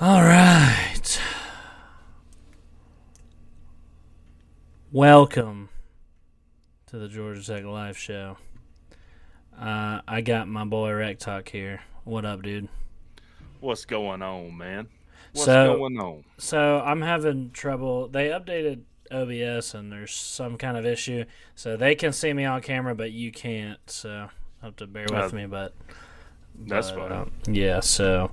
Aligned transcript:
All 0.00 0.22
right. 0.22 1.20
Welcome 4.92 5.68
to 6.86 6.98
the 6.98 7.08
Georgia 7.08 7.44
Tech 7.44 7.64
Live 7.64 7.96
Show. 7.98 8.38
Uh, 9.58 10.00
I 10.08 10.22
got 10.22 10.48
my 10.48 10.64
boy 10.64 10.92
Rec 10.92 11.18
Talk 11.18 11.48
here. 11.48 11.82
What 12.04 12.24
up, 12.24 12.42
dude? 12.42 12.68
What's 13.60 13.84
going 13.84 14.22
on, 14.22 14.56
man? 14.56 14.88
What's 15.32 15.44
So- 15.44 15.76
going 15.76 15.98
on? 16.00 16.24
So 16.38 16.80
I'm 16.80 17.02
having 17.02 17.50
trouble. 17.50 18.08
They 18.08 18.28
updated 18.28 18.82
OBS 19.10 19.74
and 19.74 19.92
there's 19.92 20.12
some 20.14 20.56
kind 20.56 20.76
of 20.76 20.86
issue, 20.86 21.24
so 21.54 21.76
they 21.76 21.94
can 21.94 22.12
see 22.12 22.32
me 22.32 22.44
on 22.46 22.62
camera, 22.62 22.94
but 22.94 23.12
you 23.12 23.30
can't. 23.30 23.78
So 23.86 24.08
you 24.08 24.28
have 24.62 24.76
to 24.76 24.86
bear 24.86 25.06
with 25.10 25.32
Uh, 25.34 25.36
me. 25.36 25.46
But 25.46 25.74
That's 26.54 26.90
but, 26.90 27.10
fine. 27.10 27.12
um, 27.12 27.32
yeah. 27.48 27.80
So 27.80 28.30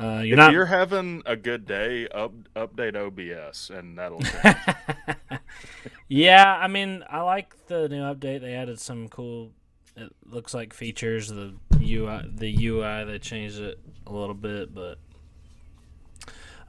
uh, 0.00 0.20
you're 0.20 0.34
if 0.34 0.36
not. 0.36 0.52
you're 0.52 0.66
having 0.66 1.22
a 1.26 1.34
good 1.34 1.66
day, 1.66 2.06
up, 2.08 2.32
update 2.54 2.94
OBS, 2.94 3.70
and 3.70 3.98
that'll 3.98 4.22
yeah, 6.08 6.56
I 6.56 6.68
mean, 6.68 7.04
I 7.08 7.22
like 7.22 7.66
the 7.66 7.88
new 7.88 8.02
update. 8.02 8.40
They 8.40 8.54
added 8.54 8.78
some 8.78 9.08
cool. 9.08 9.50
It 9.96 10.14
looks 10.24 10.54
like 10.54 10.72
features. 10.72 11.28
The 11.28 11.54
UI, 11.80 12.30
the 12.32 12.66
UI, 12.66 13.04
they 13.04 13.18
changed 13.18 13.58
it 13.58 13.80
a 14.06 14.12
little 14.12 14.34
bit, 14.34 14.72
but 14.72 14.98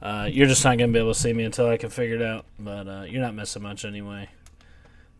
uh, 0.02 0.28
you're 0.30 0.48
just 0.48 0.64
not 0.64 0.78
gonna 0.78 0.92
be 0.92 0.98
able 0.98 1.12
to 1.12 1.18
see 1.18 1.32
me 1.32 1.44
until 1.44 1.68
I 1.68 1.76
can 1.76 1.90
figure 1.90 2.16
it 2.16 2.22
out. 2.22 2.46
But 2.58 2.88
uh, 2.88 3.02
you're 3.02 3.22
not 3.22 3.34
missing 3.34 3.62
much 3.62 3.84
anyway. 3.84 4.28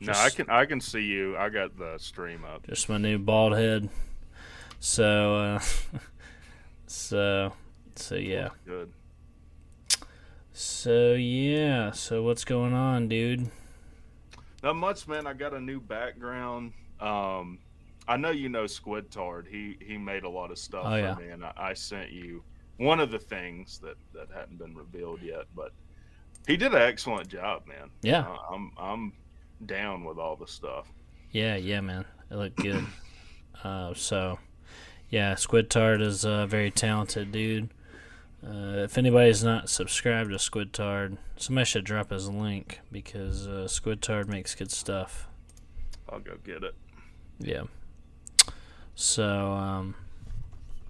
no, 0.01 0.13
I 0.15 0.31
can 0.31 0.51
I 0.51 0.65
can 0.65 0.81
see 0.81 1.03
you. 1.03 1.37
I 1.37 1.49
got 1.49 1.79
the 1.79 1.97
stream 1.99 2.45
up. 2.45 2.67
Just 2.67 2.89
my 2.89 2.99
new 2.99 3.19
bald 3.19 3.53
head. 3.53 3.89
So, 4.81 5.37
uh, 5.37 5.61
so, 6.87 7.53
so 7.99 8.15
yeah. 8.17 8.49
Good. 8.67 8.93
So 10.53 11.13
yeah. 11.15 11.91
So 11.93 12.23
what's 12.23 12.45
going 12.45 12.73
on, 12.75 13.09
dude? 13.09 13.51
Not 14.63 14.77
much, 14.77 15.09
man. 15.09 15.27
I 15.27 15.33
got 15.33 15.55
a 15.55 15.61
new 15.61 15.81
background. 15.81 16.73
Um, 17.01 17.59
I 18.07 18.17
know 18.17 18.31
you 18.31 18.49
know 18.49 18.67
Squid 18.67 19.11
Tard. 19.11 19.47
He 19.51 19.77
he 19.81 19.97
made 19.97 20.25
a 20.25 20.29
lot 20.29 20.51
of 20.51 20.59
stuff 20.59 20.83
Oh, 20.85 20.91
for 20.91 20.99
yeah. 20.99 21.15
me, 21.15 21.29
and 21.29 21.45
I, 21.45 21.53
I 21.57 21.73
sent 21.75 22.11
you 22.11 22.43
one 22.79 23.01
of 23.01 23.11
the 23.11 23.19
things 23.19 23.79
that 23.79 23.97
that 24.15 24.29
hadn't 24.35 24.59
been 24.59 24.75
revealed 24.75 25.23
yet. 25.23 25.45
But 25.55 25.73
he 26.47 26.57
did 26.57 26.75
an 26.75 26.83
excellent 26.83 27.29
job, 27.29 27.67
man. 27.67 27.91
Yeah. 28.03 28.27
Uh, 28.29 28.55
I'm 28.55 28.73
I'm 28.77 29.13
down 29.65 30.05
with 30.05 30.19
all 30.19 30.37
the 30.37 30.47
stuff. 30.47 30.87
Yeah, 31.31 31.57
yeah, 31.57 31.81
man. 31.81 32.05
It 32.31 32.35
looked 32.37 32.57
good. 32.57 32.85
uh, 33.65 33.95
so, 33.95 34.39
yeah, 35.11 35.37
Squid 35.37 35.71
Tard 35.71 36.01
is 36.03 36.25
a 36.25 36.47
very 36.49 36.71
talented 36.71 37.31
dude. 37.31 37.71
Uh, 38.45 38.85
if 38.85 38.97
anybody's 38.97 39.45
not 39.45 39.69
subscribed 39.69 40.31
to 40.31 40.39
Squid 40.39 40.73
Tard, 40.73 41.19
somebody 41.37 41.67
should 41.67 41.85
drop 41.85 42.11
his 42.11 42.29
link 42.29 42.81
because 42.91 43.47
uh, 43.47 43.69
Squid 43.69 44.01
Tard 44.01 44.29
makes 44.29 44.55
good 44.55 44.71
stuff. 44.71 45.29
I'll 46.09 46.21
go 46.21 46.37
get 46.43 46.65
it. 46.65 46.75
Yeah. 47.39 47.65
So, 48.95 49.53
um, 49.53 49.95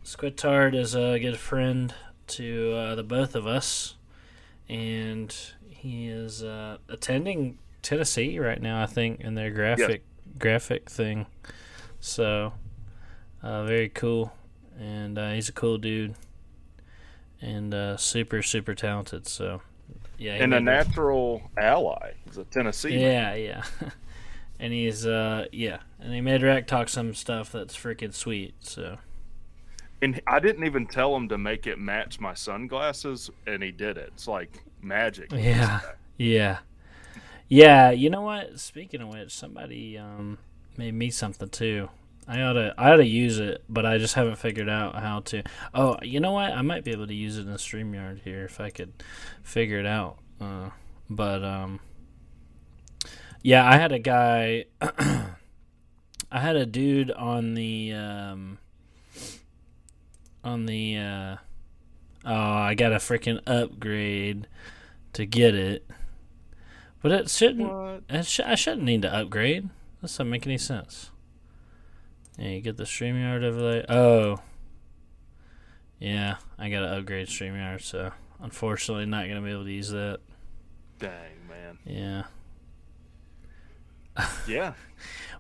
Squid 0.03 0.37
Tard 0.37 0.75
is 0.75 0.95
a 0.95 1.19
good 1.19 1.39
friend 1.39 1.95
to 2.29 2.73
uh, 2.75 2.95
the 2.95 3.03
both 3.03 3.35
of 3.35 3.47
us, 3.47 3.97
and 4.69 5.35
he 5.69 6.09
is 6.09 6.43
uh, 6.43 6.79
attending 6.89 7.59
Tennessee 7.83 8.39
right 8.39 8.61
now. 8.61 8.83
I 8.83 8.87
think 8.87 9.21
in 9.21 9.35
their 9.35 9.51
graphic 9.51 10.05
graphic 10.39 10.89
thing. 10.89 11.27
So, 11.99 12.53
uh, 13.43 13.65
very 13.65 13.89
cool, 13.89 14.33
and 14.79 15.19
uh, 15.19 15.33
he's 15.33 15.49
a 15.49 15.53
cool 15.53 15.79
dude, 15.79 16.15
and 17.41 17.75
uh, 17.75 17.97
super 17.97 18.43
super 18.43 18.75
talented. 18.75 19.27
So, 19.27 19.63
yeah, 20.19 20.35
and 20.35 20.55
a 20.55 20.61
natural 20.61 21.43
ally. 21.57 22.13
He's 22.27 22.39
a 22.39 22.45
Tennessee. 22.45 22.91
man. 22.91 23.01
yeah, 23.01 23.35
yeah. 23.35 23.65
and 24.61 24.73
he's 24.73 25.07
uh 25.07 25.47
yeah, 25.53 25.79
and 25.99 26.13
he 26.13 26.21
made 26.21 26.43
Rack 26.43 26.67
talk 26.67 26.89
some 26.89 27.15
stuff 27.15 27.51
that's 27.51 27.77
freaking 27.77 28.13
sweet. 28.13 28.55
So 28.61 28.99
And 30.03 30.21
I 30.27 30.39
didn't 30.39 30.65
even 30.65 30.87
tell 30.87 31.17
him 31.17 31.29
to 31.31 31.39
make 31.39 31.67
it 31.67 31.79
match 31.79 32.21
my 32.21 32.35
sunglasses, 32.35 33.31
and 33.47 33.63
he 33.63 33.71
did 33.73 33.97
it. 33.97 34.11
It's 34.15 34.29
like 34.29 34.63
magic. 34.83 35.33
Yeah. 35.37 35.81
yeah, 36.19 36.59
yeah. 37.49 37.91
You 37.91 38.11
know 38.11 38.23
what? 38.23 38.61
Speaking 38.61 39.01
of 39.01 39.09
which, 39.09 39.33
somebody 39.35 39.97
um 39.97 40.39
made 40.77 40.95
me 40.95 41.11
something 41.11 41.49
too. 41.49 41.89
I 42.31 42.43
ought 42.43 42.53
to 42.53 42.73
I 42.79 42.93
ought 42.93 42.99
to 42.99 43.07
use 43.07 43.41
it, 43.41 43.65
but 43.69 43.85
I 43.85 43.99
just 43.99 44.15
haven't 44.15 44.37
figured 44.37 44.69
out 44.69 44.95
how 44.95 45.19
to. 45.19 45.43
Oh, 45.75 45.97
you 46.01 46.21
know 46.21 46.31
what? 46.31 46.53
I 46.53 46.63
might 46.63 46.85
be 46.85 46.93
able 46.93 47.09
to 47.09 47.15
use 47.15 47.37
it 47.37 47.41
in 47.41 47.51
the 47.51 47.59
Streamyard 47.59 48.21
here 48.23 48.45
if 48.45 48.61
I 48.61 48.71
could 48.71 48.93
figure 49.43 49.81
it 49.81 49.87
out. 49.87 50.19
Uh, 50.41 50.71
but 51.09 51.43
um, 51.43 51.81
yeah, 53.43 53.69
I 53.69 53.79
had 53.79 53.91
a 53.91 53.99
guy. 53.99 54.67
I 54.81 56.39
had 56.39 56.55
a 56.55 56.67
dude 56.67 57.11
on 57.11 57.55
the 57.55 57.95
um, 57.95 58.59
on 60.45 60.67
the 60.67 60.99
uh, 60.99 61.37
oh, 62.25 62.33
I 62.33 62.77
got 62.77 62.93
a 62.93 62.99
freaking 62.99 63.41
upgrade 63.45 64.47
to 65.15 65.27
get 65.27 65.57
it, 65.57 65.85
but 67.03 67.11
it 67.11 67.29
shouldn't. 67.29 68.05
It 68.09 68.25
sh- 68.25 68.39
I 68.47 68.55
shouldn't 68.55 68.85
need 68.85 69.03
to 69.03 69.13
upgrade. 69.13 69.65
That 70.01 70.03
doesn't 70.03 70.31
make 70.31 70.47
any 70.47 70.59
sense. 70.59 71.10
Yeah, 72.41 72.49
you 72.49 72.63
get 72.63 72.79
the 72.79 72.85
StreamYard 72.85 73.45
overlay. 73.45 73.85
Oh. 73.87 74.39
Yeah, 75.99 76.37
I 76.59 76.71
gotta 76.71 76.87
upgrade 76.87 77.29
StreamYard, 77.29 77.83
so 77.83 78.13
unfortunately 78.41 79.05
not 79.05 79.29
gonna 79.29 79.43
be 79.43 79.51
able 79.51 79.65
to 79.65 79.71
use 79.71 79.91
that. 79.91 80.21
Dang, 80.99 81.47
man. 81.49 81.79
Yeah. 81.85 82.23
Yeah. 84.47 84.73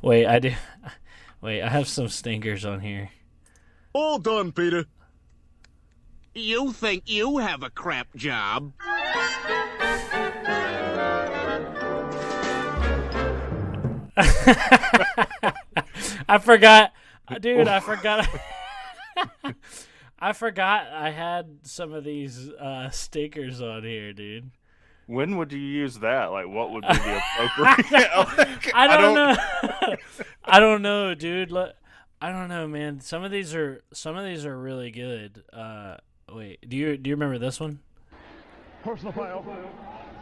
Wait, 0.00 0.26
I 0.26 0.38
do 0.38 0.52
wait, 1.40 1.62
I 1.62 1.68
have 1.68 1.88
some 1.88 2.08
stinkers 2.08 2.64
on 2.64 2.80
here. 2.80 3.10
All 3.92 4.18
done, 4.18 4.52
Peter. 4.52 4.84
You 6.34 6.72
think 6.72 7.04
you 7.06 7.38
have 7.38 7.62
a 7.62 7.70
crap 7.70 8.14
job? 8.14 8.72
I 16.28 16.38
forgot 16.38 16.92
dude, 17.40 17.68
I 17.68 17.80
forgot 17.80 18.28
I 20.18 20.32
forgot 20.32 20.86
I 20.92 21.10
had 21.10 21.58
some 21.62 21.92
of 21.92 22.04
these 22.04 22.48
uh 22.50 22.90
stickers 22.90 23.60
on 23.60 23.84
here, 23.84 24.12
dude. 24.12 24.50
When 25.06 25.36
would 25.38 25.52
you 25.52 25.58
use 25.58 25.98
that? 25.98 26.26
Like, 26.26 26.46
what 26.46 26.70
would 26.70 26.82
be 26.82 26.94
the 26.94 27.20
appropriate? 27.40 28.10
Like, 28.38 28.72
I 28.74 28.96
don't, 28.96 29.14
know. 29.16 29.96
I 30.44 30.60
don't 30.60 30.82
know, 30.82 31.16
dude. 31.16 31.50
Look, 31.50 31.74
I 32.22 32.30
don't 32.30 32.48
know, 32.48 32.68
man. 32.68 33.00
Some 33.00 33.24
of 33.24 33.32
these 33.32 33.52
are 33.54 33.82
some 33.92 34.16
of 34.16 34.24
these 34.24 34.46
are 34.46 34.56
really 34.56 34.92
good. 34.92 35.42
Uh, 35.52 35.96
wait, 36.32 36.68
do 36.68 36.76
you 36.76 36.96
do 36.96 37.10
you 37.10 37.16
remember 37.16 37.38
this 37.38 37.58
one? 37.58 37.80
Personal 38.84 39.12
foul, 39.12 39.44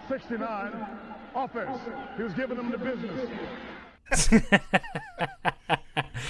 69, 0.09 0.87
offense. 1.35 1.81
He 2.17 2.23
was 2.23 2.33
giving 2.33 2.57
them 2.57 2.71
the 2.71 2.79
business. 2.79 3.29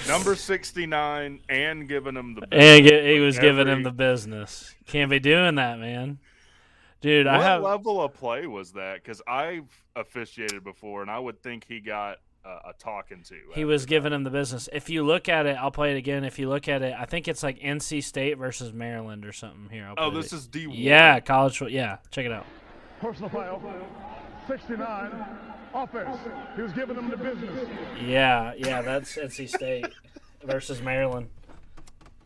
Number 0.07 0.35
sixty-nine, 0.35 1.39
and 1.49 1.87
giving 1.87 2.15
him 2.15 2.35
the. 2.35 2.47
And 2.51 2.85
he 2.85 3.13
he 3.13 3.19
was 3.19 3.37
giving 3.39 3.67
him 3.67 3.83
the 3.83 3.91
business. 3.91 4.73
Can't 4.87 5.09
be 5.09 5.19
doing 5.19 5.55
that, 5.55 5.79
man. 5.79 6.19
Dude, 7.01 7.27
I 7.27 7.37
What 7.37 7.45
have 7.45 7.61
level 7.61 8.01
of 8.01 8.13
play 8.13 8.45
was 8.47 8.73
that? 8.73 8.95
Because 9.03 9.21
I've 9.27 9.69
officiated 9.95 10.63
before, 10.63 11.01
and 11.01 11.09
I 11.11 11.17
would 11.19 11.41
think 11.41 11.63
he 11.65 11.79
got 11.79 12.17
uh, 12.43 12.59
a 12.69 12.73
talking 12.77 13.21
to. 13.23 13.35
he 13.35 13.51
after 13.51 13.67
was 13.67 13.83
that. 13.83 13.89
giving 13.89 14.11
him 14.13 14.23
the 14.23 14.29
business. 14.29 14.67
If 14.73 14.89
you 14.89 15.03
look 15.03 15.29
at 15.29 15.45
it, 15.45 15.55
I'll 15.57 15.71
play 15.71 15.91
it 15.93 15.97
again. 15.97 16.23
If 16.25 16.39
you 16.39 16.49
look 16.49 16.67
at 16.67 16.81
it, 16.81 16.93
I 16.97 17.05
think 17.05 17.27
it's 17.29 17.41
like 17.43 17.59
NC 17.59 18.03
State 18.03 18.37
versus 18.37 18.73
Maryland 18.73 19.25
or 19.25 19.31
something. 19.31 19.69
Here, 19.71 19.85
I'll 19.85 19.95
Oh, 19.97 20.11
play 20.11 20.21
this 20.21 20.33
it. 20.33 20.37
is 20.37 20.47
D. 20.47 20.67
One. 20.67 20.75
yeah, 20.75 21.19
college. 21.21 21.57
fo- 21.59 21.67
Yeah, 21.67 21.97
check 22.11 22.25
it 22.25 22.31
out. 22.33 22.45
Personal 22.99 23.29
foul, 23.29 23.61
69, 24.49 25.11
offense. 25.75 26.17
He 26.55 26.63
was 26.63 26.73
giving 26.73 26.95
them 26.95 27.09
the 27.11 27.17
business. 27.17 27.69
Yeah, 28.03 28.53
yeah, 28.57 28.81
that's 28.81 29.15
NC 29.15 29.47
State 29.47 29.85
versus 30.43 30.81
Maryland. 30.81 31.29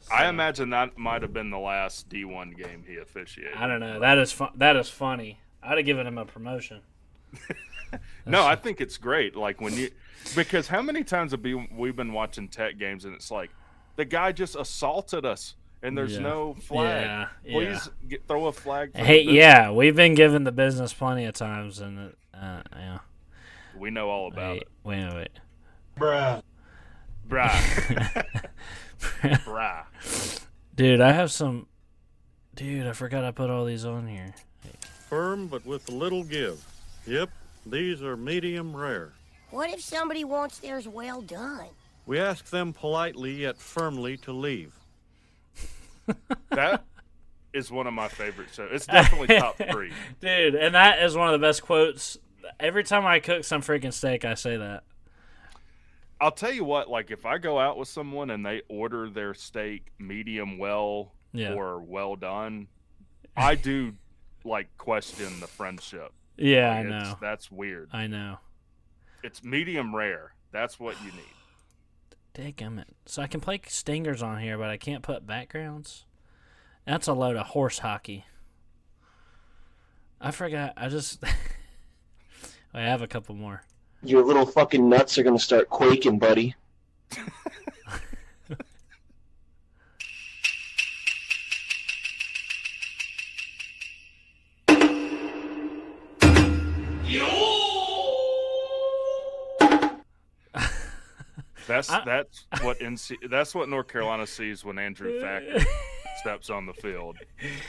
I 0.09 0.29
imagine 0.29 0.69
that 0.69 0.97
might 0.97 1.21
have 1.21 1.33
been 1.33 1.49
the 1.49 1.59
last 1.59 2.07
D1 2.07 2.55
game 2.55 2.85
he 2.87 2.95
officiated. 2.95 3.55
I 3.57 3.67
don't 3.67 3.81
know. 3.81 3.99
That 3.99 4.17
is 4.19 4.31
fun. 4.31 4.51
That 4.55 4.77
is 4.77 4.89
funny. 4.89 5.39
I'd 5.61 5.77
have 5.77 5.85
given 5.85 6.07
him 6.07 6.17
a 6.17 6.25
promotion. 6.25 6.81
No, 8.25 8.43
I 8.43 8.55
think 8.55 8.81
it's 8.81 8.97
great. 8.97 9.35
Like 9.35 9.61
when 9.61 9.73
you, 9.73 9.91
because 10.35 10.67
how 10.67 10.81
many 10.81 11.03
times 11.03 11.31
have 11.31 11.41
we 11.41 11.53
we've 11.53 11.95
been 11.95 12.11
watching 12.11 12.47
tech 12.47 12.79
games 12.79 13.05
and 13.05 13.13
it's 13.13 13.29
like, 13.29 13.51
the 13.97 14.05
guy 14.05 14.31
just 14.31 14.55
assaulted 14.55 15.25
us 15.25 15.53
and 15.83 15.95
there's 15.97 16.13
Yeah. 16.13 16.19
no 16.21 16.53
flag. 16.55 17.05
Yeah, 17.05 17.27
Please 17.51 17.89
get, 18.07 18.27
throw 18.27 18.47
a 18.47 18.51
flag. 18.51 18.93
for 18.93 18.97
Hey, 18.99 19.19
business. 19.25 19.35
yeah, 19.35 19.69
we've 19.71 19.95
been 19.95 20.15
given 20.15 20.43
the 20.45 20.51
business 20.51 20.93
plenty 20.93 21.25
of 21.25 21.35
times, 21.35 21.79
and 21.79 21.99
it, 21.99 22.17
uh, 22.33 22.63
yeah. 22.75 22.99
we 23.77 23.91
know 23.91 24.09
all 24.09 24.27
about 24.31 24.53
Wait, 24.53 24.61
it. 24.61 24.67
wait, 24.83 25.13
wait. 25.13 25.29
Bruh. 25.99 26.41
Bruh. 28.99 30.41
Dude, 30.75 31.01
I 31.01 31.11
have 31.11 31.31
some. 31.31 31.67
Dude, 32.55 32.87
I 32.87 32.93
forgot 32.93 33.23
I 33.23 33.31
put 33.31 33.49
all 33.49 33.65
these 33.65 33.85
on 33.85 34.07
here. 34.07 34.33
Firm 35.09 35.47
but 35.47 35.65
with 35.65 35.87
a 35.89 35.91
little 35.91 36.23
give. 36.23 36.65
Yep, 37.05 37.29
these 37.65 38.01
are 38.01 38.15
medium 38.17 38.75
rare. 38.75 39.13
What 39.51 39.69
if 39.69 39.81
somebody 39.81 40.23
wants 40.23 40.59
theirs 40.59 40.87
well 40.87 41.21
done? 41.21 41.67
We 42.05 42.19
ask 42.19 42.49
them 42.49 42.73
politely 42.73 43.33
yet 43.33 43.57
firmly 43.57 44.17
to 44.17 44.31
leave. 44.31 44.73
That 46.51 46.83
is 47.53 47.71
one 47.71 47.87
of 47.87 47.93
my 47.93 48.07
favorite 48.07 48.49
shows. 48.53 48.69
It's 48.73 48.85
definitely 48.87 49.37
top 49.37 49.57
three. 49.57 49.91
Dude, 50.19 50.55
and 50.55 50.75
that 50.75 51.01
is 51.03 51.15
one 51.15 51.33
of 51.33 51.39
the 51.39 51.45
best 51.45 51.63
quotes. 51.63 52.17
Every 52.59 52.83
time 52.83 53.05
I 53.05 53.19
cook 53.19 53.43
some 53.43 53.61
freaking 53.61 53.93
steak, 53.93 54.25
I 54.25 54.33
say 54.33 54.57
that. 54.57 54.83
I'll 56.21 56.31
tell 56.31 56.51
you 56.53 56.63
what, 56.63 56.89
like 56.89 57.11
if 57.11 57.25
I 57.25 57.37
go 57.37 57.59
out 57.59 57.77
with 57.77 57.87
someone 57.87 58.29
and 58.29 58.45
they 58.45 58.61
order 58.69 59.09
their 59.09 59.33
steak 59.33 59.91
medium 59.99 60.57
well 60.57 61.11
Yeah. 61.33 61.53
or 61.53 61.81
well 61.81 62.15
done, 62.15 62.67
I 63.35 63.55
do 63.55 63.93
like 64.45 64.75
question 64.77 65.39
the 65.39 65.47
friendship. 65.47 66.11
Yeah, 66.37 66.69
I 66.71 66.77
Like, 66.77 66.85
it's- 66.85 67.03
know. 67.11 67.17
That's 67.21 67.51
weird. 67.51 67.89
I 67.93 68.07
know. 68.07 68.37
It's 69.23 69.43
medium 69.43 69.95
rare. 69.95 70.33
That's 70.51 70.79
what 70.79 70.95
you 71.03 71.11
need. 71.11 71.21
Dadgummit. 72.33 72.85
So 73.05 73.21
I 73.21 73.27
can 73.27 73.39
play 73.39 73.61
stingers 73.67 74.23
on 74.23 74.39
here, 74.39 74.57
but 74.57 74.69
I 74.69 74.77
can't 74.77 75.03
put 75.03 75.27
backgrounds. 75.27 76.05
That's 76.85 77.07
a 77.07 77.13
load 77.13 77.35
of 77.35 77.47
horse 77.47 77.79
hockey. 77.79 78.25
I 80.19 80.31
forgot. 80.31 80.73
I 80.75 80.89
just. 80.89 81.23
I 82.73 82.81
have 82.81 83.01
a 83.01 83.07
couple 83.07 83.35
more. 83.35 83.63
Your 84.01 84.25
little 84.25 84.45
fucking 84.45 84.89
nuts 84.89 85.17
are 85.17 85.23
gonna 85.23 85.39
start 85.39 85.69
quaking, 85.69 86.17
buddy. 86.19 86.55
That's 101.67 101.89
I- 101.89 102.03
that's 102.05 102.45
what 102.61 102.79
NC 102.79 103.29
that's 103.29 103.53
what 103.55 103.69
North 103.69 103.87
Carolina 103.87 104.27
sees 104.27 104.63
when 104.65 104.77
Andrew 104.79 105.19
Thacker 105.19 105.65
steps 106.17 106.49
on 106.49 106.65
the 106.65 106.73
field. 106.73 107.17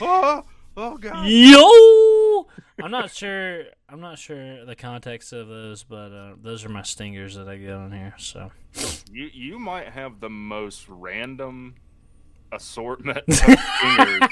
Oh, 0.01 0.43
oh 0.77 0.97
God! 0.97 1.27
Yo! 1.27 2.47
I'm 2.83 2.91
not 2.91 3.11
sure. 3.11 3.63
I'm 3.89 4.01
not 4.01 4.17
sure 4.19 4.65
the 4.65 4.75
context 4.75 5.31
of 5.33 5.47
those, 5.47 5.83
but 5.83 6.11
uh, 6.11 6.33
those 6.41 6.65
are 6.65 6.69
my 6.69 6.81
stingers 6.83 7.35
that 7.35 7.47
I 7.47 7.57
get 7.57 7.71
on 7.73 7.91
here. 7.91 8.13
So 8.17 8.51
You 9.11 9.29
you 9.33 9.59
might 9.59 9.89
have 9.89 10.19
the 10.19 10.29
most 10.29 10.85
random 10.89 11.75
assortment 12.51 13.19
of 13.27 13.33
stingers. 13.33 14.29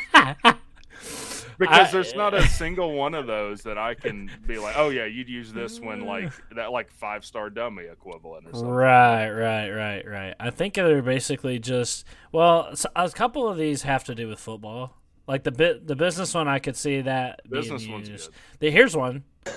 Because 1.58 1.88
I- 1.88 1.92
there's 1.92 2.16
not 2.16 2.34
a 2.34 2.48
single 2.48 2.94
one 2.94 3.14
of 3.14 3.28
those 3.28 3.62
that 3.64 3.78
I 3.78 3.94
can 3.94 4.30
be 4.46 4.58
like, 4.58 4.76
oh 4.78 4.90
yeah, 4.90 5.06
you'd 5.06 5.30
use 5.30 5.52
this 5.54 5.80
when 5.80 6.02
like 6.06 6.32
that 6.56 6.72
like 6.72 6.92
five 6.92 7.24
star 7.26 7.50
dummy 7.50 7.84
equivalent 7.86 8.48
or 8.48 8.54
something. 8.54 8.70
right, 8.70 9.30
right, 9.30 9.70
right, 9.70 10.08
right. 10.08 10.36
I 10.40 10.50
think 10.50 10.74
they're 10.76 11.02
basically 11.02 11.60
just 11.60 12.06
well, 12.32 12.74
a 12.96 13.10
couple 13.10 13.48
of 13.48 13.58
these 13.58 13.84
have 13.84 14.04
to 14.06 14.16
do 14.16 14.28
with 14.28 14.40
football. 14.40 14.98
Like 15.28 15.44
the 15.44 15.52
bit, 15.52 15.88
the 15.88 15.96
business 15.96 16.34
one, 16.34 16.48
I 16.48 16.60
could 16.60 16.76
see 16.76 17.02
that. 17.02 17.42
being 17.50 17.62
Business 17.62 17.88
one's 17.88 18.10
good. 18.10 18.22
The- 18.60 18.72
here's 18.72 18.96
one. 18.96 19.24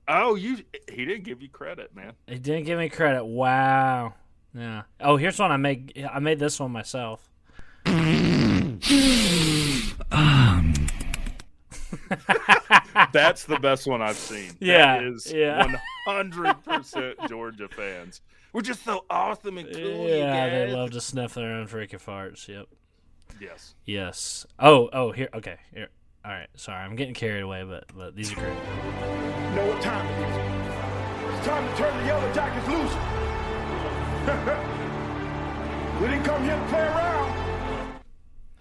Oh, 0.06 0.34
you 0.34 0.58
he 0.92 1.04
didn't 1.04 1.24
give 1.24 1.40
you 1.42 1.48
credit, 1.48 1.94
man. 1.96 2.12
He 2.26 2.38
didn't 2.38 2.64
give 2.64 2.78
me 2.78 2.88
credit. 2.88 3.24
Wow. 3.24 4.14
Yeah. 4.54 4.82
Oh, 5.00 5.16
here's 5.16 5.38
one 5.38 5.50
I 5.50 5.56
made. 5.56 6.06
I 6.12 6.18
made 6.18 6.38
this 6.38 6.60
one 6.60 6.72
myself. 6.72 7.30
That's 13.12 13.44
the 13.44 13.58
best 13.60 13.86
one 13.86 14.02
I've 14.02 14.16
seen. 14.16 14.52
Yeah, 14.60 14.98
that 14.98 15.04
is 15.04 15.32
yeah. 15.32 15.66
One 16.04 16.16
hundred 16.16 16.64
percent 16.64 17.16
Georgia 17.28 17.68
fans. 17.68 18.20
We're 18.52 18.62
just 18.62 18.84
so 18.84 19.04
awesome 19.10 19.58
and 19.58 19.68
cool. 19.72 19.82
you 19.82 20.16
yeah, 20.16 20.48
they 20.48 20.72
love 20.72 20.92
to 20.92 21.00
sniff 21.00 21.34
their 21.34 21.52
own 21.52 21.66
freaking 21.66 22.02
farts. 22.02 22.46
Yep. 22.46 22.68
Yes. 23.40 23.74
Yes. 23.84 24.46
Oh, 24.58 24.88
oh, 24.92 25.10
here. 25.10 25.28
Okay. 25.34 25.56
Here. 25.72 25.88
All 26.24 26.30
right. 26.30 26.48
Sorry, 26.56 26.82
I'm 26.82 26.94
getting 26.94 27.14
carried 27.14 27.42
away, 27.42 27.64
but 27.64 27.84
but 27.96 28.14
these 28.14 28.32
are 28.32 28.36
great. 28.36 28.54
know 28.54 29.66
what 29.66 29.82
time 29.82 30.06
it 30.06 30.28
is. 30.28 31.36
It's 31.36 31.46
time 31.46 31.68
to 31.68 31.76
turn 31.76 31.98
the 31.98 32.06
Yellow 32.06 32.32
Jackets 32.32 32.68
loose. 32.68 32.94
we 36.00 36.06
didn't 36.08 36.24
come 36.24 36.44
here 36.44 36.56
to 36.56 36.66
play 36.68 36.80
around. 36.80 38.00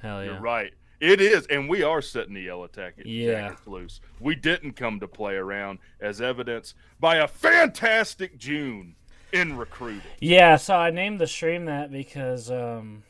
Hell 0.01 0.23
yeah. 0.23 0.31
You're 0.31 0.41
right. 0.41 0.73
It 1.03 1.19
is, 1.19 1.45
and 1.47 1.67
we 1.67 1.83
are 1.83 2.01
setting 2.01 2.33
the 2.33 2.43
yellow 2.43 2.69
jacket, 2.69 3.05
Yeah. 3.05 3.49
jackets 3.49 3.67
loose. 3.67 3.99
We 4.21 4.35
didn't 4.35 4.77
come 4.77 5.01
to 5.01 5.07
play 5.09 5.35
around, 5.35 5.79
as 5.99 6.21
evidenced 6.21 6.75
by 6.97 7.17
a 7.17 7.27
fantastic 7.27 8.37
June 8.37 8.95
in 9.33 9.57
recruiting. 9.57 10.09
Yeah, 10.21 10.55
so 10.55 10.75
I 10.77 10.91
named 10.91 11.19
the 11.19 11.27
stream 11.27 11.65
that 11.65 11.91
because 11.91 12.49
um 12.49 13.03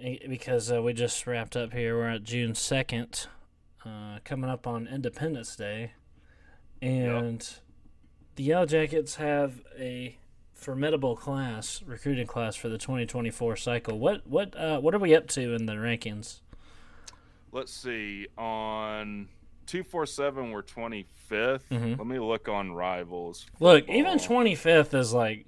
eh, 0.00 0.16
because 0.28 0.72
uh, 0.72 0.82
we 0.82 0.92
just 0.92 1.24
wrapped 1.24 1.54
up 1.54 1.72
here. 1.72 1.96
We're 1.96 2.08
at 2.08 2.24
June 2.24 2.56
second, 2.56 3.28
uh, 3.84 4.18
coming 4.24 4.50
up 4.50 4.66
on 4.66 4.88
Independence 4.88 5.54
Day, 5.54 5.92
and 6.82 7.48
the 8.34 8.42
Yellow 8.42 8.66
Jackets 8.66 9.14
have 9.16 9.60
a 9.78 10.16
formidable 10.52 11.14
class, 11.14 11.80
recruiting 11.86 12.26
class 12.26 12.56
for 12.56 12.68
the 12.68 12.78
2024 12.78 13.54
cycle. 13.54 14.00
What 14.00 14.26
what 14.26 14.56
uh, 14.56 14.80
what 14.80 14.96
are 14.96 14.98
we 14.98 15.14
up 15.14 15.28
to 15.28 15.54
in 15.54 15.66
the 15.66 15.74
rankings? 15.74 16.40
Let's 17.52 17.72
see. 17.72 18.26
On 18.36 19.28
two 19.66 19.82
four 19.82 20.06
seven, 20.06 20.50
we're 20.50 20.62
twenty 20.62 21.06
Let 21.96 22.06
me 22.06 22.18
look 22.18 22.48
on 22.48 22.72
rivals. 22.72 23.46
Mm-hmm. 23.56 23.64
Look, 23.64 23.88
even 23.88 24.18
25th 24.18 24.94
is 24.94 25.12
like 25.12 25.46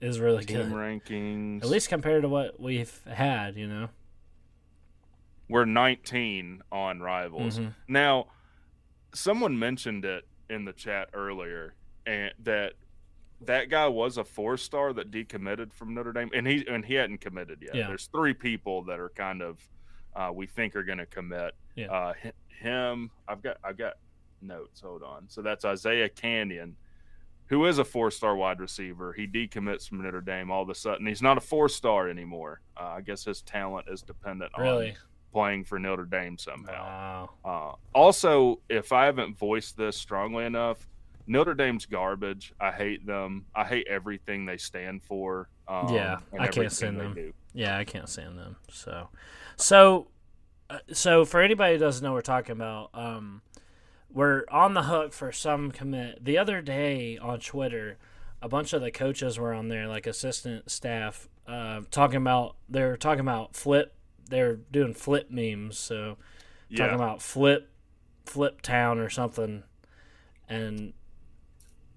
is 0.00 0.20
really 0.20 0.44
team 0.44 0.70
good. 0.70 0.72
rankings. 0.72 1.62
At 1.62 1.68
least 1.68 1.88
compared 1.88 2.22
to 2.22 2.28
what 2.28 2.60
we've 2.60 3.00
had, 3.06 3.56
you 3.56 3.66
know. 3.66 3.88
we're 5.48 5.64
19 5.64 6.62
on 6.72 7.00
rivals. 7.00 7.58
Mm-hmm. 7.58 7.70
Now, 7.88 8.26
someone 9.14 9.58
mentioned 9.58 10.04
it 10.04 10.26
in 10.50 10.64
the 10.64 10.72
chat 10.72 11.08
earlier, 11.14 11.74
and 12.06 12.32
that 12.42 12.74
that 13.40 13.68
guy 13.70 13.86
was 13.86 14.16
a 14.18 14.24
four 14.24 14.56
star 14.56 14.92
that 14.94 15.10
decommitted 15.10 15.72
from 15.72 15.94
Notre 15.94 16.12
Dame, 16.12 16.30
and 16.34 16.46
he 16.46 16.66
and 16.66 16.84
he 16.84 16.94
hadn't 16.94 17.20
committed 17.20 17.60
yet. 17.62 17.74
Yeah. 17.74 17.86
There's 17.88 18.06
three 18.06 18.34
people 18.34 18.82
that 18.84 18.98
are 19.00 19.10
kind 19.10 19.42
of 19.42 19.58
uh, 20.16 20.32
we 20.32 20.46
think 20.46 20.74
are 20.74 20.82
going 20.82 20.98
to 20.98 21.06
commit. 21.06 21.54
Yeah. 21.76 21.92
Uh, 21.92 22.12
him, 22.48 23.10
I've 23.28 23.42
got 23.42 23.58
I've 23.62 23.76
got 23.76 23.94
notes. 24.40 24.80
Hold 24.80 25.02
on. 25.02 25.24
So 25.28 25.42
that's 25.42 25.64
Isaiah 25.64 26.08
Canion. 26.08 26.72
Who 27.48 27.66
is 27.66 27.78
a 27.78 27.84
four-star 27.84 28.34
wide 28.34 28.58
receiver? 28.58 29.12
He 29.12 29.28
decommits 29.28 29.88
from 29.88 30.02
Notre 30.02 30.20
Dame. 30.20 30.50
All 30.50 30.62
of 30.62 30.68
a 30.68 30.74
sudden, 30.74 31.06
he's 31.06 31.22
not 31.22 31.38
a 31.38 31.40
four-star 31.40 32.08
anymore. 32.08 32.60
Uh, 32.76 32.94
I 32.96 33.02
guess 33.02 33.24
his 33.24 33.42
talent 33.42 33.86
is 33.88 34.02
dependent 34.02 34.50
on 34.56 34.92
playing 35.32 35.62
for 35.64 35.78
Notre 35.78 36.06
Dame 36.06 36.38
somehow. 36.38 37.28
Wow. 37.44 37.76
Uh, 37.94 37.96
also, 37.96 38.60
if 38.68 38.90
I 38.90 39.04
haven't 39.04 39.38
voiced 39.38 39.76
this 39.76 39.96
strongly 39.96 40.44
enough, 40.44 40.88
Notre 41.28 41.54
Dame's 41.54 41.86
garbage. 41.86 42.52
I 42.60 42.72
hate 42.72 43.06
them. 43.06 43.44
I 43.54 43.64
hate 43.64 43.86
everything 43.88 44.44
they 44.44 44.56
stand 44.56 45.04
for. 45.04 45.48
Um, 45.68 45.88
Yeah, 45.88 46.18
I 46.38 46.48
can't 46.48 46.72
stand 46.72 47.00
them. 47.00 47.14
do. 47.14 47.32
Yeah, 47.52 47.76
I 47.76 47.84
can't 47.84 48.08
stand 48.08 48.38
them. 48.38 48.56
So, 48.70 49.08
so, 49.56 50.08
uh, 50.70 50.78
so 50.92 51.24
for 51.24 51.40
anybody 51.40 51.74
who 51.74 51.78
doesn't 51.80 52.02
know 52.04 52.10
what 52.10 52.16
we're 52.16 52.20
talking 52.22 52.52
about, 52.52 52.90
um, 52.94 53.42
we're 54.12 54.44
on 54.50 54.74
the 54.74 54.84
hook 54.84 55.12
for 55.12 55.32
some 55.32 55.70
commit. 55.70 56.24
The 56.24 56.38
other 56.38 56.60
day 56.62 57.18
on 57.18 57.40
Twitter, 57.40 57.98
a 58.42 58.48
bunch 58.48 58.72
of 58.72 58.82
the 58.82 58.90
coaches 58.90 59.38
were 59.38 59.52
on 59.52 59.68
there, 59.68 59.88
like 59.88 60.06
assistant 60.06 60.70
staff, 60.70 61.28
uh, 61.46 61.80
talking 61.90 62.18
about 62.18 62.56
they're 62.68 62.96
talking 62.96 63.20
about 63.20 63.56
flip. 63.56 63.94
They're 64.28 64.56
doing 64.56 64.92
flip 64.94 65.30
memes, 65.30 65.78
so 65.78 66.16
Yeah. 66.68 66.78
talking 66.78 66.94
about 66.96 67.22
flip, 67.22 67.70
flip 68.24 68.60
town 68.60 68.98
or 68.98 69.08
something, 69.08 69.62
and 70.48 70.92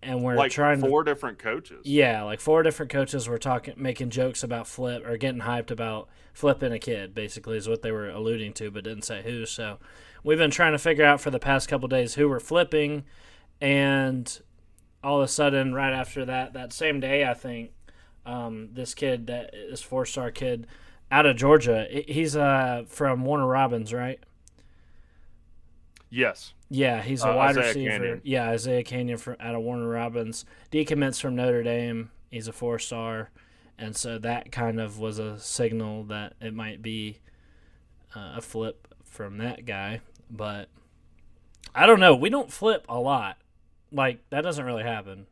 and 0.01 0.24
we're 0.24 0.36
like 0.36 0.51
trying 0.51 0.82
to 0.82 0.88
four 0.88 1.03
different 1.03 1.39
coaches. 1.39 1.86
yeah, 1.86 2.24
like 2.24 2.39
four 2.39 2.63
different 2.63 2.91
coaches 2.91 3.27
were 3.27 3.38
talking, 3.38 3.74
making 3.77 4.10
jokes 4.10 4.44
about 4.44 4.68
flip 4.68 5.06
or 5.06 5.18
getting 5.18 5.41
hyped 5.41 5.72
about 5.72 6.10
flipping 6.34 6.72
a 6.72 6.79
kid. 6.79 7.13
Basically, 7.13 7.58
is 7.58 7.68
what 7.68 7.82
they 7.82 7.91
were 7.91 8.10
alluding 8.10 8.53
to, 8.53 8.72
but 8.72 8.84
didn't 8.84 9.03
say 9.03 9.22
who. 9.22 9.46
So 9.46 9.77
we've 10.24 10.38
been 10.38 10.51
trying 10.51 10.72
to 10.72 10.79
figure 10.79 11.06
out 11.06 11.22
for 11.22 11.32
the 11.32 11.39
past 11.39 11.68
couple 11.68 11.88
days 11.88 12.15
who 12.15 12.29
were 12.29 12.39
flipping, 12.39 13.03
and 13.60 14.39
all 15.03 15.18
of 15.18 15.25
a 15.25 15.27
sudden, 15.27 15.74
right 15.74 15.94
after 15.94 16.25
that, 16.25 16.53
that 16.53 16.74
same 16.74 17.00
day, 17.00 17.25
I 17.25 17.34
think 17.34 17.72
um, 18.25 18.70
this 18.74 18.94
kid, 18.94 19.27
that 19.27 19.51
this 19.51 19.82
four 19.82 20.06
star 20.06 20.32
kid, 20.32 20.68
out 21.12 21.25
of 21.25 21.36
Georgia. 21.36 21.88
He's 22.08 22.36
uh 22.36 22.84
from 22.88 23.25
Warner 23.25 23.48
Robins, 23.48 23.94
right? 23.94 24.20
Yes. 26.10 26.53
Yeah, 26.69 27.01
he's 27.01 27.23
a 27.23 27.29
Uh, 27.31 27.35
wide 27.35 27.57
Isaiah 27.57 27.65
receiver. 27.67 27.91
Canion. 28.17 28.21
Yeah, 28.23 28.49
Isaiah 28.49 28.83
Canion 28.83 29.19
from 29.19 29.35
out 29.39 29.55
of 29.55 29.61
Warner 29.61 29.88
Robins. 29.89 30.45
Decommits 30.71 31.19
from 31.19 31.35
Notre 31.35 31.63
Dame. 31.63 32.11
He's 32.29 32.47
a 32.47 32.53
four 32.53 32.77
star, 32.77 33.31
and 33.77 33.95
so 33.95 34.19
that 34.19 34.51
kind 34.51 34.79
of 34.79 34.99
was 34.99 35.17
a 35.19 35.39
signal 35.39 36.03
that 36.05 36.33
it 36.39 36.53
might 36.53 36.81
be 36.81 37.17
uh, 38.15 38.33
a 38.38 38.41
flip 38.41 38.88
from 39.03 39.38
that 39.39 39.65
guy. 39.65 40.01
But 40.29 40.69
I 41.73 41.85
don't 41.88 41.99
know. 41.99 42.15
We 42.15 42.29
don't 42.29 42.51
flip 42.51 42.85
a 42.88 42.99
lot. 42.99 43.38
Like 43.91 44.19
that 44.29 44.41
doesn't 44.41 44.63
really 44.65 44.83
happen. 44.83 45.25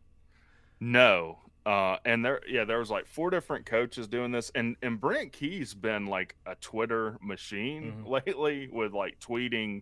No. 0.79 1.39
Uh, 1.65 1.97
and 2.05 2.23
there, 2.23 2.39
yeah, 2.47 2.63
there 2.63 2.79
was 2.79 2.89
like 2.89 3.05
four 3.05 3.29
different 3.29 3.65
coaches 3.65 4.07
doing 4.07 4.31
this, 4.31 4.51
and 4.55 4.75
and 4.81 4.99
Brent 4.99 5.33
Key's 5.33 5.73
been 5.73 6.05
like 6.07 6.35
a 6.45 6.55
Twitter 6.55 7.17
machine 7.21 8.03
Mhm. 8.05 8.07
lately 8.25 8.69
with 8.71 8.93
like 8.93 9.19
tweeting, 9.19 9.81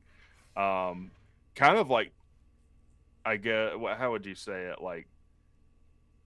um, 0.57 1.11
kind 1.55 1.77
of 1.77 1.89
like, 1.89 2.11
I 3.25 3.37
guess, 3.37 3.73
how 3.97 4.11
would 4.11 4.25
you 4.25 4.35
say 4.35 4.65
it, 4.65 4.81
like 4.81 5.07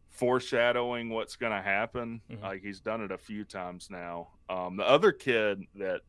foreshadowing 0.10 1.10
what's 1.10 1.36
going 1.36 1.52
to 1.54 1.62
happen. 1.62 2.22
Mhm. 2.30 2.42
Like 2.42 2.62
he's 2.62 2.80
done 2.82 3.02
it 3.02 3.12
a 3.12 3.18
few 3.18 3.44
times 3.46 3.90
now. 3.90 4.30
Um, 4.50 4.76
the 4.78 4.88
other 4.88 5.12
kid 5.12 5.64
that 5.76 6.02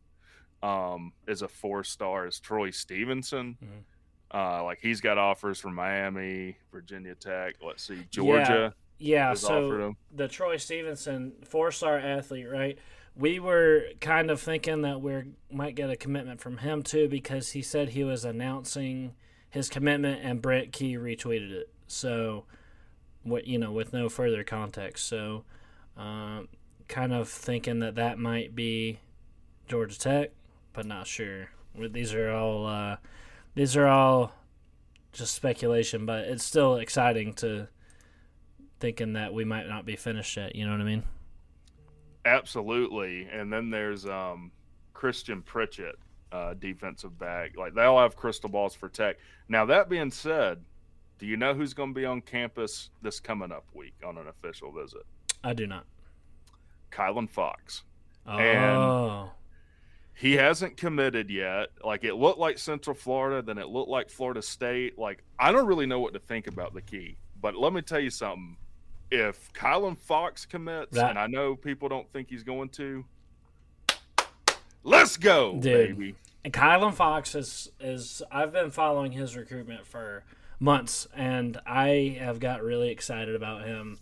um 0.62 1.12
is 1.26 1.40
a 1.42 1.48
four 1.48 1.84
star 1.84 2.26
is 2.26 2.38
Troy 2.40 2.70
Stevenson. 2.70 3.56
Mhm. 3.62 3.84
Uh, 4.32 4.64
like 4.64 4.78
he's 4.80 5.00
got 5.00 5.18
offers 5.18 5.58
from 5.58 5.74
Miami, 5.74 6.56
Virginia 6.70 7.14
Tech. 7.14 7.56
Let's 7.64 7.82
see, 7.82 8.04
Georgia 8.10 8.74
Yeah, 8.98 9.30
offered 9.30 9.38
so 9.38 9.96
the 10.14 10.28
Troy 10.28 10.56
Stevenson 10.56 11.32
four 11.44 11.70
star 11.70 11.98
athlete, 11.98 12.48
right? 12.48 12.78
We 13.20 13.38
were 13.38 13.84
kind 14.00 14.30
of 14.30 14.40
thinking 14.40 14.80
that 14.82 15.02
we 15.02 15.22
might 15.52 15.74
get 15.74 15.90
a 15.90 15.96
commitment 15.96 16.40
from 16.40 16.58
him 16.58 16.82
too 16.82 17.06
because 17.06 17.50
he 17.50 17.60
said 17.60 17.90
he 17.90 18.02
was 18.02 18.24
announcing 18.24 19.14
his 19.50 19.68
commitment 19.68 20.20
and 20.24 20.40
Brent 20.40 20.72
Key 20.72 20.96
retweeted 20.96 21.50
it. 21.50 21.70
So, 21.86 22.46
what 23.22 23.46
you 23.46 23.58
know, 23.58 23.72
with 23.72 23.92
no 23.92 24.08
further 24.08 24.42
context. 24.42 25.06
So, 25.06 25.44
um, 25.98 26.48
kind 26.88 27.12
of 27.12 27.28
thinking 27.28 27.80
that 27.80 27.96
that 27.96 28.18
might 28.18 28.54
be 28.56 29.00
Georgia 29.68 29.98
Tech, 29.98 30.30
but 30.72 30.86
not 30.86 31.06
sure. 31.06 31.50
These 31.78 32.14
are 32.14 32.30
all 32.30 32.66
uh, 32.66 32.96
these 33.54 33.76
are 33.76 33.86
all 33.86 34.32
just 35.12 35.34
speculation, 35.34 36.06
but 36.06 36.20
it's 36.20 36.44
still 36.44 36.76
exciting 36.76 37.34
to 37.34 37.68
thinking 38.78 39.12
that 39.12 39.34
we 39.34 39.44
might 39.44 39.68
not 39.68 39.84
be 39.84 39.96
finished 39.96 40.36
yet. 40.36 40.56
You 40.56 40.64
know 40.64 40.72
what 40.72 40.80
I 40.80 40.84
mean? 40.84 41.02
Absolutely. 42.24 43.28
And 43.32 43.52
then 43.52 43.70
there's 43.70 44.06
um 44.06 44.50
Christian 44.92 45.40
Pritchett, 45.42 45.96
uh, 46.32 46.54
defensive 46.54 47.18
back. 47.18 47.56
Like 47.56 47.74
they 47.74 47.82
all 47.84 48.00
have 48.00 48.16
crystal 48.16 48.50
balls 48.50 48.74
for 48.74 48.88
Tech. 48.88 49.16
Now 49.48 49.64
that 49.66 49.88
being 49.88 50.10
said, 50.10 50.62
do 51.18 51.26
you 51.26 51.36
know 51.36 51.54
who's 51.54 51.74
going 51.74 51.90
to 51.90 51.98
be 51.98 52.04
on 52.06 52.20
campus 52.20 52.90
this 53.02 53.20
coming 53.20 53.50
up 53.52 53.64
week 53.74 53.94
on 54.06 54.18
an 54.18 54.26
official 54.28 54.72
visit? 54.72 55.02
I 55.42 55.54
do 55.54 55.66
not. 55.66 55.86
Kylan 56.90 57.28
Fox. 57.30 57.82
Oh, 58.26 58.38
And- 58.38 59.30
He 60.14 60.32
hasn't 60.34 60.76
committed 60.76 61.30
yet. 61.30 61.68
Like 61.82 62.04
it 62.04 62.14
looked 62.14 62.38
like 62.38 62.58
Central 62.58 62.94
Florida, 62.94 63.40
then 63.40 63.56
it 63.56 63.68
looked 63.68 63.88
like 63.88 64.10
Florida 64.10 64.42
State. 64.42 64.98
Like 64.98 65.22
I 65.38 65.50
don't 65.52 65.66
really 65.66 65.86
know 65.86 66.00
what 66.00 66.12
to 66.12 66.18
think 66.18 66.46
about 66.46 66.74
the 66.74 66.82
key. 66.82 67.16
But 67.40 67.56
let 67.56 67.72
me 67.72 67.80
tell 67.80 68.00
you 68.00 68.10
something. 68.10 68.56
If 69.10 69.52
Kylan 69.52 69.98
Fox 69.98 70.46
commits, 70.46 70.96
and 70.96 71.18
I 71.18 71.26
know 71.26 71.56
people 71.56 71.88
don't 71.88 72.10
think 72.12 72.28
he's 72.28 72.44
going 72.44 72.68
to, 72.70 73.04
let's 74.84 75.16
go, 75.16 75.54
Dude. 75.54 75.96
baby. 75.96 76.14
And 76.44 76.52
Kylan 76.52 76.94
Fox 76.94 77.34
is 77.34 77.70
is 77.80 78.22
I've 78.30 78.52
been 78.52 78.70
following 78.70 79.12
his 79.12 79.36
recruitment 79.36 79.86
for 79.86 80.22
months, 80.58 81.08
and 81.14 81.60
I 81.66 82.16
have 82.20 82.38
got 82.40 82.62
really 82.62 82.90
excited 82.90 83.34
about 83.34 83.66
him. 83.66 83.98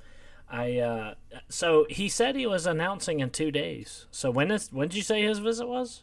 I 0.50 0.78
uh, 0.78 1.14
so 1.48 1.86
he 1.90 2.08
said 2.08 2.36
he 2.36 2.46
was 2.46 2.66
announcing 2.66 3.20
in 3.20 3.30
two 3.30 3.50
days. 3.50 4.06
So 4.10 4.30
when 4.30 4.50
is 4.50 4.72
when 4.72 4.88
did 4.88 4.96
you 4.96 5.02
say 5.02 5.22
his 5.22 5.38
visit 5.38 5.66
was? 5.66 6.02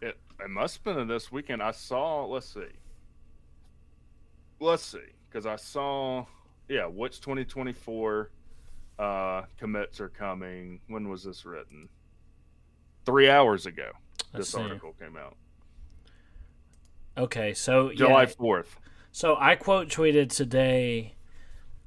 It, 0.00 0.18
it 0.40 0.50
must 0.50 0.80
have 0.84 0.96
been 0.96 1.08
this 1.08 1.30
weekend. 1.30 1.62
I 1.62 1.70
saw. 1.70 2.24
Let's 2.24 2.52
see. 2.52 2.66
Let's 4.60 4.84
see, 4.84 4.98
because 5.28 5.46
I 5.46 5.56
saw. 5.56 6.26
Yeah, 6.72 6.86
which 6.86 7.20
2024 7.20 8.30
uh, 8.98 9.42
commits 9.58 10.00
are 10.00 10.08
coming? 10.08 10.80
When 10.88 11.10
was 11.10 11.22
this 11.22 11.44
written? 11.44 11.90
Three 13.04 13.28
hours 13.28 13.66
ago. 13.66 13.90
Let's 14.32 14.46
This 14.46 14.52
see. 14.52 14.60
article 14.62 14.94
came 14.98 15.18
out. 15.18 15.36
Okay, 17.18 17.52
so 17.52 17.92
July 17.92 18.22
yeah, 18.22 18.28
4th. 18.28 18.68
So 19.10 19.36
I 19.38 19.54
quote 19.54 19.88
tweeted 19.88 20.30
today, 20.34 21.14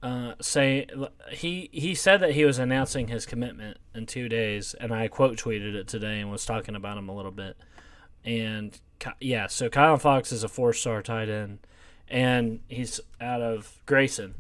uh, 0.03 0.33
say 0.39 0.85
he 1.31 1.67
he 1.71 1.95
said 1.95 2.17
that 2.21 2.33
he 2.35 2.45
was 2.45 2.59
announcing 2.59 3.07
his 3.07 3.25
commitment 3.25 3.79
in 3.95 4.05
two 4.05 4.29
days, 4.29 4.75
and 4.79 4.93
I 4.93 5.07
quote 5.07 5.37
tweeted 5.37 5.73
it 5.73 5.87
today 5.87 6.19
and 6.19 6.29
was 6.29 6.45
talking 6.45 6.75
about 6.75 6.99
him 6.99 7.09
a 7.09 7.15
little 7.15 7.31
bit. 7.31 7.57
And 8.23 8.79
yeah, 9.19 9.47
so 9.47 9.67
Kylan 9.67 9.99
Fox 9.99 10.31
is 10.31 10.43
a 10.43 10.47
four 10.47 10.73
star 10.73 11.01
tight 11.01 11.27
end, 11.27 11.65
and 12.07 12.59
he's 12.67 12.99
out 13.19 13.41
of 13.41 13.81
Grayson, 13.87 14.35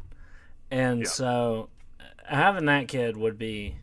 and 0.71 1.01
Yeah. 1.01 1.07
so 1.07 1.69
having 2.25 2.65
that 2.65 2.87
kid 2.87 3.17
would 3.17 3.37
be 3.37 3.75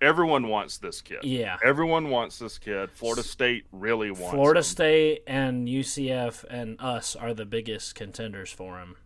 Everyone 0.00 0.48
wants 0.48 0.78
this 0.78 1.00
kid. 1.00 1.18
yeah. 1.22 1.58
Everyone 1.62 2.08
wants 2.10 2.38
this 2.40 2.58
kid. 2.58 2.90
Florida 2.90 3.22
State 3.22 3.66
really 3.70 4.10
wants 4.10 4.30
Florida 4.34 4.58
him. 4.58 4.64
State 4.64 5.22
and 5.28 5.68
UCF 5.68 6.44
and 6.50 6.76
us 6.80 7.14
are 7.14 7.32
the 7.34 7.44
biggest 7.44 7.94
contenders 7.94 8.50
for 8.50 8.78
him. 8.80 8.96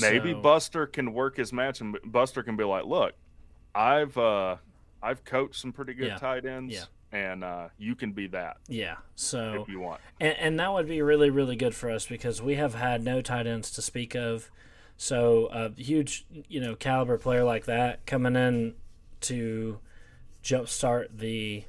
Maybe 0.00 0.32
So- 0.32 0.40
Buster 0.40 0.86
can 0.86 1.12
work 1.12 1.36
his 1.36 1.52
match, 1.52 1.80
and 1.80 1.96
Buster 2.04 2.42
can 2.42 2.56
be 2.56 2.64
like, 2.64 2.84
"Look, 2.84 3.14
I've 3.74 4.16
uh, 4.18 4.56
I've 5.02 5.24
coached 5.24 5.56
some 5.60 5.72
pretty 5.72 5.94
good 5.94 6.08
Yeah. 6.08 6.16
tight 6.18 6.44
ends, 6.44 6.74
Yeah. 6.74 6.84
And 7.12 7.44
uh, 7.44 7.68
you 7.78 7.94
can 7.94 8.12
be 8.12 8.26
that 8.28 8.58
Yeah, 8.68 8.96
so 9.14 9.62
if 9.62 9.68
you 9.68 9.80
want." 9.80 10.00
And, 10.20 10.36
and 10.38 10.60
that 10.60 10.72
would 10.72 10.88
be 10.88 11.02
really, 11.02 11.30
really 11.30 11.56
good 11.56 11.74
for 11.74 11.90
us 11.90 12.06
because 12.06 12.42
we 12.42 12.54
have 12.54 12.74
had 12.74 13.02
no 13.02 13.20
tight 13.20 13.46
ends 13.46 13.70
to 13.72 13.82
speak 13.82 14.14
of. 14.14 14.50
So 14.96 15.46
a 15.52 15.70
huge, 15.70 16.24
you 16.48 16.60
know, 16.60 16.74
caliber 16.74 17.18
player 17.18 17.44
like 17.44 17.66
that 17.66 18.06
coming 18.06 18.34
in 18.34 18.74
to 19.22 19.78
jumpstart 20.42 21.18
the 21.18 21.64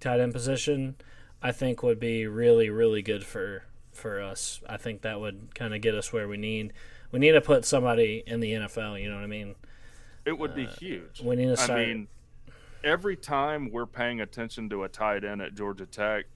tight 0.00 0.20
end 0.20 0.32
position, 0.32 0.96
I 1.42 1.52
think 1.52 1.82
would 1.82 2.00
be 2.00 2.26
really, 2.26 2.68
really 2.68 3.02
good 3.02 3.24
for 3.24 3.64
for 3.92 4.20
us. 4.20 4.60
I 4.68 4.76
think 4.76 5.02
that 5.02 5.20
would 5.20 5.54
kind 5.54 5.74
of 5.74 5.80
get 5.80 5.94
us 5.94 6.12
where 6.12 6.28
we 6.28 6.36
need. 6.36 6.72
We 7.10 7.18
need 7.18 7.32
to 7.32 7.40
put 7.40 7.64
somebody 7.64 8.22
in 8.26 8.40
the 8.40 8.52
NFL. 8.52 9.00
You 9.00 9.08
know 9.10 9.16
what 9.16 9.24
I 9.24 9.28
mean? 9.28 9.54
It 10.24 10.38
would 10.38 10.54
be 10.54 10.66
huge. 10.66 11.20
Uh, 11.22 11.28
we 11.28 11.36
need 11.36 11.46
to 11.46 11.52
I 11.52 11.64
start- 11.64 11.80
mean, 11.80 12.08
every 12.84 13.16
time 13.16 13.70
we're 13.70 13.86
paying 13.86 14.20
attention 14.20 14.68
to 14.70 14.84
a 14.84 14.88
tight 14.88 15.24
end 15.24 15.40
at 15.42 15.54
Georgia 15.54 15.86
Tech, 15.86 16.26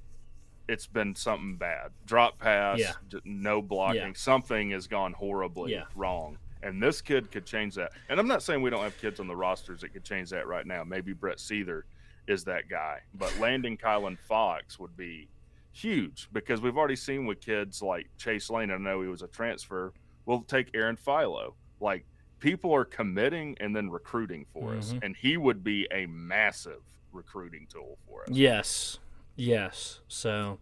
it's 0.69 0.87
been 0.87 1.15
something 1.15 1.57
bad. 1.57 1.91
Drop 2.07 2.39
pass, 2.39 2.79
Yeah. 2.79 2.93
no 3.25 3.63
blocking. 3.63 4.01
Yeah. 4.01 4.13
Something 4.15 4.71
has 4.71 4.87
gone 4.87 5.13
horribly 5.13 5.73
Yeah. 5.73 5.85
wrong. 5.95 6.39
And 6.63 6.83
this 6.83 7.01
kid 7.01 7.31
could 7.31 7.47
change 7.47 7.75
that. 7.77 7.93
And 8.09 8.19
I'm 8.19 8.27
not 8.27 8.43
saying 8.43 8.63
we 8.63 8.71
don't 8.71 8.83
have 8.83 8.99
kids 8.99 9.21
on 9.21 9.29
the 9.29 9.37
rosters 9.37 9.83
that 9.83 9.91
could 9.93 10.05
change 10.05 10.31
that 10.31 10.47
right 10.49 10.67
now. 10.67 10.83
Maybe 10.83 11.13
Brett 11.13 11.39
Seither 11.39 11.85
is 12.27 12.43
that 12.45 12.69
guy. 12.69 13.01
But 13.15 13.37
landing 13.41 13.77
Kylan 13.77 14.19
Fox 14.19 14.79
would 14.81 14.97
be 14.97 15.29
huge 15.73 16.29
because 16.33 16.61
we've 16.61 16.77
already 16.77 16.97
seen 16.97 17.27
with 17.27 17.41
kids 17.41 17.83
like 17.83 18.09
Chase 18.17 18.51
Lane. 18.51 18.71
I 18.73 18.79
know 18.79 19.03
he 19.03 19.09
was 19.09 19.23
a 19.23 19.29
transfer. 19.29 19.93
We'll 20.25 20.43
take 20.43 20.71
Aaron 20.75 20.97
Philo. 20.97 21.55
Like 21.79 22.05
people 22.41 22.73
are 22.75 22.85
committing 22.85 23.57
and 23.61 23.75
then 23.75 23.91
recruiting 23.91 24.47
for 24.53 24.75
us, 24.77 24.93
Mhm. 24.93 24.99
and 25.03 25.17
he 25.17 25.37
would 25.37 25.65
be 25.65 25.87
a 25.91 26.07
massive 26.07 26.83
recruiting 27.13 27.67
tool 27.67 27.99
for 28.07 28.23
us. 28.23 28.29
Yes, 28.31 28.99
yes. 29.37 30.01
So 30.09 30.59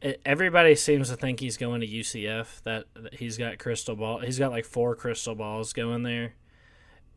it, 0.00 0.20
everybody 0.24 0.74
seems 0.74 1.08
to 1.10 1.16
think 1.16 1.40
he's 1.40 1.56
going 1.56 1.80
to 1.80 1.86
UCF. 1.86 2.62
That, 2.64 2.86
that 2.94 3.14
he's 3.14 3.36
got 3.38 3.58
crystal 3.58 3.96
ball. 3.96 4.18
He's 4.20 4.38
got 4.38 4.50
like 4.50 4.64
four 4.64 4.94
crystal 4.96 5.34
balls 5.34 5.72
going 5.72 6.02
there, 6.04 6.34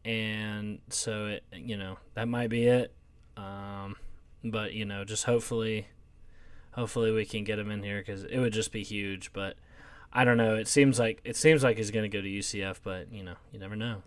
and 0.05 0.79
so 0.89 1.27
it, 1.27 1.43
you 1.53 1.77
know 1.77 1.97
that 2.13 2.27
might 2.27 2.49
be 2.49 2.65
it. 2.67 2.93
Um, 3.35 3.95
but 4.43 4.73
you 4.73 4.85
know, 4.85 5.03
just 5.05 5.25
hopefully, 5.25 5.87
hopefully 6.71 7.11
we 7.11 7.25
can 7.25 7.43
get 7.43 7.59
him 7.59 7.71
in 7.71 7.83
here 7.83 7.99
because 7.99 8.23
it 8.23 8.37
would 8.39 8.53
just 8.53 8.71
be 8.71 8.83
huge. 8.83 9.31
But 9.33 9.57
I 10.17 10.23
don't 10.23 10.37
know. 10.37 10.55
It 10.55 10.67
seems 10.67 10.97
like 10.97 11.21
it 11.23 11.35
seems 11.35 11.63
like 11.63 11.77
he's 11.77 11.91
going 11.91 12.09
to 12.09 12.17
go 12.17 12.23
to 12.23 12.27
UCF, 12.27 12.79
but 12.83 13.13
you 13.13 13.21
know, 13.21 13.35
you 13.51 13.59
never 13.59 13.75
know. 13.75 14.01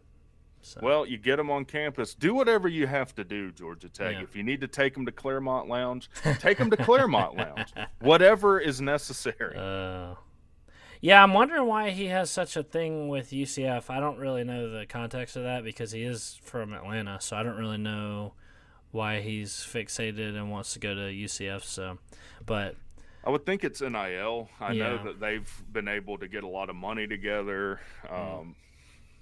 So 0.61 0.81
Well, 0.83 1.07
you 1.07 1.19
get 1.19 1.37
them 1.37 1.53
on 1.53 1.65
campus. 1.65 2.15
Do 2.15 2.35
whatever 2.35 2.67
you 2.67 2.89
have 2.89 3.15
to 3.15 3.23
do, 3.23 3.53
Georgia 3.53 3.89
Tech. 3.89 4.15
Yeah. 4.15 4.23
If 4.23 4.35
you 4.35 4.43
need 4.43 4.61
to 4.63 4.67
take 4.67 4.95
them 4.95 5.07
to 5.07 5.13
Clermont 5.13 5.69
Lounge, 5.69 6.11
take 6.41 6.59
them 6.59 6.69
to 6.71 6.77
Clermont 6.77 7.37
Lounge. 7.37 7.73
Whatever 8.01 8.59
is 8.59 8.81
necessary. 8.81 9.57
Uh, 9.57 10.17
yeah, 11.01 11.23
I'm 11.23 11.33
wondering 11.33 11.67
why 11.67 11.91
he 11.91 12.07
has 12.07 12.29
such 12.29 12.57
a 12.57 12.65
thing 12.65 13.09
with 13.09 13.31
UCF. 13.31 13.89
I 13.89 14.01
don't 14.01 14.19
really 14.19 14.43
know 14.43 14.69
the 14.69 14.87
context 14.87 15.37
of 15.37 15.45
that 15.45 15.63
because 15.63 15.93
he 15.93 16.03
is 16.03 16.41
from 16.43 16.75
Atlanta, 16.75 17.21
so 17.21 17.37
I 17.37 17.45
don't 17.45 17.57
really 17.57 17.79
know 17.79 18.33
why 18.91 19.21
he's 19.21 19.53
fixated 19.53 20.37
and 20.37 20.51
wants 20.51 20.73
to 20.73 20.81
go 20.81 20.93
to 20.93 21.03
UCF. 21.03 21.63
So, 21.63 21.99
but 22.45 22.75
I 23.25 23.31
would 23.31 23.45
think 23.45 23.65
it's 23.65 23.81
NIL. 23.83 24.49
I 24.61 24.73
Yeah. 24.73 24.85
know 24.97 25.05
that 25.05 25.21
they've 25.21 25.63
been 25.73 25.89
able 25.89 26.17
to 26.19 26.29
get 26.29 26.43
a 26.45 26.49
lot 26.49 26.71
of 26.71 26.77
money 26.77 27.07
together. 27.07 27.81
Mm. 28.07 28.41
Um, 28.41 28.57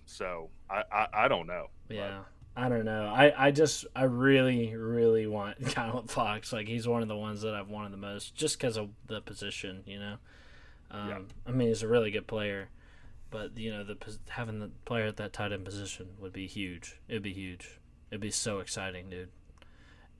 So 0.07 0.50
I, 0.71 0.83
I, 0.90 1.07
I 1.25 1.28
don't 1.28 1.47
know. 1.47 1.67
but- 1.88 1.97
Yeah. 1.97 2.21
I 2.57 2.69
don't 2.69 2.85
know. 2.87 3.05
I, 3.07 3.47
I 3.47 3.50
just 3.52 3.87
I 3.95 4.02
really 4.05 4.75
really 4.75 5.28
want 5.28 5.61
Kylan 5.64 6.11
Fox. 6.11 6.52
Like 6.52 6.67
he's 6.67 6.88
one 6.88 7.02
of 7.02 7.09
the 7.09 7.17
ones 7.17 7.43
that 7.43 7.55
I've 7.55 7.69
wanted 7.69 7.93
the 7.93 7.99
most, 7.99 8.35
just 8.35 8.59
because 8.59 8.76
of 8.76 8.88
the 9.07 9.21
position. 9.21 9.85
You 9.87 10.00
know. 10.00 10.17
Um, 10.90 11.09
Yeah. 11.09 11.19
I 11.47 11.50
mean, 11.52 11.69
he's 11.69 11.85
a 11.85 11.88
really 11.88 12.11
good 12.11 12.26
player, 12.26 12.71
but 13.31 13.57
you 13.57 13.71
know 13.71 13.85
the 13.85 13.97
having 14.31 14.59
the 14.59 14.71
player 14.87 15.07
at 15.07 15.19
that 15.19 15.33
tight 15.33 15.52
end 15.52 15.64
position 15.67 16.09
would 16.19 16.33
be 16.33 16.49
huge. 16.49 16.99
It'd 17.09 17.23
be 17.23 17.33
huge. 17.33 17.78
It'd 18.11 18.21
be 18.21 18.31
so 18.33 18.59
exciting, 18.59 19.09
dude. 19.09 19.28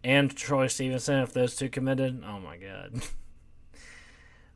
And 0.04 0.37
Troy 0.37 0.68
Stevenson, 0.68 1.18
if 1.20 1.32
those 1.32 1.56
two 1.56 1.68
committed, 1.68 2.23
oh 2.25 2.38
my 2.38 2.56
god. 2.56 3.02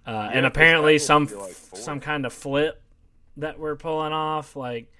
Uh, 0.06 0.30
and 0.32 0.44
'cause 0.44 0.50
apparently 0.50 0.98
some 0.98 1.26
like 1.26 1.54
some 1.74 2.00
kind 2.00 2.26
of 2.26 2.32
flip 2.32 2.82
that 3.36 3.58
we're 3.58 3.76
pulling 3.76 4.12
off. 4.12 4.56
Like, 4.56 4.92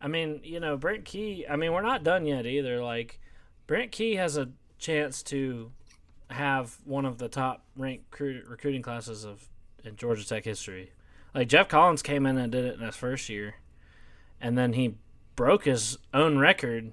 I 0.00 0.08
mean, 0.08 0.40
you 0.42 0.60
know, 0.60 0.76
Brent 0.76 1.04
Key. 1.04 1.46
I 1.48 1.56
mean, 1.56 1.72
we're 1.72 1.82
not 1.82 2.02
done 2.02 2.26
yet 2.26 2.46
either. 2.46 2.82
Like, 2.82 3.20
Brent 3.66 3.92
Key 3.92 4.16
has 4.16 4.36
a 4.36 4.50
chance 4.78 5.22
to 5.24 5.70
have 6.30 6.76
one 6.84 7.04
of 7.04 7.18
the 7.18 7.28
top 7.28 7.64
ranked 7.76 8.04
recruit, 8.10 8.46
recruiting 8.48 8.82
classes 8.82 9.24
of 9.24 9.48
in 9.84 9.96
Georgia 9.96 10.26
Tech 10.26 10.44
history. 10.44 10.92
Like 11.34 11.48
Geoff 11.48 11.68
Collins 11.68 12.02
came 12.02 12.26
in 12.26 12.36
and 12.38 12.50
did 12.50 12.64
it 12.64 12.74
in 12.74 12.80
his 12.84 12.96
first 12.96 13.28
year, 13.28 13.56
and 14.40 14.58
then 14.58 14.72
he 14.74 14.96
broke 15.36 15.64
his 15.64 15.98
own 16.12 16.38
record 16.38 16.92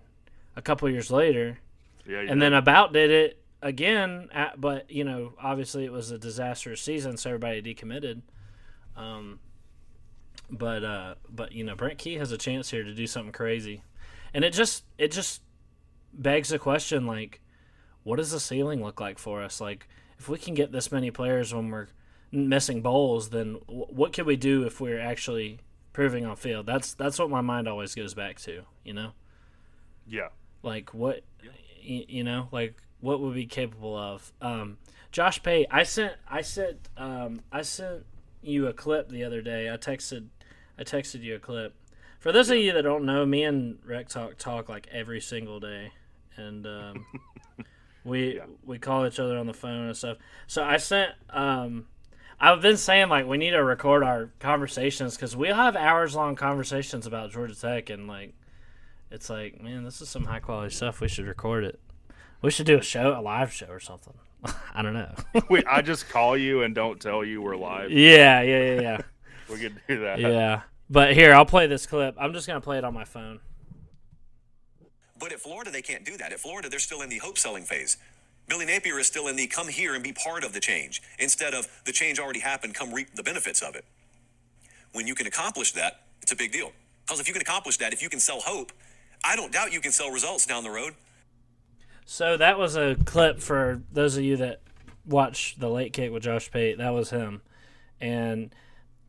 a 0.55 0.61
couple 0.61 0.89
years 0.89 1.11
later 1.11 1.59
Yeah, 2.05 2.19
and 2.19 2.41
then 2.41 2.53
about 2.53 2.93
did 2.93 3.11
it 3.11 3.41
again 3.61 4.29
at, 4.31 4.59
but 4.59 4.89
you 4.91 5.03
know 5.03 5.33
obviously 5.41 5.85
it 5.85 5.91
was 5.91 6.11
a 6.11 6.17
disastrous 6.17 6.81
season 6.81 7.17
so 7.17 7.29
everybody 7.31 7.61
decommitted. 7.61 8.21
Um 8.95 9.39
but 10.49 10.83
uh 10.83 11.15
but 11.29 11.51
you 11.51 11.63
know 11.63 11.75
brent 11.75 11.97
key 11.97 12.15
has 12.15 12.31
a 12.31 12.37
chance 12.37 12.69
here 12.71 12.83
to 12.83 12.93
do 12.93 13.07
something 13.07 13.31
crazy. 13.33 13.83
And 14.33 14.43
it 14.45 14.53
just 14.53 14.83
it 14.97 15.11
just 15.11 15.41
begs 16.13 16.49
the 16.49 16.59
question 16.59 17.05
like 17.05 17.41
what 18.03 18.17
does 18.17 18.31
the 18.31 18.39
ceiling 18.39 18.81
look 18.83 18.99
like 19.01 19.19
for 19.19 19.41
us? 19.41 19.59
Like 19.59 19.87
if 20.19 20.29
we 20.29 20.37
can 20.37 20.53
get 20.53 20.71
this 20.71 20.91
many 20.91 21.11
players 21.11 21.53
when 21.53 21.69
we're 21.69 21.87
missing 22.31 22.81
bowls 22.81 23.29
then 23.29 23.55
wh- 23.67 23.91
what 23.93 24.13
can 24.13 24.25
we 24.25 24.35
do 24.35 24.63
if 24.63 24.79
we're 24.79 24.99
actually 24.99 25.59
proving 25.93 26.25
on 26.25 26.35
field? 26.35 26.65
That's 26.65 26.93
that's 26.93 27.19
what 27.19 27.29
my 27.29 27.41
mind 27.41 27.67
always 27.67 27.95
goes 27.95 28.13
back 28.13 28.39
to 28.41 28.63
you 28.83 28.93
know? 28.93 29.11
Yeah. 30.07 30.29
like 30.63 30.93
what 30.93 31.23
y- 31.85 32.05
you 32.07 32.23
know 32.23 32.47
like 32.51 32.75
what 32.99 33.19
would 33.19 33.33
be 33.35 33.45
capable 33.45 33.95
of 33.95 34.31
um 34.41 34.77
josh 35.11 35.41
pate 35.43 35.67
i 35.71 35.83
sent 35.83 36.13
i 36.29 36.41
sent 36.41 36.89
um 36.97 37.39
i 37.51 37.61
sent 37.61 38.03
you 38.41 38.67
a 38.67 38.73
clip 38.73 39.09
the 39.09 39.23
other 39.23 39.41
day 39.41 39.71
i 39.71 39.77
texted 39.77 40.25
i 40.79 40.83
texted 40.83 41.21
you 41.21 41.35
a 41.35 41.39
clip 41.39 41.73
for 42.19 42.31
those 42.31 42.49
of 42.49 42.57
you 42.57 42.71
that 42.73 42.81
don't 42.81 43.05
know 43.05 43.25
me 43.25 43.43
and 43.43 43.77
rec 43.85 44.07
talk 44.09 44.37
talk 44.37 44.67
like 44.69 44.87
every 44.91 45.21
single 45.21 45.59
day 45.59 45.91
and 46.35 46.65
um 46.65 47.05
we 48.03 48.35
Yeah. 48.35 48.45
we 48.65 48.77
call 48.79 49.05
each 49.05 49.19
other 49.19 49.37
on 49.37 49.47
the 49.47 49.53
phone 49.53 49.87
and 49.87 49.97
stuff 49.97 50.17
so 50.47 50.63
i 50.63 50.77
sent 50.77 51.11
um 51.29 51.85
I've 52.39 52.61
been 52.61 52.77
saying 52.77 53.09
like 53.09 53.25
we 53.25 53.37
need 53.39 53.49
to 53.51 53.63
record 53.63 54.03
our 54.03 54.29
conversations 54.39 55.15
because 55.15 55.35
we'll 55.35 55.55
have 55.55 55.75
hours 55.75 56.13
long 56.13 56.35
conversations 56.35 57.07
about 57.07 57.31
Georgia 57.31 57.55
Tech 57.55 57.89
and 57.89 58.07
like 58.07 58.35
it's 59.09 59.27
like, 59.27 59.59
man, 59.59 59.83
this 59.83 60.01
is 60.01 60.09
some 60.09 60.25
high 60.25 60.37
quality 60.39 60.71
stuff. 60.71 61.01
We 61.01 61.07
should 61.07 61.25
record 61.25 61.63
it. 61.63 61.79
We 62.41 62.51
should 62.51 62.65
do 62.65 62.77
a 62.77 62.81
show, 62.83 63.17
a 63.17 63.21
live 63.21 63.51
show 63.51 63.67
or 63.67 63.79
something. 63.79 64.13
I 64.73 64.81
don't 64.81 64.93
know. 64.93 65.13
Wait, 65.49 65.65
I 65.67 65.81
just 65.81 66.09
call 66.09 66.37
you 66.37 66.63
and 66.63 66.75
don't 66.75 66.99
tell 66.99 67.23
you 67.23 67.41
we're 67.41 67.55
live. 67.55 67.91
yeah, 67.91 68.41
yeah, 68.41 68.73
yeah, 68.73 68.81
yeah. 68.81 68.97
We 69.49 69.59
could 69.59 69.79
do 69.87 70.01
that. 70.01 70.19
yeah. 70.19 70.63
But 70.89 71.13
here, 71.13 71.33
I'll 71.33 71.45
play 71.45 71.67
this 71.67 71.85
clip. 71.85 72.15
I'm 72.19 72.33
just 72.33 72.47
gonna 72.47 72.59
play 72.59 72.77
it 72.77 72.83
on 72.83 72.93
my 72.93 73.05
phone. 73.05 73.39
But 75.17 75.31
at 75.31 75.39
Florida, 75.39 75.71
they 75.71 75.81
can't 75.81 76.03
do 76.05 76.17
that. 76.17 76.33
At 76.33 76.39
Florida, 76.39 76.67
they're 76.69 76.79
still 76.79 77.01
in 77.01 77.09
the 77.09 77.17
hope 77.17 77.37
selling 77.37 77.63
phase. 77.63 77.95
Billy 78.47 78.65
Napier 78.65 78.99
is 78.99 79.07
still 79.07 79.27
in 79.27 79.35
the 79.35 79.47
come 79.47 79.67
here 79.67 79.95
and 79.95 80.03
be 80.03 80.13
part 80.13 80.43
of 80.43 80.53
the 80.53 80.59
change 80.59 81.01
instead 81.19 81.53
of 81.53 81.67
the 81.85 81.91
change 81.91 82.19
already 82.19 82.39
happened, 82.39 82.75
come 82.75 82.93
reap 82.93 83.13
the 83.15 83.23
benefits 83.23 83.61
of 83.61 83.75
it. 83.75 83.85
When 84.93 85.07
you 85.07 85.15
can 85.15 85.27
accomplish 85.27 85.71
that, 85.73 86.01
it's 86.21 86.31
a 86.31 86.35
big 86.35 86.51
deal. 86.51 86.71
Because 87.05 87.19
if 87.19 87.27
you 87.27 87.33
can 87.33 87.41
accomplish 87.41 87.77
that, 87.77 87.93
if 87.93 88.01
you 88.01 88.09
can 88.09 88.19
sell 88.19 88.39
hope, 88.41 88.71
I 89.23 89.35
don't 89.35 89.51
doubt 89.51 89.73
you 89.73 89.81
can 89.81 89.91
sell 89.91 90.11
results 90.11 90.45
down 90.45 90.63
the 90.63 90.69
road. 90.69 90.93
So 92.09 92.37
that 92.37 92.57
was 92.57 92.77
a 92.77 92.95
clip 93.03 93.41
for 93.41 93.81
those 93.91 94.15
of 94.15 94.23
you 94.23 94.37
that 94.37 94.61
watch 95.05 95.57
the 95.59 95.67
late 95.67 95.91
kick 95.91 96.09
with 96.09 96.23
Josh 96.23 96.49
Pate. 96.49 96.77
That 96.77 96.93
was 96.93 97.09
him, 97.09 97.41
and 97.99 98.55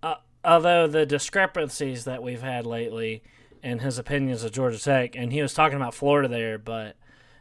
uh, 0.03 0.17
although 0.45 0.89
the 0.89 1.07
discrepancies 1.07 2.07
that 2.07 2.25
we've 2.25 2.43
had 2.43 2.67
lately 2.67 3.23
in 3.63 3.79
his 3.79 4.01
opinions 4.01 4.43
of 4.43 4.51
Georgia 4.51 4.81
Tech, 4.81 5.15
and 5.15 5.33
he 5.33 5.41
was 5.41 5.55
talking 5.55 5.77
about 5.77 5.95
Florida 5.95 6.27
there, 6.27 6.59
but 6.59 6.97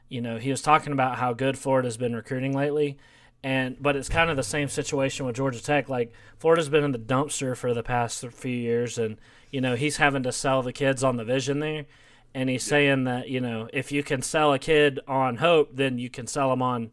you 0.09 0.21
know 0.21 0.37
he 0.37 0.51
was 0.51 0.61
talking 0.61 0.93
about 0.93 1.17
how 1.17 1.33
good 1.33 1.57
Florida's 1.57 1.97
been 1.97 2.15
recruiting 2.15 2.55
lately, 2.55 2.99
and 3.41 3.81
but 3.81 3.95
it's 3.95 4.09
kind 4.09 4.29
of 4.29 4.37
the 4.37 4.43
same 4.43 4.67
situation 4.67 5.25
with 5.25 5.37
Georgia 5.37 5.61
Tech. 5.61 5.89
Like 5.89 6.13
Florida's 6.37 6.69
been 6.69 6.83
in 6.83 6.91
the 6.91 6.99
dumpster 6.99 7.57
for 7.57 7.73
the 7.73 7.81
past 7.81 8.23
few 8.27 8.55
years, 8.55 8.99
and 8.99 9.17
you 9.49 9.59
know 9.59 9.75
he's 9.75 9.97
having 9.97 10.21
to 10.21 10.31
sell 10.31 10.61
the 10.61 10.71
kids 10.71 11.03
on 11.03 11.17
the 11.17 11.25
vision 11.25 11.61
there 11.61 11.87
and 12.37 12.51
he's 12.51 12.63
saying 12.63 13.05
that 13.05 13.29
you 13.29 13.41
know 13.41 13.67
if 13.73 13.91
you 13.91 14.03
can 14.03 14.21
sell 14.21 14.53
a 14.53 14.59
kid 14.59 14.99
on 15.07 15.37
hope, 15.37 15.75
then 15.75 15.97
you 15.97 16.07
can 16.07 16.27
sell 16.27 16.53
him 16.53 16.61
on. 16.61 16.91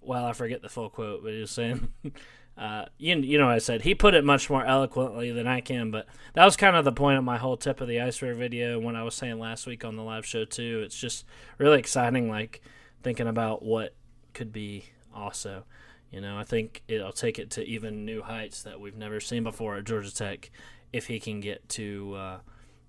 Well, 0.00 0.24
I 0.24 0.32
forget 0.32 0.62
the 0.62 0.70
full 0.70 0.88
quote, 0.88 1.22
but 1.22 1.34
he 1.34 1.40
was 1.40 1.50
saying, 1.50 1.92
uh, 2.56 2.86
you 2.96 3.14
you 3.18 3.36
know, 3.36 3.48
what 3.48 3.56
I 3.56 3.58
said 3.58 3.82
he 3.82 3.94
put 3.94 4.14
it 4.14 4.24
much 4.24 4.48
more 4.48 4.64
eloquently 4.64 5.32
than 5.32 5.46
I 5.46 5.60
can, 5.60 5.90
but 5.90 6.06
that 6.32 6.46
was 6.46 6.56
kind 6.56 6.76
of 6.76 6.86
the 6.86 6.92
point 6.92 7.18
of 7.18 7.24
my 7.24 7.36
whole 7.36 7.58
tip 7.58 7.82
of 7.82 7.88
the 7.88 8.00
iceberg 8.00 8.38
video. 8.38 8.80
When 8.80 8.96
I 8.96 9.02
was 9.02 9.14
saying 9.14 9.38
last 9.38 9.66
week 9.66 9.84
on 9.84 9.96
the 9.96 10.02
live 10.02 10.24
show 10.24 10.46
too, 10.46 10.80
it's 10.82 10.98
just 10.98 11.26
really 11.58 11.78
exciting, 11.78 12.30
like 12.30 12.62
thinking 13.02 13.26
about 13.26 13.62
what 13.62 13.94
could 14.32 14.50
be 14.50 14.86
also. 15.14 15.64
You 16.10 16.22
know, 16.22 16.38
I 16.38 16.44
think 16.44 16.82
it'll 16.88 17.12
take 17.12 17.38
it 17.38 17.50
to 17.50 17.64
even 17.66 18.06
new 18.06 18.22
heights 18.22 18.62
that 18.62 18.80
we've 18.80 18.96
never 18.96 19.20
seen 19.20 19.44
before 19.44 19.76
at 19.76 19.84
Georgia 19.84 20.12
Tech, 20.12 20.50
if 20.90 21.06
he 21.06 21.20
can 21.20 21.40
get 21.40 21.68
to, 21.68 22.14
uh, 22.14 22.38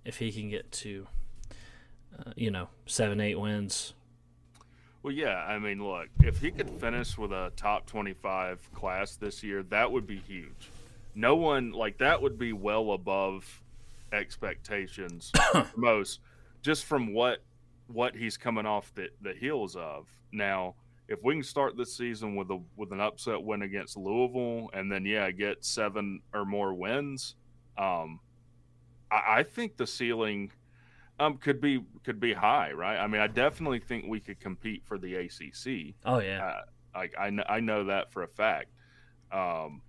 if 0.05 0.19
he 0.19 0.31
can 0.31 0.49
get 0.49 0.71
to 0.71 1.05
uh, 2.19 2.31
you 2.35 2.51
know, 2.51 2.67
seven, 2.85 3.19
eight 3.19 3.39
wins. 3.39 3.93
Well, 5.03 5.13
yeah. 5.13 5.45
I 5.45 5.57
mean, 5.57 5.83
look, 5.83 6.09
if 6.19 6.39
he 6.39 6.51
could 6.51 6.69
finish 6.69 7.17
with 7.17 7.31
a 7.31 7.51
top 7.55 7.87
25 7.87 8.69
class 8.73 9.15
this 9.15 9.43
year, 9.43 9.63
that 9.63 9.91
would 9.91 10.05
be 10.05 10.17
huge. 10.17 10.69
No 11.15 11.35
one, 11.35 11.71
like, 11.71 11.97
that 11.97 12.21
would 12.21 12.37
be 12.37 12.53
well 12.53 12.91
above 12.91 13.61
expectations 14.13 15.31
most, 15.75 16.19
just 16.61 16.85
from 16.85 17.13
what 17.13 17.39
what 17.87 18.15
he's 18.15 18.37
coming 18.37 18.65
off 18.65 18.93
the, 18.95 19.09
the 19.21 19.33
heels 19.33 19.75
of. 19.75 20.07
Now, 20.31 20.75
if 21.09 21.21
we 21.23 21.33
can 21.33 21.43
start 21.43 21.75
this 21.75 21.95
season 21.95 22.35
with 22.35 22.49
a 22.51 22.61
with 22.77 22.93
an 22.93 23.01
upset 23.01 23.41
win 23.41 23.63
against 23.63 23.97
Louisville, 23.97 24.69
and 24.73 24.89
then 24.91 25.05
yeah, 25.05 25.29
get 25.31 25.65
seven 25.65 26.21
or 26.33 26.45
more 26.45 26.73
wins, 26.73 27.35
um, 27.77 28.19
I, 29.11 29.39
I 29.39 29.43
think 29.43 29.75
the 29.75 29.87
ceiling 29.87 30.51
um 31.21 31.37
could 31.37 31.61
be 31.61 31.83
could 32.03 32.19
be 32.19 32.33
high, 32.33 32.71
right? 32.71 32.97
I 32.97 33.07
mean, 33.07 33.21
I 33.21 33.27
definitely 33.27 33.79
think 33.79 34.05
we 34.07 34.19
could 34.19 34.39
compete 34.39 34.83
for 34.85 34.97
the 34.97 35.15
ACC. 35.15 35.95
Oh 36.05 36.19
yeah, 36.19 36.43
Uh, 36.43 36.61
like 36.95 37.13
I 37.17 37.29
know, 37.29 37.43
I 37.47 37.59
know 37.59 37.85
that 37.85 38.11
for 38.11 38.23
a 38.23 38.27
fact. 38.27 38.69
Um, 39.31 39.81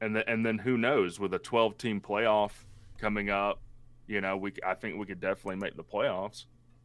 and 0.00 0.14
then 0.14 0.24
and 0.26 0.44
then 0.44 0.58
who 0.58 0.76
knows 0.76 1.18
with 1.18 1.32
a 1.34 1.38
12 1.38 1.78
team 1.78 2.00
playoff 2.00 2.52
coming 2.98 3.30
up, 3.30 3.60
you 4.06 4.20
know, 4.20 4.36
we 4.36 4.52
I 4.64 4.74
think 4.74 4.98
we 4.98 5.06
could 5.06 5.20
definitely 5.20 5.56
make 5.56 5.76
the 5.76 5.84
playoffs 5.84 6.44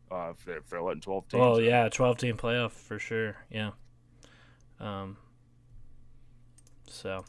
uh, 0.09 0.31
if, 0.31 0.45
they're, 0.45 0.57
if 0.57 0.69
they're 0.69 0.81
letting 0.81 1.01
12 1.01 1.27
teams. 1.27 1.39
well, 1.39 1.57
in. 1.57 1.65
yeah, 1.65 1.89
twelve 1.89 2.17
team 2.17 2.37
playoff 2.37 2.71
for 2.71 2.97
sure. 2.97 3.35
Yeah. 3.51 3.71
Um. 4.79 5.17
So. 6.87 7.25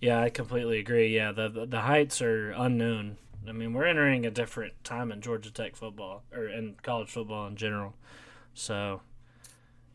Yeah, 0.00 0.22
I 0.22 0.30
completely 0.30 0.78
agree. 0.78 1.14
Yeah, 1.14 1.32
the, 1.32 1.48
the 1.48 1.66
the 1.66 1.80
heights 1.80 2.22
are 2.22 2.52
unknown. 2.52 3.18
I 3.48 3.52
mean, 3.52 3.72
we're 3.72 3.86
entering 3.86 4.26
a 4.26 4.30
different 4.30 4.74
time 4.84 5.10
in 5.10 5.20
Georgia 5.20 5.52
Tech 5.52 5.74
football 5.76 6.22
or 6.32 6.46
in 6.46 6.76
college 6.82 7.10
football 7.10 7.46
in 7.46 7.56
general. 7.56 7.94
So, 8.54 9.00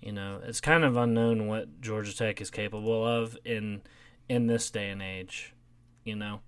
you 0.01 0.12
know, 0.12 0.41
it's 0.43 0.60
kind 0.62 0.84
of 0.84 0.97
unknown 0.97 1.47
what 1.47 1.81
Georgia 1.81 2.15
Tech 2.15 2.41
is 2.41 2.49
capable 2.49 3.05
of 3.05 3.38
in 3.45 3.81
in 4.27 4.47
this 4.47 4.69
day 4.71 4.89
and 4.89 5.01
age. 5.01 5.53
You 6.03 6.15
know, 6.15 6.41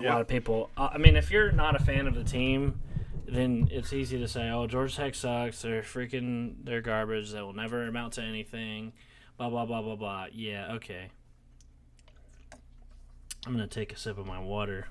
a 0.00 0.04
lot 0.04 0.20
of 0.20 0.28
people. 0.28 0.70
Uh, 0.76 0.90
I 0.92 0.98
mean, 0.98 1.16
if 1.16 1.30
you're 1.30 1.52
not 1.52 1.76
a 1.76 1.84
fan 1.84 2.06
of 2.06 2.14
the 2.14 2.24
team, 2.24 2.80
then 3.26 3.68
it's 3.70 3.92
easy 3.92 4.18
to 4.18 4.28
say, 4.28 4.50
"Oh, 4.50 4.66
Georgia 4.66 4.94
Tech 4.94 5.14
sucks. 5.14 5.62
They're 5.62 5.82
freaking. 5.82 6.56
They're 6.64 6.80
garbage. 6.80 7.32
They 7.32 7.42
will 7.42 7.52
never 7.52 7.82
amount 7.86 8.14
to 8.14 8.22
anything." 8.22 8.92
Blah 9.36 9.50
blah 9.50 9.66
blah 9.66 9.82
blah 9.82 9.96
blah. 9.96 10.26
Yeah, 10.32 10.72
okay. 10.74 11.10
I'm 13.46 13.52
gonna 13.52 13.66
take 13.66 13.92
a 13.92 13.96
sip 13.96 14.18
of 14.18 14.26
my 14.26 14.38
water. 14.38 14.88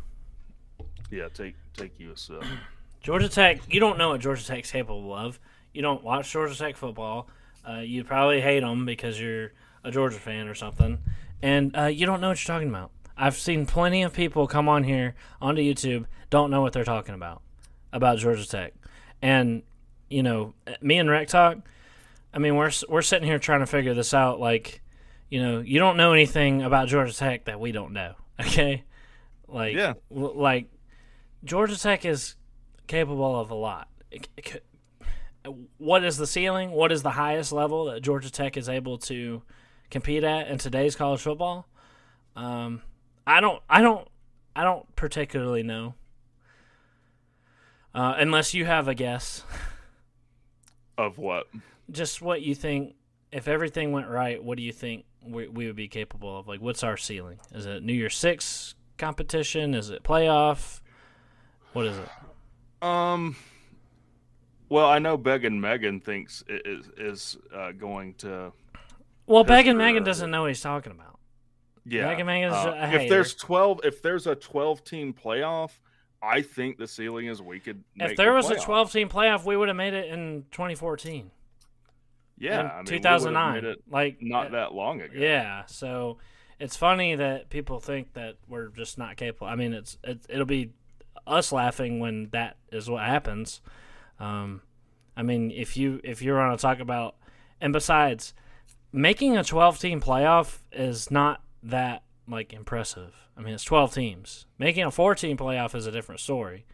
Yeah. 1.12 1.28
Take 1.34 1.56
take 1.76 2.00
you 2.00 2.12
a 2.12 2.18
sip. 2.18 2.44
Georgia 3.02 3.30
Tech. 3.30 3.62
You 3.74 3.80
don't 3.80 3.98
know 3.98 4.10
what 4.10 4.22
Georgia 4.22 4.46
Tech's 4.46 4.72
capable 4.72 5.14
of. 5.14 5.40
you 5.74 5.82
don't 5.82 6.04
watch 6.04 6.32
Georgia 6.32 6.56
Tech 6.58 6.76
football. 6.76 7.28
Uh, 7.68 7.80
you 7.80 8.04
probably 8.04 8.42
hate 8.42 8.62
them 8.62 8.86
because 8.86 9.20
you're 9.20 9.52
a 9.84 9.92
Georgia 9.92 10.18
fan 10.20 10.48
or 10.48 10.56
something, 10.56 10.98
and 11.42 11.76
uh, 11.78 11.86
you 11.86 12.06
don't 12.06 12.20
know 12.22 12.30
what 12.30 12.46
you're 12.48 12.54
talking 12.56 12.70
about. 12.70 12.92
I've 13.18 13.36
seen 13.38 13.66
plenty 13.66 14.04
of 14.04 14.14
people 14.14 14.48
come 14.48 14.68
on 14.70 14.84
here 14.86 15.14
onto 15.42 15.62
YouTube 15.62 16.06
don't 16.30 16.52
know 16.52 16.62
what 16.62 16.74
they're 16.74 16.84
talking 16.86 17.16
about 17.16 17.42
about 17.92 18.18
Georgia 18.18 18.48
Tech, 18.48 18.74
and 19.22 19.64
you 20.10 20.24
know 20.24 20.54
me 20.82 20.98
and 20.98 21.10
Rec 21.10 21.28
Talk. 21.28 21.58
I 22.34 22.38
mean, 22.40 22.56
we're 22.56 22.72
we're 22.88 23.02
sitting 23.02 23.28
here 23.28 23.40
trying 23.40 23.60
to 23.62 23.66
figure 23.66 23.94
this 23.94 24.14
out. 24.14 24.40
Like, 24.40 24.82
you 25.30 25.42
know, 25.42 25.60
you 25.60 25.80
don't 25.80 25.98
know 25.98 26.14
anything 26.14 26.62
about 26.62 26.88
Georgia 26.88 27.14
Tech 27.14 27.46
that 27.46 27.60
we 27.60 27.72
don't 27.72 27.94
know. 27.94 28.14
Okay, 28.42 28.84
like 29.50 29.76
Yeah. 29.76 29.94
like 30.10 30.68
Georgia 31.44 31.78
Tech 31.80 32.06
is 32.06 32.36
capable 32.88 33.40
of 33.40 33.52
a 33.52 33.56
lot. 33.56 33.88
It- 34.12 34.30
it 34.38 34.64
what 35.78 36.04
is 36.04 36.18
the 36.18 36.28
ceiling? 36.28 36.72
What 36.72 36.92
is 36.92 37.02
the 37.02 37.12
highest 37.12 37.52
level 37.54 37.86
that 37.86 38.02
Georgia 38.02 38.30
Tech 38.32 38.58
is 38.58 38.68
able 38.68 38.98
to 39.00 39.42
compete 39.90 40.24
at 40.24 40.48
in 40.50 40.58
today's 40.58 40.96
college 40.98 41.22
football? 41.22 41.66
Um, 42.36 42.82
I 43.26 43.40
don't, 43.40 43.64
I 43.70 43.82
don't, 43.82 44.08
I 44.56 44.64
don't 44.64 44.94
particularly 44.96 45.64
know. 45.64 45.96
Uh, 47.96 48.16
unless 48.18 48.54
you 48.54 48.66
have 48.66 48.88
a 48.88 48.94
guess, 48.94 49.44
Of 50.98 51.18
what? 51.18 51.48
just 51.90 52.22
what 52.22 52.42
you 52.42 52.54
think. 52.54 52.96
If 53.32 53.48
everything 53.48 53.92
went 53.92 54.08
right, 54.10 54.44
what 54.44 54.58
do 54.58 54.64
you 54.64 54.74
think 54.74 55.06
we, 55.24 55.48
we 55.48 55.68
would 55.68 55.76
be 55.76 55.88
capable 55.88 56.38
of? 56.38 56.48
Like, 56.48 56.62
what's 56.62 56.84
our 56.84 56.98
ceiling? 56.98 57.40
Is 57.54 57.66
it 57.66 57.82
New 57.84 57.94
Year's 57.94 58.18
Six 58.18 58.76
competition? 58.98 59.74
Is 59.74 59.90
it 59.90 60.04
playoff? 60.04 60.82
What 61.74 61.86
is 61.86 61.98
it? 61.98 62.10
Um. 62.82 63.36
Well, 64.70 64.86
I 64.88 65.00
know 65.00 65.18
Beg 65.18 65.46
and 65.46 65.60
Megan 65.60 66.00
thinks 66.00 66.44
i- 66.50 66.62
is 66.66 66.90
is 66.98 67.38
uh, 67.54 67.72
going 67.72 68.14
to. 68.16 68.52
Well, 69.26 69.44
Beg 69.44 69.68
and 69.68 69.78
Megan 69.78 70.04
doesn't 70.04 70.30
know 70.32 70.42
what 70.42 70.48
he's 70.50 70.62
talking 70.62 70.92
about. 70.92 71.20
Yeah. 71.86 72.10
Began 72.12 72.26
Megan's 72.26 72.54
uh, 72.54 72.76
a 72.78 72.94
if 73.04 73.10
there's 73.10 73.34
twelve, 73.36 73.82
if 73.84 74.02
there's 74.02 74.28
a 74.28 74.36
twelve 74.36 74.84
team 74.84 75.14
playoff, 75.14 75.72
I 76.22 76.42
think 76.42 76.78
the 76.78 76.88
ceiling 76.88 77.28
is 77.28 77.42
we 77.42 77.60
could. 77.60 77.84
If 77.96 78.16
there 78.18 78.30
the 78.32 78.36
was 78.36 78.52
a 78.52 78.56
12 78.56 78.92
team 78.92 79.10
playoff, 79.10 79.46
we 79.46 79.56
would 79.58 79.70
have 79.70 79.78
made 79.78 79.94
it 79.94 80.10
in 80.12 80.46
2014. 80.52 81.32
yeah, 82.38 82.60
in 82.60 82.66
I 82.68 82.76
mean, 82.78 82.86
2009. 82.86 83.76
like 83.90 84.18
not 84.22 84.52
that 84.52 84.74
long 84.74 85.02
ago. 85.02 85.14
Yeah, 85.16 85.66
so 85.68 86.18
it's 86.60 86.76
funny 86.76 87.16
that 87.16 87.50
people 87.50 87.80
think 87.80 88.14
that 88.14 88.36
we're 88.48 88.68
just 88.68 88.98
not 88.98 89.16
capable. 89.18 89.48
I 89.48 89.56
mean, 89.56 89.74
it's 89.74 89.98
it, 90.04 90.20
it'll 90.30 90.46
be 90.46 90.72
us 91.28 91.52
laughing 91.52 92.00
when 92.00 92.30
that 92.32 92.58
is 92.72 92.90
what 92.90 93.04
happens. 93.04 93.62
Um, 94.20 94.62
I 95.16 95.24
mean, 95.24 95.52
if 95.52 95.76
you 95.78 96.00
if 96.04 96.22
you're 96.22 96.40
on 96.40 96.52
to 96.56 96.62
talk 96.62 96.80
about, 96.80 97.16
and 97.62 97.74
besides, 97.74 98.34
making 98.92 99.38
a 99.38 99.44
12 99.44 99.80
team 99.80 100.02
playoff 100.02 100.60
is 100.72 101.10
not 101.12 101.42
that 101.64 102.04
like 102.28 102.54
impressive. 102.54 103.16
I 103.38 103.42
mean, 103.42 103.54
it's 103.54 103.64
12 103.64 103.94
teams. 103.94 104.46
Making 104.58 104.84
a 104.86 104.92
14 104.92 105.38
playoff 105.38 105.74
is 105.76 105.88
a 105.88 105.92
different 105.92 106.22
story. 106.22 106.66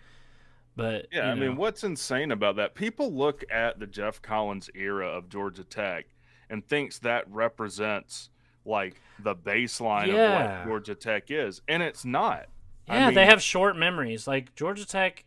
But 0.75 1.07
Yeah, 1.11 1.27
you 1.27 1.31
I 1.31 1.35
mean, 1.35 1.55
what's 1.55 1.83
insane 1.83 2.31
about 2.31 2.57
that? 2.57 2.75
People 2.75 3.13
look 3.13 3.45
at 3.49 3.79
the 3.79 3.87
Geoff 3.87 4.21
Collins 4.21 4.69
era 4.75 5.07
of 5.07 5.29
Georgia 5.29 5.63
Tech 5.63 6.07
and 6.49 6.67
thinks 6.67 6.99
that 6.99 7.23
represents 7.31 8.29
like 8.65 8.99
the 9.19 9.35
baseline 9.35 10.07
Yeah. 10.07 10.13
of 10.15 10.59
what 10.59 10.67
Georgia 10.67 10.95
Tech 10.95 11.25
is, 11.31 11.61
and 11.67 11.81
it's 11.81 12.03
not. 12.03 12.47
I 12.87 12.97
Yeah, 12.97 13.11
they 13.11 13.25
have 13.25 13.41
short 13.41 13.75
memories. 13.77 14.27
Like 14.27 14.55
Georgia 14.55 14.85
Tech, 14.85 15.25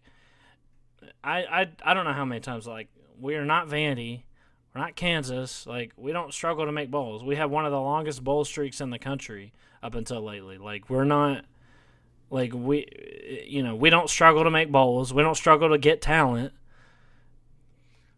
I, 1.23 1.45
I 1.45 1.69
I 1.83 1.95
don't 1.95 2.05
know 2.05 2.13
how 2.13 2.25
many 2.25 2.41
times 2.41 2.67
like 2.67 2.89
we 3.21 3.35
are 3.35 3.45
not 3.45 3.69
Vandy, 3.69 4.23
we're 4.75 4.81
not 4.81 4.97
Kansas. 4.97 5.67
Like 5.67 5.93
we 5.97 6.13
don't 6.13 6.33
struggle 6.33 6.67
to 6.67 6.73
make 6.73 6.91
bowls. 6.91 7.25
We 7.25 7.37
have 7.37 7.51
one 7.51 7.65
of 7.67 7.73
the 7.73 7.81
longest 7.81 8.23
bowl 8.23 8.45
streaks 8.45 8.81
in 8.81 8.91
the 8.91 8.99
country 8.99 9.53
up 9.83 9.95
until 9.95 10.23
lately. 10.23 10.59
Like 10.59 10.89
we're 10.89 11.05
not 11.05 11.45
like 12.31 12.53
we 12.55 12.87
you 13.47 13.63
know 13.63 13.75
we 13.75 13.91
don't 13.91 14.09
struggle 14.11 14.45
to 14.45 14.51
make 14.51 14.71
bowls. 14.71 15.13
We 15.13 15.23
don't 15.23 15.35
struggle 15.37 15.71
to 15.71 15.79
get 15.79 16.01
talent. 16.01 16.53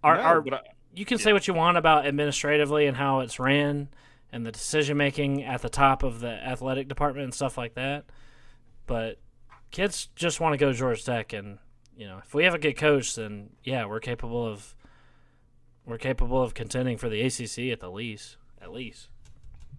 Our, 0.03 0.16
No, 0.16 0.22
our 0.22 0.55
I- 0.55 0.61
you 0.94 1.05
can 1.05 1.18
say 1.18 1.33
what 1.33 1.46
you 1.46 1.55
want 1.55 1.76
about 1.76 2.07
administratively 2.07 2.87
and 2.87 2.96
how 2.96 3.20
it's 3.20 3.38
ran 3.38 3.88
and 4.33 4.44
the 4.44 4.53
decision 4.53 4.96
making 4.96 5.44
at 5.44 5.62
the 5.62 5.68
top 5.68 6.03
of 6.03 6.20
the 6.20 6.31
athletic 6.31 6.88
department 6.88 7.24
and 7.24 7.35
stuff 7.35 7.57
like 7.57 7.74
that. 7.74 8.05
But 8.87 9.18
kids 9.70 10.09
just 10.14 10.40
want 10.40 10.52
to 10.52 10.59
go 10.59 10.72
to 10.72 10.78
Georgia 10.78 11.02
Tech, 11.02 11.33
and 11.33 11.59
you 11.96 12.06
know, 12.06 12.18
if 12.24 12.35
we 12.35 12.44
have 12.44 12.54
a 12.54 12.59
good 12.59 12.76
coach, 12.76 13.14
then 13.14 13.50
yeah, 13.64 13.87
we're 13.87 14.00
capable 14.00 14.46
of 14.46 14.74
we're 15.85 15.98
capable 15.98 16.42
of 16.42 16.54
contending 16.54 16.96
for 16.96 17.09
the 17.09 17.20
ACC 17.22 17.72
at 17.72 17.80
the 17.80 17.90
least. 17.90 18.37
At 18.62 18.72
least, 18.72 19.09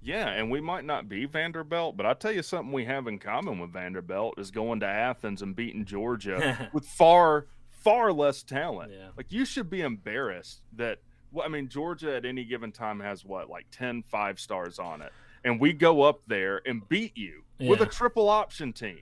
Yeah, 0.01 0.27
and 0.27 0.49
we 0.49 0.59
might 0.59 0.85
not 0.85 1.07
be 1.07 1.25
Vanderbilt, 1.25 1.95
but 1.95 2.07
I'll 2.07 2.15
tell 2.15 2.31
you 2.31 2.41
something 2.41 2.73
we 2.73 2.85
have 2.85 3.05
in 3.05 3.19
common 3.19 3.59
with 3.59 3.71
Vanderbilt 3.71 4.39
is 4.39 4.49
going 4.49 4.79
to 4.79 4.87
Athens 4.87 5.43
and 5.43 5.55
beating 5.55 5.85
Georgia 5.85 6.67
with 6.73 6.83
far, 6.83 7.45
far 7.69 8.11
less 8.11 8.41
talent. 8.41 8.91
Yeah. 8.91 9.09
Like, 9.15 9.31
you 9.31 9.45
should 9.45 9.69
be 9.69 9.81
embarrassed 9.81 10.61
that, 10.73 10.97
well, 11.31 11.45
I 11.45 11.49
mean, 11.49 11.69
Georgia 11.69 12.15
at 12.15 12.25
any 12.25 12.43
given 12.43 12.71
time 12.71 12.99
has 13.01 13.23
what, 13.23 13.51
like 13.51 13.67
10 13.71 14.03
five 14.09 14.39
stars 14.39 14.79
on 14.79 15.03
it. 15.03 15.13
And 15.43 15.59
we 15.59 15.73
go 15.73 16.01
up 16.01 16.21
there 16.25 16.61
and 16.65 16.87
beat 16.89 17.15
you 17.15 17.43
with 17.59 17.81
a 17.81 17.85
triple 17.85 18.29
option 18.29 18.73
team. 18.73 19.01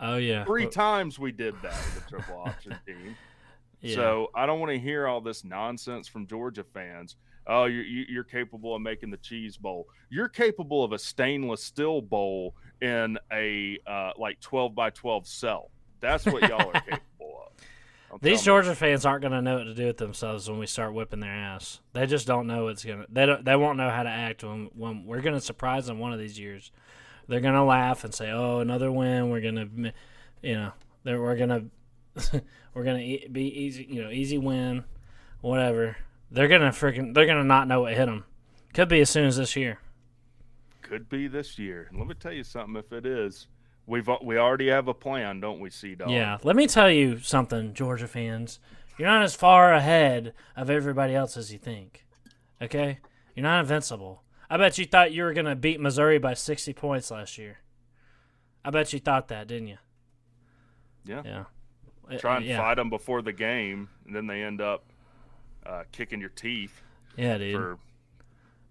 Oh 0.00 0.16
yeah, 0.16 0.44
Three 0.44 0.66
times 0.66 1.18
we 1.18 1.32
did 1.32 1.54
that 1.62 1.72
with 1.94 2.04
a 2.06 2.10
triple 2.10 2.38
option 2.44 2.76
team. 2.86 3.16
yeah. 3.80 3.94
So 3.94 4.30
I 4.34 4.46
don't 4.46 4.60
want 4.60 4.72
to 4.72 4.78
hear 4.78 5.06
all 5.06 5.20
this 5.20 5.44
nonsense 5.44 6.08
from 6.08 6.26
Georgia 6.26 6.64
fans. 6.64 7.16
Oh, 7.48 7.64
you're, 7.66 7.84
you- 7.84 8.06
you're 8.08 8.24
capable 8.24 8.74
of 8.74 8.82
making 8.82 9.10
the 9.10 9.16
cheese 9.18 9.56
bowl. 9.56 9.86
You're 10.10 10.28
capable 10.28 10.82
of 10.82 10.92
a 10.92 10.98
stainless 10.98 11.62
steel 11.62 12.00
bowl 12.00 12.54
in 12.80 13.18
a 13.32 13.78
uh, 13.86 14.12
like 14.18 14.40
12 14.40 14.74
by 14.74 14.90
12 14.90 15.26
cell. 15.28 15.70
That's 16.00 16.26
what 16.26 16.42
y'all 16.48 16.70
are 16.74 16.80
capable 16.80 17.42
of. 18.10 18.20
These 18.20 18.42
tell 18.42 18.56
me- 18.56 18.62
Georgia 18.62 18.74
fans 18.74 19.06
aren't 19.06 19.22
going 19.22 19.32
to 19.32 19.42
know 19.42 19.58
what 19.58 19.64
to 19.64 19.74
do 19.74 19.86
with 19.86 19.96
themselves 19.96 20.48
when 20.50 20.58
we 20.58 20.66
start 20.66 20.92
whipping 20.92 21.20
their 21.20 21.30
ass. 21.30 21.80
They 21.92 22.06
just 22.06 22.26
don't 22.26 22.46
know 22.46 22.64
what's 22.64 22.84
gonna. 22.84 23.06
They 23.08 23.26
don't. 23.26 23.44
They 23.44 23.54
won't 23.56 23.78
know 23.78 23.90
how 23.90 24.02
to 24.02 24.08
act 24.10 24.42
when 24.42 24.70
when 24.74 25.06
we're 25.06 25.20
going 25.20 25.34
to 25.34 25.40
surprise 25.40 25.86
them 25.86 25.98
one 25.98 26.12
of 26.12 26.18
these 26.18 26.38
years. 26.38 26.70
They're 27.28 27.40
going 27.40 27.54
to 27.54 27.62
laugh 27.64 28.04
and 28.04 28.14
say, 28.14 28.30
"Oh, 28.30 28.60
another 28.60 28.90
win. 28.90 29.30
We're 29.30 29.40
going 29.40 29.56
to, 29.56 29.92
you 30.42 30.54
know, 30.54 30.72
they're, 31.04 31.20
we're 31.20 31.36
going 31.36 31.70
to, 32.18 32.42
we're 32.74 32.84
to 32.84 32.96
e- 32.96 33.28
be 33.30 33.42
easy. 33.42 33.86
You 33.88 34.04
know, 34.04 34.10
easy 34.10 34.38
win, 34.38 34.84
whatever." 35.40 35.96
They're 36.30 36.48
gonna 36.48 36.70
freaking. 36.70 37.14
They're 37.14 37.26
gonna 37.26 37.44
not 37.44 37.68
know 37.68 37.82
what 37.82 37.94
hit 37.94 38.06
them. 38.06 38.24
Could 38.74 38.88
be 38.88 39.00
as 39.00 39.08
soon 39.10 39.26
as 39.26 39.36
this 39.36 39.54
year. 39.54 39.78
could 40.82 41.08
be 41.08 41.28
this 41.28 41.56
year. 41.58 41.86
And 41.88 41.98
let 42.00 42.08
me 42.08 42.14
tell 42.14 42.32
you 42.32 42.42
something. 42.42 42.74
If 42.76 42.92
it 42.92 43.06
is, 43.06 43.46
we've 43.86 44.08
we 44.22 44.36
already 44.38 44.68
have 44.68 44.88
a 44.88 44.94
plan, 44.94 45.38
don't 45.40 45.60
we, 45.60 45.70
C 45.70 45.94
Dog? 45.94 46.10
Yeah, 46.10 46.38
let 46.42 46.56
me 46.56 46.66
tell 46.66 46.90
you 46.90 47.20
something, 47.20 47.74
Georgia 47.74 48.08
fans. 48.08 48.58
You're 48.98 49.08
not 49.08 49.22
as 49.22 49.36
far 49.36 49.72
ahead 49.72 50.32
of 50.56 50.68
everybody 50.68 51.14
else 51.14 51.36
as 51.36 51.52
you 51.52 51.58
think. 51.58 52.04
Okay? 52.60 52.98
You're 53.34 53.44
not 53.44 53.60
invincible. 53.60 54.22
I 54.48 54.56
bet 54.56 54.78
you 54.78 54.84
thought 54.86 55.12
you 55.12 55.24
were 55.24 55.32
going 55.32 55.46
to 55.46 55.56
beat 55.56 55.80
Missouri 55.80 56.18
by 56.18 56.34
60 56.34 56.72
points 56.74 57.10
last 57.10 57.38
year. 57.38 57.58
I 58.64 58.70
bet 58.70 58.92
you 58.92 58.98
thought 58.98 59.28
that, 59.28 59.46
didn't 59.46 59.68
you? 59.68 59.78
Yeah. 61.04 61.22
Yeah. 61.24 62.18
Try 62.18 62.36
and 62.36 62.46
yeah. 62.46 62.58
fight 62.58 62.76
them 62.76 62.90
before 62.90 63.22
the 63.22 63.32
game, 63.32 63.88
and 64.06 64.14
then 64.14 64.26
they 64.26 64.42
end 64.42 64.60
up 64.60 64.84
uh, 65.64 65.82
kicking 65.90 66.20
your 66.20 66.28
teeth 66.28 66.80
Yeah, 67.16 67.38
dude. 67.38 67.54
for. 67.56 67.78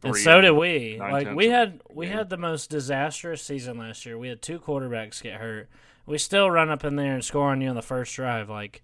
and 0.04 0.16
so 0.16 0.40
did 0.40 0.52
we. 0.52 0.98
Like 1.00 1.36
we 1.36 1.50
had 1.50 1.82
we 1.90 2.06
game. 2.06 2.18
had 2.18 2.30
the 2.30 2.38
most 2.38 2.70
disastrous 2.70 3.42
season 3.42 3.78
last 3.78 4.06
year. 4.06 4.18
We 4.18 4.30
had 4.30 4.42
two 4.42 4.60
quarterbacks 4.60 5.22
get 5.22 5.42
hurt. 5.42 5.68
We 6.06 6.18
still 6.18 6.50
run 6.50 6.70
up 6.70 6.86
in 6.86 6.96
there 6.96 7.14
and 7.14 7.26
score 7.26 7.50
on 7.50 7.60
you 7.60 7.68
on 7.70 7.76
the 7.76 7.82
first 7.82 8.16
drive. 8.16 8.50
Like 8.50 8.82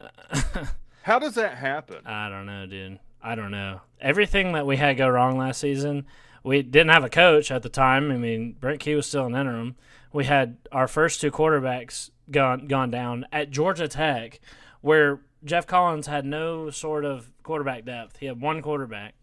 How 1.02 1.18
does 1.18 1.34
that 1.34 1.56
happen? 1.58 2.06
I 2.06 2.28
don't 2.28 2.46
know, 2.46 2.66
dude. 2.66 2.98
I 3.22 3.34
don't 3.34 3.50
know. 3.50 3.82
Everything 4.00 4.52
that 4.52 4.66
we 4.66 4.76
had 4.76 4.96
go 4.96 5.08
wrong 5.08 5.36
last 5.36 5.60
season, 5.60 6.06
we 6.42 6.62
didn't 6.62 6.90
have 6.90 7.04
a 7.04 7.10
coach 7.10 7.50
at 7.50 7.62
the 7.62 7.68
time. 7.68 8.10
I 8.10 8.16
mean, 8.16 8.56
Brent 8.58 8.80
Key 8.80 8.94
was 8.94 9.06
still 9.06 9.26
an 9.26 9.34
interim. 9.34 9.76
We 10.12 10.24
had 10.24 10.56
our 10.72 10.88
first 10.88 11.20
two 11.20 11.30
quarterbacks 11.30 12.10
gone 12.30 12.66
gone 12.66 12.90
down 12.90 13.26
at 13.32 13.50
Georgia 13.50 13.88
Tech, 13.88 14.40
where 14.80 15.20
Geoff 15.44 15.66
Collins 15.66 16.06
had 16.06 16.24
no 16.24 16.70
sort 16.70 17.04
of 17.04 17.30
quarterback 17.42 17.84
depth. 17.84 18.18
He 18.18 18.26
had 18.26 18.40
one 18.40 18.62
quarterback. 18.62 19.14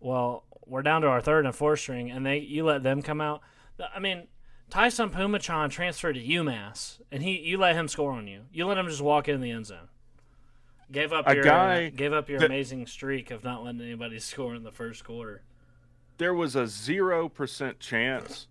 Well, 0.00 0.44
we're 0.66 0.82
down 0.82 1.02
to 1.02 1.08
our 1.08 1.20
third 1.20 1.46
and 1.46 1.54
fourth 1.54 1.80
string, 1.80 2.10
and 2.10 2.24
they 2.24 2.38
you 2.38 2.64
let 2.64 2.82
them 2.82 3.02
come 3.02 3.20
out. 3.20 3.40
I 3.94 3.98
mean, 3.98 4.28
Taisun 4.70 5.10
Phommachanh 5.10 5.70
transferred 5.70 6.14
to 6.14 6.24
UMass, 6.24 7.00
and 7.12 7.22
he 7.22 7.38
you 7.38 7.58
let 7.58 7.76
him 7.76 7.88
score 7.88 8.12
on 8.12 8.26
you. 8.26 8.42
You 8.52 8.66
let 8.66 8.78
him 8.78 8.88
just 8.88 9.02
walk 9.02 9.28
in 9.28 9.40
the 9.40 9.50
end 9.50 9.66
zone. 9.66 9.88
Gave 10.92 11.12
up 11.12 11.26
A 11.28 11.34
your 11.34 11.42
guy 11.44 11.88
gave 11.88 12.12
up 12.12 12.28
your 12.28 12.38
that- 12.38 12.46
amazing 12.46 12.86
streak 12.86 13.30
of 13.30 13.42
not 13.42 13.64
letting 13.64 13.80
anybody 13.80 14.18
score 14.20 14.54
in 14.54 14.62
the 14.62 14.70
first 14.72 15.04
quarter. 15.04 15.42
there 16.18 16.32
was 16.34 16.54
a 16.56 16.66
zero 16.66 17.28
percent 17.28 17.80
chance 17.80 18.46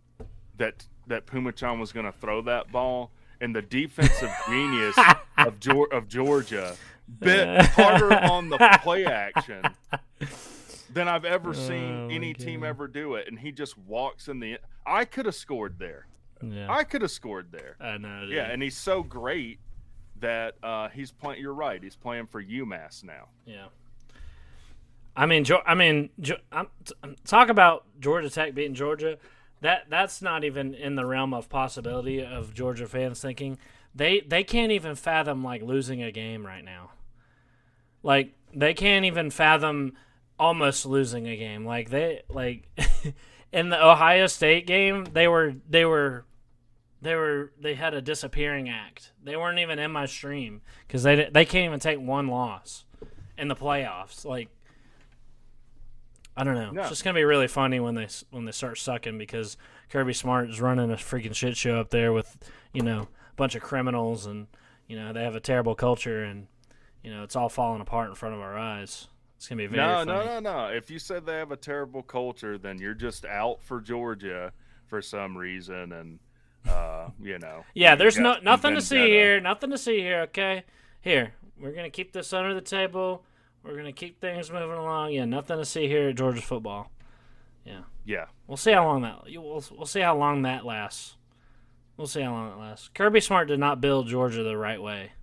that 0.58 0.86
that 1.08 1.26
Phommachanh 1.28 1.80
was 1.80 1.92
going 1.92 2.06
to 2.06 2.12
throw 2.12 2.42
that 2.42 2.72
ball, 2.72 3.12
and 3.40 3.56
the 3.56 3.62
defensive 3.62 4.32
genius 4.50 4.96
of 5.38 5.56
of 5.92 6.08
Georgia 6.10 6.76
bit 7.20 7.64
harder 7.68 8.12
on 8.14 8.50
the 8.50 8.58
play 8.82 9.06
action 9.06 9.62
than 10.92 11.08
I've 11.08 11.26
ever 11.26 11.50
Oh, 11.50 11.54
seen 11.54 12.08
my 12.08 12.14
any 12.14 12.34
team 12.34 12.64
ever 12.64 12.88
do 12.88 13.16
it. 13.16 13.28
And 13.28 13.38
he 13.40 13.52
just 13.52 13.78
walks 13.78 14.28
in 14.28 14.40
the. 14.40 14.58
I 14.86 15.06
could 15.06 15.26
have 15.26 15.36
scored 15.36 15.78
there. 15.80 16.08
Yeah, 16.44 16.68
I 16.70 16.84
could 16.84 17.02
have 17.02 17.12
scored 17.12 17.52
there. 17.52 17.76
I 17.80 17.98
know. 17.98 18.26
Yeah, 18.30 18.50
and 18.52 18.62
he's 18.62 18.76
so 18.78 19.04
great 19.04 19.60
that 20.20 20.56
uh, 20.64 20.90
he's 20.90 21.12
playing. 21.12 21.42
You're 21.42 21.54
right. 21.54 21.82
He's 21.82 21.96
playing 21.96 22.28
for 22.28 22.44
UMass 22.44 23.04
now. 23.04 23.30
Yeah. 23.46 23.68
I 25.16 25.26
mean, 25.26 25.46
Geor- 25.46 25.64
I 25.66 25.76
mean, 25.76 26.10
Ge- 26.20 26.34
I'm, 26.52 26.68
talk 27.26 27.50
about 27.50 27.86
Georgia 28.00 28.30
Tech 28.30 28.54
beating 28.54 28.76
Georgia. 28.76 29.18
That 29.62 29.90
that's 29.90 30.22
not 30.22 30.44
even 30.44 30.74
in 30.74 30.96
the 30.96 31.06
realm 31.06 31.34
of 31.34 31.50
possibility 31.50 32.24
of 32.24 32.54
Georgia 32.54 32.88
fans 32.88 33.22
thinking 33.22 33.58
they 33.96 34.20
they 34.20 34.44
can't 34.44 34.72
even 34.72 34.96
fathom 34.96 35.44
like 35.44 35.62
losing 35.62 36.04
a 36.04 36.12
game 36.12 36.46
right 36.46 36.64
now. 36.64 36.92
Like 38.04 38.34
they 38.54 38.74
can't 38.74 39.06
even 39.06 39.32
fathom 39.32 39.94
almost 40.38 40.86
losing 40.86 41.28
a 41.28 41.38
game. 41.38 41.66
Like 41.66 41.90
they 41.90 42.24
like 42.30 42.68
in 43.54 43.70
the 43.70 43.84
Ohio 43.84 44.28
State 44.28 44.68
game, 44.68 45.06
they 45.14 45.28
were 45.28 45.56
they 45.70 45.86
were 45.86 46.26
they 47.06 47.14
were 47.14 47.52
they 47.62 47.76
had 47.76 47.94
a 47.94 48.02
disappearing 48.02 48.68
act. 48.68 49.12
They 49.24 49.38
weren't 49.38 49.60
even 49.60 49.78
in 49.78 49.92
my 49.92 50.08
stream 50.08 50.62
because 50.88 51.04
they 51.04 51.30
they 51.32 51.46
can't 51.46 51.66
even 51.66 51.80
take 51.80 52.00
one 52.00 52.28
loss 52.28 52.84
in 53.38 53.48
the 53.48 53.56
playoffs. 53.56 54.26
Like 54.26 54.50
I 56.36 56.44
don't 56.44 56.56
know. 56.56 56.72
No. 56.72 56.82
It's 56.82 56.90
just 56.90 57.04
gonna 57.04 57.14
be 57.14 57.24
really 57.24 57.48
funny 57.48 57.80
when 57.80 57.94
they 57.94 58.08
when 58.32 58.46
they 58.46 58.52
start 58.52 58.80
sucking 58.80 59.20
because 59.20 59.56
Kirby 59.90 60.14
Smart 60.14 60.50
is 60.50 60.60
running 60.60 60.92
a 60.92 60.96
freaking 60.96 61.36
shit 61.36 61.56
show 61.56 61.80
up 61.80 61.92
there 61.92 62.12
with 62.12 62.36
you 62.74 62.82
know 62.82 63.02
a 63.02 63.36
bunch 63.36 63.54
of 63.54 63.62
criminals 63.62 64.26
and 64.26 64.48
you 64.88 64.98
know 64.98 65.14
they 65.14 65.24
have 65.24 65.36
a 65.36 65.40
terrible 65.40 65.76
culture 65.76 66.24
and 66.24 66.48
you 67.04 67.14
know 67.14 67.22
it's 67.22 67.36
all 67.36 67.50
falling 67.50 67.82
apart 67.82 68.10
in 68.10 68.16
front 68.16 68.34
of 68.34 68.42
our 68.42 68.58
eyes. 68.58 69.10
It's 69.38 69.48
gonna 69.48 69.62
be 69.62 69.68
very 69.68 69.88
no, 69.88 70.06
funny. 70.06 70.12
no, 70.12 70.40
no, 70.40 70.68
no. 70.68 70.74
If 70.74 70.90
you 70.90 70.98
said 70.98 71.28
they 71.28 71.38
have 71.38 71.52
a 71.52 71.58
terrible 71.58 72.02
culture, 72.02 72.58
then 72.58 72.80
you're 72.80 72.96
just 72.96 73.26
out 73.26 73.62
for 73.62 73.80
Georgia 73.80 74.54
for 74.88 75.04
some 75.04 75.38
reason, 75.38 75.92
and 75.92 76.20
uh, 76.68 77.10
you 77.22 77.40
know. 77.40 77.64
Yeah, 77.74 77.96
there's 77.96 78.18
no 78.18 78.38
nothing 78.42 78.76
to 78.76 78.82
see 78.82 79.08
here. 79.08 79.40
Nothing 79.40 79.72
to 79.72 79.78
see 79.78 80.00
here. 80.00 80.22
Okay, 80.22 80.64
here 81.02 81.34
we're 81.60 81.72
gonna 81.74 81.90
keep 81.90 82.12
this 82.14 82.34
under 82.34 82.54
the 82.54 82.62
table. 82.62 83.24
We're 83.64 83.76
gonna 83.76 83.94
keep 83.94 84.20
things 84.20 84.52
moving 84.52 84.78
along. 84.78 85.14
Yeah, 85.14 85.26
nothing 85.26 85.58
to 85.58 85.66
see 85.66 85.88
here 85.88 86.10
at 86.10 86.16
Georgia 86.16 86.42
football. 86.42 86.92
Yeah, 87.66 87.82
Yeah. 88.06 88.26
We'll 88.48 88.58
see 88.58 88.72
how 88.74 88.86
long 88.86 89.02
that 89.02 89.24
we'll 89.26 89.64
we'll 89.72 89.86
see 89.86 90.02
how 90.02 90.16
long 90.18 90.44
that 90.44 90.66
lasts. 90.66 91.16
We'll 91.98 92.08
see 92.08 92.22
how 92.22 92.32
long 92.32 92.52
it 92.52 92.60
lasts. 92.60 92.90
Kirby 92.94 93.22
Smart 93.22 93.48
did 93.48 93.60
not 93.60 93.82
build 93.82 94.08
Georgia 94.08 94.44
the 94.44 94.58
right 94.58 94.82
way. 94.82 95.14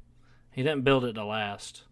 He 0.51 0.63
didn't 0.63 0.85
build 0.85 1.05
it 1.05 1.13
to 1.15 1.25
last. 1.25 1.85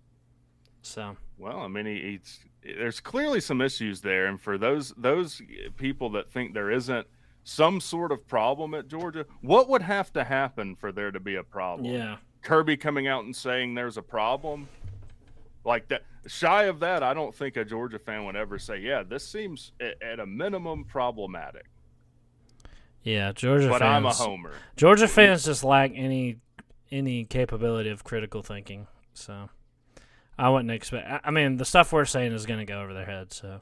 So 0.83 1.17
Well, 1.39 1.61
I 1.61 1.69
mean, 1.69 1.87
he, 1.87 2.01
he's 2.03 2.41
there's 2.63 3.01
clearly 3.01 3.41
some 3.41 3.61
issues 3.61 4.01
there, 4.01 4.27
and 4.27 4.41
for 4.41 4.59
those 4.59 4.93
those 4.97 5.41
people 5.77 6.11
that 6.11 6.31
think 6.31 6.55
there 6.55 6.71
isn't 6.71 7.07
some 7.45 7.81
sort 7.81 8.13
of 8.13 8.27
problem 8.29 8.75
at 8.75 8.87
Georgia, 8.89 9.27
what 9.41 9.69
would 9.69 9.83
have 9.83 10.13
to 10.13 10.25
happen 10.25 10.77
for 10.77 10.93
there 10.93 11.11
to 11.11 11.21
be 11.21 11.37
a 11.37 11.43
problem? 11.43 11.87
yeah, 11.93 12.17
Kirby 12.43 12.77
coming 12.77 13.07
out 13.09 13.25
and 13.25 13.35
saying 13.35 13.75
there's 13.75 13.97
a 13.97 14.03
problem, 14.03 14.69
like 15.65 15.89
that. 15.89 16.03
Shy 16.27 16.65
of 16.65 16.81
that, 16.81 17.03
I 17.03 17.15
don't 17.15 17.35
think 17.35 17.57
a 17.57 17.65
Georgia 17.65 17.99
fan 17.99 18.25
would 18.27 18.37
ever 18.37 18.59
say, 18.59 18.77
"Yeah, 18.79 19.03
this 19.03 19.27
seems 19.27 19.73
at 19.81 20.21
a 20.21 20.27
minimum 20.27 20.85
problematic." 20.85 21.67
yeah. 23.03 23.33
Georgia 23.33 23.69
But 23.69 23.81
fans. 23.81 23.97
I'm 23.97 24.05
a 24.07 24.13
homer. 24.13 24.53
Georgia 24.77 25.09
fans 25.09 25.45
just 25.45 25.65
lack 25.65 25.93
any 25.95 26.37
any 26.93 27.25
capability 27.25 27.89
of 27.89 28.05
critical 28.05 28.43
thinking. 28.43 28.87
So 29.15 29.49
I 30.39 30.51
wouldn't 30.51 30.71
expect. 30.71 31.09
I- 31.09 31.21
I 31.25 31.31
mean, 31.31 31.57
the 31.57 31.65
stuff 31.65 31.93
we're 31.93 32.05
saying 32.05 32.33
is 32.33 32.45
going 32.47 32.59
to 32.61 32.67
go 32.67 32.83
over 32.83 32.93
their 32.93 33.07
heads. 33.07 33.37
So 33.37 33.61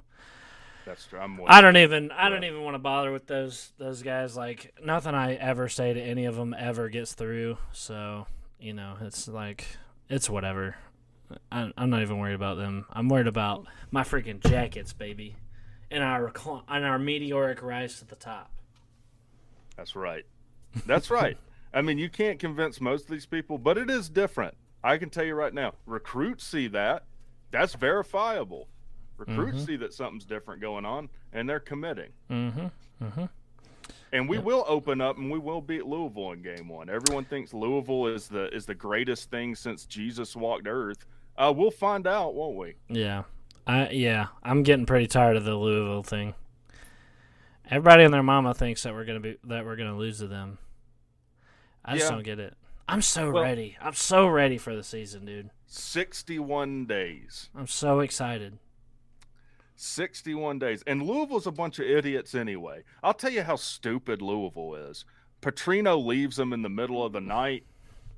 That's 0.89 1.07
true. 1.07 1.19
I'm 1.19 1.39
I 1.47 1.61
don't 1.61 1.77
even. 1.77 2.11
I 2.13 2.31
don't 2.31 2.45
even 2.45 2.63
want 2.63 2.75
to 2.75 2.79
bother 2.79 3.13
with 3.13 3.27
those 3.27 3.73
those 3.77 4.03
guys. 4.03 4.39
Like 4.39 4.73
nothing 4.83 5.15
I 5.15 5.35
ever 5.35 5.69
say 5.69 5.93
to 5.93 6.01
any 6.01 6.25
of 6.25 6.35
them 6.35 6.57
ever 6.59 6.89
gets 6.89 7.13
through. 7.13 7.59
So 7.73 8.27
you 8.59 8.73
know, 8.73 8.97
it's 9.03 9.29
like 9.29 9.67
it's 10.09 10.31
whatever. 10.31 10.77
I, 11.53 11.71
I'm 11.77 11.91
not 11.91 12.01
even 12.01 12.19
worried 12.19 12.37
about 12.37 12.57
them. 12.57 12.87
I'm 12.91 13.11
worried 13.11 13.27
about 13.27 13.67
my 13.91 14.03
freaking 14.03 14.41
jackets, 14.41 14.95
baby, 14.95 15.37
and 15.91 16.03
our 16.03 16.31
recl- 16.31 16.63
and 16.67 16.87
our 16.87 16.99
meteoric 16.99 17.63
rise 17.63 17.99
to 17.99 18.07
the 18.07 18.17
top. 18.17 18.51
That's 19.77 19.95
right. 19.95 20.25
That's 20.87 21.11
right. 21.11 21.37
I 21.75 21.83
mean, 21.83 21.99
you 21.99 22.09
can't 22.09 22.39
convince 22.39 22.81
most 22.81 23.05
of 23.05 23.11
these 23.11 23.27
people, 23.27 23.59
but 23.59 23.77
it 23.77 23.91
is 23.91 24.09
different. 24.09 24.55
I 24.83 24.97
can 24.97 25.11
tell 25.11 25.25
you 25.25 25.35
right 25.35 25.53
now, 25.53 25.75
recruits 25.85 26.47
see 26.47 26.67
that. 26.69 27.05
That's 27.51 27.75
verifiable. 27.75 28.69
Recruits 29.19 29.65
see 29.67 29.77
that 29.77 29.93
something's 29.93 30.25
different 30.25 30.61
going 30.61 30.85
on, 30.85 31.09
and 31.33 31.49
they're 31.49 31.61
committing. 31.61 32.11
Mm-hmm. 32.31 32.67
Mm-hmm. 33.05 33.25
And 34.13 34.29
we 34.29 34.39
will 34.39 34.65
open 34.67 35.01
up, 35.01 35.19
and 35.19 35.31
we 35.31 35.39
will 35.39 35.61
beat 35.61 35.85
Louisville 35.87 36.33
in 36.33 36.41
game 36.43 36.69
one. 36.69 36.89
Everyone 36.89 37.25
thinks 37.25 37.53
Louisville 37.53 38.07
is 38.07 38.29
the 38.29 38.49
is 38.55 38.65
the 38.65 38.75
greatest 38.75 39.31
thing 39.31 39.55
since 39.55 39.85
Jesus 39.85 40.35
walked 40.35 40.67
Earth. 40.67 41.05
Uh, 41.37 41.53
we'll 41.55 41.71
find 41.71 42.07
out, 42.07 42.35
won't 42.35 42.57
we? 42.57 42.75
Yeah. 42.89 43.25
I 43.67 43.91
yeah, 43.91 44.29
I'm 44.43 44.63
getting 44.63 44.87
pretty 44.87 45.09
tired 45.09 45.37
of 45.37 45.45
the 45.45 45.55
Louisville 45.55 46.03
thing. 46.03 46.35
Everybody 47.71 48.05
and 48.05 48.15
their 48.15 48.23
mama 48.23 48.55
thinks 48.55 48.83
that 48.85 48.95
we're 48.95 49.05
gonna 49.05 49.21
be 49.21 49.37
that 49.45 49.65
we're 49.67 49.77
gonna 49.77 49.97
lose 49.99 50.19
to 50.21 50.27
them. 50.27 50.57
I 51.85 51.95
just 51.99 52.07
Yeah. 52.09 52.15
don't 52.17 52.25
get 52.25 52.39
it. 52.39 52.57
I'm 52.89 53.03
so 53.03 53.31
Well- 53.31 53.43
ready. 53.43 53.77
I'm 53.81 53.93
so 53.93 54.27
ready 54.27 54.57
for 54.57 54.75
the 54.75 54.83
season, 54.83 55.27
dude. 55.27 55.51
Sixty-one 55.67 56.87
days. 56.87 57.51
I'm 57.55 57.67
so 57.67 58.01
excited. 58.01 58.59
61 59.79 60.59
days. 60.59 60.83
And 60.87 61.03
Louisville's 61.03 61.47
a 61.47 61.53
bunch 61.53 61.79
of 61.79 61.87
idiots 61.87 62.35
anyway. 62.35 62.83
I'll 63.03 63.15
tell 63.15 63.31
you 63.31 63.43
how 63.43 63.57
stupid 63.57 64.21
Louisville 64.21 64.75
is. 64.75 65.05
Petrino 65.41 66.05
leaves 66.05 66.37
them 66.37 66.53
in 66.53 66.63
the 66.63 66.69
middle 66.69 67.05
of 67.05 67.13
the 67.13 67.21
night. 67.21 67.65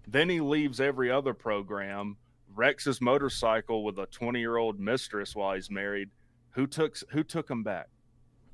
Then 0.06 0.28
he 0.28 0.40
leaves 0.40 0.80
every 0.80 1.10
other 1.10 1.34
program, 1.34 2.16
wrecks 2.54 2.84
his 2.84 3.00
motorcycle 3.00 3.84
with 3.84 3.98
a 3.98 4.06
20 4.06 4.40
year 4.40 4.56
old 4.56 4.80
mistress 4.80 5.36
while 5.36 5.54
he's 5.54 5.70
married. 5.70 6.10
Who 6.52 6.66
took 6.66 6.96
who 7.10 7.22
took 7.22 7.48
him 7.48 7.62
back? 7.62 7.88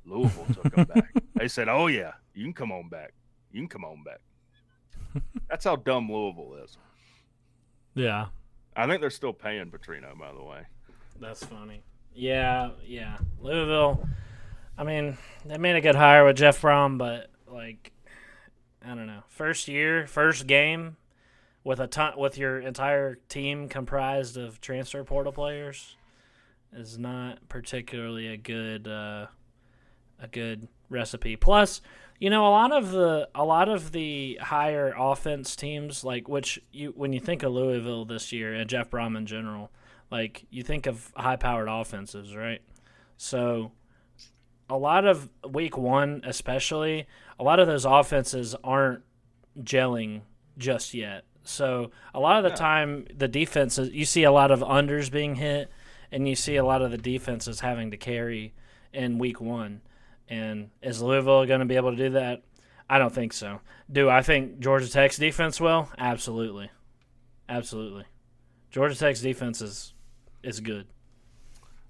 Louisville 0.05 0.45
took 0.53 0.75
him 0.75 0.85
back. 0.85 1.13
They 1.35 1.47
said, 1.47 1.69
"Oh 1.69 1.85
yeah, 1.85 2.13
you 2.33 2.43
can 2.43 2.53
come 2.53 2.71
on 2.71 2.89
back. 2.89 3.13
You 3.51 3.61
can 3.61 3.69
come 3.69 3.85
on 3.85 4.03
back." 4.03 4.21
That's 5.49 5.65
how 5.65 5.75
dumb 5.75 6.11
Louisville 6.11 6.55
is. 6.63 6.77
Yeah. 7.93 8.27
I 8.75 8.85
think 8.87 9.01
they're 9.01 9.09
still 9.09 9.33
paying 9.33 9.71
Petrino, 9.71 10.17
by 10.17 10.33
the 10.33 10.43
way. 10.43 10.63
That's 11.19 11.43
funny. 11.43 11.81
Yeah, 12.17 12.71
yeah. 12.83 13.19
Louisville. 13.39 14.09
I 14.75 14.83
mean, 14.83 15.19
they 15.45 15.59
made 15.59 15.75
a 15.75 15.81
good 15.81 15.95
hire 15.95 16.25
with 16.25 16.37
Jeff 16.37 16.59
Brohm, 16.59 16.97
but 16.97 17.29
like, 17.47 17.91
I 18.83 18.89
don't 18.89 19.05
know. 19.05 19.21
First 19.27 19.67
year, 19.67 20.07
first 20.07 20.47
game, 20.47 20.97
with 21.63 21.79
a 21.79 21.85
ton, 21.85 22.13
with 22.17 22.35
your 22.35 22.59
entire 22.59 23.19
team 23.29 23.69
comprised 23.69 24.35
of 24.35 24.59
transfer 24.61 25.03
portal 25.03 25.31
players, 25.31 25.95
is 26.73 26.97
not 26.97 27.47
particularly 27.49 28.27
a 28.27 28.37
good, 28.37 28.87
uh, 28.87 29.27
a 30.19 30.27
good 30.27 30.67
recipe. 30.89 31.35
Plus, 31.35 31.81
you 32.19 32.31
know, 32.31 32.47
a 32.47 32.49
lot 32.49 32.71
of 32.71 32.91
the 32.93 33.29
a 33.35 33.45
lot 33.45 33.69
of 33.69 33.91
the 33.91 34.39
higher 34.41 34.91
offense 34.97 35.55
teams, 35.55 36.03
like 36.03 36.27
which 36.27 36.59
you 36.71 36.93
when 36.95 37.13
you 37.13 37.19
think 37.19 37.43
of 37.43 37.51
Louisville 37.51 38.05
this 38.05 38.33
year 38.33 38.55
and 38.55 38.67
Jeff 38.67 38.89
Brohm 38.89 39.15
in 39.15 39.27
general, 39.27 39.69
like 40.11 40.45
you 40.49 40.63
think 40.63 40.85
of 40.87 41.11
high 41.15 41.35
powered 41.35 41.67
offenses, 41.69 42.35
right? 42.35 42.61
So 43.17 43.71
a 44.69 44.77
lot 44.77 45.05
of 45.05 45.29
week 45.49 45.77
one 45.77 46.21
especially, 46.25 47.07
a 47.39 47.43
lot 47.43 47.59
of 47.59 47.67
those 47.67 47.85
offenses 47.85 48.55
aren't 48.63 49.03
gelling 49.61 50.21
just 50.57 50.93
yet. 50.93 51.23
So 51.43 51.91
a 52.13 52.19
lot 52.19 52.37
of 52.37 52.43
the 52.43 52.49
Yeah. 52.49 52.55
time 52.55 53.07
the 53.15 53.27
defenses 53.27 53.89
you 53.91 54.05
see 54.05 54.23
a 54.23 54.31
lot 54.31 54.51
of 54.51 54.59
unders 54.59 55.11
being 55.11 55.35
hit 55.35 55.71
and 56.11 56.27
you 56.27 56.35
see 56.35 56.55
a 56.57 56.63
lot 56.65 56.81
of 56.81 56.91
the 56.91 56.97
defenses 56.97 57.61
having 57.61 57.91
to 57.91 57.97
carry 57.97 58.53
in 58.93 59.17
week 59.17 59.39
one. 59.41 59.81
And 60.29 60.71
is 60.81 61.01
Louisville 61.01 61.45
going 61.45 61.59
to 61.61 61.65
be 61.65 61.75
able 61.77 61.91
to 61.91 61.97
do 61.97 62.09
that? 62.11 62.43
I 62.89 62.99
don't 62.99 63.13
think 63.13 63.33
so. 63.33 63.61
Do 63.91 64.09
I 64.09 64.21
think 64.21 64.59
Georgia 64.59 64.89
Tech's 64.89 65.17
defense 65.17 65.59
will? 65.61 65.89
Absolutely. 65.97 66.69
Absolutely. 67.49 68.05
Georgia 68.71 68.95
Tech's 68.95 69.21
defense 69.21 69.61
is 69.61 69.93
is 70.43 70.59
good. 70.59 70.87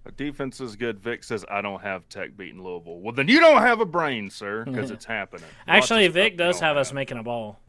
The 0.03 0.11
defense 0.11 0.61
is 0.61 0.75
good. 0.77 0.99
Vic 0.99 1.23
says, 1.23 1.43
I 1.51 1.61
don't 1.61 1.81
have 1.81 2.07
Tech 2.07 2.37
beating 2.37 2.63
Louisville. 2.63 3.01
Well, 3.01 3.13
then 3.13 3.27
you 3.27 3.41
don't 3.41 3.61
have 3.61 3.81
a 3.81 3.85
brain, 3.85 4.29
sir, 4.29 4.63
because 4.63 4.89
it's 4.91 5.05
happening. 5.05 5.49
Lots 5.67 5.83
Actually, 5.83 6.07
Vic 6.07 6.37
does 6.37 6.59
don't 6.59 6.67
have 6.67 6.77
us 6.77 6.93
making 6.93 7.17
a 7.17 7.23
ball. 7.23 7.59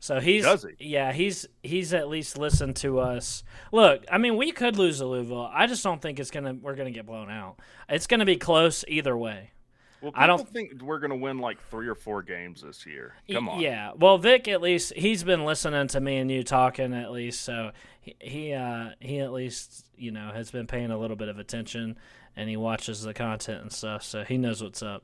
So 0.00 0.20
he's 0.20 0.44
Does 0.44 0.64
he? 0.64 0.90
Yeah, 0.90 1.12
he's 1.12 1.46
he's 1.62 1.92
at 1.92 2.08
least 2.08 2.38
listened 2.38 2.76
to 2.76 3.00
us. 3.00 3.42
Look, 3.72 4.04
I 4.10 4.18
mean, 4.18 4.36
we 4.36 4.52
could 4.52 4.76
lose 4.76 4.98
to 4.98 5.06
Louisville. 5.06 5.50
I 5.52 5.66
just 5.66 5.82
don't 5.82 6.00
think 6.00 6.20
it's 6.20 6.30
gonna 6.30 6.54
we're 6.54 6.76
gonna 6.76 6.92
get 6.92 7.04
blown 7.04 7.30
out. 7.30 7.56
It's 7.88 8.06
gonna 8.06 8.24
be 8.24 8.36
close 8.36 8.84
either 8.86 9.16
way. 9.16 9.50
Well, 10.00 10.12
I 10.14 10.26
don't- 10.26 10.48
think 10.48 10.80
we're 10.82 10.98
going 11.00 11.10
to 11.10 11.16
win 11.16 11.38
like 11.38 11.60
three 11.70 11.88
or 11.88 11.94
four 11.94 12.22
games 12.22 12.62
this 12.62 12.86
year. 12.86 13.14
Come 13.30 13.48
on. 13.48 13.60
Yeah. 13.60 13.92
Well, 13.96 14.18
Vic 14.18 14.46
at 14.48 14.60
least 14.62 14.92
he's 14.94 15.24
been 15.24 15.44
listening 15.44 15.88
to 15.88 16.00
me 16.00 16.18
and 16.18 16.30
you 16.30 16.42
talking 16.44 16.94
at 16.94 17.10
least, 17.10 17.42
so 17.42 17.72
he 18.00 18.14
he 18.20 18.52
uh 18.52 18.90
he 19.00 19.18
at 19.20 19.32
least 19.32 19.86
you 19.96 20.10
know 20.12 20.30
has 20.32 20.50
been 20.50 20.66
paying 20.66 20.90
a 20.90 20.98
little 20.98 21.16
bit 21.16 21.28
of 21.28 21.38
attention 21.38 21.98
and 22.36 22.48
he 22.48 22.56
watches 22.56 23.02
the 23.02 23.12
content 23.12 23.62
and 23.62 23.72
stuff, 23.72 24.02
so 24.04 24.22
he 24.24 24.38
knows 24.38 24.62
what's 24.62 24.82
up. 24.82 25.02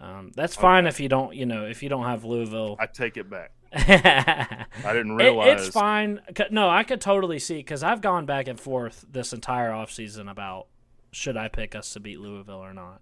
Um, 0.00 0.30
that's 0.36 0.54
fine 0.54 0.86
if 0.86 1.00
you 1.00 1.08
don't, 1.08 1.34
you 1.34 1.44
know, 1.44 1.64
if 1.66 1.82
you 1.82 1.88
don't 1.88 2.04
have 2.04 2.24
Louisville. 2.24 2.76
I 2.78 2.86
take 2.86 3.16
it 3.16 3.28
back. 3.28 3.50
I 3.74 4.66
didn't 4.92 5.20
It, 5.20 5.24
realize. 5.24 5.60
it's 5.66 5.70
fine. 5.74 6.20
No, 6.52 6.68
I 6.70 6.84
could 6.84 7.00
totally 7.00 7.40
see 7.40 7.56
because 7.56 7.82
I've 7.82 8.00
gone 8.00 8.24
back 8.24 8.46
and 8.46 8.60
forth 8.60 9.04
this 9.10 9.32
entire 9.32 9.70
offseason 9.70 10.30
about 10.30 10.68
should 11.10 11.36
I 11.36 11.48
pick 11.48 11.74
us 11.74 11.92
to 11.94 12.00
beat 12.00 12.20
Louisville 12.20 12.64
or 12.64 12.72
not. 12.72 13.00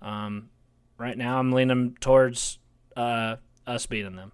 Um, 0.00 0.50
right 1.00 1.16
now, 1.16 1.38
I'm 1.38 1.50
leaning 1.50 1.96
towards 1.98 2.58
uh, 2.96 3.36
us 3.66 3.86
beating 3.86 4.16
them, 4.16 4.32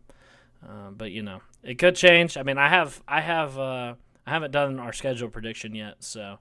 uh, 0.62 0.90
but 0.90 1.12
you 1.12 1.22
know 1.22 1.40
it 1.62 1.78
could 1.78 1.94
change. 1.94 2.36
I 2.36 2.42
mean, 2.42 2.58
I 2.58 2.68
have 2.68 3.02
I 3.08 3.20
have 3.20 3.58
uh, 3.58 3.94
I 4.26 4.30
haven't 4.30 4.50
done 4.50 4.78
our 4.78 4.92
schedule 4.92 5.28
prediction 5.30 5.74
yet, 5.74 5.96
so 6.00 6.38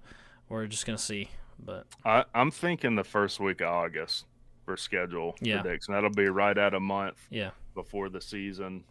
we're 0.49 0.65
just 0.65 0.85
gonna 0.85 0.97
see. 0.97 1.29
But 1.63 1.85
I, 2.03 2.25
I'm 2.33 2.51
thinking 2.51 2.95
the 2.95 3.03
first 3.03 3.39
week 3.39 3.61
of 3.61 3.67
August 3.67 4.25
for 4.65 4.75
schedule 4.75 5.35
Yeah. 5.41 5.61
prediction. 5.61 5.93
That'll 5.93 6.09
be 6.09 6.27
right 6.27 6.57
at 6.57 6.73
a 6.73 6.79
month 6.79 7.27
yeah. 7.29 7.51
before 7.75 8.09
the 8.09 8.19
season. 8.19 8.83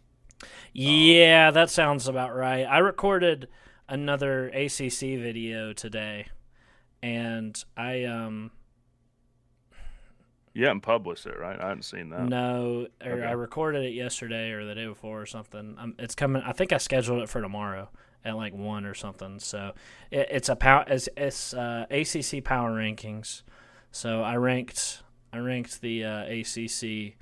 Yeah, 0.73 1.51
that 1.51 1.69
sounds 1.69 2.07
about 2.07 2.35
right. 2.35 2.63
I 2.63 2.79
recorded 2.79 3.47
another 3.87 4.47
ACC 4.47 5.19
video 5.19 5.73
today, 5.73 6.27
and 7.03 7.61
I 7.77 8.05
um 8.05 8.51
You 10.55 10.65
haven't 10.67 10.81
published 10.81 11.25
it, 11.25 11.37
right? 11.37 11.59
I 11.59 11.67
haven't 11.67 11.83
seen 11.83 12.09
that. 12.11 12.23
no, 12.23 12.87
or 13.03 13.11
Okay. 13.11 13.25
I 13.25 13.31
recorded 13.33 13.83
it 13.83 13.93
yesterday 13.93 14.51
or 14.51 14.63
the 14.65 14.73
day 14.73 14.87
before 14.87 15.21
or 15.21 15.25
something. 15.25 15.75
Um, 15.77 15.95
it's 15.99 16.15
coming. 16.15 16.41
I 16.43 16.53
think 16.53 16.71
I 16.71 16.77
scheduled 16.77 17.21
it 17.21 17.27
for 17.27 17.41
tomorrow 17.41 17.89
at 18.23 18.37
like 18.37 18.53
one 18.53 18.85
or 18.85 18.93
something. 18.93 19.39
So 19.39 19.73
it, 20.11 20.29
it's 20.31 20.47
a 20.47 20.55
power. 20.55 20.85
It's, 20.87 21.09
it's 21.17 21.53
uh, 21.53 21.85
ACC 21.91 22.41
power 22.41 22.71
rankings. 22.71 23.43
So 23.91 24.23
I 24.23 24.37
ranked 24.37 25.03
I 25.33 25.39
ranked 25.39 25.81
the 25.81 26.05
uh, 26.05 26.23
ACC 26.23 27.15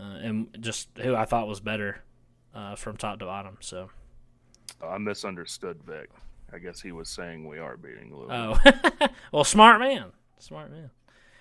uh, 0.00 0.02
and 0.02 0.48
just 0.58 0.88
who 0.98 1.14
I 1.14 1.24
thought 1.24 1.46
was 1.46 1.60
better 1.60 2.02
uh, 2.52 2.74
from 2.74 2.96
top 2.96 3.20
to 3.20 3.26
bottom. 3.26 3.58
So. 3.60 3.90
I 4.84 4.98
misunderstood 4.98 5.78
Vic. 5.86 6.10
I 6.52 6.58
guess 6.58 6.80
he 6.80 6.90
was 6.90 7.08
saying 7.08 7.46
we 7.46 7.58
are 7.60 7.76
beating 7.76 8.12
Louisville. 8.12 8.58
Oh, 9.00 9.08
well, 9.32 9.44
smart 9.44 9.78
man, 9.80 10.06
smart 10.38 10.70
man. 10.72 10.90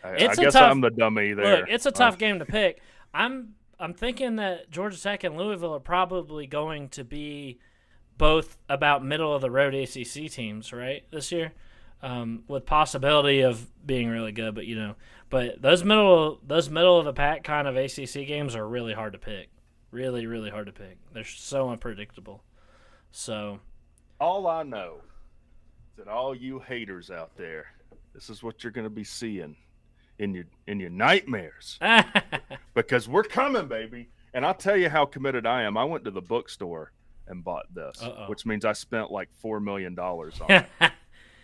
I, 0.06 0.16
it's 0.16 0.40
I 0.40 0.44
guess 0.44 0.54
tough- 0.54 0.72
I'm 0.72 0.82
the 0.82 0.92
dummy 0.92 1.34
there. 1.34 1.62
Look, 1.62 1.70
it's 1.70 1.86
a 1.86 1.92
tough 1.92 2.18
game 2.18 2.40
to 2.40 2.46
pick. 2.46 2.82
I'm 3.14 3.56
I'm 3.80 3.94
thinking 3.94 4.38
that 4.38 4.70
Georgia 4.70 5.02
Tech 5.02 5.24
and 5.24 5.38
Louisville 5.38 5.74
are 5.76 5.80
probably 5.80 6.48
going 6.48 6.90
to 6.90 7.04
be 7.04 7.60
both 8.18 8.58
about 8.70 9.04
middle 9.04 9.34
of 9.34 9.42
the 9.42 9.52
road 9.52 9.74
ACC 9.74 10.32
teams, 10.32 10.72
right? 10.72 11.04
This 11.12 11.32
year, 11.32 11.52
um, 12.02 12.44
with 12.48 12.66
possibility 12.66 13.42
of 13.42 13.68
being 13.86 14.10
really 14.10 14.32
good, 14.32 14.56
but 14.56 14.66
you 14.66 14.76
know, 14.76 14.96
but 15.30 15.62
those 15.62 15.84
middle 15.84 16.40
those 16.46 16.70
middle 16.70 17.00
of 17.00 17.06
the 17.06 17.14
pack 17.14 17.44
kind 17.44 17.68
of 17.68 17.76
ACC 17.76 18.28
games 18.28 18.56
are 18.56 18.68
really 18.68 18.94
hard 18.94 19.14
to 19.14 19.20
pick. 19.20 19.50
Really, 19.92 20.28
really 20.28 20.50
hard 20.50 20.68
to 20.68 20.74
pick. 20.74 20.98
They're 21.14 21.24
so 21.24 21.70
unpredictable. 21.70 22.44
So 23.12 23.60
all 24.20 24.48
I 24.48 24.64
know 24.64 24.98
is 25.90 25.98
that 25.98 26.08
all 26.08 26.36
you 26.36 26.60
haters 26.60 27.10
out 27.10 27.36
there, 27.38 27.68
this 28.14 28.30
is 28.30 28.44
what 28.44 28.64
you're 28.64 28.74
going 28.74 28.86
to 28.86 28.90
be 28.90 29.06
seeing 29.06 29.56
in 30.20 30.34
your 30.34 30.46
in 30.68 30.80
your 30.80 30.90
nightmares 30.90 31.80
because 32.74 33.08
we're 33.08 33.24
coming, 33.24 33.68
baby. 33.68 34.10
And 34.34 34.46
I'll 34.46 34.54
tell 34.54 34.76
you 34.76 34.90
how 34.90 35.06
committed 35.06 35.46
I 35.46 35.64
am. 35.64 35.78
I 35.78 35.86
went 35.86 36.04
to 36.06 36.12
the 36.12 36.22
bookstore 36.22 36.92
and 37.28 37.44
bought 37.44 37.74
this, 37.74 38.02
Uh-oh. 38.02 38.26
which 38.28 38.46
means 38.46 38.66
I 38.66 38.74
spent 38.74 39.12
like 39.12 39.30
four 39.34 39.60
million 39.60 39.96
dollars 39.96 40.40
on 40.42 40.52
it. 40.52 40.66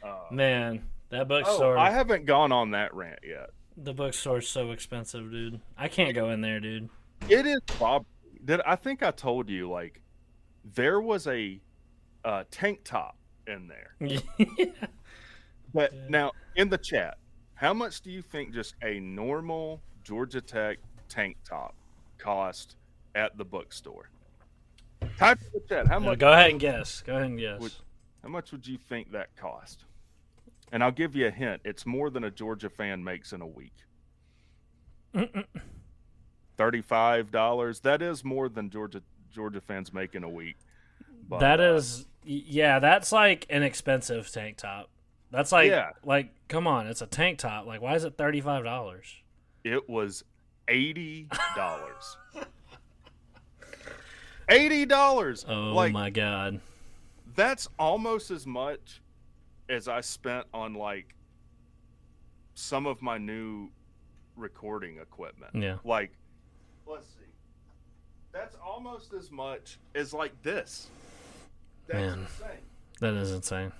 Uh, 0.03 0.15
man, 0.31 0.81
that 1.09 1.21
oh, 1.21 1.25
bookstore. 1.25 1.77
I 1.77 1.91
haven't 1.91 2.25
gone 2.25 2.51
on 2.51 2.71
that 2.71 2.91
rant 2.91 3.19
yet. 3.23 3.51
The 3.77 3.93
bookstore's 3.93 4.49
so 4.49 4.71
expensive, 4.71 5.29
dude. 5.29 5.61
I 5.77 5.89
can't 5.89 6.15
go 6.15 6.31
in 6.31 6.41
there, 6.41 6.59
dude. 6.59 6.89
It 7.29 7.45
is 7.45 7.61
Bob. 7.79 8.07
Did 8.43 8.61
I 8.61 8.75
think 8.77 9.03
I 9.03 9.11
told 9.11 9.47
you 9.47 9.69
like 9.69 10.01
there 10.65 10.99
was 10.99 11.27
a 11.27 11.61
uh, 12.25 12.45
tank 12.49 12.79
top 12.83 13.15
in 13.45 13.67
there? 13.67 14.17
But 15.73 15.93
now 16.09 16.31
in 16.55 16.69
the 16.69 16.77
chat, 16.77 17.17
how 17.61 17.73
much 17.75 18.01
do 18.01 18.09
you 18.09 18.23
think 18.23 18.53
just 18.55 18.73
a 18.81 18.99
normal 18.99 19.79
Georgia 20.03 20.41
Tech 20.41 20.79
tank 21.07 21.37
top 21.47 21.75
cost 22.17 22.75
at 23.13 23.37
the 23.37 23.45
bookstore? 23.45 24.09
Type 25.17 25.37
in 25.43 25.49
the 25.53 25.59
chat. 25.69 25.87
How 25.87 25.99
No, 25.99 26.09
much? 26.09 26.19
go 26.19 26.31
ahead 26.33 26.49
and 26.49 26.59
guess. 26.59 27.01
Go 27.03 27.13
ahead 27.13 27.27
and 27.27 27.37
guess. 27.39 27.61
Would- 27.61 27.73
How 28.23 28.29
much 28.29 28.51
would 28.51 28.65
you 28.67 28.77
think 28.77 29.11
that 29.11 29.35
cost? 29.35 29.85
And 30.71 30.83
I'll 30.83 30.91
give 30.91 31.15
you 31.15 31.27
a 31.27 31.31
hint. 31.31 31.61
It's 31.65 31.85
more 31.85 32.09
than 32.09 32.23
a 32.23 32.31
Georgia 32.31 32.69
fan 32.69 33.03
makes 33.03 33.31
in 33.33 33.41
a 33.41 33.47
week. 33.47 33.73
Thirty-five 36.57 37.31
dollars. 37.31 37.79
That 37.81 38.01
is 38.01 38.23
more 38.23 38.47
than 38.47 38.69
Georgia 38.69 39.01
Georgia 39.31 39.59
fans 39.61 39.91
make 39.93 40.15
in 40.15 40.23
a 40.23 40.29
week. 40.29 40.55
But, 41.27 41.39
that 41.39 41.59
uh, 41.59 41.73
is, 41.75 42.05
yeah, 42.23 42.79
that's 42.79 43.11
like 43.11 43.45
an 43.49 43.63
expensive 43.63 44.29
tank 44.31 44.57
top. 44.57 44.89
That's 45.31 45.51
like, 45.51 45.69
Yeah. 45.69 45.91
like, 46.03 46.29
come 46.49 46.67
on, 46.67 46.87
it's 46.87 47.01
a 47.01 47.07
tank 47.07 47.39
top. 47.39 47.65
Like, 47.65 47.81
why 47.81 47.95
is 47.95 48.03
it 48.03 48.17
thirty 48.17 48.41
five 48.41 48.63
dollars? 48.63 49.15
It 49.63 49.89
was 49.89 50.23
eighty 50.67 51.27
dollars. 51.55 52.17
eighty 54.49 54.85
dollars. 54.85 55.45
Oh 55.47 55.73
like 55.73 55.93
my 55.93 56.09
god. 56.09 56.59
that's 57.35 57.67
almost 57.79 58.31
as 58.31 58.45
much 58.45 59.01
as 59.69 59.87
I 59.87 60.01
spent 60.01 60.45
on 60.53 60.73
like 60.73 61.15
some 62.53 62.85
of 62.85 63.01
my 63.01 63.17
new 63.17 63.69
recording 64.35 64.97
equipment. 64.97 65.51
Yeah. 65.55 65.77
Like, 65.85 66.11
let's 66.85 67.07
see. 67.07 67.15
That's 68.33 68.55
almost 68.65 69.13
as 69.13 69.31
much 69.31 69.77
as 69.95 70.13
like 70.13 70.33
this. 70.43 70.87
That's 71.87 71.99
Man. 71.99 72.19
insane. 72.19 72.59
That 72.99 73.13
is 73.15 73.31
insane. 73.31 73.71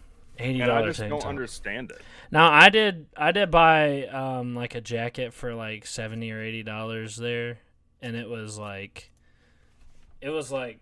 Eighty 0.41 0.61
And 0.61 0.71
I 0.71 0.85
just 0.85 0.99
don't 0.99 1.25
understand 1.25 1.91
it. 1.91 2.01
Now 2.31 2.51
I 2.51 2.69
did 2.69 3.05
I 3.15 3.31
did 3.31 3.51
buy 3.51 4.07
um 4.07 4.55
like 4.55 4.73
a 4.73 4.81
jacket 4.81 5.33
for 5.33 5.53
like 5.53 5.85
seventy 5.85 6.31
or 6.31 6.41
eighty 6.41 6.63
dollars 6.63 7.15
there, 7.15 7.59
and 8.01 8.15
it 8.15 8.27
was 8.27 8.57
like, 8.57 9.11
it 10.19 10.29
was 10.29 10.51
like 10.51 10.79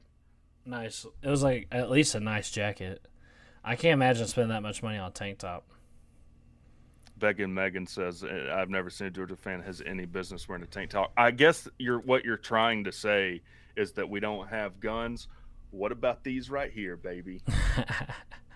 nice. 0.65 1.05
It 1.21 1.29
was 1.29 1.43
like 1.43 1.67
at 1.71 1.89
least 1.89 2.15
a 2.15 2.19
nice 2.19 2.49
jacket. 2.49 3.05
I 3.63 3.75
can't 3.75 3.93
imagine 3.93 4.27
spending 4.27 4.49
that 4.49 4.63
much 4.63 4.81
money 4.81 4.97
on 4.97 5.09
a 5.09 5.13
tank 5.13 5.39
top. 5.39 5.65
Beggin 7.17 7.53
Megan 7.53 7.85
says, 7.85 8.23
"Uh, 8.23 8.55
"I've 8.55 8.69
never 8.69 8.89
seen 8.89 9.07
a 9.07 9.11
Georgia 9.11 9.35
fan 9.35 9.61
has 9.63 9.81
any 9.85 10.05
business 10.05 10.47
wearing 10.47 10.63
a 10.63 10.67
tank 10.67 10.91
top." 10.91 11.11
I 11.17 11.31
guess 11.31 11.67
you're 11.77 11.99
what 11.99 12.23
you're 12.23 12.37
trying 12.37 12.85
to 12.85 12.93
say 12.93 13.41
is 13.75 13.91
that 13.93 14.09
we 14.09 14.21
don't 14.21 14.47
have 14.47 14.79
guns. 14.79 15.27
What 15.71 15.91
about 15.91 16.23
these 16.23 16.49
right 16.49 16.71
here, 16.71 16.95
baby? 16.95 17.41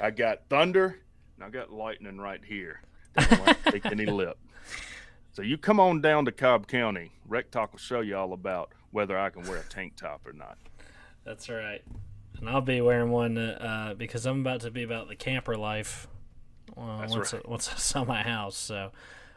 I 0.00 0.10
got 0.10 0.40
thunder 0.48 0.98
and 1.36 1.44
I 1.44 1.50
got 1.50 1.72
lightning 1.72 2.18
right 2.18 2.40
here. 2.44 2.80
Don't 3.16 3.46
like 3.46 3.62
to 3.64 3.72
take 3.72 3.86
any 3.86 4.06
lip. 4.06 4.38
So 5.32 5.42
you 5.42 5.56
come 5.56 5.78
on 5.78 6.00
down 6.00 6.24
to 6.24 6.32
Cobb 6.32 6.66
County. 6.66 7.12
Rec 7.26 7.50
Talk 7.50 7.72
will 7.72 7.78
show 7.78 8.00
you 8.00 8.16
all 8.16 8.32
about 8.32 8.72
whether 8.90 9.18
I 9.18 9.30
can 9.30 9.46
wear 9.46 9.58
a 9.58 9.64
tank 9.64 9.96
top 9.96 10.26
or 10.26 10.32
not. 10.32 10.58
That's 11.24 11.48
right. 11.48 11.82
And 12.38 12.48
I'll 12.48 12.60
be 12.60 12.80
wearing 12.80 13.10
one 13.10 13.38
uh, 13.38 13.94
because 13.96 14.26
I'm 14.26 14.40
about 14.40 14.62
to 14.62 14.70
be 14.70 14.82
about 14.82 15.08
the 15.08 15.16
camper 15.16 15.56
life 15.56 16.08
uh, 16.76 17.00
That's 17.00 17.14
once 17.14 17.32
right. 17.32 17.48
once 17.48 17.70
I 17.72 17.76
sell 17.76 18.04
my 18.04 18.22
house. 18.22 18.56
So 18.56 18.92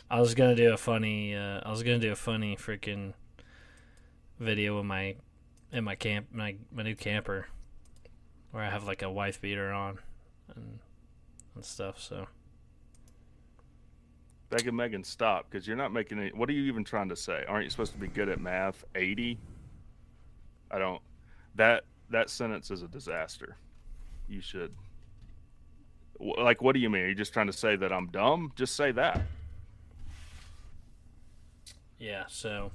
I 0.09 0.19
was 0.19 0.35
gonna 0.35 0.55
do 0.55 0.73
a 0.73 0.77
funny. 0.77 1.35
Uh, 1.35 1.61
I 1.63 1.69
was 1.69 1.83
gonna 1.83 1.99
do 1.99 2.11
a 2.11 2.15
funny 2.15 2.55
freaking 2.55 3.13
video 4.39 4.77
with 4.77 4.85
my 4.85 5.15
in 5.71 5.83
my 5.83 5.95
camp 5.95 6.27
my 6.31 6.55
my 6.71 6.83
new 6.83 6.95
camper 6.95 7.47
where 8.51 8.63
I 8.63 8.69
have 8.69 8.85
like 8.85 9.03
a 9.03 9.09
wife 9.09 9.39
beater 9.39 9.71
on 9.71 9.99
and 10.55 10.79
and 11.55 11.65
stuff. 11.65 11.99
So 11.99 12.27
Beggin 14.49 14.75
Megan, 14.75 15.03
stop 15.03 15.49
because 15.49 15.67
you're 15.67 15.77
not 15.77 15.93
making 15.93 16.19
any. 16.19 16.29
What 16.29 16.49
are 16.49 16.53
you 16.53 16.63
even 16.63 16.83
trying 16.83 17.09
to 17.09 17.15
say? 17.15 17.43
Aren't 17.47 17.63
you 17.63 17.69
supposed 17.69 17.93
to 17.93 17.99
be 17.99 18.07
good 18.07 18.29
at 18.29 18.39
math? 18.39 18.83
Eighty. 18.95 19.37
I 20.69 20.79
don't. 20.79 21.01
That 21.55 21.83
that 22.09 22.29
sentence 22.29 22.69
is 22.71 22.81
a 22.81 22.87
disaster. 22.87 23.57
You 24.27 24.41
should. 24.41 24.73
Like, 26.19 26.61
what 26.61 26.73
do 26.73 26.79
you 26.79 26.89
mean? 26.89 27.03
Are 27.03 27.07
you 27.07 27.15
just 27.15 27.33
trying 27.33 27.47
to 27.47 27.53
say 27.53 27.75
that 27.75 27.91
I'm 27.91 28.07
dumb? 28.07 28.51
Just 28.55 28.75
say 28.75 28.91
that. 28.91 29.21
yeah. 31.97 32.25
So 32.27 32.71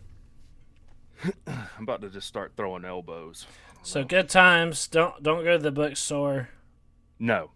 I'm 1.46 1.82
about 1.82 2.00
to 2.02 2.10
just 2.10 2.26
start 2.26 2.52
throwing 2.56 2.84
elbows. 2.84 3.46
so 3.82 4.02
good 4.04 4.28
times. 4.28 4.88
Don't 4.88 5.22
don't 5.22 5.44
go 5.44 5.52
to 5.56 5.62
the 5.62 5.70
bookstore. 5.70 6.48
No. 7.18 7.50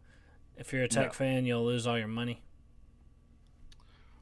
If 0.61 0.73
you're 0.73 0.85
a 0.85 0.89
tech 0.89 1.07
No. 1.07 1.13
fan, 1.13 1.45
you'll 1.47 1.65
lose 1.65 1.87
all 1.87 1.99
your 1.99 2.07
money. 2.07 2.43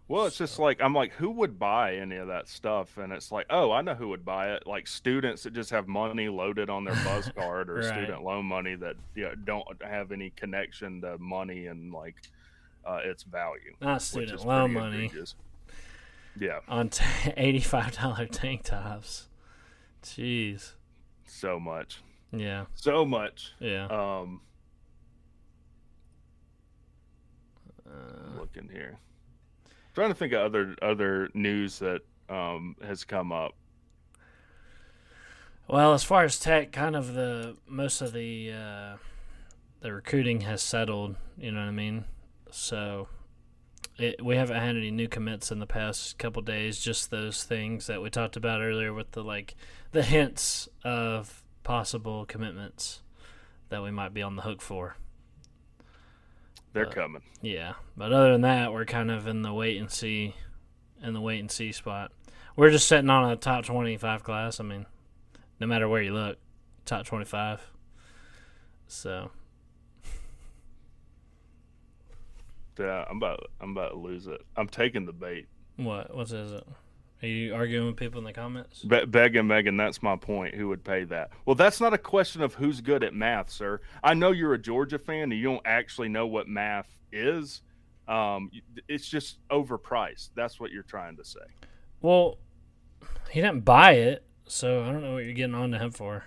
Well, 0.06 0.24
it's 0.24 0.38
just 0.38 0.58
like 0.58 0.80
I'm 0.80 0.94
like, 0.94 1.12
who 1.12 1.30
would 1.32 1.58
buy 1.58 1.96
any 1.96 2.16
of 2.16 2.28
that 2.28 2.48
stuff? 2.48 2.96
And 2.96 3.12
it's 3.12 3.30
like, 3.30 3.44
oh, 3.50 3.70
I 3.72 3.82
know 3.82 3.94
who 3.94 4.08
would 4.08 4.24
buy 4.24 4.52
it. 4.54 4.66
Like 4.66 4.86
students 4.86 5.42
that 5.42 5.52
just 5.52 5.68
have 5.70 5.86
money 5.86 6.30
loaded 6.30 6.70
on 6.70 6.84
their 6.84 6.94
buzz 7.04 7.30
card 7.36 7.68
or 7.68 7.74
Right. 7.74 7.84
student 7.84 8.22
loan 8.24 8.46
money 8.46 8.74
that 8.76 8.96
you 9.14 9.24
know, 9.24 9.34
don't 9.34 9.82
have 9.82 10.10
any 10.10 10.30
connection 10.30 11.02
to 11.02 11.18
money 11.18 11.66
and 11.66 11.92
like 11.92 12.14
uh, 12.86 13.00
its 13.04 13.22
value. 13.24 13.74
Not 13.82 14.00
student 14.00 14.46
loan 14.46 14.72
money. 14.72 15.06
egregious. 15.06 15.34
Yeah, 16.40 16.60
on 16.68 16.88
t- 16.88 17.04
eighty-five 17.36 17.98
dollar 17.98 18.24
tank 18.26 18.62
tops. 18.62 19.26
Jeez. 20.04 20.72
so 21.26 21.58
much, 21.60 22.00
Yeah. 22.32 22.66
so 22.76 23.04
much. 23.04 23.52
Yeah. 23.58 23.86
Um, 23.88 24.40
Uh, 27.88 28.38
looking 28.38 28.68
here, 28.68 28.98
trying 29.94 30.08
to 30.10 30.14
think 30.14 30.32
of 30.32 30.40
other 30.40 30.76
other 30.82 31.28
news 31.34 31.78
that 31.78 32.02
um, 32.28 32.76
has 32.82 33.04
come 33.04 33.32
up. 33.32 33.54
Well, 35.66 35.92
as 35.92 36.04
far 36.04 36.24
as 36.24 36.38
tech, 36.38 36.72
kind 36.72 36.96
of 36.96 37.14
the 37.14 37.56
most 37.66 38.00
of 38.00 38.12
the 38.12 38.52
uh, 38.52 38.96
the 39.80 39.92
recruiting 39.92 40.42
has 40.42 40.62
settled. 40.62 41.16
You 41.36 41.52
know 41.52 41.60
what 41.60 41.68
I 41.68 41.72
mean? 41.72 42.04
So 42.50 43.08
it, 43.98 44.24
we 44.24 44.36
haven't 44.36 44.56
had 44.56 44.76
any 44.76 44.90
new 44.90 45.08
commits 45.08 45.50
in 45.50 45.58
the 45.58 45.66
past 45.66 46.18
couple 46.18 46.42
days. 46.42 46.80
Just 46.80 47.10
those 47.10 47.44
things 47.44 47.86
that 47.86 48.00
we 48.00 48.10
talked 48.10 48.36
about 48.36 48.60
earlier 48.60 48.92
with 48.92 49.12
the 49.12 49.22
like 49.22 49.54
the 49.92 50.02
hints 50.02 50.68
of 50.84 51.42
possible 51.64 52.24
commitments 52.24 53.02
that 53.68 53.82
we 53.82 53.90
might 53.90 54.14
be 54.14 54.22
on 54.22 54.36
the 54.36 54.42
hook 54.42 54.62
for. 54.62 54.96
They're 56.72 56.86
Uh, 56.88 56.92
coming. 56.92 57.22
Yeah, 57.42 57.74
but 57.96 58.12
other 58.12 58.32
than 58.32 58.42
that, 58.42 58.72
we're 58.72 58.84
kind 58.84 59.10
of 59.10 59.26
in 59.26 59.42
the 59.42 59.52
wait 59.52 59.78
and 59.78 59.90
see, 59.90 60.34
in 61.02 61.12
the 61.14 61.20
wait 61.20 61.40
and 61.40 61.50
see 61.50 61.72
spot. 61.72 62.12
We're 62.56 62.70
just 62.70 62.86
sitting 62.88 63.08
on 63.10 63.30
a 63.30 63.36
top 63.36 63.64
twenty-five 63.64 64.22
class. 64.24 64.60
I 64.60 64.64
mean, 64.64 64.86
no 65.60 65.66
matter 65.66 65.88
where 65.88 66.02
you 66.02 66.12
look, 66.12 66.38
top 66.84 67.06
twenty-five. 67.06 67.60
So 68.86 69.30
Yeah, 72.78 73.04
I'm 73.10 73.16
about 73.18 73.50
I'm 73.60 73.70
about 73.72 73.90
to 73.90 73.98
lose 73.98 74.26
it. 74.26 74.40
I'm 74.56 74.68
taking 74.68 75.04
the 75.06 75.12
bait. 75.12 75.46
what? 75.76 76.14
What 76.14 76.30
is 76.30 76.52
it? 76.52 76.66
Are 77.22 77.26
you 77.26 77.52
arguing 77.54 77.86
with 77.88 77.96
people 77.96 78.18
in 78.18 78.24
the 78.24 78.32
comments? 78.32 78.82
Be- 78.84 79.04
begging, 79.04 79.48
Megan, 79.48 79.76
that's 79.76 80.02
my 80.02 80.14
point. 80.14 80.54
Who 80.54 80.68
would 80.68 80.84
pay 80.84 81.02
that? 81.04 81.30
Well, 81.46 81.56
that's 81.56 81.80
not 81.80 81.92
a 81.92 81.98
question 81.98 82.42
of 82.42 82.54
who's 82.54 82.80
good 82.80 83.02
at 83.02 83.12
math, 83.12 83.50
sir. 83.50 83.80
I 84.04 84.14
know 84.14 84.30
you're 84.30 84.54
a 84.54 84.58
Georgia 84.58 84.98
fan 85.00 85.24
and 85.24 85.32
you 85.32 85.42
don't 85.42 85.62
actually 85.66 86.08
know 86.08 86.26
what 86.28 86.46
math 86.46 86.88
is. 87.10 87.62
Um, 88.06 88.50
it's 88.86 89.08
just 89.08 89.38
overpriced. 89.50 90.30
That's 90.36 90.60
what 90.60 90.70
you're 90.70 90.84
trying 90.84 91.16
to 91.16 91.24
say. 91.24 91.40
Well, 92.00 92.38
he 93.30 93.40
didn't 93.40 93.64
buy 93.64 93.92
it, 93.94 94.24
so 94.46 94.84
I 94.84 94.92
don't 94.92 95.02
know 95.02 95.14
what 95.14 95.24
you're 95.24 95.34
getting 95.34 95.56
on 95.56 95.72
to 95.72 95.78
him 95.78 95.90
for. 95.90 96.24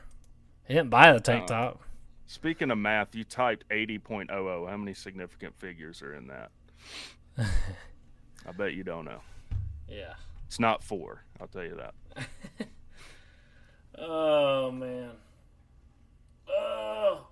He 0.67 0.73
didn't 0.73 0.89
buy 0.89 1.13
the 1.13 1.19
tank 1.21 1.43
Oh. 1.45 1.47
top. 1.47 1.81
Speaking 2.27 2.69
of 2.69 2.77
math, 2.77 3.15
you 3.15 3.23
typed 3.23 3.65
80.00. 3.69 4.69
How 4.69 4.77
many 4.77 4.93
significant 4.93 5.57
figures 5.57 6.01
are 6.01 6.13
in 6.13 6.27
that? 6.27 6.51
I 8.45 8.51
bet 8.57 8.73
you 8.73 8.83
don't 8.83 9.05
know. 9.05 9.21
Yeah. 9.89 10.13
It's 10.51 10.59
not 10.59 10.83
four. 10.83 11.23
I'll 11.39 11.47
tell 11.47 11.63
you 11.63 11.77
that. 11.77 12.27
Oh 14.03 14.71
man. 14.71 15.11
Oh. 16.49 17.27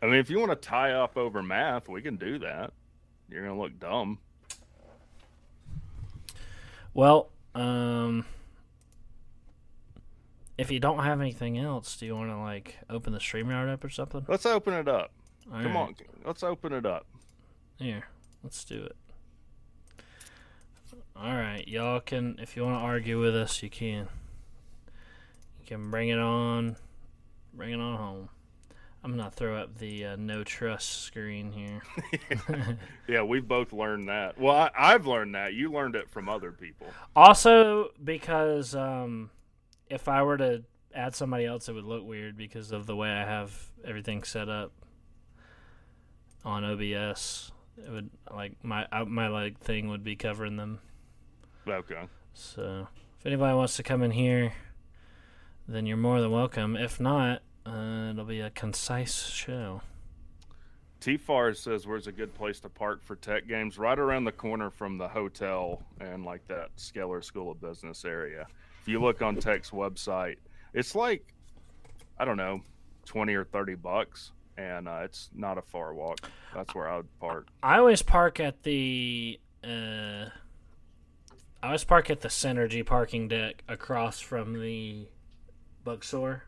I 0.00 0.06
mean, 0.06 0.14
if 0.14 0.30
you 0.30 0.38
want 0.38 0.50
to 0.52 0.56
tie 0.56 0.92
up 0.92 1.18
over 1.18 1.42
math, 1.42 1.86
we 1.86 2.00
can 2.00 2.16
do 2.16 2.38
that. 2.38 2.72
You're 3.28 3.46
gonna 3.46 3.60
look 3.60 3.78
dumb. 3.78 4.18
Well, 6.94 7.28
um, 7.54 8.24
if 10.56 10.70
you 10.70 10.80
don't 10.80 11.04
have 11.04 11.20
anything 11.20 11.58
else, 11.58 11.96
do 11.98 12.06
you 12.06 12.14
want 12.16 12.30
to 12.30 12.38
like 12.38 12.78
open 12.88 13.12
the 13.12 13.18
StreamYard 13.18 13.70
up 13.70 13.84
or 13.84 13.90
something? 13.90 14.24
Let's 14.28 14.46
open 14.46 14.72
it 14.72 14.88
up. 14.88 15.12
All 15.52 15.62
Come 15.62 15.74
right. 15.74 15.76
on, 15.76 15.94
let's 16.24 16.42
open 16.42 16.72
it 16.72 16.86
up. 16.86 17.06
Here, 17.78 18.04
let's 18.42 18.64
do 18.64 18.82
it. 18.82 18.96
All 21.22 21.36
right, 21.36 21.68
y'all 21.68 22.00
can 22.00 22.38
if 22.40 22.56
you 22.56 22.64
want 22.64 22.76
to 22.76 22.80
argue 22.80 23.20
with 23.20 23.36
us, 23.36 23.62
you 23.62 23.68
can. 23.68 24.08
You 25.58 25.66
can 25.66 25.90
bring 25.90 26.08
it 26.08 26.18
on, 26.18 26.76
bring 27.52 27.72
it 27.72 27.80
on 27.80 27.98
home. 27.98 28.28
I'm 29.04 29.10
gonna 29.10 29.30
throw 29.30 29.56
up 29.56 29.76
the 29.76 30.06
uh, 30.06 30.16
no 30.16 30.44
trust 30.44 31.02
screen 31.02 31.52
here. 31.52 31.82
Yeah, 33.06 33.22
we've 33.22 33.46
both 33.46 33.74
learned 33.74 34.08
that. 34.08 34.40
Well, 34.40 34.54
I, 34.56 34.70
I've 34.74 35.06
learned 35.06 35.34
that. 35.34 35.52
You 35.52 35.70
learned 35.70 35.94
it 35.94 36.08
from 36.08 36.30
other 36.30 36.52
people. 36.52 36.86
Also, 37.14 37.90
because 38.02 38.74
um, 38.74 39.28
if 39.90 40.08
I 40.08 40.22
were 40.22 40.38
to 40.38 40.62
add 40.94 41.14
somebody 41.14 41.44
else, 41.44 41.68
it 41.68 41.74
would 41.74 41.84
look 41.84 42.06
weird 42.06 42.38
because 42.38 42.72
of 42.72 42.86
the 42.86 42.96
way 42.96 43.10
I 43.10 43.26
have 43.26 43.72
everything 43.84 44.22
set 44.22 44.48
up 44.48 44.72
on 46.46 46.64
OBS. 46.64 47.52
It 47.76 47.90
would 47.90 48.08
like 48.34 48.52
my 48.62 48.86
my 49.06 49.28
like 49.28 49.60
thing 49.60 49.88
would 49.88 50.02
be 50.02 50.16
covering 50.16 50.56
them. 50.56 50.78
Okay. 51.66 52.08
So 52.34 52.86
if 53.18 53.26
anybody 53.26 53.54
wants 53.54 53.76
to 53.76 53.82
come 53.82 54.02
in 54.02 54.10
here, 54.10 54.52
then 55.68 55.86
you're 55.86 55.96
more 55.96 56.20
than 56.20 56.30
welcome. 56.30 56.76
If 56.76 57.00
not, 57.00 57.42
uh, 57.66 58.10
it'll 58.10 58.24
be 58.24 58.40
a 58.40 58.50
concise 58.50 59.26
show. 59.26 59.82
T 61.00 61.16
Far 61.16 61.54
says, 61.54 61.86
"Where's 61.86 62.06
a 62.06 62.12
good 62.12 62.34
place 62.34 62.60
to 62.60 62.68
park 62.68 63.02
for 63.02 63.16
tech 63.16 63.46
games? 63.46 63.78
Right 63.78 63.98
around 63.98 64.24
the 64.24 64.32
corner 64.32 64.68
from 64.68 64.98
the 64.98 65.08
hotel 65.08 65.82
and 65.98 66.24
like 66.24 66.46
that 66.48 66.70
Scheller 66.76 67.22
School 67.22 67.50
of 67.50 67.60
Business 67.60 68.04
area. 68.04 68.46
If 68.82 68.88
you 68.88 69.00
look 69.00 69.22
on 69.22 69.36
Tech's 69.36 69.70
website, 69.70 70.36
it's 70.74 70.94
like 70.94 71.34
I 72.18 72.24
don't 72.26 72.36
know, 72.36 72.60
twenty 73.06 73.34
or 73.34 73.44
thirty 73.44 73.74
bucks, 73.76 74.32
and 74.58 74.88
uh, 74.88 75.00
it's 75.04 75.30
not 75.34 75.56
a 75.56 75.62
far 75.62 75.94
walk. 75.94 76.18
That's 76.54 76.74
where 76.74 76.88
I 76.88 76.98
would 76.98 77.18
park. 77.18 77.48
I 77.62 77.78
always 77.78 78.02
park 78.02 78.38
at 78.40 78.62
the 78.62 79.40
uh, 79.64 80.26
I 81.62 81.66
always 81.66 81.84
park 81.84 82.08
at 82.08 82.22
the 82.22 82.28
Synergy 82.28 82.84
parking 82.84 83.28
deck 83.28 83.62
across 83.68 84.18
from 84.18 84.60
the 84.60 85.08
bookstore. 85.84 86.44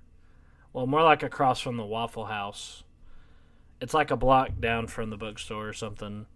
Well, 0.73 0.87
more 0.87 1.03
like 1.03 1.23
across 1.23 1.61
from 1.61 1.77
the 1.77 1.85
Waffle 1.85 2.27
House. 2.27 2.83
It's 3.81 3.93
like 3.93 4.11
a 4.11 4.17
block 4.17 4.53
down 4.59 4.87
from 4.87 5.11
the 5.11 5.19
bookstore 5.19 5.69
or 5.69 5.73
something, 5.75 6.27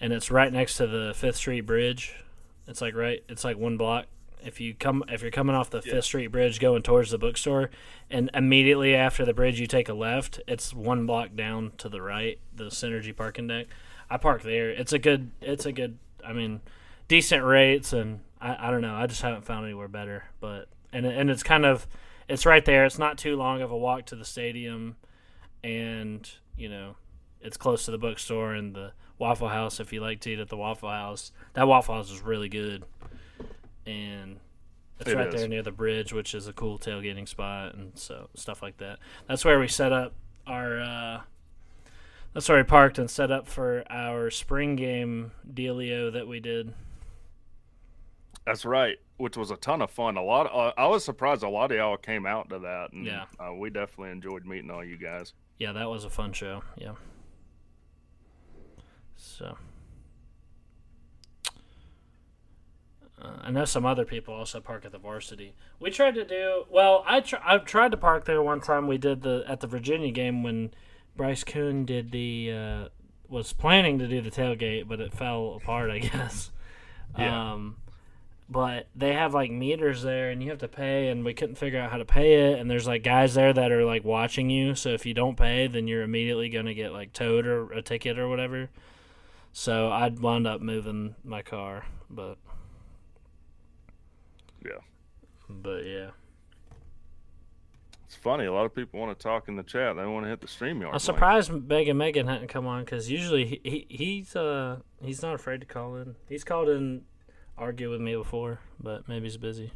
and 0.00 0.12
it's 0.12 0.30
right 0.30 0.52
next 0.52 0.76
to 0.76 0.86
the 0.86 1.14
Fifth 1.16 1.36
Street 1.36 1.62
Bridge. 1.62 2.14
It's 2.68 2.80
like 2.80 2.94
right. 2.94 3.24
It's 3.28 3.42
like 3.44 3.56
one 3.56 3.76
block. 3.76 4.06
If 4.44 4.60
you 4.60 4.74
come, 4.74 5.02
if 5.08 5.22
you're 5.22 5.30
coming 5.30 5.56
off 5.56 5.70
the 5.70 5.82
Fifth 5.82 6.04
Street 6.04 6.28
Bridge 6.28 6.60
going 6.60 6.82
towards 6.82 7.10
the 7.10 7.18
bookstore, 7.18 7.70
and 8.10 8.30
immediately 8.34 8.94
after 8.94 9.24
the 9.24 9.34
bridge 9.34 9.58
you 9.58 9.66
take 9.66 9.88
a 9.88 9.94
left, 9.94 10.40
it's 10.46 10.74
one 10.74 11.06
block 11.06 11.34
down 11.34 11.72
to 11.78 11.88
the 11.88 12.02
right, 12.02 12.38
the 12.54 12.64
Synergy 12.64 13.16
parking 13.16 13.48
deck. 13.48 13.66
I 14.10 14.16
park 14.16 14.42
there. 14.42 14.70
It's 14.70 14.92
a 14.92 14.98
good. 14.98 15.30
It's 15.40 15.66
a 15.66 15.72
good. 15.72 15.98
I 16.24 16.32
mean, 16.32 16.60
decent 17.12 17.44
rates, 17.44 17.92
and 17.92 18.20
I, 18.40 18.68
I 18.68 18.70
don't 18.70 18.80
know. 18.80 18.94
I 18.94 19.06
just 19.06 19.20
haven't 19.20 19.44
found 19.44 19.66
anywhere 19.66 19.86
better. 19.86 20.24
But 20.40 20.68
and 20.94 21.04
and 21.04 21.28
it's 21.30 21.42
kind 21.42 21.66
of, 21.66 21.86
it's 22.26 22.46
right 22.46 22.64
there. 22.64 22.86
It's 22.86 22.98
not 22.98 23.18
too 23.18 23.36
long 23.36 23.60
of 23.60 23.70
a 23.70 23.76
walk 23.76 24.06
to 24.06 24.16
the 24.16 24.24
stadium, 24.24 24.96
and 25.62 26.26
you 26.56 26.70
know, 26.70 26.96
it's 27.42 27.58
close 27.58 27.84
to 27.84 27.90
the 27.90 27.98
bookstore 27.98 28.54
and 28.54 28.74
the 28.74 28.92
Waffle 29.18 29.48
House. 29.48 29.78
If 29.78 29.92
you 29.92 30.00
like 30.00 30.20
to 30.20 30.30
eat 30.30 30.38
at 30.38 30.48
the 30.48 30.56
Waffle 30.56 30.88
House, 30.88 31.32
that 31.52 31.68
Waffle 31.68 31.96
House 31.96 32.10
is 32.10 32.22
really 32.22 32.48
good, 32.48 32.84
and 33.84 34.38
it's 34.98 35.10
It 35.10 35.14
right 35.16 35.28
is. 35.28 35.34
there 35.34 35.48
near 35.48 35.62
the 35.62 35.70
bridge, 35.70 36.14
which 36.14 36.34
is 36.34 36.48
a 36.48 36.54
cool 36.54 36.78
tailgating 36.78 37.28
spot, 37.28 37.74
and 37.74 37.92
so 37.94 38.30
stuff 38.34 38.62
like 38.62 38.78
that. 38.78 38.98
That's 39.28 39.44
where 39.44 39.60
we 39.60 39.68
set 39.68 39.92
up 39.92 40.14
our. 40.46 40.80
Uh, 40.80 41.20
that's 42.32 42.48
where 42.48 42.56
we 42.56 42.64
parked 42.64 42.98
and 42.98 43.10
set 43.10 43.30
up 43.30 43.46
for 43.46 43.84
our 43.90 44.30
spring 44.30 44.76
game 44.76 45.32
dealio 45.52 46.10
that 46.10 46.26
we 46.26 46.40
did. 46.40 46.72
That's 48.44 48.64
right, 48.64 48.96
which 49.18 49.36
was 49.36 49.50
a 49.52 49.56
ton 49.56 49.82
of 49.82 49.90
fun. 49.90 50.16
A 50.16 50.22
lot. 50.22 50.46
uh, 50.52 50.72
I 50.76 50.86
was 50.88 51.04
surprised 51.04 51.42
a 51.42 51.48
lot 51.48 51.70
of 51.70 51.76
y'all 51.76 51.96
came 51.96 52.26
out 52.26 52.48
to 52.50 52.58
that, 52.60 52.92
and 52.92 53.06
Yeah. 53.06 53.26
uh, 53.38 53.52
we 53.54 53.70
definitely 53.70 54.10
enjoyed 54.10 54.44
meeting 54.44 54.70
all 54.70 54.84
you 54.84 54.96
guys. 54.98 55.32
Yeah, 55.58 55.72
that 55.72 55.88
was 55.88 56.04
a 56.04 56.10
fun 56.10 56.32
show. 56.32 56.62
Yeah. 56.76 56.94
So. 59.16 59.56
Uh, 63.20 63.36
I 63.42 63.50
know 63.50 63.64
some 63.64 63.86
other 63.86 64.04
people 64.04 64.34
also 64.34 64.60
park 64.60 64.84
at 64.84 64.92
the 64.92 64.98
varsity. 64.98 65.54
We 65.78 65.90
tried 65.90 66.14
to 66.16 66.24
do 66.24 66.64
well. 66.70 67.04
I 67.06 67.20
tr- 67.20 67.36
I 67.44 67.58
tried 67.58 67.92
to 67.92 67.96
park 67.96 68.24
there 68.24 68.42
one 68.42 68.60
time. 68.60 68.88
We 68.88 68.98
did 68.98 69.22
the 69.22 69.44
at 69.46 69.60
the 69.60 69.66
Virginia 69.68 70.10
game 70.10 70.42
when 70.42 70.72
Bryce 71.16 71.44
Coon 71.44 71.84
did 71.84 72.10
the 72.10 72.50
uh, 72.52 72.88
was 73.28 73.52
planning 73.52 73.98
to 74.00 74.08
do 74.08 74.20
the 74.20 74.30
tailgate, 74.30 74.88
but 74.88 75.00
it 75.00 75.12
fell 75.14 75.54
apart. 75.62 75.90
I 75.90 75.98
guess. 76.00 76.50
Yeah. 77.16 77.52
Um, 77.52 77.76
but 78.52 78.86
they 78.94 79.14
have 79.14 79.34
like 79.34 79.50
meters 79.50 80.02
there, 80.02 80.30
and 80.30 80.42
you 80.42 80.50
have 80.50 80.58
to 80.60 80.68
pay, 80.68 81.08
and 81.08 81.24
we 81.24 81.34
couldn't 81.34 81.56
figure 81.56 81.80
out 81.80 81.90
how 81.90 81.96
to 81.98 82.04
pay 82.04 82.52
it. 82.52 82.58
And 82.60 82.70
there's 82.70 82.86
like 82.86 83.02
guys 83.02 83.34
there 83.34 83.52
that 83.52 83.72
are 83.72 83.84
like 83.84 84.04
watching 84.04 84.50
you, 84.50 84.74
so 84.74 84.90
if 84.90 85.04
you 85.06 85.14
don't 85.14 85.36
pay, 85.36 85.66
then 85.66 85.88
you're 85.88 86.02
immediately 86.02 86.48
gonna 86.48 86.74
get 86.74 86.92
like 86.92 87.12
towed 87.12 87.46
or 87.46 87.72
a 87.72 87.82
ticket 87.82 88.18
or 88.18 88.28
whatever. 88.28 88.70
So 89.52 89.90
I'd 89.90 90.20
wound 90.20 90.46
up 90.46 90.60
moving 90.60 91.14
my 91.24 91.42
car, 91.42 91.84
but 92.08 92.38
Yeah. 94.64 94.78
but 95.48 95.84
yeah. 95.84 96.10
It's 98.06 98.16
funny. 98.16 98.44
A 98.44 98.52
lot 98.52 98.66
of 98.66 98.74
people 98.74 99.00
want 99.00 99.18
to 99.18 99.22
talk 99.22 99.48
in 99.48 99.56
the 99.56 99.62
chat. 99.62 99.96
They 99.96 100.04
want 100.04 100.26
to 100.26 100.28
hit 100.30 100.42
the 100.42 100.46
stream 100.48 100.82
yard. 100.82 100.92
I'm 100.92 100.98
surprised 101.00 101.50
Megan 101.50 101.96
Megan 101.96 102.28
hadn't 102.28 102.48
come 102.48 102.66
on 102.66 102.84
because 102.84 103.10
usually 103.10 103.46
he, 103.46 103.60
he 103.64 103.86
he's 103.88 104.36
uh 104.36 104.80
he's 105.02 105.22
not 105.22 105.34
afraid 105.34 105.60
to 105.62 105.66
call 105.66 105.96
in. 105.96 106.16
He's 106.28 106.44
called 106.44 106.68
in, 106.68 107.02
argue 107.62 107.90
with 107.90 108.00
me 108.00 108.14
before, 108.16 108.58
but 108.80 109.08
maybe 109.08 109.24
he's 109.26 109.36
busy. 109.36 109.72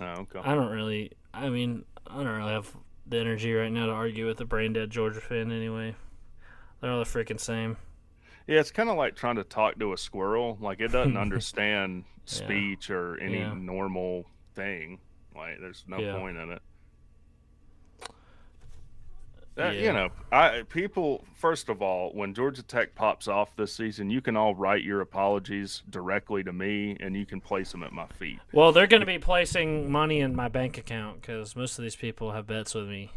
Oh, 0.00 0.04
okay. 0.04 0.40
I 0.42 0.54
don't 0.54 0.70
really. 0.70 1.12
I 1.32 1.48
mean, 1.48 1.84
I 2.06 2.16
don't 2.22 2.26
really 2.36 2.52
have 2.52 2.74
the 3.06 3.18
energy 3.18 3.52
right 3.52 3.70
now 3.70 3.86
to 3.86 3.92
argue 3.92 4.26
with 4.26 4.40
a 4.40 4.44
brain 4.44 4.72
dead 4.72 4.90
Georgia 4.90 5.20
fan. 5.20 5.50
Anyway, 5.52 5.94
they're 6.80 6.90
all 6.90 7.00
the 7.00 7.04
freaking 7.04 7.40
same. 7.40 7.76
Yeah, 8.46 8.60
it's 8.60 8.70
kind 8.70 8.88
of 8.88 8.96
like 8.96 9.16
trying 9.16 9.36
to 9.36 9.44
talk 9.44 9.78
to 9.78 9.92
a 9.92 9.98
squirrel. 9.98 10.56
Like 10.60 10.80
it 10.80 10.88
doesn't 10.92 11.16
understand 11.26 12.04
speech 12.26 12.90
or 12.90 13.18
any 13.20 13.38
Yeah. 13.38 13.54
normal 13.54 14.26
thing. 14.54 15.00
Like 15.34 15.58
there's 15.60 15.84
no 15.88 15.98
Yeah. 15.98 16.16
point 16.18 16.36
in 16.36 16.50
it. 16.50 16.62
Uh, 19.56 19.62
that, 19.62 19.74
Yeah. 19.76 19.82
You 19.82 19.92
know, 19.92 20.08
I 20.32 20.62
people. 20.68 21.24
First 21.34 21.68
of 21.68 21.82
all, 21.82 22.10
when 22.12 22.34
Georgia 22.34 22.62
Tech 22.62 22.94
pops 22.94 23.28
off 23.28 23.54
this 23.56 23.72
season, 23.72 24.10
you 24.10 24.20
can 24.20 24.36
all 24.36 24.54
write 24.54 24.82
your 24.82 25.00
apologies 25.00 25.82
directly 25.90 26.42
to 26.42 26.52
me, 26.52 26.96
and 27.00 27.14
you 27.14 27.26
can 27.26 27.40
place 27.40 27.70
them 27.72 27.82
at 27.82 27.92
my 27.92 28.06
feet. 28.06 28.38
Well, 28.52 28.72
they're 28.72 28.86
going 28.86 29.00
to 29.00 29.06
be 29.06 29.18
placing 29.18 29.92
money 29.92 30.20
in 30.20 30.34
my 30.34 30.48
bank 30.48 30.78
account 30.78 31.20
because 31.20 31.54
most 31.54 31.78
of 31.78 31.82
these 31.82 31.96
people 31.96 32.32
have 32.32 32.46
bets 32.46 32.74
with 32.74 32.88
me. 32.88 33.10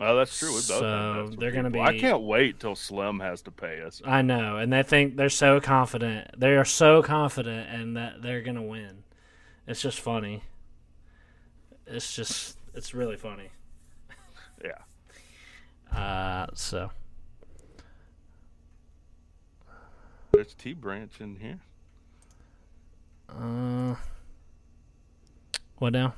Oh, 0.00 0.16
that's 0.16 0.36
true. 0.38 0.48
We 0.48 0.54
both 0.54 0.68
have 0.70 1.28
So, 1.28 1.36
they're 1.38 1.52
gonna 1.52 1.70
people. 1.70 1.86
I 1.86 1.98
can't 1.98 2.22
wait 2.22 2.58
till 2.58 2.74
Slim 2.74 3.20
has 3.20 3.42
to 3.42 3.50
pay 3.50 3.80
us. 3.80 4.02
I 4.04 4.22
know, 4.22 4.56
and 4.56 4.72
they 4.72 4.82
think 4.82 5.16
they're 5.16 5.28
so 5.28 5.60
confident. 5.60 6.28
They 6.36 6.56
are 6.56 6.64
so 6.64 7.02
confident, 7.02 7.70
and 7.70 7.96
that 7.96 8.20
they're 8.20 8.42
gonna 8.42 8.62
win. 8.62 9.04
It's 9.66 9.80
just 9.80 10.00
funny. 10.00 10.42
It's 11.86 12.14
just, 12.14 12.58
it's 12.74 12.92
really 12.92 13.16
funny. 13.16 13.50
Uh, 15.94 16.46
so 16.54 16.90
There's 20.34 20.52
T 20.54 20.72
Branch 20.72 21.12
in 21.20 21.36
here. 21.36 21.60
Uh, 23.28 23.94
what 25.76 25.92
now? 25.92 26.14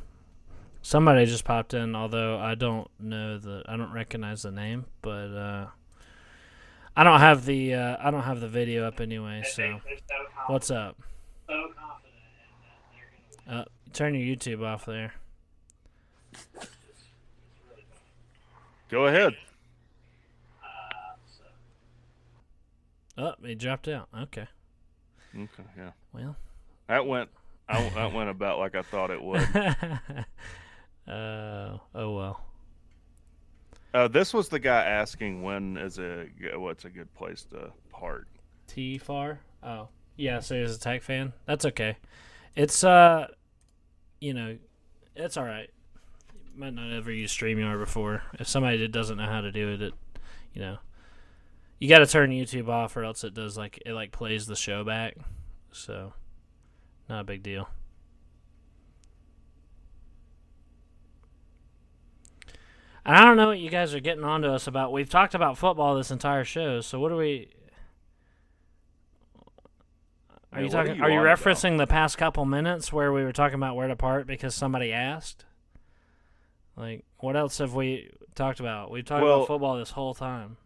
Somebody 0.81 1.27
just 1.27 1.45
popped 1.45 1.75
in, 1.75 1.95
although 1.95 2.39
I 2.39 2.55
don't 2.55 2.89
know 2.99 3.39
the, 3.39 3.63
I 3.69 3.77
don't 3.77 3.93
recognize 3.93 4.43
the 4.43 4.53
name, 4.53 4.87
but 5.03 5.35
uh, 5.37 5.67
I 6.97 7.05
don't 7.05 7.21
have 7.21 7.45
the, 7.45 7.75
uh, 7.75 7.97
I 8.01 8.11
don't 8.11 8.23
have 8.23 8.41
the 8.41 8.49
video 8.49 8.87
up 8.87 9.01
anyway. 9.01 9.43
So, 9.53 9.81
what's 10.47 10.71
up? 10.71 10.97
Uh, 13.49 13.65
turn 13.93 14.15
your 14.15 14.35
YouTube 14.37 14.65
off 14.65 14.87
there. 14.87 15.13
Go 18.89 19.09
ahead. 19.09 19.37
Oh, 23.19 23.35
he 23.45 23.55
dropped 23.55 23.89
out. 23.89 24.09
Okay. 24.17 24.47
Okay. 25.35 25.69
Yeah. 25.77 25.91
Well. 26.13 26.37
That 26.89 27.07
went. 27.07 27.31
I, 27.69 27.89
that 27.91 28.13
went 28.13 28.31
about 28.31 28.59
like 28.59 28.75
I 28.75 28.83
thought 28.83 29.11
it 29.11 29.23
would. 29.23 29.47
Uh, 31.09 31.79
oh 31.95 32.17
well. 32.17 32.41
Uh, 33.95 34.09
this 34.09 34.35
was 34.35 34.49
the 34.49 34.59
guy 34.59 34.83
asking 34.85 35.43
when 35.43 35.77
is 35.77 35.99
a 35.99 36.27
what's 36.57 36.85
a 36.85 36.91
good 36.91 37.13
place 37.15 37.45
to 37.45 37.71
park. 37.91 38.27
T 38.67 38.99
far? 38.99 39.41
Oh. 39.63 39.89
Yeah, 40.17 40.41
so 40.41 40.61
he's 40.61 40.75
a 40.75 40.81
tech 40.81 41.03
fan. 41.03 41.33
That's 41.45 41.65
okay. 41.67 41.97
It's 42.57 42.83
uh 42.83 43.29
you 44.21 44.35
know, 44.35 44.59
it's 45.15 45.37
alright. 45.37 45.71
Might 46.57 46.75
not 46.75 46.91
ever 46.91 47.13
use 47.13 47.37
StreamYard 47.37 47.79
before. 47.79 48.23
If 48.41 48.49
somebody 48.49 48.79
that 48.79 48.93
doesn't 48.93 49.19
know 49.19 49.27
how 49.27 49.43
to 49.43 49.53
do 49.53 49.75
it, 49.75 49.83
it 49.83 49.95
you 50.55 50.61
know 50.61 50.79
you 51.79 51.89
gotta 51.89 52.07
turn 52.07 52.31
YouTube 52.31 52.69
off 52.69 52.97
or 52.97 53.05
else 53.05 53.25
it 53.25 53.35
does 53.35 53.57
like 53.59 53.83
it 53.85 53.93
like 53.93 54.13
plays 54.13 54.47
the 54.47 54.57
show 54.57 54.85
back. 54.85 55.15
So 55.73 56.13
not 57.09 57.21
a 57.21 57.25
big 57.25 57.43
deal. 57.43 57.69
And 63.05 63.15
I 63.17 63.25
don't 63.25 63.37
know 63.37 63.47
what 63.49 63.59
you 63.61 63.71
guys 63.71 63.95
are 63.95 64.01
getting 64.01 64.25
onto 64.25 64.49
us 64.49 64.67
about. 64.67 64.93
We've 64.93 65.09
talked 65.09 65.35
about 65.35 65.57
football 65.59 65.95
this 65.97 66.11
entire 66.11 66.45
show, 66.45 66.81
so 66.81 66.99
what 66.99 67.13
are 67.13 67.17
we 67.17 67.51
Are 70.53 70.63
you 70.63 70.69
talking? 70.69 70.93
are 70.93 70.97
you 70.97 71.03
Are 71.05 71.11
you 71.11 71.21
about? 71.21 71.39
referencing 71.39 71.79
the 71.79 71.87
past 71.87 72.19
couple 72.19 72.45
minutes 72.47 72.93
where 72.93 73.13
we 73.13 73.23
were 73.23 73.33
talking 73.33 73.55
about 73.57 73.77
where 73.77 73.87
to 73.89 73.95
park 73.97 74.27
because 74.27 74.55
somebody 74.55 74.93
asked? 74.93 75.45
Like, 76.77 77.05
what 77.19 77.37
else 77.37 77.59
have 77.59 77.75
we 77.75 78.11
talked 78.35 78.59
about? 78.61 78.91
We've 78.91 79.05
talked 79.05 79.23
Well- 79.23 79.37
about 79.37 79.47
football 79.47 79.77
this 79.79 79.93
whole 79.93 80.15
time. 80.15 80.57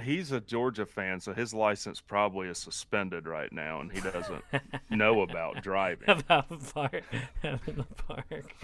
He's 0.00 0.32
a 0.32 0.40
Georgia 0.40 0.86
fan, 0.86 1.20
so 1.20 1.32
his 1.32 1.52
license 1.54 2.00
probably 2.00 2.48
is 2.48 2.58
suspended 2.58 3.26
right 3.26 3.52
now, 3.52 3.80
and 3.80 3.92
he 3.92 4.00
doesn't 4.00 4.44
know 4.90 5.22
about 5.22 5.62
driving. 5.62 6.08
about 6.08 6.48
park, 6.74 7.02
having 7.42 7.74
the 7.76 7.84
park. 8.06 8.54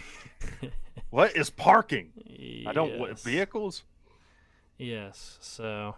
What 1.11 1.37
is 1.37 1.51
parking? 1.51 2.65
I 2.67 2.73
don't. 2.73 2.99
What, 2.99 3.19
vehicles? 3.21 3.85
Yes. 4.79 5.39
So. 5.41 5.97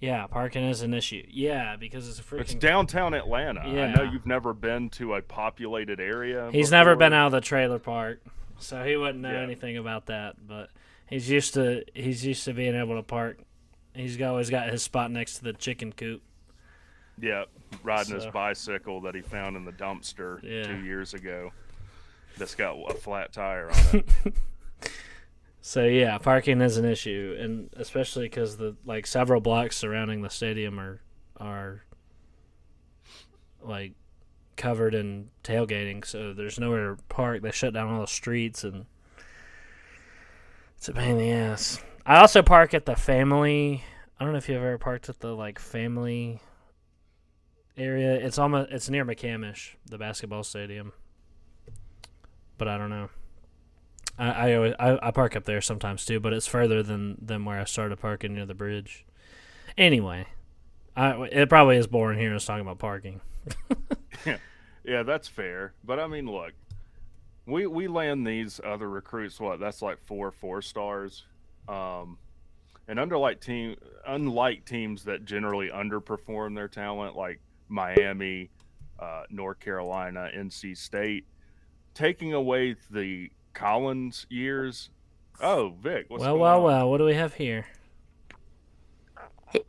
Yeah, 0.00 0.26
parking 0.26 0.64
is 0.64 0.82
an 0.82 0.92
issue. 0.92 1.22
Yeah, 1.30 1.76
because 1.76 2.08
it's 2.08 2.18
a 2.18 2.22
freaking. 2.22 2.40
It's 2.40 2.54
downtown 2.54 3.14
Atlanta. 3.14 3.62
Yeah. 3.66 3.84
I 3.86 3.92
know 3.94 4.02
you've 4.02 4.26
never 4.26 4.52
been 4.52 4.90
to 4.90 5.14
a 5.14 5.22
populated 5.22 5.98
area. 5.98 6.50
He's 6.52 6.70
never 6.70 6.94
been 6.94 7.12
out 7.14 7.26
of 7.26 7.32
the 7.32 7.40
trailer 7.40 7.78
park, 7.78 8.20
so 8.58 8.84
he 8.84 8.96
wouldn't 8.96 9.20
know 9.20 9.32
Yeah. 9.32 9.40
anything 9.40 9.76
about 9.78 10.06
that. 10.06 10.46
But 10.46 10.68
he's 11.08 11.30
used 11.30 11.54
to 11.54 11.84
he's 11.94 12.24
used 12.26 12.44
to 12.44 12.52
being 12.52 12.74
able 12.74 12.96
to 12.96 13.02
park. 13.02 13.38
He's 13.94 14.20
always 14.20 14.50
got 14.50 14.68
his 14.70 14.82
spot 14.82 15.10
next 15.10 15.36
to 15.38 15.44
the 15.44 15.52
chicken 15.52 15.92
coop. 15.92 16.22
Yeah, 17.20 17.44
riding 17.82 18.14
his 18.14 18.26
bicycle 18.26 19.00
that 19.02 19.14
he 19.14 19.20
found 19.22 19.56
in 19.56 19.64
the 19.64 19.72
dumpster 19.72 20.42
Yeah. 20.42 20.66
two 20.66 20.84
years 20.84 21.14
ago. 21.14 21.52
That's 22.36 22.54
got 22.56 22.74
a 22.90 22.94
flat 22.94 23.32
tire 23.32 23.70
on 23.70 23.76
it. 23.94 24.06
So 25.66 25.86
yeah, 25.86 26.18
parking 26.18 26.60
is 26.60 26.76
an 26.76 26.84
issue, 26.84 27.38
and 27.40 27.70
especially 27.78 28.26
because 28.26 28.58
the 28.58 28.76
like 28.84 29.06
several 29.06 29.40
blocks 29.40 29.78
surrounding 29.78 30.20
the 30.20 30.28
stadium 30.28 30.78
are 30.78 31.00
are 31.38 31.84
like 33.62 33.92
covered 34.58 34.94
in 34.94 35.30
tailgating, 35.42 36.04
so 36.04 36.34
there's 36.34 36.58
nowhere 36.60 36.96
to 36.96 37.02
park. 37.04 37.40
They 37.40 37.50
shut 37.50 37.72
down 37.72 37.88
all 37.90 38.02
the 38.02 38.06
streets, 38.06 38.62
and 38.62 38.84
it's 40.76 40.86
a 40.90 40.92
pain 40.92 41.12
in 41.12 41.18
the 41.18 41.30
ass. 41.32 41.82
I 42.06 42.20
also 42.20 42.42
park 42.42 42.74
at 42.74 42.84
the 42.84 42.96
family. 42.96 43.82
I 44.18 44.24
don't 44.24 44.32
know 44.32 44.38
if 44.38 44.48
you've 44.48 44.58
ever 44.58 44.78
parked 44.78 45.08
at 45.08 45.20
the 45.20 45.34
like 45.34 45.58
family 45.58 46.40
area. 47.76 48.14
It's 48.14 48.38
almost 48.38 48.70
it's 48.70 48.90
near 48.90 49.04
McCamish, 49.04 49.74
the 49.86 49.96
basketball 49.96 50.44
stadium. 50.44 50.92
But 52.58 52.68
I 52.68 52.78
don't 52.78 52.90
know. 52.90 53.08
I 54.18 54.30
I, 54.30 54.54
always, 54.54 54.74
I 54.78 54.98
I 55.02 55.10
park 55.10 55.34
up 55.34 55.44
there 55.44 55.60
sometimes 55.60 56.04
too, 56.04 56.20
but 56.20 56.32
it's 56.32 56.46
further 56.46 56.82
than 56.82 57.16
than 57.20 57.44
where 57.44 57.60
I 57.60 57.64
started 57.64 57.98
parking 57.98 58.34
near 58.34 58.46
the 58.46 58.54
bridge. 58.54 59.06
Anyway, 59.78 60.26
I 60.94 61.12
it 61.32 61.48
probably 61.48 61.78
is 61.78 61.86
boring 61.86 62.18
here 62.18 62.34
us 62.34 62.44
talking 62.44 62.62
about 62.62 62.78
parking. 62.78 63.22
yeah, 64.84 65.02
that's 65.02 65.26
fair. 65.26 65.72
But 65.82 65.98
I 65.98 66.06
mean, 66.06 66.26
look, 66.26 66.52
we 67.46 67.66
we 67.66 67.88
land 67.88 68.26
these 68.26 68.60
other 68.62 68.90
recruits. 68.90 69.40
What? 69.40 69.58
That's 69.58 69.80
like 69.80 69.98
four 70.04 70.30
four 70.30 70.60
stars. 70.60 71.24
Um, 71.68 72.18
and 72.88 72.98
under 72.98 73.16
like 73.16 73.40
team, 73.40 73.76
unlike 74.06 74.64
teams 74.64 75.04
that 75.04 75.24
generally 75.24 75.70
underperform 75.70 76.54
their 76.54 76.68
talent, 76.68 77.16
like 77.16 77.40
Miami, 77.68 78.50
uh, 78.98 79.22
North 79.30 79.60
Carolina, 79.60 80.30
NC 80.36 80.76
State, 80.76 81.26
taking 81.94 82.32
away 82.34 82.76
the 82.90 83.30
Collins 83.54 84.26
years. 84.28 84.90
Oh, 85.40 85.74
Vic, 85.80 86.06
what's 86.08 86.20
well, 86.20 86.32
going 86.32 86.42
well, 86.42 86.56
on? 86.58 86.62
well. 86.64 86.90
What 86.90 86.98
do 86.98 87.04
we 87.04 87.14
have 87.14 87.34
here? 87.34 87.66
Hey, 89.48 89.64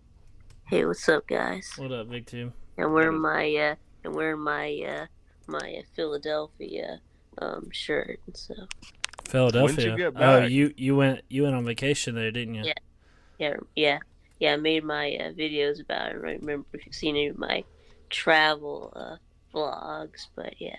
hey, 0.66 0.86
what's 0.86 1.08
up, 1.08 1.28
guys? 1.28 1.72
What 1.78 1.92
up, 1.92 2.10
Big 2.10 2.26
Two? 2.26 2.52
I'm 2.78 2.92
wearing 2.92 3.20
my 3.22 3.56
uh, 3.56 3.76
I'm 4.04 4.44
my 4.44 4.82
uh, 4.88 5.06
my 5.48 5.76
uh, 5.80 5.84
Philadelphia 5.96 7.00
um 7.38 7.70
shirt 7.72 8.20
and 8.28 8.36
stuff. 8.36 8.68
Philadelphia. 9.36 9.96
get 9.98 10.14
Oh, 10.16 10.46
you 10.46 10.74
you 10.78 10.96
went 10.96 11.22
you 11.30 11.44
went 11.44 11.56
on 11.56 11.66
vacation 11.66 12.16
there, 12.16 12.32
didn't 12.32 12.56
you? 12.56 12.64
Yeah. 12.66 12.74
Yeah, 13.38 13.56
yeah, 13.76 14.00
yeah. 14.40 14.54
I 14.54 14.56
made 14.56 14.86
my 14.86 15.10
uh, 15.20 15.32
videos 15.34 15.82
about 15.82 16.12
it. 16.12 16.16
I 16.16 16.32
remember 16.36 16.66
if 16.72 16.86
you've 16.86 16.96
seen 16.96 17.16
any 17.16 17.28
of 17.28 17.38
my 17.38 17.66
travel 18.10 18.94
uh, 18.96 19.18
vlogs, 19.54 20.28
but 20.36 20.54
yeah. 20.60 20.78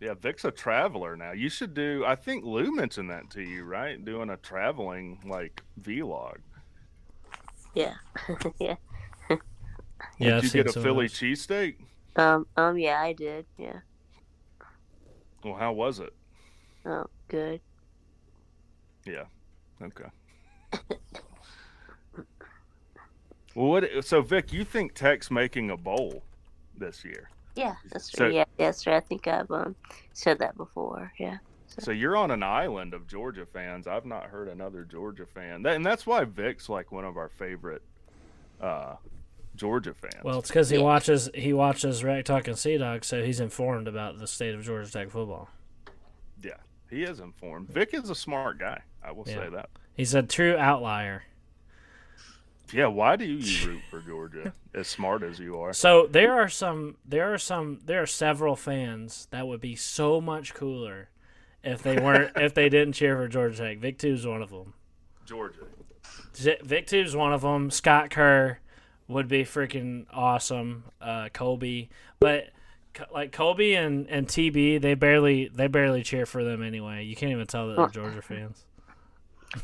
Yeah, 0.00 0.14
Vic's 0.14 0.44
a 0.44 0.50
traveler 0.50 1.16
now. 1.16 1.30
You 1.30 1.48
should 1.48 1.72
do. 1.74 2.04
I 2.04 2.16
think 2.16 2.44
Lou 2.44 2.74
mentioned 2.74 3.08
that 3.10 3.30
to 3.30 3.42
you, 3.42 3.62
right? 3.64 4.04
Doing 4.04 4.30
a 4.30 4.36
traveling 4.36 5.20
like 5.24 5.62
vlog. 5.80 6.38
Yeah, 7.74 7.94
yeah. 8.58 8.74
Yeah, 10.18 10.36
I've 10.36 10.42
Did 10.42 10.54
you 10.54 10.64
get 10.64 10.76
a 10.76 10.80
Philly 10.80 11.08
cheesesteak? 11.08 11.76
Um, 12.16 12.46
um, 12.56 12.78
yeah, 12.78 13.00
I 13.00 13.12
did. 13.12 13.46
Yeah. 13.58 13.80
Well, 15.44 15.54
how 15.54 15.72
was 15.72 16.00
it? 16.00 16.12
Oh, 16.86 17.06
good. 17.34 17.60
Yeah. 19.04 19.24
Okay. 19.82 20.08
well, 23.54 23.68
what? 23.68 24.04
So, 24.04 24.22
Vic, 24.22 24.52
you 24.52 24.64
think 24.64 24.94
Tech's 24.94 25.30
making 25.30 25.70
a 25.70 25.76
bowl 25.76 26.22
this 26.76 27.04
year? 27.04 27.30
Yeah, 27.56 27.74
that's 27.90 28.12
So- 28.12 28.24
right. 28.24 28.34
Yeah, 28.34 28.44
that's 28.56 28.86
right. 28.86 28.96
I 28.96 29.00
think 29.00 29.26
I've 29.26 29.50
um 29.50 29.74
said 30.12 30.38
that 30.38 30.56
before. 30.56 31.12
Yeah. 31.18 31.38
So 31.66 31.90
you're 31.90 32.16
on 32.16 32.30
an 32.30 32.44
island 32.44 32.94
of 32.94 33.08
Georgia 33.08 33.46
fans. 33.46 33.88
I've 33.88 34.06
not 34.06 34.26
heard 34.26 34.48
another 34.48 34.84
Georgia 34.84 35.26
fan, 35.26 35.62
that, 35.64 35.74
and 35.74 35.84
that's 35.84 36.06
why 36.06 36.22
Vic's 36.24 36.68
like 36.68 36.92
one 36.92 37.04
of 37.04 37.16
our 37.16 37.28
favorite 37.28 37.82
uh, 38.60 38.94
Georgia 39.56 39.92
fans. 39.92 40.22
Well, 40.22 40.38
it's 40.38 40.48
because 40.48 40.70
he 40.70 40.78
watches 40.78 41.30
he 41.34 41.52
watches 41.52 42.04
Rec 42.04 42.24
Talk 42.26 42.46
and 42.46 42.56
Sea 42.56 42.78
Dog, 42.78 43.04
so 43.04 43.24
he's 43.24 43.40
informed 43.40 43.88
about 43.88 44.18
the 44.20 44.28
state 44.28 44.54
of 44.54 44.62
Georgia 44.62 44.90
Tech 44.90 45.10
football. 45.10 45.48
He 46.94 47.02
is 47.02 47.20
informed. 47.20 47.68
Vic 47.70 47.90
is 47.92 48.08
a 48.10 48.14
smart 48.14 48.58
guy. 48.58 48.82
I 49.02 49.10
will 49.12 49.24
Yeah. 49.26 49.34
say 49.34 49.48
that. 49.50 49.70
He's 49.94 50.14
a 50.14 50.22
true 50.22 50.56
outlier. 50.56 51.24
Yeah, 52.72 52.86
why 52.86 53.16
do 53.16 53.24
you 53.24 53.66
root 53.68 53.82
for 53.90 54.00
Georgia? 54.00 54.52
as 54.74 54.88
smart 54.88 55.22
as 55.22 55.38
you 55.38 55.58
are. 55.58 55.72
So 55.72 56.06
there 56.06 56.32
are 56.34 56.48
some, 56.48 56.96
there 57.04 57.32
are 57.32 57.38
some, 57.38 57.80
there 57.84 58.02
are 58.02 58.06
several 58.06 58.56
fans 58.56 59.28
that 59.30 59.46
would 59.46 59.60
be 59.60 59.76
so 59.76 60.20
much 60.20 60.54
cooler 60.54 61.10
if 61.62 61.82
they 61.82 61.96
weren't, 61.98 62.32
if 62.36 62.54
they 62.54 62.68
didn't 62.68 62.94
cheer 62.94 63.16
for 63.16 63.28
Georgia 63.28 63.58
Tech. 63.58 63.78
Vic 63.78 63.98
Tube's 63.98 64.26
one 64.26 64.42
of 64.42 64.50
them. 64.50 64.74
Georgia. 65.26 65.60
Vic 66.34 66.86
Tube's 66.86 67.14
one 67.14 67.32
of 67.32 67.42
them. 67.42 67.70
Scott 67.70 68.10
Kerr 68.10 68.58
would 69.06 69.28
be 69.28 69.44
freaking 69.44 70.06
awesome. 70.12 70.84
Uh, 71.00 71.28
Kobe, 71.32 71.88
but 72.18 72.48
like 73.12 73.32
Colby 73.32 73.74
and, 73.74 74.08
and 74.08 74.26
TB, 74.26 74.80
they 74.80 74.94
barely 74.94 75.48
they 75.48 75.66
barely 75.66 76.02
cheer 76.02 76.26
for 76.26 76.44
them 76.44 76.62
anyway. 76.62 77.04
You 77.04 77.16
can't 77.16 77.32
even 77.32 77.46
tell 77.46 77.68
that 77.68 77.76
they're 77.76 77.88
Georgia 77.88 78.22
fans. 78.22 78.64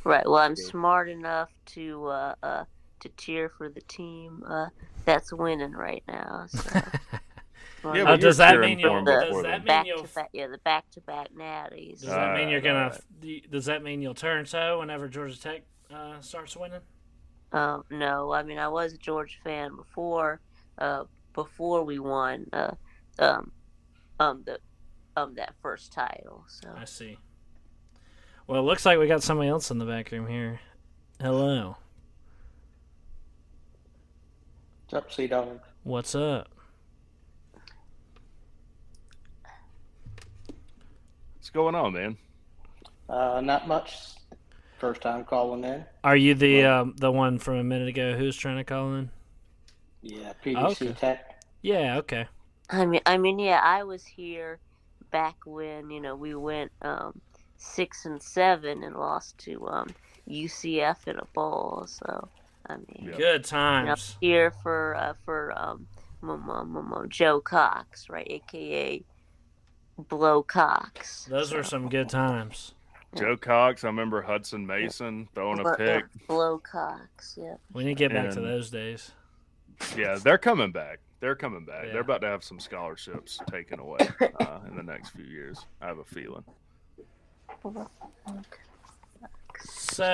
Right. 0.05 0.24
Well, 0.24 0.37
I'm 0.37 0.57
smart 0.57 1.09
enough 1.09 1.51
to 1.66 2.07
uh, 2.07 2.35
uh 2.43 2.64
to 3.01 3.09
cheer 3.16 3.49
for 3.49 3.68
the 3.68 3.81
team 3.83 4.45
uh 4.47 4.68
that's 5.05 5.33
winning 5.33 5.72
right 5.72 6.03
now. 6.07 6.47
So. 6.49 6.81
Yeah, 7.83 8.03
Uh, 8.03 8.05
but 8.05 8.20
does 8.20 8.37
that 8.37 8.61
mean 8.61 8.78
you'll? 8.78 8.95
them 8.97 9.05
Does 9.07 9.24
before 9.24 9.43
that 9.45 9.64
then. 9.64 9.64
mean 9.64 9.66
back 9.66 9.87
you'll? 9.87 10.03
to 10.03 10.09
back, 10.14 10.28
yeah, 10.35 10.49
the 10.49 10.59
back 10.59 10.91
to 10.91 11.01
back 11.01 11.28
natties. 11.33 12.01
Does 12.01 12.11
that 12.11 12.37
mean 12.37 12.51
you're 12.51 12.61
gonna? 12.61 12.93
Alright, 13.22 13.51
Does 13.51 13.64
that 13.66 13.83
mean 13.83 14.03
you'll 14.03 14.12
turn 14.14 14.45
toe 14.45 14.81
whenever 14.81 15.09
Georgia 15.09 15.41
Tech 15.41 15.62
uh, 15.91 16.20
starts 16.20 16.55
winning? 16.57 16.81
Um, 17.53 17.85
no, 17.91 18.33
I 18.33 18.43
mean 18.43 18.59
I 18.59 18.68
was 18.68 18.93
a 18.93 18.99
Georgia 18.99 19.37
fan 19.43 19.76
before, 19.76 20.41
uh, 20.78 21.05
before 21.33 21.83
we 21.85 21.99
won, 21.99 22.47
uh, 22.53 22.72
um, 23.21 23.53
um, 24.18 24.43
the, 24.45 24.59
um, 25.16 25.35
that 25.35 25.55
first 25.62 25.93
title. 25.93 26.45
So 26.49 26.68
I 26.77 26.85
see. 26.85 27.18
Well, 28.47 28.61
it 28.61 28.64
looks 28.64 28.85
like 28.85 28.99
we 28.99 29.07
got 29.07 29.23
somebody 29.23 29.49
else 29.49 29.71
in 29.71 29.79
the 29.79 29.85
back 29.85 30.11
room 30.11 30.27
here. 30.27 30.61
Hello. 31.21 31.77
What's 34.89 35.05
up, 35.05 35.12
Sea 35.12 35.29
Dog? 35.29 35.61
What's 35.85 36.14
up? 36.14 36.49
What's 41.37 41.51
going 41.51 41.75
on, 41.75 41.93
man? 41.93 42.16
Uh, 43.09 43.41
not 43.41 43.68
much. 43.68 43.97
First 44.79 45.03
time 45.03 45.25
calling 45.25 45.62
in. 45.62 45.85
Are 46.03 46.16
you 46.16 46.35
the 46.35 46.64
um, 46.64 46.95
the 46.97 47.12
one 47.12 47.39
from 47.39 47.57
a 47.57 47.64
minute 47.64 47.89
ago 47.89 48.16
who's 48.16 48.35
trying 48.35 48.57
to 48.57 48.64
call 48.64 48.95
in? 48.95 49.11
Yeah, 50.01 50.33
PDC 50.43 50.57
Okay. 50.73 50.93
Tech. 50.93 51.45
Yeah. 51.61 51.99
Okay. 51.99 52.27
I 52.73 52.87
mean, 52.87 53.01
I 53.07 53.18
mean, 53.18 53.39
yeah, 53.39 53.61
I 53.62 53.85
was 53.85 54.05
here 54.05 54.59
back 55.11 55.37
when 55.45 55.91
you 55.91 56.01
know 56.01 56.14
we 56.14 56.35
went 56.35 56.71
um, 56.83 57.21
six 57.57 58.05
and 58.05 58.23
seven 58.23 58.83
and 58.85 58.97
lost 58.97 59.39
to 59.39 59.66
um, 59.68 59.89
UCF 60.29 61.09
in 61.09 61.18
a 61.18 61.25
bowl. 61.35 61.87
So 61.87 62.29
I 62.66 62.77
mean, 62.77 63.12
Good 63.16 63.18
you 63.18 63.25
know, 63.25 63.39
times. 63.39 64.16
here 64.21 64.51
for 64.62 64.95
uh, 64.97 65.14
for 65.25 65.53
um, 65.57 65.87
Joe 67.09 67.41
Cox, 67.41 68.09
right, 68.09 68.27
aka 68.29 69.03
Blow 70.09 70.43
Cox. 70.43 71.25
Those 71.25 71.53
were 71.53 71.62
some 71.62 71.89
good 71.89 72.09
times. 72.09 72.75
Joe 73.16 73.37
Cox. 73.37 73.83
I 73.83 73.89
remember 73.89 74.23
Hutson 74.23 74.64
Mason 74.64 75.29
throwing 75.35 75.59
a 75.61 75.75
pick. 75.75 76.05
Blow 76.29 76.59
Cox, 76.59 77.37
yeah. 77.41 77.57
We 77.73 77.85
need 77.85 77.97
to 77.97 78.09
get 78.09 78.12
back 78.12 78.31
to 78.31 78.41
those 78.41 78.71
days. 78.71 79.11
Yeah, 79.97 80.16
they're 80.23 80.39
coming 80.39 80.73
back. 80.73 81.01
They're 81.21 81.35
coming 81.37 81.64
back. 81.64 81.87
Yeah. 81.87 81.93
They're 81.93 82.01
about 82.01 82.23
to 82.23 82.27
have 82.29 82.43
some 82.43 82.59
scholarships 82.59 83.39
taken 83.51 83.79
away 83.79 84.09
uh, 84.41 84.59
in 84.68 84.77
the 84.77 84.83
next 84.83 85.11
few 85.11 85.25
years. 85.25 85.59
I 85.81 85.87
have 85.87 85.99
a 85.99 86.05
feeling. 86.05 86.45
So 89.62 90.05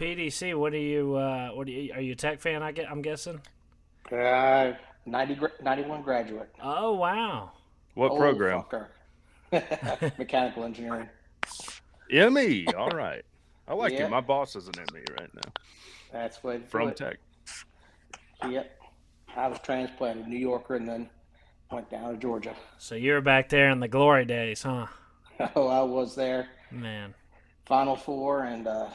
PDC, 0.00 0.54
what 0.58 0.72
are 0.72 0.78
you? 0.78 1.14
Uh, 1.16 1.50
what 1.50 1.68
are 1.68 1.70
you? 1.70 1.92
Are 1.92 2.00
you 2.00 2.12
a 2.12 2.16
Tech 2.16 2.40
fan? 2.40 2.62
I 2.62 2.72
get. 2.72 2.90
I'm 2.90 3.02
guessing. 3.02 3.40
Uh, 4.10 4.72
90, 5.06 5.38
91 5.62 6.02
graduate. 6.02 6.48
Oh 6.62 6.94
wow. 6.94 7.52
What 7.94 8.10
Old 8.12 8.20
program? 8.20 8.64
Mechanical 10.18 10.64
engineering. 10.64 11.08
ME. 12.10 12.66
All 12.76 12.88
right. 12.90 13.22
I 13.68 13.74
like 13.74 13.92
Yeah. 13.92 14.06
it. 14.06 14.10
My 14.10 14.20
boss 14.20 14.56
is 14.56 14.66
an 14.68 14.74
ME 14.92 15.00
right 15.18 15.30
now 15.34 15.52
That's 16.12 16.42
what 16.42 16.68
from 16.70 16.86
what- 16.86 16.96
Tech. 16.96 17.18
Yep. 18.48 18.70
I 19.36 19.48
was 19.48 19.58
transplanted 19.60 20.28
New 20.28 20.38
Yorker 20.38 20.76
and 20.76 20.88
then 20.88 21.08
went 21.70 21.90
down 21.90 22.12
to 22.12 22.16
Georgia. 22.18 22.54
So 22.78 22.94
you 22.94 23.12
were 23.12 23.20
back 23.20 23.48
there 23.48 23.70
in 23.70 23.80
the 23.80 23.88
glory 23.88 24.24
days, 24.24 24.62
huh? 24.62 24.86
Oh, 25.56 25.66
I 25.66 25.82
was 25.82 26.14
there. 26.14 26.48
Man. 26.70 27.12
Final 27.66 27.96
Four 27.96 28.44
and 28.44 28.68
uh, 28.68 28.86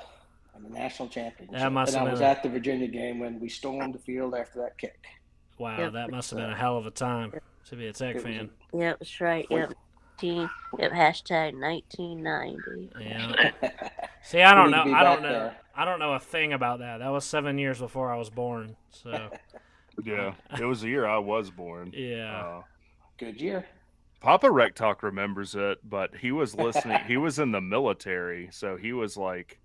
and 0.56 0.64
the 0.66 0.70
national 0.70 1.10
championship. 1.10 1.58
That 1.60 1.72
must 1.72 1.94
and 1.94 2.02
I 2.02 2.04
have 2.06 2.12
was 2.14 2.22
a- 2.22 2.26
at 2.26 2.44
the 2.44 2.50
Virginia 2.50 2.88
game 2.88 3.20
when 3.20 3.40
we 3.40 3.50
stormed 3.50 3.94
the 3.94 4.00
field 4.00 4.34
after 4.36 4.62
that 4.62 4.78
kick. 4.78 5.06
Wow, 5.58 5.78
Yep. 5.78 5.94
that 5.94 6.12
must 6.12 6.30
have 6.30 6.40
been 6.40 6.50
a 6.52 6.56
hell 6.56 6.78
of 6.78 6.86
a 6.86 6.92
time 6.92 7.34
to 7.68 7.76
be 7.76 7.88
a 7.88 7.94
Tech 7.94 8.12
It 8.12 8.16
was 8.16 8.24
fan. 8.24 8.50
Yep, 8.74 9.00
that's 9.00 9.20
right. 9.20 9.46
Yep. 9.50 9.74
19, 10.24 10.50
yep, 10.80 10.92
hashtag 10.92 11.60
1990. 11.60 12.90
Yeah. 13.02 13.52
See, 14.24 14.42
I 14.42 14.54
don't 14.56 14.72
know. 14.72 14.84
I 14.96 15.04
don't 15.04 15.22
know. 15.22 15.30
there. 15.30 15.58
I 15.76 15.84
don't 15.86 16.00
know 16.00 16.14
a 16.14 16.20
thing 16.20 16.54
about 16.54 16.80
that. 16.80 17.00
That 17.00 17.10
was 17.10 17.26
seven 17.26 17.58
years 17.58 17.80
before 17.80 18.14
I 18.14 18.18
was 18.18 18.30
born. 18.30 18.76
So 18.92 19.12
Yeah, 20.06 20.34
it 20.60 20.66
was 20.66 20.82
the 20.82 20.89
year 20.89 21.06
I 21.06 21.18
was 21.18 21.50
born. 21.52 21.91
yeah. 21.95 22.41
Uh, 22.41 22.62
Good 23.18 23.41
year. 23.41 23.66
Papa 24.22 24.50
Rec 24.50 24.76
Talk 24.76 25.04
remembers 25.04 25.56
it, 25.56 25.78
but 25.84 26.16
he 26.16 26.32
was 26.32 26.56
listening. 26.56 27.00
he 27.06 27.18
was 27.18 27.39
in 27.39 27.52
the 27.52 27.62
military, 27.62 28.50
so 28.52 28.76
he 28.76 28.93
was 28.93 29.18
like, 29.18 29.60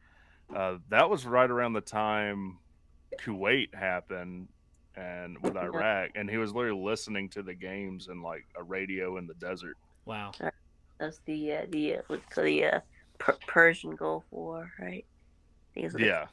uh, 0.55 0.77
that 0.91 1.09
was 1.11 1.27
right 1.27 1.51
around 1.51 1.73
the 1.73 1.81
time 1.81 2.59
Kuwait 3.21 3.75
happened 3.75 4.49
and 4.97 5.39
with 5.43 5.57
Iraq, 5.57 6.11
and 6.15 6.31
he 6.31 6.37
was 6.37 6.53
literally 6.55 6.81
listening 6.81 7.29
to 7.31 7.43
the 7.43 7.55
games 7.55 8.09
in 8.09 8.23
like 8.23 8.47
a 8.57 8.63
radio 8.63 9.17
in 9.17 9.27
the 9.27 9.35
desert. 9.35 9.77
Wow. 10.05 10.33
That's 10.99 11.21
the 11.27 11.53
uh, 11.53 11.67
the 11.71 11.97
uh, 11.97 12.17
the 12.37 12.65
uh, 12.65 12.81
per- 13.19 13.39
Persian 13.47 13.97
Gulf 13.97 14.25
War, 14.31 14.71
right? 14.79 15.05
I 15.77 15.89
the 15.89 16.05
Yeah, 16.05 16.27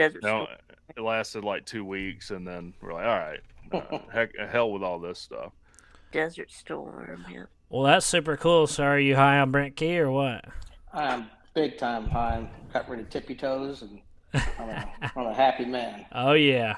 Desert 0.00 0.22
no, 0.22 0.44
Storm. 0.44 0.58
it 0.96 1.00
lasted 1.02 1.44
like 1.44 1.66
two 1.66 1.84
weeks, 1.84 2.30
and 2.30 2.46
then 2.46 2.72
we're 2.80 2.94
like, 2.94 3.04
all 3.04 3.18
right, 3.18 3.40
uh, 3.92 3.98
heck, 4.10 4.30
hell 4.36 4.72
with 4.72 4.82
all 4.82 4.98
this 4.98 5.18
stuff. 5.18 5.52
Desert 6.10 6.50
Storm. 6.50 7.26
Yeah. 7.30 7.44
Well, 7.68 7.82
that's 7.82 8.06
super 8.06 8.36
cool. 8.38 8.66
So 8.66 8.82
are 8.84 8.98
you 8.98 9.14
high 9.14 9.38
on 9.38 9.50
Brent 9.50 9.76
Key 9.76 9.98
or 10.00 10.10
what? 10.10 10.44
I'm 10.92 11.26
big 11.54 11.76
time 11.76 12.08
high. 12.08 12.48
Got 12.72 12.88
rid 12.88 13.00
of 13.00 13.10
tippy 13.10 13.34
toes 13.34 13.82
and 13.82 14.00
I'm 14.58 14.68
a, 14.70 14.92
I'm 15.16 15.26
a 15.26 15.34
happy 15.34 15.66
man. 15.66 16.06
Oh 16.12 16.32
yeah. 16.32 16.76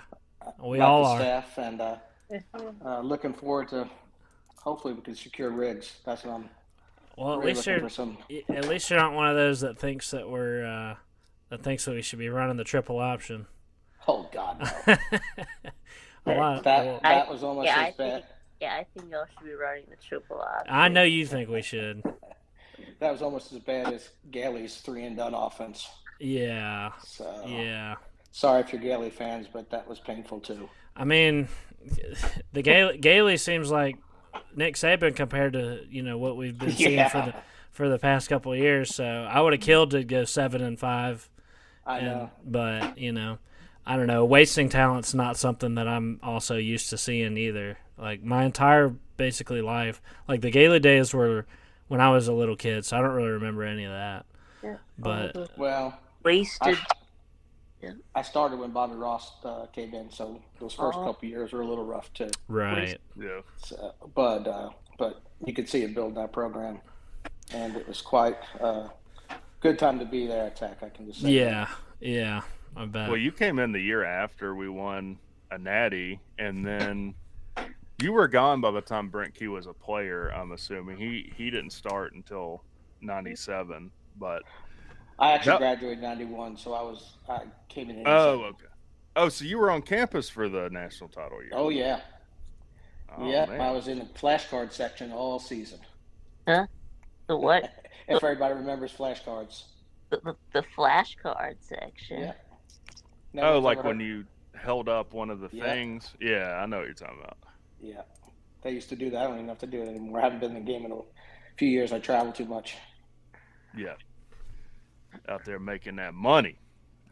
We 0.62 0.78
Like 0.78 0.88
all 0.88 1.04
the 1.04 1.10
are. 1.10 1.20
Staff 1.20 1.58
and 1.58 1.80
uh, 1.80 1.96
uh, 2.84 3.00
looking 3.00 3.32
forward 3.32 3.68
to. 3.68 3.88
Hopefully, 4.56 4.94
we 4.94 5.00
can 5.00 5.14
secure 5.14 5.50
rigs. 5.50 5.96
That's 6.04 6.24
what 6.24 6.34
I'm. 6.34 6.50
Well, 7.16 7.34
at 7.34 7.38
really 7.38 7.54
least 7.54 7.66
you're 7.66 7.88
some. 7.88 8.18
at 8.50 8.68
least 8.68 8.90
you're 8.90 8.98
not 8.98 9.12
one 9.14 9.28
of 9.28 9.36
those 9.36 9.60
that 9.60 9.78
thinks 9.78 10.10
that 10.10 10.28
we're 10.28 10.66
uh, 10.66 10.94
that 11.53 11.62
thinks 11.62 11.84
that 11.84 11.92
we 11.94 12.00
should 12.00 12.18
be 12.18 12.30
running 12.30 12.57
the 12.57 12.64
triple 12.64 12.98
option. 12.98 13.46
Oh 14.09 14.26
God, 14.32 14.59
no. 14.86 14.96
A 16.26 16.34
lot- 16.34 16.64
that 16.64 17.03
that 17.03 17.28
was 17.30 17.42
almost 17.42 17.66
yeah, 17.66 17.72
as 17.72 17.78
I 17.78 17.84
bad. 17.84 17.96
think, 17.96 18.24
yeah, 18.62 18.74
I 18.74 18.86
think 18.98 19.11
y'all 19.11 19.26
should 19.36 19.46
be 19.46 19.53
running 19.53 19.84
the 19.90 19.96
triple 19.96 20.40
option. 20.40 20.74
I 20.74 20.88
know 20.88 21.03
you 21.03 21.26
think 21.26 21.50
we 21.50 21.61
should. 21.62 22.03
That 23.00 23.12
was 23.12 23.20
almost 23.20 23.53
as 23.53 23.59
bad 23.59 23.92
as 23.92 24.09
Gailey's 24.30 24.76
three 24.78 25.05
and 25.05 25.14
done 25.16 25.34
offense. 25.34 25.86
Yeah. 26.20 26.92
So 27.05 27.44
Yeah. 27.46 27.96
sorry 28.30 28.61
if 28.62 28.72
you're 28.72 28.80
Gailey 28.80 29.11
fans, 29.11 29.46
but 29.53 29.68
that 29.70 29.86
was 29.86 30.00
painful 30.00 30.40
too. 30.40 30.70
I 30.96 31.05
mean, 31.05 31.48
the 32.53 32.62
Gailey, 32.62 32.96
Gailey 32.98 33.36
seems 33.36 33.70
like 33.70 33.96
Nick 34.57 34.76
Saban 34.76 35.14
compared 35.14 35.53
to 35.53 35.80
you 35.90 36.03
know 36.03 36.16
what 36.16 36.36
we've 36.38 36.59
been 36.59 36.70
seeing 36.72 37.09
for 37.11 37.18
the 37.18 37.34
for 37.72 37.88
the 37.88 37.98
past 37.98 38.28
couple 38.28 38.53
of 38.53 38.59
years. 38.59 38.94
So 38.94 39.05
I 39.05 39.40
would 39.40 39.53
have 39.53 39.62
killed 39.62 39.90
to 39.92 40.03
go 40.05 40.24
seven 40.24 40.62
and 40.62 40.78
five. 40.78 41.28
I 41.86 41.98
and- 41.98 42.06
know. 42.06 42.30
but 42.44 42.98
you 42.98 43.12
know, 43.12 43.38
I 43.86 43.96
don't 43.96 44.06
know, 44.06 44.24
wasting 44.24 44.68
talent's 44.68 45.14
not 45.14 45.36
something 45.36 45.74
that 45.76 45.88
I'm 45.88 46.20
also 46.22 46.56
used 46.56 46.90
to 46.90 46.98
seeing 46.98 47.36
either. 47.36 47.78
Like 47.98 48.22
my 48.22 48.44
entire 48.44 48.94
basically 49.16 49.60
life, 49.62 50.00
like 50.28 50.40
the 50.40 50.50
Gailey 50.50 50.80
days 50.80 51.12
were 51.14 51.46
when 51.88 52.00
I 52.00 52.10
was 52.10 52.26
a 52.28 52.32
little 52.32 52.56
kid, 52.56 52.84
so 52.84 52.96
I 52.96 53.00
don't 53.00 53.12
really 53.14 53.30
remember 53.30 53.62
any 53.64 53.84
of 53.84 53.92
that. 53.92 54.24
Yeah. 54.62 54.76
But 54.98 55.56
Well, 55.58 55.98
wasted. 56.24 56.78
I, 57.82 57.90
I 58.14 58.22
started 58.22 58.58
when 58.60 58.70
Bobby 58.70 58.94
Ross 58.94 59.32
uh, 59.44 59.66
came 59.66 59.92
in, 59.92 60.10
so 60.10 60.40
those 60.60 60.72
first 60.74 60.96
Oh. 60.98 61.04
couple 61.04 61.28
years 61.28 61.52
were 61.52 61.60
a 61.62 61.66
little 61.66 61.84
rough 61.84 62.12
too. 62.14 62.30
right, 62.48 62.98
Yeah. 63.20 63.40
So, 63.58 63.92
but 64.14 64.46
uh, 64.46 64.70
but 64.98 65.20
you 65.44 65.52
could 65.52 65.68
see 65.68 65.82
it 65.82 65.92
build 65.94 66.14
that 66.14 66.32
program, 66.32 66.80
and 67.52 67.74
it 67.76 67.86
was 67.88 68.00
quite 68.00 68.36
a 68.60 68.88
good 69.62 69.78
time 69.78 69.98
to 69.98 70.04
be 70.04 70.26
there 70.26 70.46
at 70.46 70.56
Tech. 70.56 70.82
I 70.82 70.88
can 70.88 71.06
just 71.06 71.20
say. 71.20 71.26
that. 71.26 71.32
yeah, 71.32 71.68
yeah, 72.00 72.40
I 72.76 72.84
bet. 72.84 73.08
Well, 73.08 73.16
you 73.18 73.32
came 73.32 73.58
in 73.58 73.72
the 73.72 73.80
year 73.80 74.04
after 74.04 74.54
we 74.54 74.68
won 74.68 75.18
a 75.50 75.58
natty, 75.58 76.20
and 76.38 76.64
then 76.66 77.14
you 77.98 78.12
were 78.12 78.28
gone 78.28 78.60
by 78.60 78.70
the 78.70 78.80
time 78.80 79.08
Brent 79.08 79.34
Key 79.34 79.48
was 79.48 79.66
a 79.66 79.72
player. 79.72 80.28
I'm 80.30 80.52
assuming 80.52 80.96
he 80.98 81.32
he 81.36 81.50
didn't 81.50 81.70
start 81.70 82.14
until 82.14 82.62
'97, 83.00 83.90
but 84.18 84.42
I 85.18 85.32
actually 85.32 85.52
Yep. 85.52 85.58
graduated 85.60 86.02
'91, 86.02 86.56
so 86.56 86.74
I 86.74 86.82
was 86.82 87.16
I 87.28 87.42
came 87.68 87.90
in. 87.90 88.00
in 88.00 88.06
oh, 88.06 88.44
okay. 88.50 88.66
Oh, 89.14 89.28
so 89.28 89.44
you 89.44 89.58
were 89.58 89.70
on 89.70 89.82
campus 89.82 90.28
for 90.30 90.48
the 90.48 90.68
national 90.70 91.10
title 91.10 91.42
year? 91.42 91.50
Oh 91.52 91.68
yeah, 91.68 92.00
Oh, 93.16 93.30
yeah. 93.30 93.44
I 93.60 93.70
was 93.70 93.88
in 93.88 93.98
the 93.98 94.06
flashcard 94.06 94.72
section 94.72 95.12
all 95.12 95.38
season. 95.38 95.80
Huh? 96.48 96.66
The 97.26 97.36
what? 97.36 97.70
If 98.16 98.24
everybody 98.24 98.54
remembers 98.54 98.92
flashcards. 98.92 99.64
The, 100.10 100.20
the, 100.24 100.36
the 100.52 100.64
flashcard 100.76 101.56
section. 101.60 102.20
Yeah. 102.20 102.32
Never 103.32 103.48
Oh, 103.48 103.58
like 103.60 103.82
when 103.82 103.98
you 104.00 104.24
held 104.54 104.88
up 104.88 105.12
one 105.14 105.30
of 105.30 105.40
the 105.40 105.48
Yeah. 105.52 105.64
things. 105.64 106.14
Yeah, 106.20 106.60
I 106.62 106.66
know 106.66 106.78
what 106.78 106.84
you're 106.86 106.94
talking 106.94 107.18
about. 107.20 107.38
Yeah, 107.80 108.02
they 108.62 108.70
used 108.72 108.88
to 108.90 108.96
do 108.96 109.10
that. 109.10 109.20
I 109.22 109.24
don't 109.24 109.34
even 109.36 109.48
have 109.48 109.58
to 109.60 109.66
do 109.66 109.82
it 109.82 109.88
anymore. 109.88 110.20
I 110.20 110.24
haven't 110.24 110.40
been 110.40 110.54
in 110.56 110.64
the 110.64 110.72
game 110.72 110.84
in 110.84 110.92
a 110.92 110.98
few 111.56 111.68
years. 111.68 111.92
I 111.92 111.98
travel 111.98 112.32
too 112.32 112.44
much. 112.44 112.76
Yeah, 113.76 113.94
out 115.28 115.44
there 115.44 115.58
making 115.58 115.96
that 115.96 116.14
money. 116.14 116.58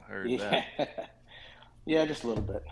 I 0.04 0.12
heard 0.12 0.30
Yeah, 0.30 0.62
that. 0.76 1.10
yeah, 1.86 2.04
just 2.04 2.24
a 2.24 2.28
little 2.28 2.44
bit, 2.44 2.62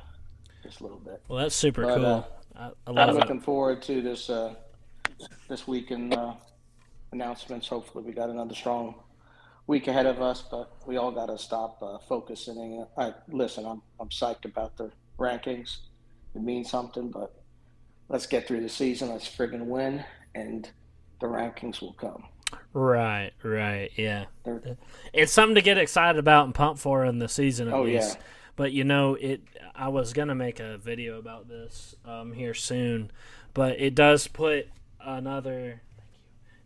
just 0.62 0.81
a 0.81 0.83
little 0.85 0.99
bit. 1.01 1.22
well, 1.29 1.39
that's 1.39 1.57
super 1.57 1.83
But, 1.83 1.97
cool. 1.97 2.07
uh, 2.07 2.22
I, 2.55 2.66
I 2.66 2.70
I'm 2.87 2.95
love 2.95 3.09
it. 3.11 3.14
looking 3.20 3.41
forward 3.41 3.81
to 3.83 4.03
this 4.03 4.29
uh, 4.31 4.55
this 5.49 5.66
week 5.66 5.91
in 5.91 6.12
uh, 6.12 6.35
announcements. 7.13 7.69
Hopefully, 7.69 8.05
we 8.05 8.13
got 8.13 8.31
another 8.31 8.55
strong 8.55 8.95
week 9.67 9.89
ahead 9.89 10.07
of 10.07 10.21
us. 10.23 10.43
But 10.51 10.71
we 10.87 10.97
all 10.97 11.13
got 11.13 11.27
to 11.27 11.39
stop 11.39 11.79
uh, 11.83 11.99
focusing. 12.09 12.85
I 12.97 13.15
listen. 13.29 13.65
I'm 13.67 13.83
I'm 14.01 14.09
psyched 14.09 14.45
about 14.45 14.77
the 14.77 14.91
rankings. 15.19 15.79
It 16.35 16.43
means 16.43 16.71
something, 16.71 17.11
but 17.11 17.35
let's 18.09 18.27
get 18.27 18.47
through 18.47 18.61
the 18.61 18.69
season. 18.69 19.09
Let's 19.11 19.29
friggin' 19.29 19.67
win, 19.67 20.05
and 20.35 20.69
the 21.21 21.27
rankings 21.27 21.81
will 21.81 21.95
come. 21.95 22.25
Right, 22.73 23.33
right, 23.43 23.91
yeah. 23.97 24.27
They're- 24.45 24.77
It's 25.13 25.33
something 25.33 25.55
to 25.57 25.61
get 25.63 25.77
excited 25.79 26.19
about 26.19 26.45
and 26.47 26.55
pumped 26.55 26.81
for 26.81 27.05
in 27.05 27.19
the 27.19 27.29
season 27.29 27.69
at 27.69 27.75
Oh, 27.75 27.83
least. 27.83 28.17
yeah. 28.17 28.23
But 28.57 28.73
you 28.73 28.85
know, 28.85 29.15
it. 29.15 29.43
I 29.75 29.89
was 29.89 30.13
gonna 30.13 30.35
make 30.35 30.59
a 30.61 30.79
video 30.79 31.19
about 31.19 31.49
this 31.49 31.95
um, 32.05 32.33
here 32.33 32.55
soon, 32.55 33.11
but 33.55 33.81
it 33.81 33.95
does 33.95 34.27
put 34.29 34.69
another. 35.01 35.83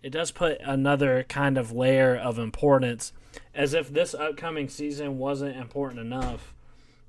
It 0.02 0.10
does 0.10 0.30
put 0.32 0.60
another 0.60 1.24
kind 1.28 1.56
of 1.56 1.72
layer 1.72 2.16
of 2.16 2.38
importance, 2.38 3.12
as 3.54 3.72
if 3.74 3.88
this 3.92 4.14
upcoming 4.14 4.68
season 4.68 5.18
wasn't 5.18 5.56
important 5.56 6.00
enough. 6.00 6.54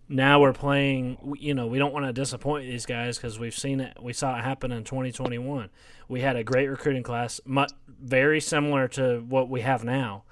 Now 0.09 0.41
we're 0.41 0.53
playing. 0.53 1.35
You 1.39 1.53
know, 1.55 1.65
we 1.65 1.79
don't 1.79 1.93
want 1.93 2.05
to 2.05 2.13
disappoint 2.13 2.65
these 2.67 2.85
guys 2.85 3.17
because 3.17 3.39
we've 3.39 3.55
seen 3.57 3.79
it. 3.79 3.97
We 4.01 4.13
saw 4.13 4.37
it 4.37 4.43
happen 4.43 4.71
in 4.71 4.83
2021. 4.83 5.69
We 6.07 6.21
had 6.21 6.35
a 6.35 6.43
great 6.43 6.67
recruiting 6.67 7.03
class, 7.03 7.41
mu- 7.45 7.65
very 7.87 8.39
similar 8.41 8.87
to 8.89 9.19
what 9.27 9.49
we 9.49 9.61
have 9.61 9.83
now 9.83 10.23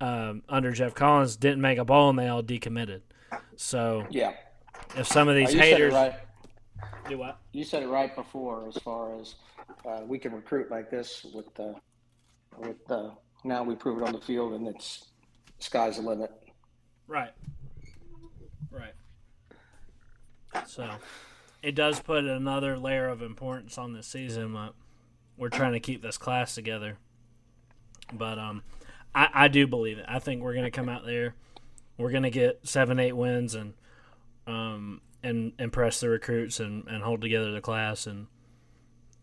um, 0.00 0.42
under 0.48 0.72
Geoff 0.72 0.94
Collins 0.94 1.36
didn't 1.36 1.60
make 1.60 1.78
a 1.78 1.84
ball 1.84 2.10
and 2.10 2.18
they 2.18 2.26
all 2.28 2.42
decommitted. 2.42 3.00
So 3.56 4.04
Yeah. 4.10 4.32
if 4.96 5.06
some 5.06 5.28
of 5.28 5.32
Uh, 5.36 5.38
these 5.38 5.54
you 5.54 5.60
said 5.60 5.68
it 5.68 5.72
haters 5.74 5.94
right. 5.94 6.14
do 7.08 7.18
what? 7.18 7.38
You 7.52 7.62
said 7.64 7.84
it 7.84 7.88
right 7.88 8.14
before, 8.14 8.66
as 8.68 8.76
far 8.82 9.14
as 9.18 9.36
uh, 9.86 10.00
we 10.06 10.18
can 10.18 10.32
recruit 10.34 10.70
like 10.70 10.90
this 10.90 11.24
with 11.32 11.46
uh, 11.60 11.72
with 12.58 12.90
uh, 12.90 13.10
now 13.44 13.62
we 13.62 13.74
prove 13.74 14.00
it 14.00 14.06
on 14.06 14.12
the 14.12 14.20
field, 14.20 14.52
and 14.54 14.68
it's 14.68 15.06
sky's 15.58 15.96
the 15.96 16.02
limit. 16.02 16.30
Right. 17.06 17.32
Right. 18.70 18.94
So 20.66 20.88
it 21.62 21.74
does 21.74 22.00
put 22.00 22.24
another 22.24 22.78
layer 22.78 23.08
of 23.08 23.22
importance 23.22 23.78
on 23.78 23.92
this 23.92 24.06
season. 24.06 24.52
But 24.52 24.74
we're 25.36 25.48
trying 25.48 25.72
to 25.72 25.80
keep 25.80 26.02
this 26.02 26.18
class 26.18 26.54
together. 26.54 26.98
But 28.12 28.38
um, 28.38 28.62
I, 29.14 29.28
I 29.32 29.48
do 29.48 29.66
believe 29.66 29.98
it. 29.98 30.06
I 30.08 30.18
think 30.18 30.42
we're 30.42 30.54
gonna 30.54 30.70
come 30.70 30.88
out 30.88 31.04
there. 31.04 31.34
We're 31.98 32.12
gonna 32.12 32.30
get 32.30 32.60
seven, 32.66 32.98
eight 32.98 33.16
wins 33.16 33.54
and 33.54 33.74
um 34.46 35.00
and 35.22 35.52
impress 35.60 36.00
the 36.00 36.08
recruits 36.08 36.58
and, 36.58 36.86
and 36.88 37.02
hold 37.02 37.20
together 37.20 37.52
the 37.52 37.60
class 37.60 38.08
and 38.08 38.26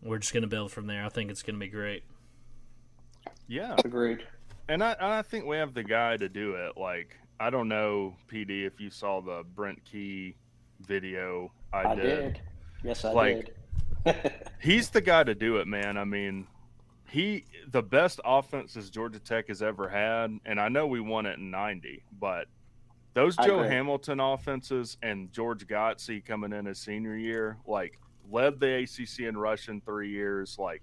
we're 0.02 0.18
just 0.18 0.32
gonna 0.32 0.46
build 0.46 0.72
from 0.72 0.86
there. 0.86 1.04
I 1.04 1.08
think 1.08 1.30
it's 1.30 1.42
gonna 1.42 1.58
be 1.58 1.68
great. 1.68 2.04
Yeah, 3.50 3.74
Agreed. 3.84 4.24
and 4.68 4.82
I 4.82 4.94
I 5.00 5.22
think 5.22 5.44
we 5.44 5.56
have 5.56 5.74
the 5.74 5.82
guy 5.82 6.16
to 6.16 6.28
do 6.28 6.54
it. 6.54 6.76
Like 6.76 7.16
I 7.40 7.50
don't 7.50 7.68
know, 7.68 8.14
PD, 8.30 8.64
if 8.64 8.80
you 8.80 8.90
saw 8.90 9.20
the 9.20 9.42
Brent 9.56 9.84
Key 9.84 10.36
video 10.86 11.50
I, 11.72 11.78
I 11.84 11.94
did. 11.96 12.40
Yes, 12.84 13.04
I 13.04 13.10
Like- 13.12 13.54
did. 14.04 14.32
He's 14.60 14.88
the 14.90 15.00
guy 15.00 15.24
to 15.24 15.34
do 15.34 15.56
it, 15.56 15.66
man. 15.66 15.98
I 15.98 16.04
mean, 16.04 16.46
he 17.08 17.44
the 17.72 17.82
best 17.82 18.20
offenses 18.24 18.88
Georgia 18.88 19.18
Tech 19.18 19.48
has 19.48 19.62
ever 19.62 19.88
had, 19.88 20.38
and 20.46 20.60
I 20.60 20.68
know 20.68 20.86
we 20.86 21.00
won 21.00 21.26
it 21.26 21.38
in 21.38 21.50
'90, 21.50 22.04
but 22.18 22.46
those 23.14 23.36
Joe. 23.36 23.62
Hamilton 23.64 24.20
offenses 24.20 24.96
and 25.02 25.32
George 25.32 25.66
Godsey 25.66 26.24
coming 26.24 26.52
in 26.52 26.66
his 26.66 26.78
senior 26.78 27.16
year, 27.16 27.58
like 27.66 27.98
led 28.30 28.60
the 28.60 28.84
ACC 28.84 29.26
in 29.26 29.36
rushing 29.36 29.80
three 29.80 30.10
years, 30.10 30.56
like 30.58 30.82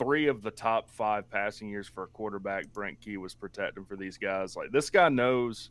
three 0.00 0.28
of 0.28 0.42
the 0.42 0.50
top 0.50 0.88
five 0.88 1.28
passing 1.30 1.68
years 1.68 1.86
for 1.86 2.04
a 2.04 2.06
quarterback. 2.08 2.72
Brent 2.72 3.00
Key 3.00 3.18
was 3.18 3.34
protecting 3.34 3.84
for 3.84 3.96
these 3.96 4.16
guys. 4.16 4.56
Like 4.56 4.72
this 4.72 4.88
guy 4.90 5.08
knows 5.10 5.70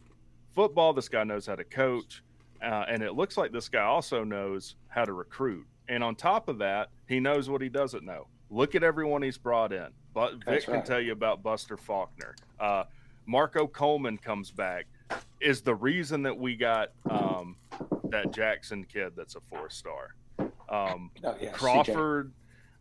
football. 0.54 0.94
This 0.94 1.10
guy 1.10 1.24
knows 1.24 1.48
how 1.48 1.56
to 1.56 1.64
coach, 1.64 2.24
uh, 2.62 2.86
and 2.88 3.02
it 3.02 3.16
looks 3.16 3.38
like 3.38 3.52
this 3.52 3.68
guy 3.70 3.84
also 3.84 4.24
knows 4.24 4.76
how 4.88 5.04
to 5.06 5.14
recruit. 5.14 5.66
And 5.88 6.04
on 6.04 6.16
top 6.16 6.48
of 6.48 6.60
that, 6.60 6.90
he 7.08 7.20
knows 7.20 7.50
what 7.50 7.62
he 7.62 7.70
doesn't 7.70 8.06
know. 8.06 8.28
Look 8.52 8.76
at 8.76 8.84
everyone 8.84 9.24
he's 9.24 9.38
brought 9.40 9.74
in. 9.74 9.88
But 10.14 10.34
Vic 10.36 10.46
That's 10.46 10.66
can 10.66 10.74
right. 10.76 10.86
tell 10.86 11.00
you 11.02 11.12
about 11.12 11.42
Buster 11.42 11.78
Faulkner. 11.78 12.36
Uh, 12.60 12.84
Marco 13.26 13.66
Coleman 13.68 14.18
comes 14.18 14.52
back. 14.52 14.86
Is 15.42 15.62
the 15.62 15.74
reason 15.74 16.22
that 16.24 16.38
we 16.38 16.56
got 16.56 16.92
um, 17.10 17.56
that 18.10 18.32
Jackson 18.32 18.84
kid 18.84 19.14
that's 19.16 19.36
a 19.36 19.40
four 19.42 19.70
star. 19.70 20.14
Um, 20.70 21.10
Oh, 21.24 21.36
yeah. 21.42 21.52
Crawford 21.52 22.32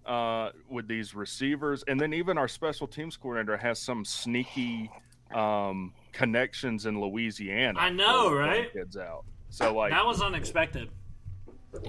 uh, 0.09 0.51
with 0.71 0.89
these 0.89 1.15
receivers, 1.15 1.85
and 1.87 2.01
then 2.01 2.13
even 2.15 2.39
our 2.39 2.49
special 2.49 2.87
teams 2.89 3.17
coordinator 3.17 3.57
has 3.57 3.79
some 3.79 4.05
sneaky 4.05 4.91
um, 5.35 5.93
connections 6.13 6.87
in 6.87 7.01
Louisiana. 7.01 7.79
I 7.79 7.91
know, 7.91 8.33
right? 8.33 8.73
Kids 8.73 8.97
out. 8.97 9.25
So 9.51 9.75
like, 9.75 9.91
That 9.93 10.05
was 10.07 10.21
unexpected. 10.23 10.89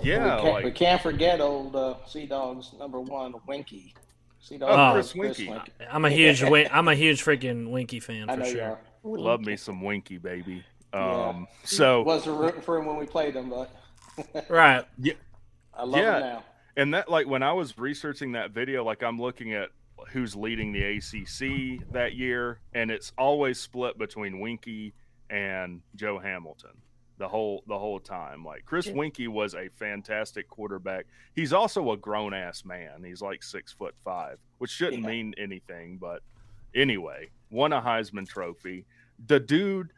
yeah, 0.03 0.35
we, 0.35 0.41
can't, 0.41 0.53
like 0.53 0.65
we 0.65 0.71
can't 0.71 1.01
forget 1.01 1.39
old 1.41 1.75
uh, 1.75 1.95
Sea 2.05 2.25
Dogs 2.25 2.73
number 2.77 2.99
one, 2.99 3.33
Weinke. 3.47 3.93
Sea 4.41 4.57
Dogs, 4.57 4.73
Oh, 4.75 4.93
Chris 4.93 5.37
Chris 5.37 5.47
Weinke. 5.47 5.69
I'm 5.91 6.05
a 6.05 6.09
huge 6.09 6.43
Win- 6.43 6.69
I'm 6.71 6.87
a 6.89 6.95
huge 6.95 7.23
freaking 7.23 7.67
Weinke 7.69 8.01
fan 8.03 8.29
I 8.29 8.33
for 8.35 8.39
know 8.41 8.45
you 8.45 8.51
sure. 8.53 8.63
are. 8.63 8.79
love 9.03 9.41
me 9.41 9.55
some 9.57 9.81
Weinke 9.81 10.21
baby. 10.21 10.63
Yeah. 10.93 11.27
Um, 11.29 11.47
so 11.63 12.01
Wasn't 12.03 12.37
rooting 12.37 12.61
for 12.61 12.77
him 12.77 12.85
when 12.85 12.97
we 12.97 13.05
played 13.05 13.35
him, 13.35 13.49
but 13.49 13.69
Right. 14.49 14.83
yeah, 14.97 15.13
I 15.73 15.83
love 15.83 16.01
Yeah. 16.01 16.15
him 16.15 16.21
now. 16.21 16.43
And 16.79 16.93
that 16.93 17.09
like 17.09 17.27
when 17.27 17.43
I 17.43 17.51
was 17.51 17.77
researching 17.77 18.31
that 18.33 18.51
video, 18.51 18.85
like 18.85 19.03
I'm 19.03 19.19
looking 19.19 19.53
at 19.53 19.69
who's 20.11 20.33
leading 20.33 20.71
the 20.71 20.81
ACC 20.97 21.91
that 21.91 22.15
year, 22.15 22.61
and 22.73 22.89
it's 22.89 23.11
always 23.17 23.59
split 23.59 23.97
between 23.97 24.35
Weinke 24.35 24.93
and 25.29 25.81
Joe 25.95 26.19
Hamilton 26.19 26.71
the 27.17 27.27
whole 27.27 27.63
the 27.67 27.77
whole 27.77 27.99
time. 27.99 28.45
Like 28.45 28.63
Chris 28.65 28.87
Yeah. 28.87 28.93
Weinke 28.93 29.27
was 29.27 29.55
a 29.55 29.67
fantastic 29.75 30.47
quarterback. 30.47 31.05
He's 31.35 31.51
also 31.51 31.91
a 31.91 31.97
grown 31.97 32.33
ass 32.33 32.63
man. 32.63 33.03
He's 33.03 33.21
like 33.21 33.43
six 33.43 33.73
foot 33.73 33.93
five, 34.05 34.37
which 34.59 34.71
shouldn't 34.71 35.03
Yeah. 35.03 35.09
mean 35.09 35.33
anything, 35.37 35.97
but 35.97 36.23
anyway, 36.73 37.27
won 37.51 37.73
a 37.73 37.81
Heisman 37.81 38.25
Trophy. 38.25 38.85
The 39.27 39.41
dude 39.41 39.91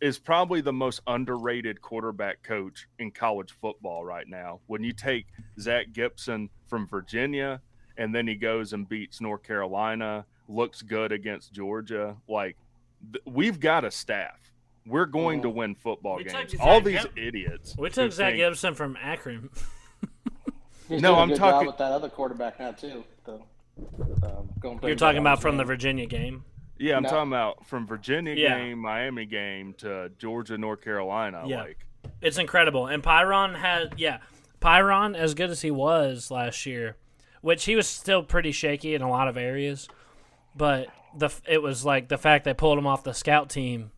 is 0.00 0.18
probably 0.18 0.60
the 0.60 0.72
most 0.72 1.00
underrated 1.06 1.80
quarterback 1.80 2.42
coach 2.42 2.86
in 2.98 3.10
college 3.10 3.52
football 3.60 4.04
right 4.04 4.28
now. 4.28 4.60
When 4.66 4.84
you 4.84 4.92
take 4.92 5.26
Zach 5.58 5.92
Gibson 5.92 6.50
from 6.68 6.86
Virginia 6.86 7.60
and 7.96 8.14
then 8.14 8.26
he 8.26 8.34
goes 8.34 8.72
and 8.74 8.88
beats 8.88 9.20
North 9.20 9.42
Carolina, 9.42 10.24
looks 10.48 10.82
good 10.82 11.10
against 11.12 11.52
Georgia, 11.52 12.16
like 12.28 12.56
th- 13.12 13.22
we've 13.26 13.60
got 13.60 13.84
a 13.84 13.90
staff. 13.90 14.38
We're 14.86 15.06
going 15.06 15.42
to 15.42 15.48
win 15.48 15.74
football 15.74 16.16
We 16.16 16.24
took 16.24 16.32
games. 16.34 16.50
Zach 16.52 16.60
All 16.60 16.80
these 16.80 17.02
Gib- 17.02 17.16
idiots. 17.18 17.74
We 17.78 17.88
who 17.88 17.94
took 17.94 18.12
Zach 18.12 18.32
think- 18.32 18.38
Gibson 18.38 18.74
from 18.74 18.96
Akron. 19.00 19.48
He's 20.88 21.00
No, 21.00 21.10
doing 21.10 21.18
a 21.18 21.22
I'm 21.22 21.28
good 21.28 21.38
talking- 21.38 21.60
job 21.60 21.66
with 21.68 21.78
that 21.78 21.92
other 21.92 22.08
quarterback 22.08 22.58
now 22.58 22.72
too. 22.72 23.04
The, 23.24 23.34
um, 24.24 24.50
going 24.60 24.80
You're 24.82 24.96
talking 24.96 25.20
about 25.20 25.40
from 25.40 25.56
the 25.56 25.64
Virginia 25.64 26.04
game. 26.06 26.44
Yeah, 26.82 26.96
I'm 26.96 27.04
No. 27.04 27.08
talking 27.08 27.30
about 27.30 27.66
from 27.66 27.86
Virginia 27.86 28.34
Yeah. 28.34 28.58
game, 28.58 28.78
Miami 28.78 29.24
game 29.24 29.72
to 29.74 30.10
Georgia, 30.18 30.58
North 30.58 30.82
Carolina. 30.82 31.44
Yeah. 31.46 31.62
Like, 31.62 31.86
It's 32.20 32.38
incredible. 32.38 32.86
And 32.88 33.02
Pyron 33.02 33.54
had, 33.56 33.94
yeah, 33.96 34.18
Pyron, 34.60 35.16
as 35.16 35.34
good 35.34 35.50
as 35.50 35.62
he 35.62 35.70
was 35.70 36.30
last 36.30 36.66
year, 36.66 36.96
which 37.40 37.64
he 37.64 37.76
was 37.76 37.86
still 37.88 38.22
pretty 38.24 38.50
shaky 38.52 38.94
in 38.94 39.02
a 39.02 39.08
lot 39.08 39.28
of 39.28 39.36
areas, 39.36 39.88
but 40.56 40.88
the 41.16 41.30
it 41.46 41.62
was 41.62 41.84
like 41.84 42.08
the 42.08 42.18
fact 42.18 42.44
they 42.44 42.54
pulled 42.54 42.78
him 42.78 42.86
off 42.86 43.04
the 43.04 43.12
scout 43.12 43.48
team, 43.50 43.92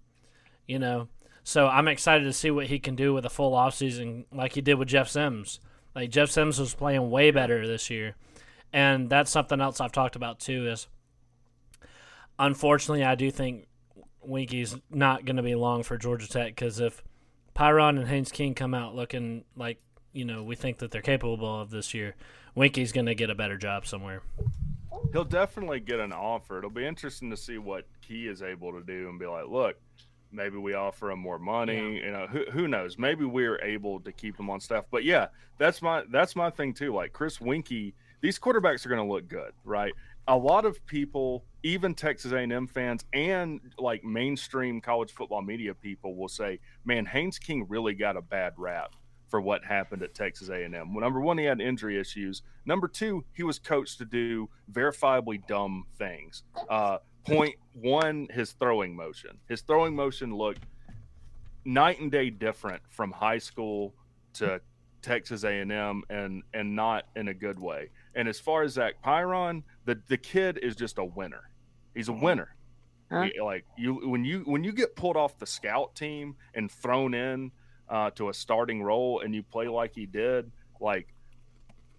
you 0.66 0.78
know. 0.78 1.08
So 1.42 1.66
I'm 1.68 1.88
excited 1.88 2.24
to 2.24 2.32
see 2.32 2.50
what 2.50 2.66
he 2.66 2.78
can 2.78 2.94
do 2.96 3.12
with 3.14 3.24
a 3.24 3.30
full 3.30 3.52
offseason 3.52 4.24
like 4.32 4.52
he 4.54 4.60
did 4.60 4.74
with 4.74 4.88
Jeff 4.88 5.08
Sims. 5.08 5.60
Like 5.94 6.10
Jeff 6.10 6.30
Sims 6.30 6.58
was 6.58 6.74
playing 6.74 7.10
way 7.10 7.30
better 7.30 7.66
this 7.66 7.88
year. 7.90 8.16
And 8.72 9.08
that's 9.08 9.30
something 9.30 9.60
else 9.60 9.80
I've 9.80 9.92
talked 9.92 10.16
about 10.16 10.40
too 10.40 10.66
is 10.68 10.88
unfortunately 12.38 13.04
I 13.04 13.14
do 13.14 13.30
think 13.30 13.66
Weinke's 14.26 14.76
not 14.90 15.24
going 15.24 15.36
to 15.36 15.42
be 15.42 15.54
long 15.54 15.82
for 15.82 15.96
Georgia 15.98 16.28
Tech 16.28 16.48
because 16.48 16.80
if 16.80 17.02
Pyron 17.54 17.98
and 17.98 18.08
Haynes 18.08 18.32
King 18.32 18.54
come 18.54 18.74
out 18.74 18.94
looking 18.94 19.44
like 19.56 19.80
you 20.12 20.24
know 20.24 20.42
we 20.42 20.56
think 20.56 20.78
that 20.78 20.90
they're 20.90 21.02
capable 21.02 21.60
of 21.60 21.70
this 21.70 21.94
year, 21.94 22.14
Weinke's 22.56 22.92
going 22.92 23.06
to 23.06 23.14
get 23.14 23.30
a 23.30 23.34
better 23.34 23.56
job 23.56 23.86
somewhere. 23.86 24.22
he'll 25.12 25.24
definitely 25.24 25.80
get 25.80 26.00
an 26.00 26.12
offer. 26.12 26.58
It'll 26.58 26.70
be 26.70 26.86
interesting 26.86 27.30
to 27.30 27.36
see 27.36 27.58
what 27.58 27.86
Key 28.00 28.28
is 28.28 28.42
able 28.42 28.72
to 28.72 28.82
do 28.82 29.08
and 29.08 29.18
be 29.18 29.26
like, 29.26 29.46
look, 29.48 29.76
maybe 30.34 30.56
we 30.58 30.74
offer 30.74 31.10
him 31.10 31.20
more 31.20 31.38
money. 31.38 31.96
You 31.96 32.10
know, 32.10 32.26
who, 32.26 32.44
who 32.50 32.68
knows? 32.68 32.98
Maybe 32.98 33.24
we're 33.24 33.60
able 33.60 34.00
to 34.00 34.12
keep 34.12 34.38
him 34.38 34.50
on 34.50 34.60
staff. 34.60 34.84
But 34.90 35.04
yeah, 35.04 35.28
that's 35.58 35.80
my 35.80 36.04
that's 36.10 36.36
my 36.36 36.50
thing 36.50 36.74
too. 36.74 36.92
Like 36.92 37.12
Chris 37.12 37.38
Weinke, 37.38 37.94
these 38.20 38.38
quarterbacks 38.38 38.84
are 38.84 38.88
going 38.88 39.06
to 39.06 39.12
look 39.12 39.28
good, 39.28 39.52
right? 39.64 39.92
A 40.26 40.36
lot 40.36 40.64
of 40.64 40.84
people, 40.86 41.44
even 41.64 41.94
Texas 41.94 42.30
A&M 42.30 42.66
fans 42.68 43.04
and 43.14 43.60
like 43.78 44.04
mainstream 44.04 44.80
college 44.80 45.10
football 45.10 45.42
media 45.42 45.74
people, 45.74 46.14
will 46.14 46.28
say, 46.28 46.60
"Man, 46.84 47.06
Haynes 47.06 47.38
King 47.38 47.66
really 47.68 47.94
got 47.94 48.16
a 48.16 48.22
bad 48.22 48.52
rap." 48.56 48.94
for 49.28 49.40
what 49.40 49.64
happened 49.64 50.00
at 50.00 50.14
Texas 50.14 50.48
A&M. 50.48 50.94
Well, 50.94 51.00
number 51.00 51.20
one, 51.20 51.38
he 51.38 51.44
had 51.44 51.60
injury 51.60 51.98
issues. 51.98 52.42
Number 52.66 52.86
two, 52.86 53.24
he 53.32 53.42
was 53.42 53.58
coached 53.58 53.98
to 53.98 54.04
do 54.04 54.48
verifiably 54.70 55.44
dumb 55.48 55.86
things. 55.98 56.44
Uh, 56.68 56.98
point 57.26 57.56
one, 57.72 58.28
his 58.30 58.52
throwing 58.52 58.94
motion. 58.94 59.30
His 59.48 59.62
throwing 59.62 59.96
motion 59.96 60.32
looked 60.32 60.66
night 61.64 61.98
and 61.98 62.12
day 62.12 62.30
different 62.30 62.82
from 62.90 63.10
high 63.10 63.38
school 63.38 63.92
to 64.34 64.60
Texas 65.02 65.42
A&M, 65.42 66.02
and 66.08 66.42
and 66.52 66.76
not 66.76 67.06
in 67.16 67.26
a 67.26 67.34
good 67.34 67.58
way. 67.58 67.90
And 68.14 68.28
as 68.28 68.38
far 68.38 68.62
as 68.62 68.74
Zach 68.74 69.02
Pyron, 69.04 69.64
the 69.84 70.00
the 70.06 70.16
kid 70.16 70.58
is 70.62 70.76
just 70.76 70.98
a 70.98 71.04
winner. 71.04 71.50
He's 71.94 72.08
a 72.08 72.12
winner. 72.12 72.54
Huh? 73.10 73.28
He- 73.32 73.40
like 73.40 73.64
you 73.76 74.08
when 74.08 74.24
you 74.24 74.40
when 74.40 74.64
you 74.64 74.72
get 74.72 74.96
pulled 74.96 75.16
off 75.16 75.38
the 75.38 75.46
scout 75.46 75.94
team 75.94 76.36
and 76.54 76.70
thrown 76.70 77.14
in 77.14 77.52
uh, 77.88 78.10
to 78.10 78.28
a 78.28 78.34
starting 78.34 78.82
role 78.82 79.20
and 79.20 79.34
you 79.34 79.42
play 79.42 79.68
like 79.68 79.94
he 79.94 80.06
did, 80.06 80.50
like 80.80 81.14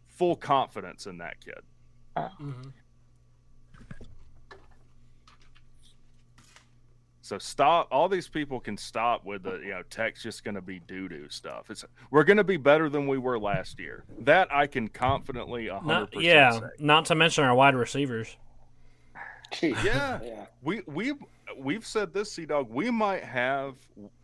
full 0.08 0.36
confidence 0.36 1.06
in 1.06 1.20
that 1.20 1.36
kid. 1.44 1.62
So 7.26 7.40
stop. 7.40 7.88
All 7.90 8.08
these 8.08 8.28
people 8.28 8.60
can 8.60 8.78
stop 8.78 9.26
with 9.26 9.42
the 9.42 9.54
you 9.58 9.72
know 9.72 9.82
tech's 9.90 10.22
just 10.22 10.44
going 10.44 10.54
to 10.54 10.62
be 10.62 10.78
doo 10.78 11.10
doo 11.10 11.28
stuff. 11.28 11.72
It's 11.72 11.84
we're 12.12 12.24
going 12.24 12.38
to 12.38 12.44
be 12.44 12.58
better 12.58 12.88
than 12.88 13.08
we 13.08 13.18
were 13.18 13.40
last 13.40 13.80
year. 13.80 14.04
That 14.20 14.48
I 14.54 14.68
can 14.68 14.88
confidently 14.88 15.68
a 15.68 15.80
hundred 15.80 16.12
percent 16.12 16.24
yeah, 16.24 16.52
say. 16.52 16.68
not 16.78 17.06
to 17.06 17.16
mention 17.16 17.44
our 17.44 17.56
wide 17.56 17.74
receivers. 17.74 18.38
Yeah. 19.62 20.20
yeah. 20.24 20.46
We 20.62 20.82
we 20.88 21.14
we've 21.58 21.86
said 21.86 22.14
this, 22.14 22.32
Sea 22.32 22.46
Dog. 22.46 22.70
We 22.70 22.90
might 22.92 23.24
have 23.24 23.76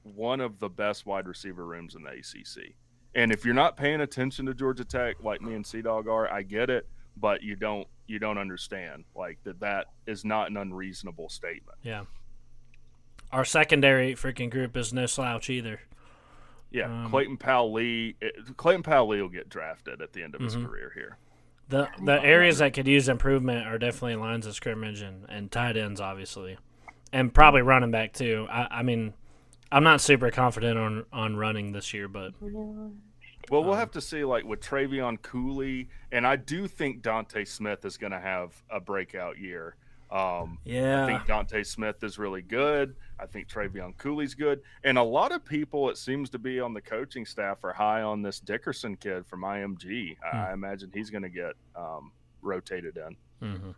one 0.03 0.41
of 0.41 0.59
the 0.59 0.69
best 0.69 1.05
wide 1.05 1.27
receiver 1.27 1.65
rooms 1.65 1.95
in 1.95 2.03
the 2.03 2.09
ACC. 2.11 2.73
And 3.13 3.31
if 3.31 3.43
you're 3.43 3.53
not 3.53 3.75
paying 3.77 4.01
attention 4.01 4.45
to 4.45 4.53
Georgia 4.53 4.85
Tech 4.85 5.21
like 5.23 5.41
me 5.41 5.53
and 5.53 5.65
Sea 5.65 5.81
Dog 5.81 6.07
are, 6.07 6.31
I 6.31 6.43
get 6.43 6.69
it, 6.69 6.87
but 7.17 7.43
you 7.43 7.55
don't 7.55 7.87
you 8.07 8.19
don't 8.19 8.37
understand 8.37 9.03
like 9.15 9.37
that. 9.43 9.59
That 9.59 9.87
is 10.07 10.23
not 10.25 10.49
an 10.49 10.57
unreasonable 10.57 11.29
statement. 11.29 11.77
Yeah. 11.83 12.03
Our 13.31 13.45
secondary 13.45 14.13
freaking 14.15 14.49
group 14.49 14.75
is 14.75 14.91
no 14.91 15.05
slouch 15.05 15.49
either. 15.49 15.79
Yeah, 16.69 16.85
Um, 17.05 17.09
Clayton 17.09 17.37
Powell 17.37 17.71
Lee. 17.73 18.15
Clayton 18.57 18.83
Powell 18.83 19.09
Lee 19.09 19.21
will 19.21 19.29
get 19.29 19.49
drafted 19.49 20.01
at 20.01 20.13
the 20.13 20.23
end 20.23 20.35
of 20.35 20.41
his 20.41 20.55
Mhm. 20.55 20.65
career 20.67 20.91
here. 20.95 21.17
The 21.71 21.89
the 22.03 22.23
areas 22.23 22.59
that 22.59 22.73
could 22.73 22.87
use 22.87 23.09
improvement 23.09 23.65
are 23.65 23.77
definitely 23.77 24.17
lines 24.17 24.45
of 24.45 24.53
scrimmage 24.53 25.01
and, 25.01 25.25
and 25.29 25.51
tight 25.51 25.77
ends, 25.77 25.99
obviously, 25.99 26.57
and 27.11 27.33
probably 27.33 27.61
running 27.61 27.91
back 27.91 28.13
too. 28.13 28.45
I, 28.49 28.67
I 28.79 28.83
mean, 28.83 29.13
I'm 29.71 29.83
not 29.83 30.01
super 30.01 30.29
confident 30.31 30.77
on 30.77 31.05
on 31.13 31.37
running 31.37 31.71
this 31.71 31.93
year, 31.93 32.07
but 32.07 32.33
Well, 32.41 33.61
Um, 33.61 33.65
we'll 33.65 33.73
have 33.75 33.91
to 33.91 34.01
see, 34.01 34.23
like 34.23 34.43
with 34.43 34.59
Trevion 34.59 35.21
Cooley, 35.21 35.89
and 36.11 36.27
I 36.27 36.35
do 36.35 36.67
think 36.67 37.01
Dontae 37.01 37.47
Smith 37.47 37.85
is 37.85 37.97
going 37.97 38.11
to 38.11 38.19
have 38.19 38.61
a 38.69 38.79
breakout 38.79 39.39
year. 39.39 39.75
Um, 40.11 40.57
I 41.03 41.05
think 41.07 41.21
Dontae 41.25 41.65
Smith 41.65 42.03
is 42.03 42.19
really 42.19 42.41
good. 42.41 42.95
I 43.19 43.25
think 43.27 43.47
Trevion 43.47 43.95
Cooley's 43.97 44.33
good, 44.33 44.61
and 44.83 44.97
a 44.97 45.03
lot 45.03 45.31
of 45.31 45.45
people, 45.45 45.89
it 45.89 45.97
seems 45.97 46.29
to 46.31 46.39
be 46.39 46.59
on 46.59 46.73
the 46.73 46.81
coaching 46.81 47.25
staff, 47.25 47.63
are 47.63 47.71
high 47.73 48.01
on 48.01 48.21
this 48.21 48.39
Dickerson 48.39 48.97
kid 48.97 49.25
from 49.25 49.41
IMG. 49.43 50.17
I- 50.23 50.29
Hmm. 50.29 50.37
I 50.37 50.53
imagine 50.53 50.91
he's 50.93 51.09
going 51.09 51.23
to 51.23 51.29
get 51.29 51.53
um, 51.75 52.11
rotated 52.41 52.97
in. 52.97 53.47
hmm 53.49 53.71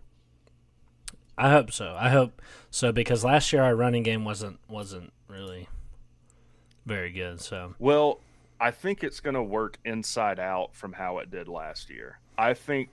I 1.37 1.49
hope 1.49 1.71
so. 1.71 1.95
I 1.99 2.09
hope 2.09 2.41
so 2.69 2.91
because 2.91 3.23
last 3.23 3.51
year 3.51 3.63
our 3.63 3.75
running 3.75 4.03
game 4.03 4.23
wasn't 4.23 4.59
wasn't 4.67 5.11
really 5.27 5.67
very 6.85 7.11
good. 7.11 7.41
So 7.41 7.73
Well, 7.79 8.19
I 8.61 8.69
think 8.71 9.03
it's 9.03 9.19
going 9.19 9.33
to 9.33 9.41
work 9.43 9.77
inside 9.83 10.39
out 10.39 10.75
from 10.75 10.93
how 10.93 11.17
it 11.17 11.31
did 11.31 11.47
last 11.47 11.89
year. 11.89 12.19
I 12.37 12.53
think, 12.53 12.89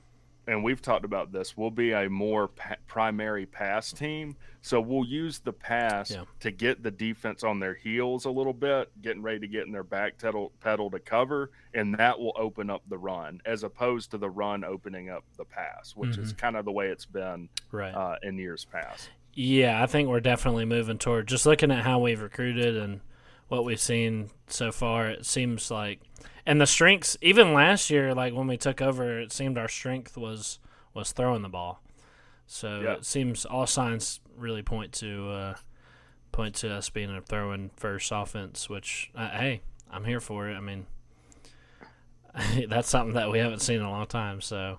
and 0.51 0.65
we've 0.65 0.83
talked 0.83 1.05
about 1.05 1.31
this, 1.33 1.57
we'll 1.57 1.71
be 1.71 1.93
a 1.93 2.09
more 2.11 2.49
pa- 2.49 2.75
primary 2.87 3.47
pass 3.47 3.93
team. 3.93 4.37
So 4.63 4.81
we'll 4.81 5.07
use 5.07 5.39
the 5.39 5.53
pass 5.53 6.11
Yeah. 6.11 6.25
to 6.41 6.51
get 6.51 6.83
the 6.83 6.91
defense 6.91 7.45
on 7.45 7.61
their 7.61 7.75
heels 7.75 8.25
a 8.25 8.31
little 8.31 8.53
bit, 8.53 8.91
getting 9.01 9.23
ready 9.23 9.39
to 9.41 9.47
get 9.47 9.67
in 9.67 9.73
their 9.73 9.85
back 9.85 10.19
pedal, 10.19 10.53
pedal 10.61 10.91
to 10.91 10.99
cover, 10.99 11.51
and 11.73 11.95
that 11.95 12.19
will 12.19 12.35
open 12.37 12.69
up 12.69 12.83
the 12.89 12.99
run 12.99 13.41
as 13.47 13.63
opposed 13.63 14.11
to 14.11 14.19
the 14.19 14.29
run 14.29 14.65
opening 14.65 15.09
up 15.09 15.25
the 15.39 15.45
pass, 15.45 15.93
which 15.97 16.19
is 16.19 16.33
kind 16.33 16.57
of 16.57 16.65
the 16.65 16.73
way 16.73 16.89
it's 16.89 17.07
been 17.07 17.49
Right. 17.71 17.95
uh, 17.95 18.17
in 18.23 18.37
years 18.37 18.65
past. 18.65 19.09
Yeah, 19.33 19.81
I 19.83 19.87
think 19.87 20.09
we're 20.09 20.21
definitely 20.21 20.65
moving 20.65 20.99
toward 20.99 21.29
just 21.29 21.47
looking 21.47 21.71
at 21.71 21.85
how 21.85 22.01
we've 22.01 22.21
recruited 22.21 22.77
and 22.77 23.01
what 23.51 23.65
we've 23.65 23.81
seen 23.81 24.31
so 24.47 24.73
far. 24.73 25.09
It 25.09 25.27
seems 25.27 25.71
like, 25.71 26.01
and 26.47 26.61
the 26.61 26.67
strengths 26.67 27.17
even 27.21 27.53
last 27.53 27.91
year, 27.91 28.15
like 28.15 28.33
when 28.33 28.47
we 28.47 28.57
took 28.57 28.81
over, 28.81 29.21
it 29.21 29.33
seemed 29.33 29.59
our 29.59 29.69
strength 29.69 30.17
was 30.17 30.59
was 30.95 31.13
throwing 31.13 31.43
the 31.43 31.49
ball. 31.49 31.83
So 32.47 32.81
Yeah. 32.81 32.93
it 32.95 33.05
seems 33.05 33.45
all 33.45 33.67
signs 33.67 34.21
really 34.37 34.63
point 34.63 34.93
to 34.95 35.31
uh, 35.31 35.55
point 36.33 36.55
to 36.57 36.73
us 36.73 36.89
being 36.91 37.11
a 37.15 37.21
throwing 37.21 37.71
first 37.77 38.11
offense. 38.15 38.69
Which 38.71 39.11
uh, 39.15 39.29
hey, 39.31 39.63
I'm 39.91 40.05
here 40.05 40.21
for 40.21 40.49
it. 40.49 40.55
I 40.55 40.61
mean, 40.61 40.87
that's 42.69 42.89
something 42.89 43.15
that 43.15 43.31
we 43.31 43.39
haven't 43.39 43.61
seen 43.61 43.77
in 43.77 43.83
a 43.83 43.91
long 43.91 44.07
time. 44.07 44.41
So 44.41 44.79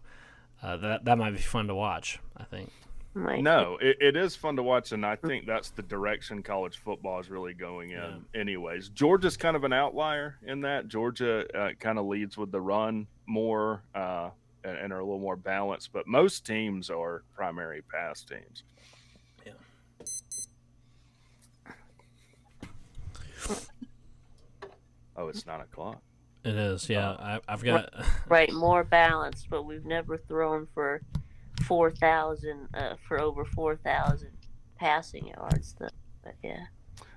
uh, 0.63 0.77
that 0.77 1.05
that 1.05 1.17
might 1.17 1.31
be 1.31 1.37
fun 1.39 1.67
to 1.67 1.75
watch. 1.75 2.19
I 2.37 2.43
think. 2.45 2.71
Might 3.13 3.43
No, 3.43 3.77
it, 3.81 3.97
it 3.99 4.15
is 4.15 4.37
fun 4.37 4.55
to 4.55 4.63
watch, 4.63 4.93
and 4.93 5.05
I 5.05 5.17
think 5.17 5.45
that's 5.45 5.71
the 5.71 5.81
direction 5.81 6.41
college 6.43 6.77
football 6.77 7.19
is 7.19 7.29
really 7.29 7.53
going 7.53 7.91
in. 7.91 8.23
Anyways, 8.33 8.87
Georgia's 8.89 9.35
kind 9.35 9.57
of 9.57 9.65
an 9.65 9.73
outlier 9.73 10.37
in 10.45 10.61
that. 10.61 10.87
Georgia 10.87 11.45
uh, 11.53 11.71
kind 11.79 11.99
of 11.99 12.05
leads 12.05 12.37
with 12.37 12.51
the 12.51 12.61
run 12.61 13.07
more 13.25 13.83
uh, 13.93 14.29
and, 14.63 14.77
and 14.77 14.93
are 14.93 14.99
a 14.99 15.03
little 15.03 15.19
more 15.19 15.35
balanced, 15.35 15.91
but 15.91 16.07
most 16.07 16.45
teams 16.45 16.89
are 16.89 17.23
primary 17.35 17.81
pass 17.81 18.23
teams. 18.23 18.63
Yeah. 19.45 19.51
Oh, 25.17 25.27
it's 25.27 25.45
nine 25.45 25.61
o'clock. 25.61 26.01
It 26.43 26.55
is, 26.55 26.89
yeah. 26.89 27.11
I, 27.11 27.39
I've 27.47 27.63
got. 27.63 27.93
right 28.29 28.51
more 28.53 28.83
balanced, 28.83 29.49
but 29.49 29.63
we've 29.63 29.85
never 29.85 30.17
thrown 30.17 30.67
for 30.73 31.01
four 31.63 31.91
thousand 31.91 32.67
uh, 32.73 32.95
for 33.07 33.19
over 33.19 33.45
four 33.45 33.75
thousand 33.77 34.31
passing 34.77 35.27
yards. 35.27 35.75
Though, 35.79 35.87
but 36.23 36.35
yeah, 36.43 36.65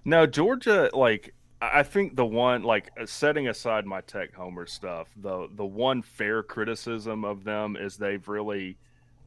No, 0.05 0.27
Georgia, 0.27 0.91
like 0.93 1.35
I 1.61 1.81
I 1.81 1.83
think 1.83 2.17
the 2.17 2.27
one 2.27 2.63
like 2.63 2.91
uh, 3.01 3.07
setting 3.07 3.49
aside 3.49 3.87
my 3.87 4.01
tech 4.03 4.35
homer 4.35 4.67
stuff, 4.67 5.09
the 5.17 5.49
the 5.55 5.65
one 5.65 6.03
fair 6.03 6.43
criticism 6.43 7.25
of 7.25 7.45
them 7.45 7.77
is 7.77 7.97
they've 7.97 8.27
really 8.29 8.77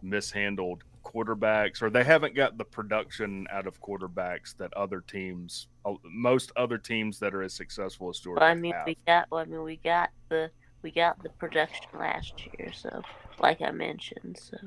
mishandled 0.02 0.84
quarterbacks, 1.04 1.82
or 1.82 1.90
they 1.90 2.04
haven't 2.04 2.36
got 2.36 2.58
the 2.58 2.66
production 2.66 3.48
out 3.52 3.66
of 3.66 3.82
quarterbacks 3.82 4.56
that 4.58 4.74
other 4.74 5.02
teams, 5.02 5.68
uh, 5.86 5.94
most 6.04 6.52
other 6.58 6.78
teams 6.78 7.18
that 7.20 7.34
are 7.34 7.44
as 7.44 7.54
successful 7.54 8.10
as 8.10 8.20
Georgia 8.20 8.42
Well, 8.42 8.50
I 8.50 8.56
mean, 8.56 8.74
have. 8.74 8.86
we 8.86 8.98
got. 9.08 9.28
Well, 9.32 9.42
I 9.42 9.46
mean, 9.46 9.64
we 9.64 9.78
got 9.78 10.10
the 10.30 10.52
we 10.82 10.92
got 10.92 11.22
the 11.24 11.30
production 11.30 11.88
last 11.98 12.34
year. 12.46 12.72
So, 12.74 13.02
like 13.40 13.62
I 13.62 13.72
mentioned, 13.72 14.38
so 14.40 14.58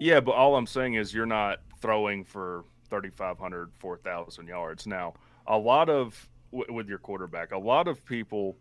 Yeah, 0.00 0.20
but 0.20 0.32
all 0.32 0.56
I'm 0.56 0.66
saying 0.66 0.94
is 0.94 1.12
you're 1.14 1.26
not 1.26 1.60
throwing 1.80 2.24
for 2.24 2.64
3,500, 2.88 3.70
4,000 3.78 4.46
yards. 4.48 4.86
Now, 4.86 5.14
a 5.46 5.56
lot 5.58 5.88
of, 5.90 6.28
w- 6.52 6.72
with 6.74 6.88
your 6.88 6.98
quarterback, 6.98 7.52
a 7.52 7.58
lot 7.58 7.86
of 7.86 8.04
people 8.04 8.56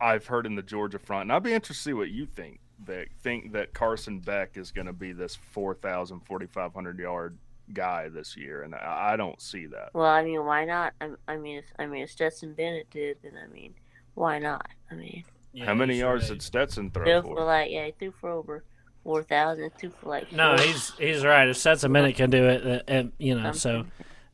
I've 0.00 0.26
heard 0.26 0.46
in 0.46 0.54
the 0.54 0.62
Georgia 0.62 0.98
front, 0.98 1.22
and 1.22 1.32
I'd 1.32 1.42
be 1.42 1.52
interested 1.54 1.74
to 1.82 1.88
see 1.88 1.92
what 1.94 2.10
you 2.10 2.26
think, 2.26 2.60
Vic, 2.84 3.12
think 3.22 3.52
that 3.52 3.72
Carson 3.72 4.18
Beck 4.20 4.56
is 4.56 4.70
going 4.70 4.86
to 4.86 4.92
be 4.92 5.12
this 5.12 5.34
4,000, 5.34 6.20
4,500 6.20 6.98
yard 6.98 7.38
guy 7.72 8.08
this 8.10 8.36
year. 8.36 8.62
And 8.62 8.74
I, 8.74 9.12
I 9.12 9.16
don't 9.16 9.40
see 9.40 9.66
that. 9.66 9.90
well, 9.94 10.04
I 10.04 10.22
mean, 10.22 10.44
why 10.44 10.66
not? 10.66 10.92
I, 11.00 11.10
I 11.26 11.36
mean, 11.36 11.58
if 11.58 11.64
I 11.78 11.86
mean, 11.86 12.02
if 12.02 12.10
Stetson 12.10 12.52
Bennett 12.52 12.90
did, 12.90 13.18
then 13.22 13.32
I 13.42 13.46
mean, 13.50 13.72
why 14.14 14.38
not? 14.38 14.66
I 14.90 14.94
mean, 14.94 15.24
Yeah, 15.54 15.64
How 15.66 15.74
many 15.74 15.98
yards 15.98 16.28
did 16.28 16.42
Stetson 16.42 16.90
throw 16.90 17.22
for? 17.22 17.36
for 17.36 17.44
like 17.44 17.70
yeah, 17.70 17.86
he 17.86 17.92
threw 17.92 18.12
for 18.12 18.30
over 18.30 18.64
four 19.04 19.22
thousand. 19.22 19.70
Threw 19.78 19.90
for 19.90 20.08
like 20.08 20.32
No, 20.32 20.56
four- 20.56 20.66
he's 20.66 20.90
he's 20.98 21.24
right. 21.24 21.46
If 21.48 21.56
Sets 21.56 21.84
a 21.84 21.88
minute 21.88 22.16
can 22.16 22.30
do 22.30 22.44
it, 22.48 22.66
uh, 22.66 22.82
and 22.88 23.12
you 23.18 23.38
know, 23.40 23.52
so 23.52 23.86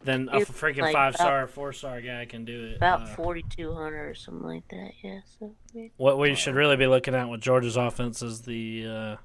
then 0.02 0.28
a 0.32 0.38
it's 0.38 0.50
freaking 0.50 0.80
like 0.82 0.94
five 0.94 1.14
star, 1.14 1.42
about- 1.42 1.54
four 1.54 1.72
star 1.74 2.00
guy 2.00 2.24
can 2.24 2.44
do 2.46 2.64
it. 2.66 2.76
about 2.76 3.02
Uh, 3.02 3.06
forty 3.16 3.44
two 3.50 3.74
hundred 3.74 4.08
or 4.08 4.14
something 4.14 4.46
like 4.46 4.66
that. 4.68 4.92
Yeah, 5.02 5.20
so 5.38 5.52
I 5.74 5.76
mean, 5.76 5.90
What 5.98 6.18
we 6.18 6.34
should 6.34 6.54
really 6.54 6.76
be 6.76 6.86
looking 6.86 7.14
at 7.14 7.28
with 7.28 7.40
Georgia's 7.42 7.76
offense 7.76 8.22
is 8.22 8.42
the 8.42 8.86
uh, 8.86 9.16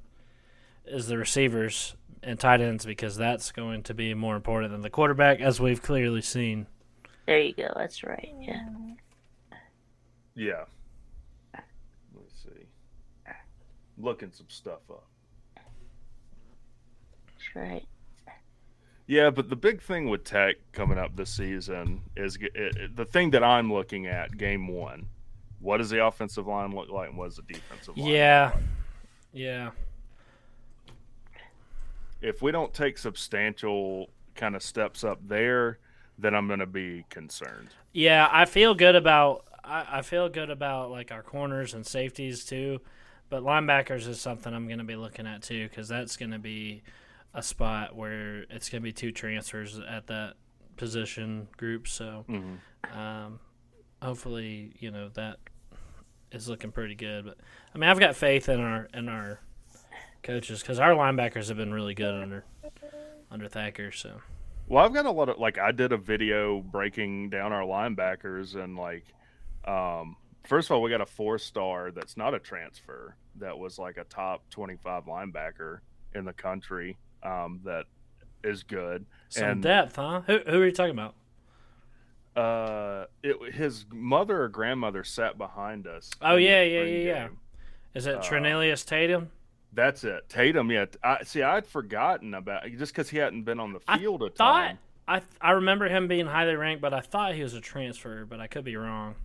is 0.86 1.08
the 1.08 1.18
receivers 1.18 1.96
and 2.24 2.39
tight 2.39 2.60
ends 2.60 2.86
because 2.86 3.16
that's 3.16 3.52
going 3.52 3.84
to 3.84 3.93
be 3.93 4.14
more 4.16 4.36
important 4.36 4.72
than 4.72 4.82
the 4.82 4.89
quarterback, 4.89 5.39
as 5.41 5.60
we've 5.60 5.82
clearly 5.82 6.22
seen. 6.22 6.66
there 7.28 7.39
you 7.39 7.54
go. 7.54 7.72
That's 7.76 8.04
right. 8.04 8.34
Yeah. 8.41 8.66
Yeah. 10.36 10.64
Let's 12.14 12.43
see. 12.43 12.66
Looking 13.98 14.32
some 14.32 14.48
stuff 14.50 14.82
up. 14.89 15.08
That's 17.56 17.72
right. 17.72 17.84
Yeah, 19.08 19.30
but 19.30 19.49
the 19.49 19.56
big 19.56 19.82
thing 19.82 20.10
with 20.10 20.24
Tech 20.24 20.56
coming 20.72 20.97
up 20.97 21.16
this 21.16 21.30
season 21.30 22.01
is 22.16 22.38
it, 22.41 22.51
it- 22.56 22.95
the 22.95 23.06
thing 23.06 23.30
that 23.32 23.43
I'm 23.43 23.72
looking 23.72 24.08
at. 24.08 24.36
Game 24.38 24.68
one, 24.68 25.08
what 25.60 25.78
does 25.78 25.89
the 25.91 26.06
offensive 26.06 26.47
line 26.47 26.72
look 26.76 26.89
like, 26.89 27.10
and 27.10 27.18
what 27.18 27.26
does 27.30 27.36
the 27.38 27.43
defensive 27.43 27.95
line? 27.97 28.08
Yeah, 28.08 28.45
look 28.45 28.56
like? 28.56 28.64
yeah, 29.34 29.70
If 32.22 32.41
we 32.41 32.51
don't 32.51 32.74
take 32.74 32.97
substantial 32.97 34.10
kind 34.36 34.56
of 34.56 34.64
steps 34.64 35.03
up 35.03 35.20
there, 35.28 35.78
then 36.18 36.34
I'm 36.34 36.47
going 36.47 36.60
to 36.60 36.66
be 36.66 37.06
concerned. 37.10 37.70
yeah. 37.93 38.28
I 38.32 38.45
feel 38.45 38.74
good 38.74 38.95
about 38.95 39.45
I, 39.64 39.86
I 39.99 40.01
feel 40.01 40.30
good 40.30 40.49
about 40.49 40.91
like 40.91 41.12
our 41.12 41.22
corners 41.24 41.74
and 41.74 41.86
safeties 41.86 42.45
too, 42.45 42.80
but 43.30 43.43
linebackers 43.43 44.08
is 44.08 44.20
something 44.22 44.53
I'm 44.53 44.68
going 44.68 44.78
to 44.80 44.84
be 44.86 44.95
looking 44.95 45.28
at 45.28 45.41
too 45.43 45.68
because 45.68 45.88
that's 45.89 46.16
going 46.18 46.32
to 46.32 46.39
be 46.39 46.84
a 47.36 47.44
spot 47.44 47.96
where 47.96 48.46
it's 48.50 48.70
going 48.70 48.82
to 48.82 48.84
be 48.84 48.92
two 48.94 49.12
transfers 49.12 49.80
at 49.80 50.08
that 50.08 50.34
position 50.78 51.48
group. 51.58 51.88
So. 51.88 52.26
Mhm. 52.28 52.58
Um, 52.96 53.40
hopefully, 54.02 54.74
you 54.80 54.92
know 54.92 55.10
that 55.10 55.38
is 56.32 56.48
looking 56.48 56.72
pretty 56.72 56.96
good. 56.96 57.26
But 57.26 57.38
I 57.74 57.78
mean, 57.78 57.90
I've 57.90 58.00
got 58.00 58.16
faith 58.16 58.50
in 58.50 58.60
our 58.60 58.88
in 58.94 59.10
our 59.10 59.40
coaches 60.24 60.62
because 60.62 60.80
our 60.80 60.92
linebackers 60.92 61.48
have 61.50 61.58
been 61.58 61.74
really 61.74 61.94
good 61.94 62.14
under 62.14 62.46
under 63.32 63.48
Thacker. 63.48 63.92
So 63.92 64.22
Well, 64.68 64.84
I've 64.84 64.94
got 64.94 65.06
a 65.06 65.12
lot 65.12 65.30
of 65.30 65.38
like 65.38 65.58
I 65.58 65.72
did 65.72 65.92
a 65.92 65.98
video 65.98 66.62
breaking 66.62 67.30
down 67.30 67.52
our 67.54 67.64
linebackers 67.64 68.56
and 68.56 68.78
like 68.78 69.06
um 69.66 70.16
first 70.44 70.70
of 70.70 70.76
all 70.76 70.82
we 70.82 70.90
got 70.92 71.02
a 71.02 71.06
four 71.06 71.38
star 71.38 71.92
that's 71.92 72.18
not 72.18 72.34
a 72.34 72.40
transfer 72.40 73.16
that 73.38 73.58
was 73.58 73.80
like 73.80 73.98
a 73.98 74.04
top 74.04 74.48
25 74.52 75.06
linebacker 75.06 75.80
in 76.14 76.24
the 76.26 76.34
country 76.34 76.98
um 77.26 77.59
that 77.63 77.86
is 78.43 78.63
good 78.63 79.05
some 79.30 79.43
and 79.43 79.63
depth, 79.63 79.95
huh? 79.95 80.21
Who 80.28 80.39
who 80.47 80.61
are 80.61 80.65
you 80.65 80.71
talking 80.71 80.91
about? 80.93 81.15
uh 82.36 83.05
it 83.23 83.53
his 83.53 83.86
mother 83.93 84.43
or 84.43 84.49
grandmother 84.49 85.03
sat 85.03 85.38
behind 85.38 85.88
us 85.88 86.11
Oh 86.21 86.36
the 86.36 86.41
yeah, 86.41 86.61
yeah, 86.63 86.80
spring 86.82 86.93
yeah, 86.93 87.03
yeah. 87.05 87.28
Is 87.93 88.05
it 88.07 88.15
Uh, 88.15 88.21
Trenilyas 88.21 88.86
Tatum? 88.86 89.32
that's 89.73 90.03
it 90.03 90.28
Tatum 90.30 90.69
yeah 90.69 90.86
I 91.03 91.23
see 91.23 91.41
I'd 91.41 91.65
forgotten 91.65 92.34
about 92.34 92.69
just 92.78 92.93
cuz 92.93 93.09
he 93.09 93.17
hadn't 93.17 93.43
been 93.43 93.59
on 93.59 93.71
the 93.73 93.80
field 93.80 94.21
a 94.21 94.30
Thought 94.30 94.67
ton 94.67 94.78
I 95.07 95.21
I 95.39 95.51
remember 95.51 95.88
him 95.88 96.07
being 96.07 96.26
highly 96.26 96.55
ranked, 96.55 96.82
but 96.82 96.93
I 96.93 96.99
thought 96.99 97.36
he 97.36 97.43
was 97.43 97.53
a 97.53 97.61
transfer, 97.61 98.26
but 98.26 98.39
I 98.39 98.47
could 98.47 98.63
be 98.65 98.76
wrong. 98.76 99.15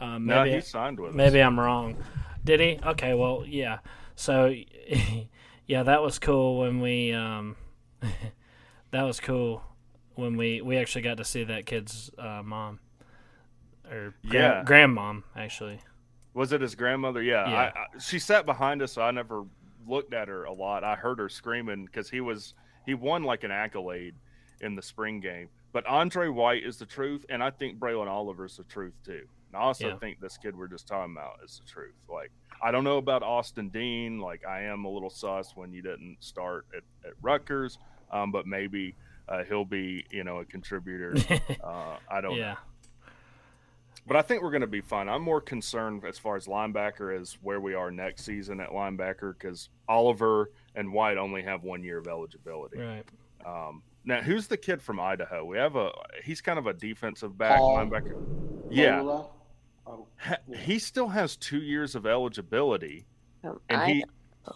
Um, 0.00 0.26
no 0.26 0.42
maybe 0.44 0.56
he 0.56 0.60
signed 0.60 1.00
with 1.00 1.10
us. 1.10 1.16
Maybe 1.16 1.40
I'm 1.40 1.58
wrong. 1.58 1.96
Did 2.44 2.60
he? 2.60 2.78
Okay, 2.84 3.14
well, 3.14 3.44
yeah. 3.46 3.78
So, 4.16 4.52
yeah, 5.66 5.82
that 5.84 6.02
was 6.02 6.18
cool 6.18 6.58
when 6.58 6.80
we 6.80 7.12
um, 7.12 7.56
that 8.90 9.02
was 9.02 9.20
cool 9.20 9.62
when 10.14 10.36
we 10.36 10.60
we 10.60 10.76
actually 10.76 11.02
got 11.02 11.16
to 11.18 11.24
see 11.24 11.44
that 11.44 11.66
kid's 11.66 12.10
uh, 12.18 12.42
mom 12.44 12.78
or 13.90 14.14
Yeah. 14.22 14.62
gran- 14.64 14.90
grandmom 14.96 15.22
actually. 15.36 15.80
Was 16.34 16.52
it 16.52 16.60
his 16.62 16.74
grandmother? 16.74 17.22
Yeah. 17.22 17.48
Yeah. 17.48 17.56
I, 17.56 17.64
I, 17.78 17.98
she 17.98 18.18
sat 18.18 18.46
behind 18.46 18.80
us, 18.82 18.92
so 18.92 19.02
I 19.02 19.10
never 19.10 19.44
looked 19.86 20.14
at 20.14 20.28
her 20.28 20.44
a 20.44 20.52
lot. 20.52 20.82
I 20.84 20.94
heard 20.94 21.18
her 21.18 21.28
screaming 21.28 21.84
because 21.84 22.08
he 22.08 22.20
was 22.20 22.54
he 22.86 22.94
won 22.94 23.22
like 23.24 23.44
an 23.44 23.50
accolade 23.50 24.14
in 24.60 24.74
the 24.74 24.82
spring 24.82 25.20
game. 25.20 25.48
But 25.72 25.86
Andre 25.86 26.28
White 26.28 26.64
is 26.64 26.76
the 26.78 26.86
truth, 26.86 27.24
and 27.30 27.42
I 27.42 27.50
think 27.50 27.78
Braelen 27.78 28.06
Oliver 28.08 28.44
is 28.44 28.56
the 28.56 28.64
truth 28.64 28.94
too. 29.04 29.22
And 29.48 29.56
I 29.56 29.60
also 29.60 29.88
Yeah. 29.88 29.96
think 29.98 30.20
this 30.20 30.36
kid 30.38 30.56
we're 30.56 30.68
just 30.68 30.86
talking 30.86 31.12
about 31.14 31.38
is 31.44 31.60
the 31.62 31.70
truth. 31.70 31.94
Like 32.08 32.30
I 32.62 32.70
don't 32.70 32.84
know 32.84 32.98
about 32.98 33.22
Austin 33.22 33.68
Dean. 33.68 34.18
Like 34.18 34.46
I 34.46 34.62
am 34.62 34.84
a 34.84 34.88
little 34.88 35.10
sus 35.10 35.52
when 35.56 35.72
you 35.72 35.82
didn't 35.82 36.18
start 36.20 36.66
at, 36.76 36.82
at 37.04 37.14
Rutgers, 37.20 37.78
um, 38.10 38.30
but 38.30 38.46
maybe 38.46 38.94
uh, 39.28 39.42
he'll 39.44 39.64
be 39.64 40.04
you 40.10 40.24
know 40.24 40.38
a 40.38 40.44
contributor. 40.44 41.14
uh, 41.64 41.96
I 42.08 42.20
don't 42.20 42.32
know. 42.32 42.38
yeah. 42.38 42.56
But 44.06 44.16
I 44.16 44.22
think 44.22 44.42
we're 44.42 44.50
going 44.50 44.62
to 44.62 44.66
be 44.66 44.80
fine. 44.80 45.08
I'm 45.08 45.22
more 45.22 45.40
concerned 45.40 46.04
as 46.04 46.18
far 46.18 46.34
as 46.34 46.46
linebacker 46.46 47.18
as 47.18 47.38
where 47.40 47.60
we 47.60 47.74
are 47.74 47.90
next 47.92 48.24
season 48.24 48.60
at 48.60 48.70
linebacker 48.70 49.32
because 49.38 49.68
Oliver 49.88 50.50
and 50.74 50.92
White 50.92 51.18
only 51.18 51.42
have 51.42 51.62
one 51.62 51.84
year 51.84 51.98
of 51.98 52.08
eligibility. 52.08 52.78
Right. 52.78 53.04
Um, 53.46 53.82
now, 54.04 54.20
who's 54.20 54.48
the 54.48 54.56
kid 54.56 54.82
from 54.82 54.98
Idaho? 54.98 55.44
We 55.44 55.56
have 55.58 55.76
a 55.76 55.92
he's 56.24 56.40
kind 56.40 56.58
of 56.58 56.66
a 56.66 56.72
defensive 56.72 57.38
back 57.38 57.58
Paul 57.58 57.76
linebacker. 57.76 58.20
Yeah, 58.70 58.98
Moala. 58.98 59.28
Oh, 59.86 60.06
Ha- 60.18 60.36
he 60.56 60.78
still 60.78 61.08
has 61.08 61.36
two 61.36 61.60
years 61.60 61.94
of 61.94 62.06
eligibility, 62.06 63.06
Um, 63.44 63.60
and 63.68 63.80
I 63.80 63.86
he 63.86 64.04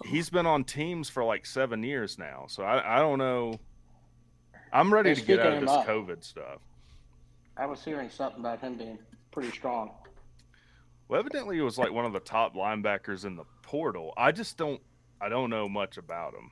he's 0.05 0.31
been 0.31 0.47
on 0.47 0.65
teams 0.65 1.09
for 1.09 1.25
like 1.25 1.47
seven 1.47 1.83
years 1.83 2.19
now. 2.19 2.45
So 2.49 2.63
I, 2.63 2.97
I 2.97 2.99
don't 3.01 3.19
know. 3.19 3.59
I'm 4.73 4.93
ready 4.93 5.11
They're 5.15 5.21
to 5.21 5.27
get 5.27 5.41
out 5.41 5.53
of 5.55 5.61
this 5.63 5.71
up. 5.71 5.87
COVID 5.87 6.23
stuff. 6.25 6.59
I 7.57 7.67
was 7.67 7.85
hearing 7.85 8.11
something 8.11 8.41
about 8.41 8.61
him 8.61 8.77
being 8.77 8.99
pretty 9.33 9.51
strong. 9.51 9.93
Well, 11.09 11.21
evidently, 11.21 11.57
he 11.57 11.63
was 11.63 11.79
like 11.79 11.93
one 11.93 12.05
of 12.05 12.13
the 12.13 12.21
top 12.21 12.55
linebackers 12.55 13.25
in 13.25 13.37
the 13.37 13.45
portal. 13.63 14.13
I 14.17 14.33
just 14.33 14.57
don't, 14.57 14.81
I 15.21 15.29
don't 15.29 15.51
know 15.51 15.69
much 15.69 15.99
about 15.99 16.35
him. 16.35 16.51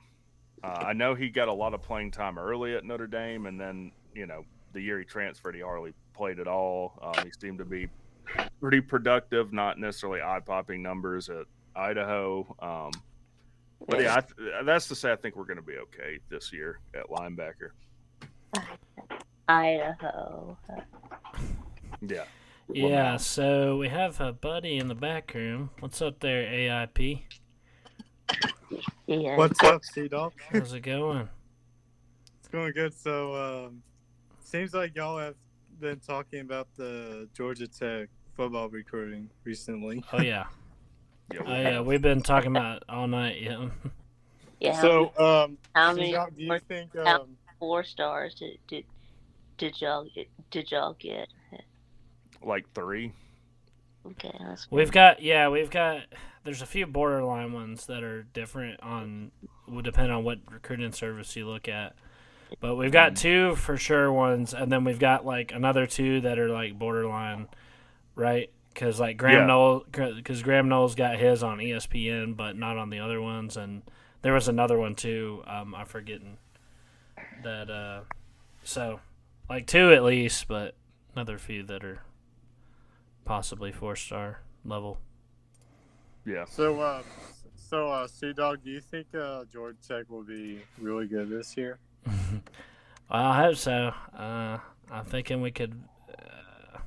Uh, 0.63 0.67
I 0.87 0.93
know 0.93 1.13
he 1.13 1.29
got 1.29 1.47
a 1.49 1.53
lot 1.53 1.73
of 1.73 1.81
playing 1.81 2.11
time 2.11 2.39
early 2.39 2.73
at 2.75 2.83
Notre 2.85 3.07
Dame, 3.07 3.45
and 3.45 3.59
then 3.59 3.91
you 4.13 4.25
know 4.25 4.45
the 4.73 4.81
year 4.81 4.97
he 4.99 5.05
transferred, 5.05 5.55
he 5.55 5.61
hardly 5.61 5.93
played 6.13 6.39
at 6.39 6.47
all. 6.47 6.93
Um, 7.01 7.25
he 7.25 7.31
seemed 7.39 7.59
to 7.59 7.65
be 7.65 7.87
pretty 8.59 8.81
productive, 8.81 9.53
not 9.53 9.79
necessarily 9.79 10.21
eye-popping 10.21 10.81
numbers 10.81 11.29
at 11.29 11.45
Idaho. 11.75 12.45
Um, 12.59 12.91
but 13.87 14.01
yeah, 14.01 14.15
I 14.15 14.21
th- 14.21 14.65
that's 14.65 14.87
to 14.87 14.95
say, 14.95 15.11
I 15.11 15.15
think 15.15 15.35
we're 15.35 15.45
going 15.45 15.57
to 15.57 15.63
be 15.63 15.77
okay 15.77 16.19
this 16.29 16.51
year 16.53 16.79
at 16.93 17.07
linebacker. 17.09 17.69
Idaho. 19.47 20.57
Yeah. 22.01 22.23
Yeah, 22.73 23.17
so 23.17 23.77
we 23.77 23.89
have 23.89 24.19
a 24.19 24.33
buddy 24.33 24.77
in 24.77 24.87
the 24.87 24.95
back 24.95 25.33
room. 25.35 25.69
What's 25.79 26.01
up 26.01 26.19
there, 26.19 26.45
AIP? 26.45 27.21
Yeah. 29.05 29.37
What's 29.37 29.61
up, 29.63 29.83
Sea 29.83 30.07
Dog? 30.07 30.33
How's 30.51 30.73
it 30.73 30.79
going? 30.79 31.29
It's 32.39 32.47
going 32.47 32.73
good. 32.73 32.93
So, 32.95 33.67
um, 33.67 33.83
seems 34.43 34.73
like 34.73 34.95
y'all 34.95 35.19
have 35.19 35.35
been 35.79 35.99
talking 35.99 36.41
about 36.41 36.67
the 36.75 37.27
Georgia 37.33 37.67
Tech 37.67 38.09
football 38.35 38.69
recruiting 38.69 39.29
recently. 39.43 40.03
Oh 40.13 40.21
yeah. 40.21 40.45
Yeah, 41.33 41.39
Oh 41.45 41.51
yeah, 41.55 41.81
we've 41.81 42.01
been 42.01 42.21
talking 42.21 42.55
about 42.55 42.77
it 42.77 42.83
all 42.87 43.07
night. 43.07 43.41
Yeah. 43.41 43.69
Yeah. 44.59 44.79
So, 44.79 45.11
um, 45.17 45.57
How 45.73 45.93
many 45.93 46.11
y'all- 46.13 46.29
do 46.29 46.41
you 46.43 46.47
four- 46.47 46.59
think? 46.59 46.95
Um, 46.97 47.35
four 47.59 47.83
stars 47.83 48.35
did 48.35 48.57
did 48.67 48.85
did 49.57 49.81
y'all 49.81 50.07
get? 50.13 50.27
Did 50.51 50.71
y'all 50.71 50.93
get? 50.99 51.27
Like 52.43 52.71
three. 52.75 53.11
Okay, 54.05 54.31
that's 54.39 54.69
We've 54.69 54.91
got 54.91 55.21
yeah, 55.23 55.49
we've 55.49 55.71
got. 55.71 56.03
There's 56.43 56.61
a 56.61 56.65
few 56.67 56.85
borderline 56.85 57.53
ones 57.53 57.87
that 57.87 58.03
are 58.03 58.21
different 58.21 58.79
on 58.83 59.31
will 59.67 59.81
depend 59.81 60.11
on 60.11 60.23
what 60.23 60.37
recruiting 60.51 60.91
service 60.91 61.35
you 61.35 61.47
look 61.47 61.67
at. 61.67 61.95
But 62.59 62.75
we've 62.75 62.91
got 62.91 63.15
two 63.15 63.55
for 63.55 63.77
sure 63.77 64.11
ones, 64.11 64.53
and 64.53 64.71
then 64.71 64.83
we've 64.83 64.99
got 64.99 65.25
like 65.25 65.51
another 65.51 65.85
two 65.85 66.21
that 66.21 66.39
are 66.39 66.49
like 66.49 66.77
borderline, 66.77 67.47
right? 68.15 68.49
Because 68.73 68.99
like 68.99 69.17
Graham 69.17 69.41
Yeah. 69.41 69.45
Knowles, 69.45 69.83
because 69.91 70.41
Graham 70.41 70.67
Knowles 70.69 70.95
got 70.95 71.17
his 71.19 71.43
on 71.43 71.59
ESPN, 71.59 72.35
but 72.35 72.55
not 72.55 72.77
on 72.77 72.89
the 72.89 72.99
other 72.99 73.21
ones, 73.21 73.57
and 73.57 73.83
there 74.21 74.33
was 74.33 74.47
another 74.47 74.77
one 74.77 74.95
too. 74.95 75.43
Um, 75.47 75.75
I'm 75.75 75.85
forgetting 75.85 76.37
that. 77.43 77.69
Uh, 77.69 78.01
so 78.63 78.99
like 79.49 79.67
two 79.67 79.93
at 79.93 80.03
least, 80.03 80.47
but 80.47 80.75
another 81.13 81.37
few 81.37 81.63
that 81.63 81.83
are 81.83 82.01
possibly 83.25 83.71
four 83.71 83.95
star 83.95 84.41
level. 84.63 84.97
Yeah. 86.25 86.45
So, 86.45 86.79
uh, 86.81 87.03
so 87.55 87.87
uh, 87.89 88.07
Sea 88.07 88.33
Dog, 88.33 88.63
do 88.63 88.71
you 88.71 88.81
think 88.81 89.07
uh, 89.13 89.43
Georgia 89.51 89.77
Tech 89.87 90.09
will 90.09 90.23
be 90.23 90.59
really 90.79 91.07
good 91.07 91.29
this 91.29 91.55
year? 91.55 91.77
I 93.09 93.41
hope 93.43 93.55
so. 93.55 93.93
Uh, 94.17 94.57
I'm 94.91 95.05
thinking 95.05 95.41
we 95.41 95.51
could. 95.51 95.79
Uh, 96.09 96.77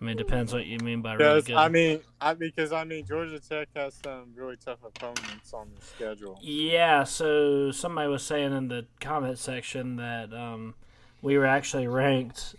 I 0.00 0.04
mean, 0.04 0.16
depends 0.16 0.52
what 0.52 0.66
you 0.66 0.78
mean 0.78 1.02
by 1.02 1.14
really 1.14 1.42
good. 1.42 1.56
I 1.56 1.68
mean, 1.68 2.00
I 2.20 2.34
because 2.34 2.72
I 2.72 2.84
mean 2.84 3.06
Georgia 3.06 3.40
Tech 3.40 3.68
has 3.74 3.98
some 4.04 4.32
really 4.34 4.56
tough 4.56 4.78
opponents 4.84 5.52
on 5.52 5.68
the 5.74 5.84
schedule. 5.84 6.38
yeah. 6.42 7.04
So 7.04 7.70
somebody 7.70 8.08
was 8.08 8.22
saying 8.22 8.52
in 8.52 8.68
the 8.68 8.86
comment 9.00 9.38
section 9.38 9.96
that 9.96 10.32
um, 10.32 10.74
we 11.22 11.38
were 11.38 11.46
actually 11.46 11.86
ranked 11.88 12.54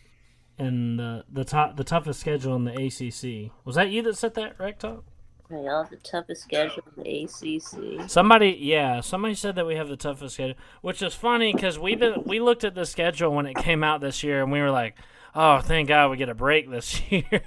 in 0.57 0.97
the 0.97 1.23
the 1.31 1.45
top 1.45 1.77
the 1.77 1.83
toughest 1.83 2.19
schedule 2.19 2.55
in 2.55 2.63
the 2.63 2.73
ACC. 2.73 3.51
Was 3.65 3.75
that 3.75 3.89
you 3.89 4.01
that 4.03 4.17
said 4.17 4.33
that, 4.35 4.59
Rec 4.59 4.79
Talk? 4.79 5.03
They 5.49 5.63
have 5.63 5.89
the 5.89 5.95
toughest 5.97 6.43
schedule 6.43 6.83
in 6.97 7.03
the 7.03 7.23
ACC. 7.23 8.09
Somebody, 8.09 8.57
yeah, 8.59 8.99
somebody 8.99 9.33
said 9.33 9.55
that 9.55 9.65
we 9.65 9.75
have 9.75 9.87
the 9.87 9.95
toughest 9.95 10.33
schedule, 10.35 10.57
which 10.81 11.01
is 11.01 11.13
funny 11.13 11.53
because 11.53 11.79
we 11.79 11.95
been 11.95 12.23
we 12.25 12.39
looked 12.41 12.63
at 12.65 12.75
the 12.75 12.85
schedule 12.85 13.33
when 13.33 13.45
it 13.45 13.55
came 13.55 13.83
out 13.83 14.01
this 14.01 14.23
year, 14.23 14.43
and 14.43 14.51
we 14.51 14.59
were 14.59 14.71
like, 14.71 14.97
"Oh, 15.33 15.59
thank 15.61 15.87
God 15.87 16.11
we 16.11 16.17
get 16.17 16.27
a 16.27 16.35
break 16.35 16.69
this 16.69 17.01
year," 17.11 17.41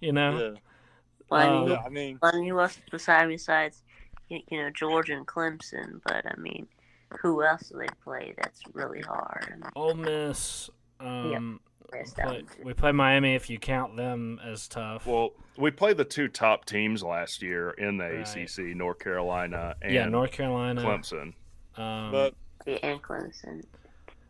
you 0.00 0.12
know. 0.12 0.56
Well, 1.28 1.40
I 1.40 1.50
mean, 1.50 1.62
Um, 1.62 1.68
Yeah, 1.68 1.82
I 1.84 1.88
mean, 1.90 2.18
well, 2.22 2.32
I 2.32 2.36
mean, 2.36 2.48
who 2.48 2.60
else 2.60 2.78
beside 2.90 3.28
besides 3.28 3.82
you 4.28 4.40
you 4.50 4.62
know 4.62 4.70
Georgia 4.70 5.14
and 5.14 5.26
Clemson? 5.26 6.00
But 6.06 6.24
I 6.26 6.34
mean, 6.40 6.66
who 7.20 7.42
else 7.44 7.68
do 7.68 7.78
they 7.78 7.88
play 8.02 8.34
that's 8.38 8.62
really 8.72 9.00
hard? 9.02 9.62
Ole 9.76 9.94
Miss. 9.94 10.70
Um, 11.00 11.60
Miss 11.92 12.10
we 12.16 12.22
that 12.22 12.26
play, 12.28 12.44
we 12.64 12.74
play 12.74 12.92
Miami 12.92 13.34
if 13.34 13.50
you 13.50 13.58
count 13.58 13.96
them 13.96 14.40
as 14.44 14.66
tough. 14.68 15.06
Well, 15.06 15.30
we 15.56 15.70
played 15.70 15.96
the 15.96 16.04
two 16.04 16.28
top 16.28 16.64
teams 16.64 17.02
last 17.02 17.42
year 17.42 17.70
in 17.70 17.96
the 17.98 18.04
Right. 18.04 18.28
ACC, 18.36 18.74
North 18.76 18.98
Carolina 18.98 19.74
and 19.82 19.92
yeah, 19.92 20.06
North 20.06 20.32
Carolina, 20.32 20.82
Clemson. 20.82 21.34
Um, 21.76 22.12
but 22.12 22.34
Yeah, 22.66 22.78
and 22.82 23.02
Clemson. 23.02 23.64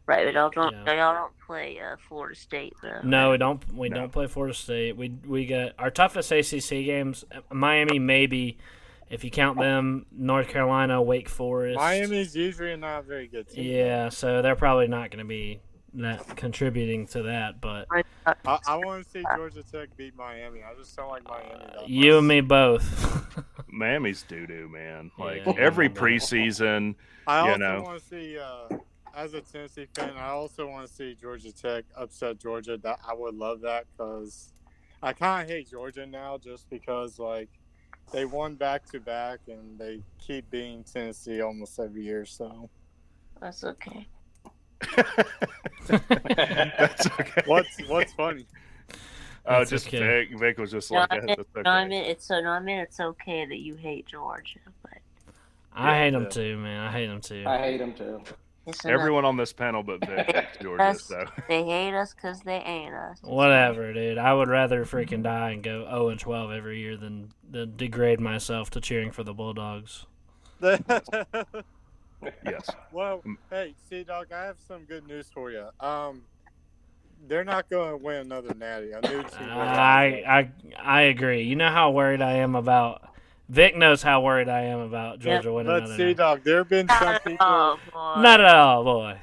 Right, 0.06 0.24
but 0.24 0.34
y'all 0.34 0.50
don't 0.50 0.72
Yeah. 0.72 0.94
y'all 0.94 1.14
don't 1.14 1.32
play 1.46 1.78
uh, 1.78 1.96
Florida 2.08 2.34
State 2.34 2.72
though. 2.82 3.00
no, 3.04 3.30
we 3.30 3.36
don't. 3.38 3.72
We 3.72 3.88
No. 3.88 3.96
don't 3.96 4.12
play 4.12 4.26
Florida 4.26 4.54
State. 4.54 4.96
We 4.96 5.10
we 5.26 5.46
got 5.46 5.72
our 5.78 5.90
toughest 5.90 6.32
ACC 6.32 6.84
games. 6.84 7.24
Miami, 7.50 7.98
maybe, 8.00 8.58
if 9.10 9.22
you 9.24 9.30
count 9.30 9.58
them. 9.58 10.06
North 10.10 10.48
Carolina, 10.48 11.00
Wake 11.00 11.28
Forest. 11.28 11.76
Miami's 11.76 12.34
usually 12.34 12.76
not 12.76 13.00
a 13.00 13.02
very 13.02 13.28
good 13.28 13.48
team. 13.48 13.64
Yeah, 13.70 14.08
so 14.08 14.42
they're 14.42 14.56
probably 14.56 14.88
not 14.88 15.10
going 15.10 15.24
to 15.24 15.28
be 15.28 15.60
that 15.94 16.36
contributing 16.36 17.06
to 17.08 17.22
that. 17.24 17.60
But 17.60 17.86
uh, 18.26 18.34
I, 18.46 18.58
I 18.66 18.76
want 18.76 19.04
to 19.04 19.10
see 19.10 19.24
Georgia 19.36 19.62
Tech 19.62 19.96
beat 19.96 20.16
Miami. 20.16 20.60
I 20.62 20.74
just 20.74 20.96
don't 20.96 21.08
like 21.08 21.24
Miami. 21.24 21.64
That 21.74 21.88
you 21.88 22.18
and 22.18 22.26
me 22.28 22.40
both. 22.40 23.44
Miami's 23.68 24.22
doo 24.22 24.46
doo, 24.46 24.68
man. 24.68 25.10
Like 25.18 25.44
Yeah. 25.46 25.54
every 25.58 25.88
preseason, 25.88 26.80
you 26.80 26.90
know. 26.90 26.94
I 27.26 27.44
you 27.44 27.50
also 27.52 27.58
know. 27.58 27.82
want 27.82 28.00
to 28.00 28.08
see, 28.08 28.38
uh, 28.38 28.68
as 29.14 29.34
a 29.34 29.40
Tennessee 29.40 29.86
fan, 29.94 30.14
I 30.16 30.28
also 30.28 30.66
want 30.68 30.86
to 30.88 30.92
see 30.92 31.14
Georgia 31.14 31.52
Tech 31.52 31.84
upset 31.96 32.38
Georgia. 32.38 32.76
That 32.78 32.98
I 33.06 33.14
would 33.14 33.34
love 33.34 33.60
that 33.62 33.84
because 33.92 34.52
I 35.02 35.12
kind 35.12 35.42
of 35.42 35.48
hate 35.50 35.70
Georgia 35.70 36.06
now 36.06 36.38
just 36.38 36.68
because 36.70 37.18
like 37.18 37.48
they 38.12 38.24
won 38.24 38.54
back 38.56 38.84
to 38.92 39.00
back 39.00 39.40
and 39.48 39.78
they 39.78 40.00
keep 40.18 40.50
beating 40.50 40.84
Tennessee 40.84 41.40
almost 41.40 41.78
every 41.78 42.02
year. 42.02 42.24
So 42.24 42.68
That's 43.40 43.64
okay. 43.64 44.06
That's 45.88 47.06
okay. 47.06 47.42
what's 47.46 47.76
what's 47.88 48.12
funny? 48.14 48.46
Oh, 49.44 49.58
That's 49.58 49.70
just 49.70 49.88
okay. 49.88 49.98
Vic. 50.28 50.38
Vic 50.38 50.58
was 50.58 50.70
just 50.70 50.92
No, 50.92 51.00
like, 51.00 51.12
I 51.12 51.16
"Yeah, 51.16 51.20
mean, 51.22 51.36
that's 51.36 51.64
no, 51.64 51.70
I 51.72 51.84
mean 51.88 52.04
it's 52.04 52.24
so 52.24 52.40
no, 52.40 52.50
I 52.50 52.60
mean 52.60 52.78
it's 52.78 53.00
okay 53.00 53.44
that 53.44 53.58
you 53.58 53.74
hate 53.74 54.06
Georgia, 54.06 54.60
but 54.82 54.98
I 55.74 55.98
hate 55.98 56.10
them 56.12 56.22
Yeah. 56.22 56.28
too, 56.28 56.58
man. 56.58 56.80
I 56.86 56.92
hate 56.92 57.08
them 57.08 57.20
too. 57.20 57.42
I 57.44 57.58
hate 57.58 57.80
him 57.80 57.92
too. 57.92 58.22
it's 58.68 58.84
enough. 58.84 58.94
Everyone 59.00 59.24
on 59.24 59.36
this 59.36 59.52
panel 59.52 59.82
but 59.82 60.06
Vic 60.06 60.46
Georgia, 60.62 60.78
That's- 60.78 61.02
so 61.06 61.24
They 61.48 61.64
hate 61.64 61.92
us 61.92 62.14
because 62.14 62.40
they 62.42 62.58
ain't 62.58 62.94
us. 62.94 63.18
Whatever, 63.22 63.92
dude. 63.92 64.16
I 64.16 64.32
would 64.32 64.48
rather 64.48 64.84
freaking 64.84 65.24
die 65.24 65.50
and 65.50 65.60
go 65.64 65.86
0 65.90 66.10
and 66.10 66.20
12 66.20 66.52
every 66.52 66.78
year 66.78 66.96
than, 66.96 67.32
than 67.50 67.76
degrade 67.76 68.20
myself 68.20 68.70
to 68.70 68.80
cheering 68.80 69.10
for 69.10 69.24
the 69.24 69.34
Bulldogs. 69.34 70.06
yes. 72.44 72.68
well, 72.92 73.22
Mm. 73.26 73.36
hey, 73.50 73.74
Sea 73.88 74.04
Dog, 74.04 74.32
I 74.32 74.44
have 74.44 74.56
some 74.66 74.84
good 74.84 75.06
news 75.06 75.28
for 75.32 75.50
you. 75.50 75.66
Um, 75.80 76.22
they're 77.28 77.44
not 77.44 77.68
going 77.70 77.90
to 77.90 77.96
win 77.96 78.16
another 78.16 78.52
natty. 78.54 78.92
A 78.92 79.00
new 79.00 79.22
team. 79.22 79.46
will 79.46 79.60
I 79.60 80.22
I 80.26 80.50
I 80.82 81.00
agree. 81.02 81.42
You 81.42 81.54
know 81.56 81.70
how 81.70 81.90
worried 81.92 82.20
I 82.22 82.34
am 82.38 82.54
about. 82.56 83.08
Vic 83.48 83.76
knows 83.76 84.02
how 84.02 84.22
worried 84.22 84.48
I 84.48 84.62
am 84.62 84.80
about 84.80 85.18
Georgia 85.20 85.48
Yep. 85.48 85.54
winning 85.54 85.66
But 85.72 85.82
another. 85.82 85.96
Sea 85.96 86.04
night. 86.06 86.16
Dog, 86.16 86.42
there 86.44 86.58
have 86.58 86.68
been 86.68 86.88
some 86.88 87.18
people. 87.20 87.36
Oh. 87.40 87.78
Not 87.94 88.40
at 88.40 88.54
all, 88.54 88.82
boy. 88.82 89.18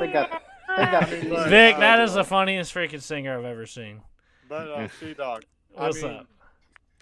They 0.00 0.06
got, 0.12 0.42
they 0.76 0.84
got 0.84 1.10
mean, 1.10 1.18
easy 1.20 1.28
look, 1.30 1.48
Vic, 1.48 1.74
uh, 1.76 1.80
that 1.80 2.00
is 2.00 2.14
the 2.14 2.24
funniest 2.24 2.72
freaking 2.74 3.02
singer 3.02 3.36
I've 3.38 3.44
ever 3.44 3.66
seen. 3.66 4.00
But 4.48 4.68
uh, 4.68 4.88
Sea 5.00 5.14
Dog, 5.14 5.44
I 5.76 5.82
What's 5.88 6.02
mean, 6.02 6.26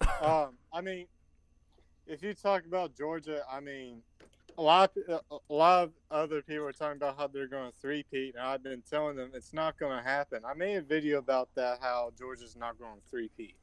up? 0.01 0.23
um, 0.25 0.55
I 0.73 0.81
mean, 0.81 1.07
if 2.07 2.23
you 2.23 2.35
talk 2.35 2.65
about 2.67 2.97
Georgia, 2.97 3.43
I 3.51 3.61
mean, 3.61 4.03
a 4.57 4.63
lot, 4.63 4.93
of, 5.09 5.21
a 5.51 5.53
lot 5.53 5.85
of 5.85 5.91
other 6.11 6.43
people 6.43 6.67
are 6.67 6.73
talking 6.73 6.97
about 6.97 7.17
how 7.17 7.27
they're 7.27 7.47
going 7.49 7.71
to 7.71 7.77
three-peat, 7.81 8.35
and 8.35 8.45
I've 8.45 8.63
been 8.63 8.83
telling 8.89 9.17
them 9.17 9.31
it's 9.35 9.53
not 9.53 9.79
going 9.79 9.97
to 9.97 10.03
happen. 10.03 10.43
I 10.47 10.55
made 10.55 10.77
a 10.77 10.83
video 10.83 11.19
about 11.19 11.49
that, 11.57 11.79
how 11.81 12.13
Georgia's 12.19 12.57
not 12.57 12.79
going 12.79 12.95
to 12.95 13.11
three-peat. 13.11 13.55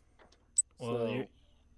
Well, 0.80 0.98
So- 0.98 1.06
you 1.08 1.28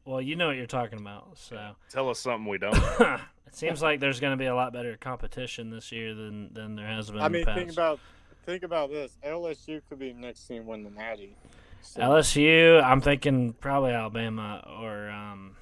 well, 0.05 0.21
you 0.21 0.35
know 0.35 0.47
what 0.47 0.57
you're 0.57 0.65
talking 0.65 0.99
about. 0.99 1.37
So 1.37 1.75
Tell 1.89 2.09
us 2.09 2.19
something 2.19 2.45
we 2.47 2.57
don't. 2.57 2.75
it 2.99 3.55
seems 3.55 3.81
like 3.81 4.01
there's 4.01 4.19
going 4.19 4.31
to 4.33 4.37
be 4.37 4.47
a 4.47 4.55
lot 4.55 4.73
better 4.73 4.97
competition 4.97 5.69
this 5.69 5.91
year 5.93 6.13
than 6.13 6.53
than 6.53 6.75
there 6.75 6.87
has 6.87 7.09
been. 7.09 7.21
I 7.21 7.27
in 7.27 7.31
mean, 7.31 7.45
the 7.45 7.53
think 7.53 7.71
about 7.71 7.99
think 8.45 8.63
about 8.63 8.89
this. 8.89 9.17
LSU 9.25 9.81
could 9.87 9.99
be 9.99 10.11
the 10.11 10.19
next 10.19 10.45
team 10.45 10.65
win 10.65 10.83
the 10.83 10.89
Natty. 10.89 11.37
So, 11.81 12.01
LSU. 12.01 12.83
I'm 12.83 13.01
thinking 13.01 13.53
probably 13.53 13.91
Alabama 13.91 14.65
or 14.81 15.09
um, 15.09 15.55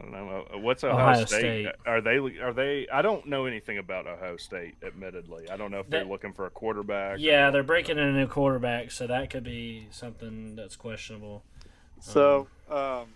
I 0.00 0.02
don't 0.04 0.12
know. 0.12 0.46
Uh, 0.54 0.58
What's 0.58 0.84
Ohio, 0.84 0.96
Ohio 1.12 1.24
State? 1.24 1.38
State. 1.40 1.66
Are 1.86 2.00
they? 2.00 2.16
Are 2.40 2.52
they? 2.52 2.86
I 2.92 3.02
don't 3.02 3.26
know 3.26 3.46
anything 3.46 3.78
about 3.78 4.06
Ohio 4.06 4.36
State. 4.36 4.76
Admittedly, 4.84 5.50
I 5.50 5.56
don't 5.56 5.70
know 5.70 5.80
if 5.80 5.90
they're 5.90 6.04
looking 6.04 6.32
for 6.32 6.46
a 6.46 6.50
quarterback. 6.50 7.14
or- 7.14 7.18
yeah, 7.18 7.50
they're 7.50 7.62
breaking 7.64 7.98
in 7.98 8.04
a 8.04 8.12
new 8.12 8.26
quarterback, 8.28 8.90
so 8.92 9.06
that 9.08 9.30
could 9.30 9.44
be 9.44 9.88
something 9.90 10.54
that's 10.56 10.76
questionable. 10.76 11.42
so, 12.00 12.46
um, 12.70 13.06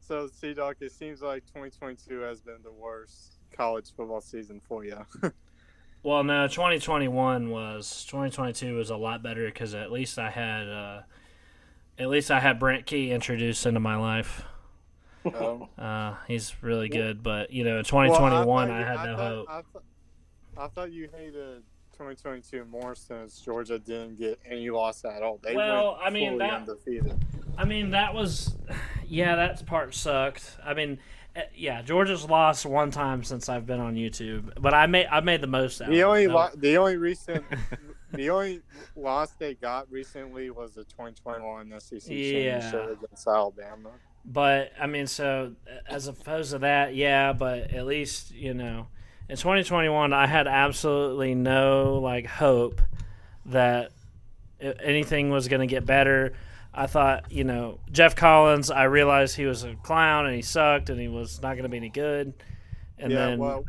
so 0.00 0.28
Sea 0.28 0.54
Doc, 0.54 0.76
it 0.80 0.92
seems 0.92 1.22
like 1.22 1.44
2022 1.46 2.20
has 2.20 2.40
been 2.40 2.58
the 2.62 2.72
worst 2.72 3.34
college 3.52 3.90
football 3.96 4.20
season 4.20 4.60
for 4.68 4.84
you. 4.84 4.98
Well, 6.02 6.24
no, 6.24 6.48
2021 6.48 7.50
was 7.50 8.06
2022 8.06 8.74
was 8.74 8.88
a 8.88 8.96
lot 8.96 9.22
better 9.22 9.44
because 9.44 9.74
at 9.74 9.92
least 9.92 10.18
I 10.18 10.30
had 10.30 10.66
uh, 10.66 11.02
at 11.98 12.08
least 12.08 12.30
I 12.30 12.40
had 12.40 12.58
Brent 12.58 12.86
Key 12.86 13.10
introduced 13.10 13.66
into 13.66 13.80
my 13.80 13.96
life. 13.96 14.42
Um, 15.24 15.66
Uh, 15.78 16.14
he's 16.28 16.54
really 16.62 16.88
good, 16.88 17.22
but 17.22 17.50
you 17.52 17.64
know, 17.64 17.70
in 17.70 17.76
well, 17.76 17.84
2021 17.84 18.68
thought 18.68 18.74
I, 18.74 18.78
you- 18.80 18.84
had 18.86 19.04
no 19.06 19.16
thought, 19.16 19.18
hope. 19.32 19.46
I, 19.48 19.62
thought, 19.72 19.82
I 20.58 20.68
thought 20.68 20.92
you 20.92 21.08
hated 21.16 21.62
2022 21.92 22.64
more 22.66 22.94
since 22.94 23.40
Georgia 23.40 23.78
didn't 23.78 24.18
get 24.18 24.38
any 24.48 24.70
loss 24.70 25.04
at 25.04 25.22
all. 25.22 25.38
They 25.42 25.54
Well, 25.54 25.92
went 25.94 26.06
I 26.06 26.10
mean, 26.10 26.38
that- 26.38 26.52
undefeated. 26.54 27.14
I 27.58 27.64
mean, 27.64 27.90
that 27.90 28.14
was, 28.14 28.56
yeah, 29.06 29.36
that 29.36 29.66
part 29.66 29.94
sucked. 29.94 30.56
I 30.64 30.72
mean, 30.72 30.98
eh, 31.36 31.42
yeah, 31.54 31.82
Georgia's 31.82 32.24
lost 32.24 32.64
one 32.64 32.90
time 32.90 33.22
since 33.22 33.50
I've 33.50 33.66
been 33.66 33.80
on 33.80 33.96
YouTube, 33.96 34.52
but 34.60 34.72
I 34.72 34.86
made 34.86 35.06
I 35.10 35.20
made 35.20 35.42
the 35.42 35.46
most 35.46 35.82
out. 35.82 35.90
The 35.90 36.02
only 36.04 36.24
it. 36.24 36.30
lo- 36.30 36.48
the 36.56 36.78
only 36.78 36.96
recent 36.96 37.44
the 38.14 38.30
only 38.30 38.62
loss 38.96 39.32
they 39.32 39.54
got 39.54 39.90
recently 39.92 40.48
was 40.50 40.72
the 40.74 40.84
2021 40.84 41.78
SEC 41.80 42.00
Yeah. 42.08 42.60
championship 42.60 43.02
against 43.02 43.26
Alabama. 43.28 43.90
But 44.24 44.72
I 44.80 44.86
mean, 44.86 45.06
so 45.06 45.52
as 45.88 46.06
opposed 46.06 46.52
to 46.52 46.58
that, 46.58 46.94
yeah. 46.94 47.32
But 47.32 47.72
at 47.72 47.86
least 47.86 48.32
you 48.32 48.54
know, 48.54 48.88
in 49.28 49.36
2021, 49.36 50.12
I 50.12 50.26
had 50.26 50.46
absolutely 50.46 51.34
no 51.34 51.98
like 52.02 52.26
hope 52.26 52.80
that 53.46 53.92
anything 54.60 55.30
was 55.30 55.48
going 55.48 55.60
to 55.60 55.66
get 55.66 55.86
better. 55.86 56.34
I 56.72 56.86
thought, 56.86 57.32
you 57.32 57.42
know, 57.44 57.80
Geoff 57.90 58.14
Collins. 58.14 58.70
I 58.70 58.84
realized 58.84 59.36
he 59.36 59.46
was 59.46 59.64
a 59.64 59.74
clown 59.76 60.26
and 60.26 60.34
he 60.36 60.42
sucked 60.42 60.90
and 60.90 61.00
he 61.00 61.08
was 61.08 61.42
not 61.42 61.54
going 61.54 61.64
to 61.64 61.68
be 61.68 61.78
any 61.78 61.88
good. 61.88 62.32
And 62.98 63.10
yeah, 63.10 63.26
then, 63.26 63.38
well, 63.38 63.64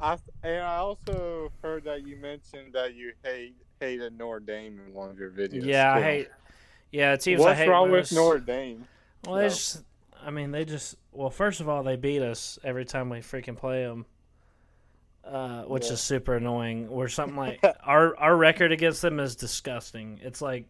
I 0.00 0.18
and 0.42 0.62
I 0.62 0.76
also 0.76 1.50
heard 1.62 1.84
that 1.84 2.06
you 2.06 2.16
mentioned 2.16 2.74
that 2.74 2.94
you 2.94 3.12
hate 3.24 3.56
hated 3.80 4.16
Notre 4.16 4.40
Dame 4.40 4.80
in 4.86 4.92
one 4.94 5.10
of 5.10 5.18
your 5.18 5.30
videos. 5.30 5.64
yeah, 5.64 5.94
I 5.94 6.00
hate. 6.02 6.28
Yeah, 6.92 7.16
teams 7.16 7.40
What's 7.40 7.52
I 7.52 7.54
hate 7.64 7.68
wrong 7.68 7.90
most. 7.90 8.12
with 8.12 8.18
Notre 8.18 8.38
Dame? 8.38 8.86
Well, 9.26 9.36
No. 9.36 9.48
just. 9.48 9.82
I 10.24 10.30
mean, 10.30 10.50
they 10.50 10.64
just. 10.64 10.96
Well, 11.12 11.30
first 11.30 11.60
of 11.60 11.68
all, 11.68 11.82
they 11.82 11.96
beat 11.96 12.22
us 12.22 12.58
every 12.64 12.84
time 12.84 13.10
we 13.10 13.18
freaking 13.18 13.56
play 13.56 13.82
them. 13.84 14.06
Uh, 15.24 15.62
which 15.62 15.86
Yeah. 15.86 15.92
is 15.94 16.00
super 16.02 16.36
annoying. 16.36 16.90
We're 16.90 17.08
something 17.08 17.36
like 17.36 17.64
our 17.84 18.14
our 18.18 18.36
record 18.36 18.72
against 18.72 19.00
them 19.00 19.18
is 19.20 19.34
disgusting. 19.36 20.20
It's 20.22 20.42
like 20.42 20.68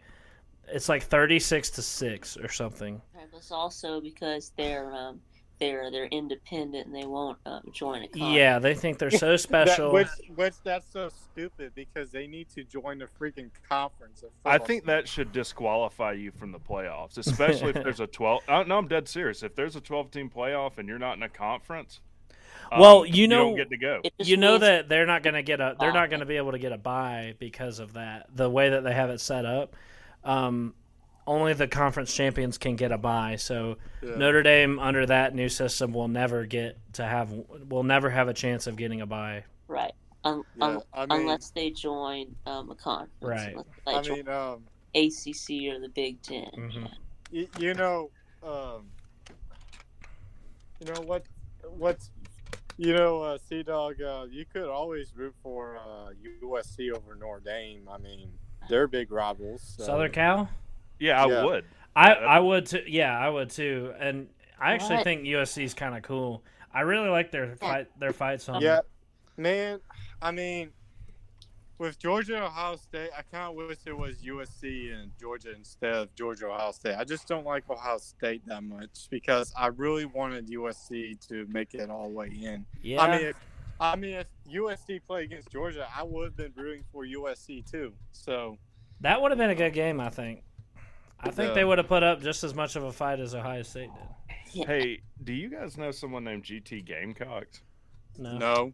it's 0.68 0.88
like 0.88 1.02
thirty 1.02 1.40
six 1.40 1.70
to 1.70 1.82
six 1.82 2.36
or 2.36 2.48
something. 2.48 3.00
It 3.20 3.32
was 3.32 3.50
also 3.50 4.00
because 4.00 4.52
they're 4.56 4.92
um, 4.94 5.20
they're 5.64 5.90
they're 5.90 6.06
independent 6.06 6.86
and 6.86 6.94
they 6.94 7.06
won't 7.06 7.38
um, 7.46 7.62
join 7.72 8.02
a 8.02 8.08
conference. 8.08 8.34
Yeah, 8.34 8.58
they 8.58 8.74
think 8.74 8.98
they're 8.98 9.10
so 9.10 9.36
special. 9.36 9.92
That, 9.92 9.94
which, 9.94 10.36
which 10.36 10.54
that's 10.62 10.90
so 10.90 11.08
stupid 11.08 11.72
because 11.74 12.10
they 12.10 12.26
need 12.26 12.48
to 12.50 12.64
join 12.64 12.98
the 12.98 13.06
freaking 13.06 13.50
conference. 13.68 14.22
of 14.22 14.30
I 14.44 14.58
think 14.58 14.84
that 14.86 15.08
should 15.08 15.32
disqualify 15.32 16.12
you 16.12 16.30
from 16.32 16.52
the 16.52 16.60
playoffs, 16.60 17.18
especially 17.18 17.70
if 17.70 17.82
there's 17.82 18.00
a 18.00 18.06
12. 18.06 18.42
Uh, 18.48 18.62
no, 18.64 18.78
I'm 18.78 18.88
dead 18.88 19.08
serious. 19.08 19.42
If 19.42 19.54
there's 19.54 19.76
a 19.76 19.80
12 19.80 20.10
team 20.10 20.30
playoff 20.34 20.78
and 20.78 20.88
you're 20.88 20.98
not 20.98 21.16
in 21.16 21.22
a 21.22 21.28
conference, 21.28 22.00
um, 22.70 22.80
well, 22.80 23.06
you 23.06 23.28
know, 23.28 23.46
don't 23.46 23.56
get 23.56 23.70
to 23.70 23.76
go. 23.76 24.02
You 24.18 24.36
know 24.36 24.58
that 24.58 24.88
they're 24.88 25.06
not 25.06 25.22
going 25.22 25.34
to 25.34 25.42
get 25.42 25.60
a 25.60 25.76
they're 25.78 25.92
not 25.92 26.10
going 26.10 26.20
to 26.20 26.26
be 26.26 26.36
able 26.36 26.52
to 26.52 26.58
get 26.58 26.72
a 26.72 26.78
buy 26.78 27.34
because 27.38 27.78
of 27.78 27.94
that. 27.94 28.26
The 28.34 28.48
way 28.48 28.70
that 28.70 28.84
they 28.84 28.92
have 28.92 29.10
it 29.10 29.20
set 29.20 29.44
up, 29.44 29.76
um, 30.24 30.74
only 31.26 31.52
the 31.54 31.66
conference 31.68 32.12
champions 32.14 32.58
can 32.58 32.76
get 32.76 32.92
a 32.92 32.98
buy. 32.98 33.36
So 33.36 33.76
Yeah. 34.02 34.16
Notre 34.16 34.42
Dame 34.42 34.78
under 34.78 35.06
that 35.06 35.34
new 35.34 35.48
system 35.48 35.92
will 35.92 36.08
never 36.08 36.44
get 36.46 36.76
to 36.94 37.04
have 37.04 37.30
will 37.68 37.82
never 37.82 38.10
have 38.10 38.28
a 38.28 38.34
chance 38.34 38.66
of 38.66 38.76
getting 38.76 39.00
a 39.00 39.06
buy. 39.06 39.44
Right. 39.68 39.92
Un- 40.24 40.42
Yeah, 40.56 40.64
un- 40.66 40.82
I 40.92 41.06
mean- 41.06 41.20
unless 41.22 41.50
they 41.50 41.70
join 41.70 42.34
um, 42.46 42.70
a 42.70 42.74
conference. 42.74 43.10
Right. 43.20 43.56
I 43.86 44.00
mean, 44.02 44.28
um, 44.28 44.64
ACC 44.94 45.68
or 45.70 45.80
the 45.80 45.90
Big 45.94 46.20
10 46.22 46.44
Mhm. 46.54 46.90
you, 47.30 47.48
you 47.58 47.74
know, 47.74 48.10
um, 48.42 48.90
you 50.80 50.86
know 50.92 51.00
what, 51.02 51.24
what's, 51.76 52.10
you 52.76 52.92
know, 52.92 53.22
uh, 53.22 53.38
Sea 53.38 53.62
Dog, 53.62 54.00
uh, 54.02 54.26
you 54.30 54.44
could 54.44 54.68
always 54.68 55.14
root 55.16 55.34
for 55.42 55.76
uh, 55.78 56.10
USC 56.42 56.90
over 56.92 57.14
Notre 57.14 57.40
Dame. 57.40 57.88
I 57.90 57.98
mean, 57.98 58.30
they're 58.68 58.86
big 58.86 59.10
rivals. 59.12 59.74
so- 59.78 59.84
Southern 59.84 60.12
Cal. 60.12 60.48
Yeah, 60.98 61.22
I 61.22 61.28
Yeah. 61.28 61.44
would. 61.44 61.64
I 61.96 62.12
I 62.14 62.38
would 62.40 62.66
too. 62.66 62.82
Yeah, 62.86 63.16
I 63.18 63.28
would 63.28 63.50
too. 63.50 63.92
And 63.98 64.28
I 64.58 64.72
actually 64.72 64.96
What? 64.96 65.04
think 65.04 65.22
USC 65.24 65.64
is 65.64 65.74
kind 65.74 65.96
of 65.96 66.02
cool. 66.02 66.42
I 66.72 66.80
really 66.80 67.08
like 67.08 67.30
their 67.30 67.56
fight 67.56 67.88
their 67.98 68.12
fight 68.12 68.40
song. 68.40 68.62
Yeah, 68.62 68.80
man. 69.36 69.80
I 70.20 70.30
mean, 70.30 70.72
with 71.78 71.98
Georgia 71.98 72.34
and 72.36 72.44
Ohio 72.44 72.76
State, 72.76 73.10
I 73.16 73.22
kind 73.22 73.48
of 73.50 73.54
wish 73.54 73.78
it 73.86 73.96
was 73.96 74.22
USC 74.24 74.90
and 74.92 75.10
Georgia 75.20 75.52
instead 75.54 75.94
of 75.94 76.14
Georgia 76.14 76.46
Ohio 76.46 76.72
State. 76.72 76.94
I 76.96 77.04
just 77.04 77.26
don't 77.28 77.44
like 77.44 77.68
Ohio 77.68 77.98
State 77.98 78.42
that 78.46 78.62
much 78.62 79.08
because 79.10 79.52
I 79.56 79.66
really 79.68 80.04
wanted 80.04 80.48
USC 80.48 81.14
to 81.28 81.46
make 81.48 81.74
it 81.74 81.90
all 81.90 82.04
the 82.08 82.14
way 82.14 82.28
in. 82.28 82.64
Yeah. 82.82 83.02
I 83.02 83.16
mean, 83.18 83.26
if, 83.26 83.36
I 83.80 83.96
mean, 83.96 84.14
if 84.14 84.26
USC 84.48 85.00
played 85.04 85.24
against 85.26 85.50
Georgia, 85.50 85.86
I 85.94 86.04
would 86.04 86.24
have 86.26 86.36
been 86.36 86.52
rooting 86.56 86.84
for 86.92 87.04
USC 87.04 87.68
too. 87.68 87.92
So 88.12 88.56
That 89.00 89.20
would 89.20 89.30
have 89.32 89.38
been 89.38 89.50
a 89.50 89.54
good 89.56 89.74
game, 89.74 90.00
I 90.00 90.10
think. 90.10 90.42
I 91.26 91.30
think 91.30 91.48
Yeah. 91.48 91.54
they 91.54 91.64
would 91.64 91.78
have 91.78 91.88
put 91.88 92.02
up 92.02 92.20
just 92.20 92.44
as 92.44 92.54
much 92.54 92.76
of 92.76 92.84
a 92.84 92.92
fight 92.92 93.18
as 93.20 93.34
Ohio 93.34 93.62
State 93.62 93.90
did. 94.52 94.66
Hey, 94.66 95.00
do 95.24 95.32
you 95.32 95.48
guys 95.50 95.76
know 95.78 95.90
someone 95.90 96.22
named 96.24 96.44
GT 96.44 96.84
Gamecocks? 96.84 97.62
No. 98.18 98.38
no, 98.38 98.72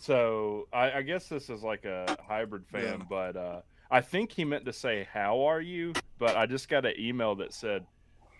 So 0.00 0.68
I, 0.72 0.92
I 0.92 1.02
guess 1.02 1.28
this 1.28 1.50
is 1.50 1.62
like 1.62 1.84
a 1.84 2.16
hybrid 2.26 2.66
fan, 2.68 3.00
Yeah. 3.00 3.04
but 3.10 3.36
uh, 3.36 3.60
I 3.90 4.00
think 4.00 4.32
he 4.32 4.44
meant 4.44 4.64
to 4.66 4.72
say 4.72 5.06
"How 5.12 5.42
are 5.42 5.60
you?" 5.60 5.92
But 6.18 6.36
I 6.36 6.46
just 6.46 6.68
got 6.68 6.86
an 6.86 6.94
email 6.98 7.34
that 7.36 7.52
said, 7.52 7.84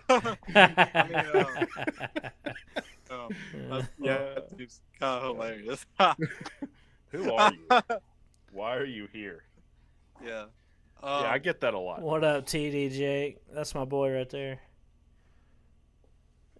mean, 1.09 1.69
um, 3.09 3.29
that's, 3.69 3.87
yeah, 3.99 4.39
it's 4.57 4.81
kind 4.99 5.23
of 5.25 5.35
hilarious. 5.35 5.85
Who 7.11 7.33
are 7.33 7.53
you? 7.53 7.67
Why 8.51 8.75
are 8.75 8.85
you 8.85 9.07
here? 9.11 9.43
yeah. 10.23 10.45
yeah, 11.03 11.09
Um, 11.09 11.25
I 11.25 11.37
get 11.37 11.61
that 11.61 11.73
a 11.73 11.79
lot. 11.79 12.01
What 12.01 12.23
up, 12.23 12.45
TD 12.45 12.91
Jake? 12.91 13.37
That's 13.53 13.75
my 13.75 13.85
boy 13.85 14.13
right 14.13 14.29
there. 14.29 14.59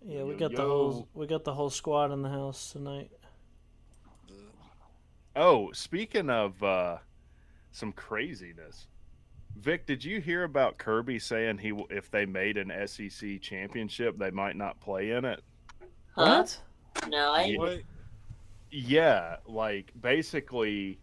Yeah, 0.06 0.24
we 0.24 0.34
Yo, 0.34 0.38
got 0.38 0.56
the 0.56 0.62
whole 0.62 1.08
we 1.14 1.28
got 1.28 1.44
the 1.44 1.54
whole 1.54 1.70
squad 1.70 2.12
in 2.12 2.22
the 2.22 2.30
house 2.30 2.72
tonight. 2.72 3.12
Oh, 5.36 5.72
speaking 5.72 6.30
of 6.30 6.62
uh, 6.64 6.98
some 7.72 7.92
craziness, 7.92 8.88
Vic, 9.56 9.86
did 9.86 10.04
you 10.04 10.20
hear 10.22 10.44
about 10.44 10.78
Kirby 10.78 11.20
saying 11.20 11.58
he 11.58 11.74
if 11.90 12.10
they 12.10 12.26
made 12.26 12.58
an 12.58 12.72
SEC 12.88 13.42
championship, 13.42 14.18
they 14.18 14.32
might 14.32 14.56
not 14.56 14.80
play 14.80 15.12
in 15.12 15.26
it? 15.26 15.42
Huh? 16.16 16.44
What? 16.44 16.60
No, 17.10 17.34
I 17.34 17.46
Yeah. 17.46 17.58
What? 17.60 17.80
Yeah, 18.72 19.36
like 19.48 19.92
basically 20.00 21.00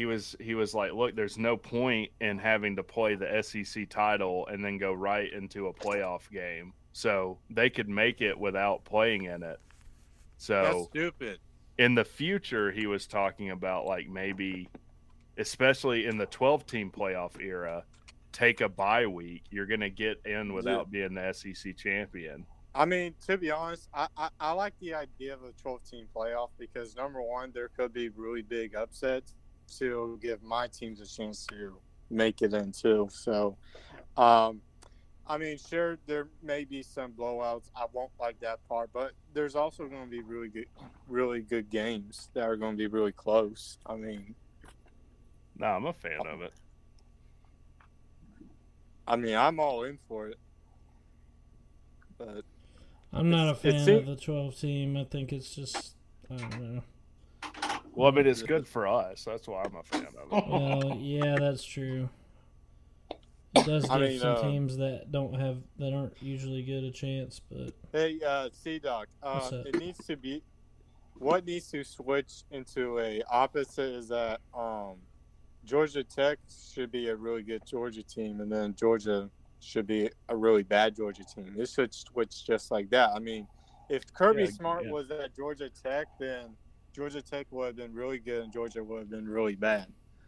he 0.00 0.06
was 0.06 0.34
he 0.40 0.54
was 0.54 0.72
like, 0.74 0.94
look, 0.94 1.14
there's 1.14 1.36
no 1.36 1.58
point 1.58 2.10
in 2.22 2.38
having 2.38 2.74
to 2.76 2.82
play 2.82 3.16
the 3.16 3.42
SEC 3.42 3.86
title 3.90 4.46
and 4.46 4.64
then 4.64 4.78
go 4.78 4.94
right 4.94 5.30
into 5.30 5.66
a 5.66 5.74
playoff 5.74 6.22
game. 6.30 6.72
So 6.92 7.38
they 7.50 7.68
could 7.68 7.86
make 7.90 8.22
it 8.22 8.38
without 8.38 8.82
playing 8.86 9.24
in 9.24 9.42
it. 9.42 9.60
That's 10.38 10.46
So 10.46 10.86
stupid. 10.90 11.38
in 11.76 11.94
the 11.94 12.04
future 12.06 12.72
he 12.72 12.86
was 12.86 13.06
talking 13.06 13.50
about 13.50 13.84
like 13.84 14.08
maybe 14.08 14.70
especially 15.36 16.06
in 16.06 16.16
the 16.16 16.26
12 16.26 16.66
team 16.66 16.90
playoff 16.90 17.38
era, 17.38 17.84
take 18.32 18.62
a 18.62 18.68
bye 18.70 19.06
week. 19.06 19.42
You're 19.50 19.66
going 19.66 19.80
to 19.80 19.90
get 19.90 20.22
in 20.24 20.54
without 20.54 20.90
being 20.90 21.12
the 21.12 21.30
SEC 21.34 21.76
champion. 21.76 22.46
I 22.74 22.86
mean, 22.86 23.14
to 23.26 23.36
be 23.36 23.50
honest, 23.50 23.88
I, 23.92 24.06
I, 24.16 24.28
I 24.40 24.52
like 24.52 24.72
the 24.80 24.94
idea 24.94 25.34
of 25.34 25.42
a 25.42 25.52
12 25.60 25.82
team 25.84 26.06
playoff 26.14 26.50
because 26.58 26.96
number 26.96 27.20
one, 27.20 27.50
there 27.52 27.68
could 27.68 27.92
be 27.92 28.08
really 28.10 28.42
big 28.42 28.74
upsets 28.74 29.34
to 29.78 30.18
give 30.20 30.42
my 30.42 30.66
teams 30.68 31.00
a 31.00 31.06
chance 31.06 31.46
to 31.46 31.76
make 32.10 32.42
it 32.42 32.52
in 32.54 32.72
too. 32.72 33.08
So, 33.10 33.56
um, 34.16 34.60
I 35.26 35.38
mean, 35.38 35.58
sure, 35.58 35.96
there 36.06 36.26
may 36.42 36.64
be 36.64 36.82
some 36.82 37.12
blowouts. 37.12 37.70
I 37.76 37.86
won't 37.92 38.10
like 38.18 38.40
that 38.40 38.58
part, 38.68 38.90
but 38.92 39.12
there's 39.32 39.54
also 39.54 39.86
going 39.86 40.04
to 40.04 40.10
be 40.10 40.22
really 40.22 40.48
good, 40.48 40.66
really 41.08 41.40
good 41.40 41.70
games 41.70 42.30
that 42.34 42.42
are 42.44 42.56
going 42.56 42.72
to 42.72 42.76
be 42.76 42.88
really 42.88 43.12
close. 43.12 43.78
I 43.86 43.94
mean, 43.96 44.34
No, 45.56 45.66
I'm 45.66 45.86
a 45.86 45.92
fan 45.92 46.26
of 46.26 46.42
it. 46.42 46.52
I 49.06 49.16
mean, 49.16 49.36
I'm 49.36 49.60
all 49.60 49.84
in 49.84 49.98
for 50.08 50.28
it. 50.28 50.38
But 52.18 52.44
I'm 53.12 53.30
not 53.30 53.48
a 53.50 53.54
fan 53.54 53.84
seem- 53.84 53.98
of 53.98 54.06
the 54.06 54.16
12 54.16 54.56
team. 54.58 54.96
I 54.96 55.04
think 55.04 55.32
it's 55.32 55.54
just 55.54 55.94
I 56.30 56.36
don't 56.36 56.60
know. 56.74 56.82
Well, 57.94 58.08
I 58.08 58.14
mean, 58.14 58.26
it's 58.26 58.42
good 58.42 58.66
for 58.74 58.86
us. 58.86 59.24
That's 59.24 59.46
why 59.48 59.62
I'm 59.64 59.74
a 59.76 59.82
fan 59.82 60.06
of 60.06 60.32
it. 60.32 60.48
Well, 60.48 60.96
yeah, 60.98 61.36
that's 61.38 61.64
true. 61.64 62.08
It 63.56 63.66
does 63.66 63.82
give 63.82 63.90
I 63.90 63.98
mean, 63.98 64.20
some 64.20 64.36
uh, 64.36 64.42
teams 64.42 64.76
that 64.76 65.10
don't 65.10 65.34
have 65.34 65.58
that 65.78 65.92
aren't 65.92 66.14
usually 66.22 66.62
good 66.62 66.84
a 66.84 66.90
chance, 66.92 67.40
but 67.50 67.72
Hey, 67.92 68.20
uh, 68.24 68.48
C 68.52 68.78
Doc, 68.78 69.08
uh, 69.22 69.50
it 69.66 69.78
needs 69.78 70.04
to 70.06 70.16
be. 70.16 70.42
What 71.18 71.44
needs 71.44 71.68
to 71.72 71.84
switch 71.84 72.44
into 72.50 72.98
a 73.00 73.22
opposite 73.30 73.92
is 73.94 74.08
that 74.08 74.40
um, 74.56 74.94
Georgia 75.64 76.02
Tech 76.04 76.38
should 76.72 76.90
be 76.90 77.08
a 77.08 77.16
really 77.16 77.42
good 77.42 77.62
Georgia 77.66 78.02
team, 78.04 78.40
and 78.40 78.50
then 78.50 78.74
Georgia 78.74 79.28
should 79.58 79.86
be 79.86 80.08
a 80.28 80.36
really 80.36 80.62
bad 80.62 80.96
Georgia 80.96 81.24
team. 81.24 81.54
It 81.58 81.68
should 81.68 81.92
switch 81.92 82.46
just 82.46 82.70
like 82.70 82.88
that. 82.90 83.10
I 83.14 83.18
mean, 83.18 83.46
if 83.90 84.10
Kirby 84.14 84.44
Yeah, 84.44 84.50
Smart 84.50 84.84
yeah. 84.86 84.92
was 84.92 85.10
at 85.10 85.34
Georgia 85.36 85.68
Tech, 85.68 86.06
then 86.18 86.56
Georgia 86.94 87.22
Tech 87.22 87.46
would 87.50 87.66
have 87.66 87.76
been 87.76 87.94
really 87.94 88.18
good, 88.18 88.42
and 88.42 88.52
Georgia 88.52 88.82
would 88.82 88.98
have 89.00 89.10
been 89.10 89.28
really 89.28 89.54
bad. 89.54 89.86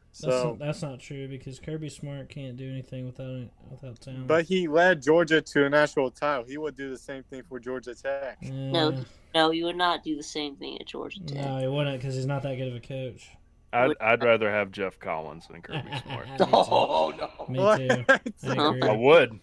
that's 0.08 0.20
So, 0.20 0.50
not, 0.50 0.58
that's 0.58 0.82
not 0.82 1.00
true 1.00 1.26
because 1.28 1.58
Kirby 1.58 1.88
Smart 1.88 2.28
can't 2.28 2.56
do 2.56 2.70
anything 2.70 3.06
without 3.06 3.48
without 3.70 4.00
talent. 4.00 4.26
but 4.26 4.44
he 4.44 4.68
led 4.68 5.02
Georgia 5.02 5.40
to 5.40 5.66
a 5.66 5.70
national 5.70 6.10
title. 6.10 6.44
He 6.46 6.58
would 6.58 6.76
do 6.76 6.90
the 6.90 6.98
same 6.98 7.22
thing 7.24 7.42
for 7.48 7.58
Georgia 7.58 7.94
Tech. 7.94 8.38
no, 8.42 8.90
Yeah. 8.90 9.00
no, 9.34 9.50
you 9.50 9.64
would 9.64 9.76
not 9.76 10.04
do 10.04 10.16
the 10.16 10.22
same 10.22 10.56
thing 10.56 10.78
at 10.80 10.86
Georgia 10.86 11.20
Tech. 11.24 11.36
no, 11.44 11.58
he 11.58 11.66
wouldn't 11.66 11.98
because 12.00 12.14
he's 12.14 12.26
not 12.26 12.42
that 12.42 12.56
good 12.56 12.68
of 12.68 12.74
a 12.76 12.80
coach. 12.80 13.30
I'd, 13.74 13.92
I'd 14.02 14.22
rather 14.22 14.50
have 14.50 14.70
Geoff 14.70 14.98
Collins 14.98 15.46
than 15.48 15.62
Kirby 15.62 15.88
Smart. 16.04 16.26
Oh 16.40 17.12
no. 17.16 17.46
Me 17.48 17.58
What? 17.58 17.78
too. 17.78 18.04
I. 18.50 18.78
I 18.88 18.92
would. 18.92 19.40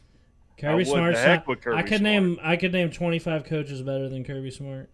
Kirby 0.60 0.72
I 0.72 0.76
would. 0.76 0.88
Smart's 0.88 1.20
heck 1.20 1.40
not- 1.40 1.48
with 1.48 1.62
Kirby 1.62 1.78
I 1.78 1.82
could 1.82 1.90
Smart. 2.00 2.02
name 2.04 2.40
I 2.44 2.56
could 2.56 2.72
name 2.72 2.92
25 2.92 3.46
coaches 3.46 3.82
better 3.82 4.08
than 4.08 4.24
Kirby 4.24 4.52
Smart. 4.52 4.90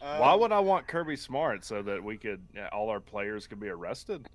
Uh, 0.00 0.18
Why 0.18 0.34
would 0.34 0.52
I 0.52 0.60
want 0.60 0.86
Kirby 0.86 1.16
Smart 1.16 1.64
so 1.64 1.82
that 1.82 2.02
we 2.02 2.16
could 2.16 2.40
all 2.72 2.88
our 2.88 3.00
players 3.00 3.46
could 3.46 3.60
be 3.60 3.68
arrested? 3.68 4.28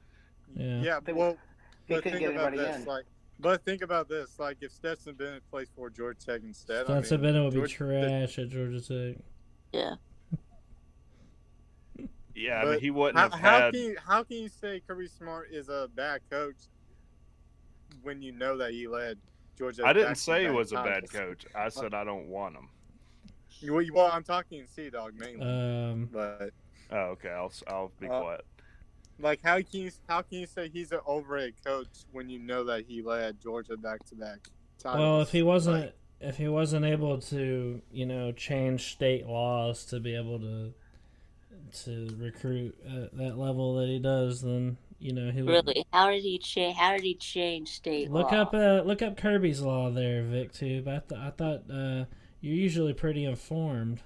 Yeah, 0.56 1.00
They- 1.04 1.14
well, 1.14 1.38
he 1.86 1.94
but 1.94 2.04
couldn't 2.04 2.20
think 2.20 2.32
get 2.32 2.36
about 2.36 2.48
anybody 2.54 2.58
this, 2.72 2.82
in. 2.82 2.86
like, 2.86 3.06
but 3.40 3.64
think 3.64 3.82
about 3.82 4.10
this, 4.10 4.40
like 4.40 4.58
if 4.62 4.72
Stetson 4.72 5.16
Bennett 5.16 5.44
plays 5.50 5.70
for 5.76 5.90
Georgia 5.90 6.20
Tech 6.26 6.42
instead, 6.44 6.86
Stetson 6.86 7.18
I 7.20 7.22
mean, 7.22 7.34
Bennett 7.34 7.44
would 7.46 7.54
be 7.54 7.60
Georgia- 7.70 7.76
trash 7.76 8.40
at 8.40 8.50
Georgia 8.50 8.82
Tech. 8.82 9.18
Yeah. 9.72 9.96
Yeah, 12.36 12.60
I 12.62 12.66
But 12.66 12.72
mean, 12.74 12.80
he 12.82 12.92
wouldn't 12.92 13.18
how, 13.18 13.30
have 13.32 13.40
how 13.40 13.60
had. 13.62 13.74
can 13.74 13.82
you, 13.84 13.98
how 14.06 14.24
can 14.24 14.38
you 14.38 14.50
say 14.50 14.80
Kirby 14.88 15.08
Smart 15.08 15.50
is 15.52 15.70
a 15.70 15.90
bad 15.96 16.22
coach 16.30 16.56
when 18.04 18.22
you 18.22 18.32
know 18.32 18.58
that 18.58 18.72
he 18.72 18.88
led 18.88 19.18
Georgia? 19.58 19.84
I 19.86 19.94
didn't 19.94 20.16
say 20.16 20.44
he 20.44 20.50
was 20.52 20.72
a 20.72 20.76
bad 20.76 21.10
coach. 21.10 21.46
I 21.56 21.70
said 21.70 21.94
I 21.96 22.04
don't 22.04 22.28
want 22.28 22.56
him. 22.56 22.70
Well, 23.64 23.84
well, 23.94 24.10
I'm 24.12 24.24
talking 24.24 24.66
Sea 24.68 24.90
Dog 24.90 25.14
mainly, 25.16 25.46
Um, 25.46 26.10
but 26.12 26.52
Oh, 26.92 26.98
okay. 27.18 27.30
I'll 27.30 27.52
I'll 27.68 27.92
be 28.00 28.08
Uh, 28.08 28.20
quiet. 28.22 28.46
like 29.20 29.42
how 29.44 29.58
can 29.62 29.82
you 29.82 29.92
how 30.08 30.22
can 30.22 30.40
you 30.40 30.48
say 30.48 30.70
he's 30.70 30.92
an 30.92 31.00
overrated 31.08 31.56
coach 31.64 32.06
when 32.12 32.30
you 32.30 32.40
know 32.40 32.64
that 32.66 32.86
he 32.86 33.02
led 33.02 33.40
Georgia 33.42 33.78
back 33.78 34.04
to 34.06 34.16
back 34.16 34.50
titles? 34.78 35.00
well, 35.00 35.22
if 35.22 35.32
he 35.32 35.44
wasn't 35.44 35.94
if 36.20 36.38
he 36.38 36.48
wasn't 36.48 36.86
able 36.86 37.20
to, 37.20 37.82
you 37.92 38.06
know, 38.06 38.32
change 38.32 38.92
state 38.94 39.26
laws 39.28 39.86
to 39.86 40.00
be 40.00 40.16
able 40.16 40.40
to 40.40 40.74
to 41.86 42.16
recruit 42.20 42.78
at 42.86 43.16
that 43.18 43.38
level 43.38 43.76
that 43.76 43.88
he 43.88 44.00
does, 44.00 44.42
then 44.42 44.78
you 45.00 45.14
know 45.14 45.32
he 45.32 45.42
would 45.42 45.66
Really? 45.66 45.86
How 45.94 46.10
did 46.12 46.24
he 46.24 46.38
change? 46.40 46.78
How 46.78 46.94
did 46.94 47.04
he 47.04 47.16
change 47.16 47.70
state 47.70 48.12
look 48.12 48.32
law? 48.32 48.42
up 48.42 48.54
uh, 48.54 48.82
look 48.86 49.02
up 49.02 49.18
Kirby's 49.18 49.62
law 49.62 49.90
there, 49.92 50.24
Vic. 50.24 50.52
Tube. 50.54 50.88
I 50.88 51.00
th- 51.08 51.20
I 51.22 51.30
thought 51.32 51.64
uh, 51.72 52.06
you're 52.48 52.56
usually 52.56 52.94
pretty 52.94 53.26
informed. 53.26 54.02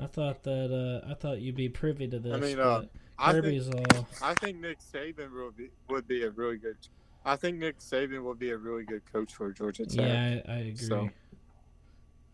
I 0.00 0.06
thought 0.06 0.42
that 0.44 1.02
uh, 1.04 1.10
I 1.10 1.14
thought 1.14 1.40
you'd 1.40 1.56
be 1.56 1.68
privy 1.68 2.08
to 2.08 2.18
this. 2.18 2.34
I 2.34 2.38
mean, 2.40 2.58
uh, 2.58 2.80
but 2.80 2.90
I 3.18 3.32
Kirby's 3.32 3.68
think, 3.68 3.94
law. 3.94 4.06
I 4.22 4.34
think 4.34 4.58
Nick 4.60 4.78
Saban 4.78 5.30
would 5.32 5.56
be 5.56 5.70
would 5.90 6.06
be 6.08 6.22
a 6.22 6.30
really 6.30 6.56
good. 6.56 6.76
I 7.24 7.36
think 7.36 7.58
Nick 7.58 7.78
Saban 7.78 8.22
would 8.22 8.38
be 8.38 8.50
a 8.50 8.56
really 8.56 8.84
good 8.84 9.02
coach 9.12 9.34
for 9.34 9.52
Georgia 9.52 9.84
Tech. 9.84 9.98
Yeah, 9.98 10.40
I, 10.48 10.52
I 10.52 10.56
agree. 10.58 10.76
So, 10.76 11.10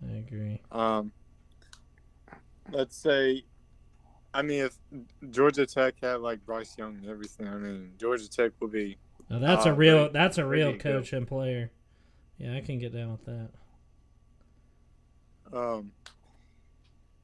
I 0.08 0.16
agree. 0.18 0.60
um, 0.70 1.10
let's 2.70 2.96
say, 2.96 3.42
I 4.32 4.42
mean, 4.42 4.64
if 4.66 4.78
Georgia 5.30 5.66
Tech 5.66 5.94
had 6.00 6.20
like 6.20 6.44
Bryce 6.46 6.76
Young 6.78 6.96
and 6.96 7.08
everything, 7.08 7.48
I 7.48 7.54
mean, 7.56 7.92
Georgia 7.98 8.28
Tech 8.30 8.52
would 8.60 8.70
be. 8.72 8.98
Now 9.30 9.38
that's 9.38 9.66
uh, 9.66 9.70
a 9.70 9.72
real 9.74 9.96
really- 9.96 10.10
that's 10.12 10.38
a 10.38 10.44
real 10.46 10.66
really 10.66 10.78
good. 10.78 10.82
coach 10.82 11.12
and 11.12 11.26
player. 11.26 11.70
Yeah, 12.38 12.54
I 12.54 12.60
can 12.60 12.78
get 12.78 12.92
down 12.92 13.12
with 13.12 13.24
that. 13.24 13.48
Um, 15.54 15.92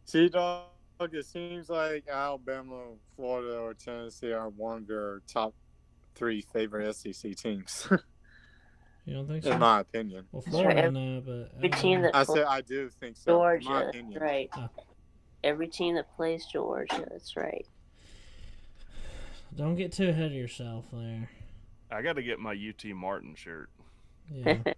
Sea 0.04 0.28
Dog, 0.28 0.66
it 1.00 1.24
seems 1.26 1.68
like 1.68 2.04
Alabama, 2.08 2.82
Florida, 3.16 3.58
or 3.58 3.74
Tennessee 3.74 4.32
are 4.32 4.48
one 4.48 4.78
of 4.82 4.88
your 4.88 5.22
top 5.26 5.54
three 6.14 6.42
favorite 6.52 6.94
SEC 6.94 7.34
teams, 7.36 7.88
You 9.06 9.14
don't 9.14 9.26
think 9.26 9.44
so? 9.44 9.52
in 9.52 9.58
my 9.58 9.80
opinion. 9.80 10.26
Well, 10.30 10.42
Sure, 10.42 10.50
Florida, 10.52 10.76
every- 10.84 10.90
no, 11.00 11.20
but 11.22 11.50
Every 11.56 11.70
team 11.70 12.02
that 12.02 12.14
I 12.14 12.22
said 12.24 12.44
I 12.44 12.60
do 12.60 12.88
think 12.90 13.16
so. 13.16 13.32
in 13.32 13.38
my 13.38 13.58
Georgia, 13.58 13.88
opinion. 13.88 14.22
right? 14.22 14.50
Oh. 14.56 14.68
Every 15.42 15.68
team 15.68 15.94
that 15.94 16.14
plays 16.16 16.44
Georgia, 16.46 17.06
that's 17.10 17.34
right. 17.36 17.66
don't 19.56 19.74
get 19.74 19.90
too 19.92 20.08
ahead 20.10 20.26
of 20.26 20.32
yourself 20.32 20.84
there. 20.92 21.30
I 21.90 22.02
got 22.02 22.16
to 22.16 22.22
get 22.22 22.38
my 22.38 22.52
UT 22.52 22.84
Martin 22.94 23.34
shirt. 23.34 23.70
Yeah. 24.30 24.58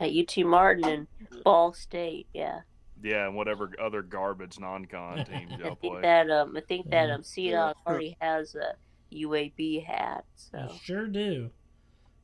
At 0.00 0.10
UT 0.10 0.44
Martin 0.44 0.84
and 0.84 1.06
Ball 1.44 1.72
State, 1.72 2.26
yeah. 2.34 2.60
Yeah, 3.02 3.26
and 3.26 3.36
whatever 3.36 3.70
other 3.80 4.02
garbage 4.02 4.58
non-con 4.58 5.24
teams 5.24 5.52
I 5.52 5.56
y'all 5.58 5.74
think 5.76 5.92
play. 5.94 6.00
that 6.02 6.30
um, 6.30 6.56
I 6.56 6.60
think 6.60 6.90
that 6.90 7.10
um, 7.10 7.22
C 7.22 7.50
Dog 7.50 7.76
already 7.86 8.16
has 8.20 8.54
a 8.54 8.74
UAB 9.14 9.84
hat. 9.84 10.24
So 10.36 10.58
I 10.58 10.76
sure 10.82 11.06
do. 11.06 11.50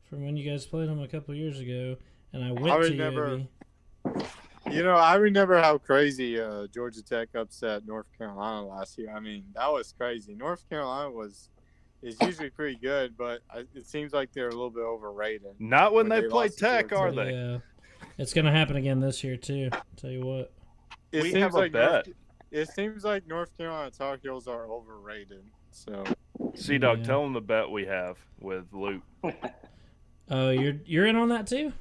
From 0.09 0.25
when 0.25 0.37
you 0.37 0.51
guys 0.51 0.67
played 0.67 0.89
them 0.89 1.01
a 1.01 1.07
couple 1.09 1.35
years 1.35 1.61
ago, 1.61 1.97
and 2.33 2.43
I 2.45 2.53
went 2.53 2.71
I 2.71 2.77
to 2.81 2.89
remember- 2.91 3.47
UAB. 4.05 4.27
You 4.71 4.83
know, 4.85 4.95
I 4.95 5.15
remember 5.17 5.61
how 5.61 5.79
crazy 5.79 6.39
uh, 6.41 6.67
Georgia 6.69 7.03
Tech 7.03 7.29
upset 7.35 7.87
North 7.87 8.07
Carolina 8.17 8.67
last 8.67 8.99
year. 8.99 9.11
I 9.15 9.19
mean, 9.19 9.45
that 9.55 9.73
was 9.73 9.93
crazy. 9.93 10.35
North 10.35 10.69
Carolina 10.69 11.11
was 11.11 11.49
is 12.03 12.17
usually 12.21 12.51
pretty 12.51 12.77
good, 12.77 13.17
but 13.17 13.41
I, 13.53 13.65
it 13.75 13.87
seems 13.87 14.13
like 14.13 14.33
they're 14.33 14.49
a 14.49 14.53
little 14.55 14.71
bit 14.71 14.83
overrated. 14.83 15.55
Not 15.59 15.93
when, 15.93 16.09
they, 16.09 16.23
play 16.23 16.49
Tech, 16.49 16.91
Georgia. 16.91 17.21
are 17.21 17.25
they? 17.25 17.33
Yeah, 17.33 17.59
it's 18.19 18.33
gonna 18.33 18.53
happen 18.53 18.77
again 18.77 19.01
this 19.01 19.23
year 19.25 19.37
too. 19.37 19.71
Tell 19.97 20.11
you 20.11 20.21
what. 20.23 20.53
It 21.13 21.23
We 21.23 21.31
seems 21.33 21.43
have 21.43 21.55
a 21.55 21.59
like 21.59 21.73
North, 21.73 22.05
bet. 22.07 22.15
it 22.51 22.69
seems 22.71 23.05
like 23.05 23.27
North 23.27 23.57
Carolina 23.59 23.91
Tar 23.91 24.19
Heels 24.23 24.47
are 24.49 24.67
overrated. 24.67 25.43
So 25.73 26.05
Sea 26.55 26.79
Dog, 26.79 26.99
Yeah. 27.01 27.05
tell 27.05 27.23
them 27.23 27.33
the 27.33 27.41
bet 27.41 27.69
we 27.71 27.85
have 27.87 28.17
with 28.41 28.67
Luke. 28.73 29.03
Oh, 30.31 30.51
you're 30.51 30.77
you're 30.87 31.07
in 31.07 31.17
on 31.17 31.29
that 31.31 31.47
too. 31.47 31.73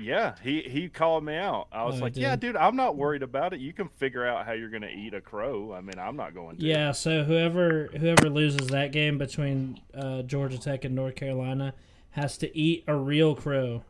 Yeah, 0.00 0.36
he 0.42 0.62
he 0.62 0.88
called 0.88 1.24
me 1.24 1.34
out. 1.36 1.66
I 1.72 1.84
was 1.84 1.94
Oh, 1.94 1.96
he 1.96 2.02
like, 2.02 2.16
"Yeah, 2.16 2.36
dude, 2.36 2.54
I'm 2.56 2.76
not 2.76 2.96
worried 2.96 3.24
about 3.24 3.52
it. 3.52 3.58
You 3.60 3.72
can 3.72 3.88
figure 3.88 4.24
out 4.24 4.46
how 4.46 4.52
you're 4.52 4.70
gonna 4.70 4.86
eat 4.94 5.12
a 5.12 5.20
crow. 5.20 5.72
I 5.72 5.80
mean, 5.80 5.98
I'm 5.98 6.14
not 6.16 6.34
going 6.34 6.56
to." 6.58 6.64
Yeah, 6.64 6.92
so 6.92 7.24
whoever 7.24 7.88
whoever 7.88 8.30
loses 8.30 8.68
that 8.68 8.92
game 8.92 9.18
between 9.18 9.80
uh, 9.92 10.22
Georgia 10.22 10.56
Tech 10.58 10.84
and 10.84 10.94
North 10.94 11.16
Carolina 11.16 11.74
has 12.10 12.38
to 12.38 12.56
eat 12.56 12.84
a 12.86 12.94
real 12.94 13.34
crow. 13.34 13.82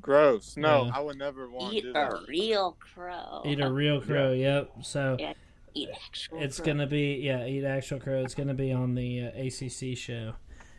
gross. 0.00 0.56
No, 0.56 0.84
Yeah. 0.86 0.92
I 0.94 1.00
would 1.00 1.18
never 1.18 1.48
want 1.50 1.72
to 1.72 1.76
eat 1.78 1.82
do 1.82 1.92
a 1.94 2.22
real 2.28 2.76
crow. 2.78 3.42
Eat 3.44 3.60
a 3.60 3.70
real 3.70 4.00
crow. 4.00 4.32
Yep. 4.32 4.70
So 4.82 5.16
Yeah, 5.18 5.32
eat 5.74 5.88
actual. 6.06 6.40
it's 6.40 6.58
crow. 6.58 6.66
gonna 6.66 6.86
be 6.86 7.14
yeah, 7.16 7.44
eat 7.44 7.64
actual 7.64 7.98
crow. 7.98 8.20
It's 8.22 8.34
gonna 8.36 8.54
be 8.54 8.72
on 8.72 8.94
the 8.94 9.26
uh, 9.26 9.30
ACC 9.46 9.96
show, 9.96 10.34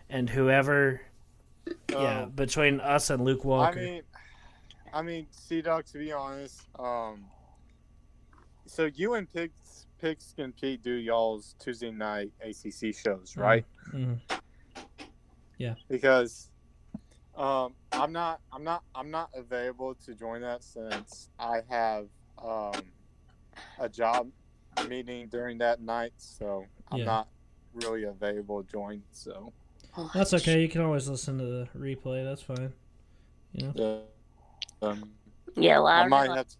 and 0.09 0.29
whoever 0.29 1.01
yeah 1.89 2.23
Um, 2.23 2.29
between 2.31 2.79
us 2.79 3.09
and 3.09 3.23
Luke 3.23 3.43
Walker. 3.45 3.79
I 3.79 3.83
mean, 3.83 4.01
I 4.93 5.01
mean, 5.01 5.27
Sea 5.31 5.61
Dog. 5.61 5.85
To 5.87 5.97
be 5.97 6.11
honest, 6.11 6.61
um, 6.79 7.25
so 8.65 8.85
you 8.93 9.13
and 9.15 9.31
Pigs 9.31 9.87
Pigs 9.99 10.33
and 10.37 10.55
Pete 10.55 10.81
do 10.81 10.93
y'all's 10.93 11.55
Tuesday 11.59 11.91
night 11.91 12.31
ACC 12.41 12.93
shows, 12.93 13.35
right? 13.37 13.65
Mhm. 13.93 14.19
Because 15.87 16.49
um, 17.35 17.75
I'm 17.91 18.11
not, 18.11 18.41
I'm 18.51 18.63
not, 18.63 18.83
I'm 18.95 19.09
not 19.11 19.29
available 19.33 19.95
to 20.05 20.15
join 20.15 20.41
that 20.41 20.63
since 20.63 21.29
I 21.39 21.61
have 21.69 22.07
um, 22.43 22.73
a 23.79 23.87
job 23.87 24.29
meeting 24.89 25.27
during 25.27 25.57
that 25.59 25.81
night, 25.81 26.13
so 26.17 26.65
I'm 26.91 26.99
Yeah. 26.99 27.05
not 27.05 27.27
really 27.73 28.03
available 28.03 28.63
to 28.63 28.69
join. 28.71 29.03
So 29.11 29.53
That's 30.13 30.33
okay. 30.35 30.61
You 30.61 30.69
can 30.69 30.81
always 30.81 31.07
listen 31.09 31.37
to 31.37 31.43
the 31.45 31.67
replay. 31.77 32.23
That's 32.23 32.41
fine. 32.41 32.73
You 33.53 33.73
know. 33.75 34.03
uh, 34.81 34.85
um, 34.85 35.11
Yeah, 35.55 35.77
well, 35.79 35.87
I, 35.87 36.01
I 36.03 36.07
might 36.07 36.29
have 36.31 36.47
to. 36.47 36.55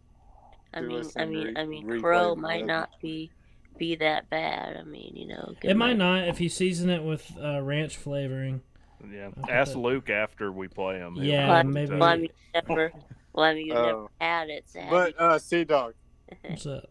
I 0.73 0.81
mean, 0.81 1.03
I 1.17 1.25
mean, 1.25 1.47
re- 1.47 1.53
I 1.57 1.65
mean, 1.65 1.99
Crow 2.01 2.35
might 2.35 2.65
not 2.65 2.89
be 3.01 3.29
be 3.77 3.95
that 3.95 4.29
bad. 4.29 4.77
I 4.77 4.83
mean, 4.83 5.15
you 5.15 5.27
know, 5.27 5.53
It 5.63 5.75
might 5.75 5.97
not 5.97 6.27
if 6.27 6.39
you 6.39 6.49
season 6.49 6.89
it 6.89 7.01
with 7.03 7.29
uh, 7.41 7.61
ranch 7.61 7.97
flavoring. 7.97 8.61
Yeah. 9.11 9.29
Ask 9.49 9.73
that- 9.73 9.79
Luke 9.79 10.09
after 10.09 10.51
we 10.51 10.67
play 10.67 10.97
him. 10.97 11.15
Yeah, 11.17 11.21
be 11.21 11.33
able 11.51 11.61
to 11.61 11.63
maybe- 11.73 11.87
tell 11.89 11.97
Well, 11.99 12.09
I 12.09 12.13
you. 12.15 12.21
mean, 12.21 12.31
never. 12.53 12.91
Well, 13.33 13.45
I 13.45 13.53
mean, 13.53 13.67
you 13.67 13.73
never 13.73 13.87
Oh. 13.91 14.09
had 14.19 14.49
it. 14.49 14.65
So 14.67 14.81
But 14.89 15.19
uh, 15.19 15.39
Sea 15.39 15.63
Dog, 15.63 15.93
What's 16.45 16.65
up? 16.65 16.89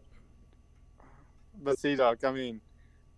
but 1.63 1.79
Sea 1.79 1.95
Dog, 1.95 2.23
I 2.25 2.31
mean, 2.31 2.61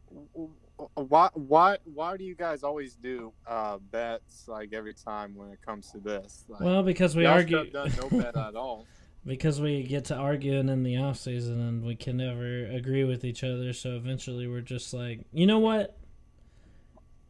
w- 0.09 0.27
w- 0.33 0.51
why, 0.95 1.29
why, 1.33 1.77
why 1.85 2.17
do 2.17 2.23
you 2.23 2.35
guys 2.35 2.63
always 2.63 2.95
do 2.95 3.31
uh, 3.47 3.77
bets 3.91 4.45
like 4.47 4.73
every 4.73 4.93
time 4.93 5.35
when 5.35 5.49
it 5.49 5.59
comes 5.65 5.91
to 5.91 5.99
this? 5.99 6.45
Like, 6.47 6.61
Well, 6.61 6.83
because 6.83 7.15
we 7.15 7.25
argue. 7.25 7.69
done 7.71 7.91
no 8.01 8.09
bet 8.09 8.35
at 8.37 8.55
all. 8.55 8.85
because 9.25 9.61
we 9.61 9.83
get 9.83 10.05
to 10.05 10.15
arguing 10.15 10.67
in 10.69 10.83
the 10.83 10.97
off 10.97 11.17
season 11.17 11.59
and 11.61 11.83
we 11.83 11.95
can 11.95 12.17
never 12.17 12.65
agree 12.65 13.05
with 13.05 13.23
each 13.23 13.41
other 13.43 13.71
so 13.71 13.91
eventually 13.95 14.47
we're 14.47 14.59
just 14.59 14.93
like 14.93 15.21
you 15.31 15.47
know 15.47 15.59
what 15.59 15.95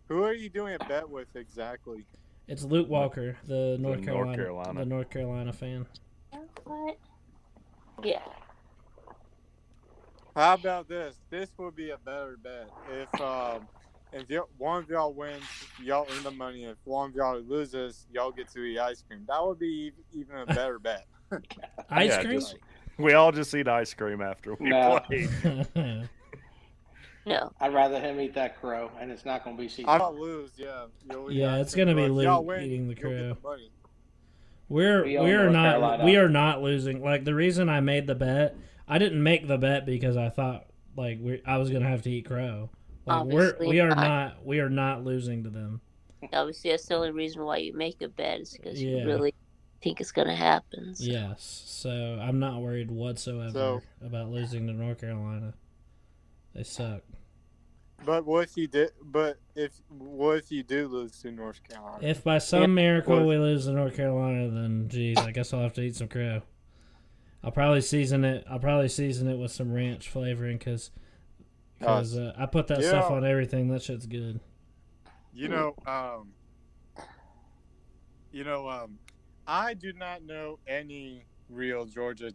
Who 0.08 0.24
are 0.24 0.34
you 0.34 0.50
doing 0.50 0.76
a 0.80 0.84
bet 0.86 1.08
with 1.08 1.36
exactly? 1.36 2.04
it's 2.48 2.64
luke 2.64 2.90
walker 2.90 3.38
the 3.48 3.78
north, 3.80 4.00
North 4.00 4.06
carolina, 4.06 4.36
Carolina. 4.36 4.80
the 4.80 4.86
north 4.88 5.10
carolina 5.12 5.54
fan 5.54 5.86
What? 6.64 6.98
Yeah. 8.04 8.22
How 10.36 10.56
about 10.56 10.88
this? 10.88 11.16
This 11.30 11.50
would 11.58 11.76
be 11.76 11.92
a 11.92 11.98
better 11.98 12.38
bet 12.44 12.70
if 12.92 13.22
um, 13.22 13.68
if 14.12 14.28
y- 14.30 14.40
one 14.58 14.84
of 14.84 14.90
y'all 14.90 15.14
wins, 15.14 15.44
y'all 15.82 16.08
earn 16.16 16.24
the 16.24 16.32
money. 16.32 16.64
If 16.64 16.78
one 16.86 17.10
of 17.12 17.16
y'all 17.16 17.40
loses, 17.40 18.08
y'all 18.12 18.32
get 18.32 18.52
to 18.54 18.64
eat 18.64 18.80
ice 18.80 19.04
cream. 19.08 19.26
That 19.28 19.46
would 19.46 19.60
be 19.60 19.88
ev- 19.96 20.04
even 20.20 20.38
a 20.38 20.46
better 20.48 20.80
bet. 20.80 21.06
ice 21.90 22.10
Yeah, 22.10 22.22
cream 22.24 22.40
just- 22.40 22.56
we 22.98 23.14
all 23.14 23.32
just 23.32 23.54
eat 23.56 23.68
ice 23.68 23.94
cream 23.94 24.22
after 24.22 24.56
we 24.56 24.70
No. 24.70 25.00
play. 25.06 25.28
No. 27.26 27.54
I'd 27.62 27.74
rather 27.74 28.02
him 28.02 28.20
eat 28.20 28.34
that 28.34 28.60
crow, 28.60 28.92
and 29.00 29.10
it's 29.10 29.24
not 29.24 29.46
going 29.46 29.56
to 29.56 29.62
be 29.64 29.70
sea. 29.70 29.86
I 29.88 29.98
don't 29.98 30.20
lose, 30.20 30.52
yeah. 30.58 30.88
You'll 31.10 31.32
Yeah, 31.32 31.56
it's 31.62 31.74
gonna 31.74 31.96
be 31.96 32.02
but 32.02 32.12
Luke 32.12 32.46
win, 32.46 32.62
eating 32.64 32.88
the 32.90 32.96
crow. 32.96 33.38
money. 33.42 33.72
we're 34.68 35.06
We 35.06 35.18
we're 35.18 35.44
North 35.44 35.54
not 35.54 35.72
Carolina. 35.72 36.04
we 36.06 36.18
are 36.18 36.28
not 36.28 36.62
losing 36.62 37.02
like 37.02 37.24
the 37.24 37.34
reason 37.34 37.70
i 37.70 37.80
made 37.80 38.08
the 38.08 38.16
bet 38.16 38.58
i 38.88 38.98
didn't 38.98 39.22
make 39.24 39.48
the 39.48 39.58
bet 39.58 39.86
because 39.86 40.18
i 40.18 40.30
thought 40.30 40.66
like 40.96 41.18
we 41.22 41.42
i 41.46 41.58
was 41.58 41.70
gonna 41.70 41.88
have 41.88 42.02
to 42.02 42.10
eat 42.12 42.26
crow 42.26 42.70
Like 43.06 43.24
we're 43.26 43.42
Obviously 43.50 43.68
we 43.68 43.80
are 43.80 43.90
not. 43.90 43.98
not 43.98 44.46
we 44.46 44.60
are 44.60 44.70
not 44.70 45.04
losing 45.04 45.44
to 45.44 45.50
them. 45.50 45.82
Obviously, 46.32 46.70
that's 46.72 46.86
the 46.86 46.96
only 46.96 47.12
reason 47.12 47.44
why 47.44 47.58
you 47.58 47.74
make 47.76 48.02
a 48.02 48.08
bet 48.08 48.40
is 48.40 48.54
because 48.54 48.82
Yeah. 48.82 49.00
you 49.00 49.06
really 49.06 49.34
think 49.82 50.00
it's 50.00 50.14
gonna 50.14 50.34
happen. 50.36 50.96
so- 50.96 51.04
Yes, 51.04 51.64
so 51.68 51.90
I'm 52.22 52.40
not 52.40 52.62
worried 52.62 52.90
whatsoever 52.90 53.52
So- 53.52 53.82
about 54.02 54.30
losing 54.30 54.66
to 54.68 54.74
North 54.74 55.02
Carolina. 55.02 55.54
They 56.56 56.64
suck. 56.64 57.02
But 58.06 58.26
what 58.26 58.46
if 58.46 58.56
you 58.56 58.68
did? 58.68 58.92
But 59.04 59.38
if 59.54 59.82
what 59.90 60.38
if 60.38 60.50
you 60.52 60.64
do 60.64 60.88
lose 60.88 61.20
to 61.24 61.32
North 61.32 61.62
Carolina? 61.68 61.98
If 62.08 62.24
by 62.24 62.38
some 62.38 62.74
miracle 62.74 63.18
What- 63.18 63.26
we 63.28 63.38
lose 63.38 63.66
to 63.66 63.74
North 63.74 63.96
Carolina, 63.98 64.50
then 64.50 64.88
geez, 64.88 65.18
I 65.18 65.32
guess 65.32 65.54
I'll 65.54 65.60
have 65.62 65.74
to 65.74 65.82
eat 65.82 65.96
some 65.98 66.08
crow. 66.08 66.42
I'll 67.44 67.52
probably 67.52 67.82
season 67.82 68.24
it. 68.24 68.46
I'll 68.50 68.60
probably 68.60 68.88
season 68.90 69.28
it 69.28 69.38
with 69.38 69.52
some 69.52 69.74
ranch 69.74 70.10
flavoring 70.10 70.58
because 70.58 70.92
uh, 71.82 72.34
I 72.38 72.46
put 72.46 72.68
that 72.68 72.84
stuff 72.84 73.12
on 73.12 73.26
everything. 73.26 73.68
That 73.68 73.82
shit's 73.84 74.06
good. 74.06 74.40
You 75.34 75.50
know, 75.50 75.76
um, 75.86 76.30
you 78.32 78.44
know, 78.44 78.70
um, 78.70 78.98
I 79.46 79.74
do 79.74 79.92
not 79.94 80.24
know 80.24 80.60
any 80.68 81.26
real 81.50 81.86
Georgia 81.86 82.32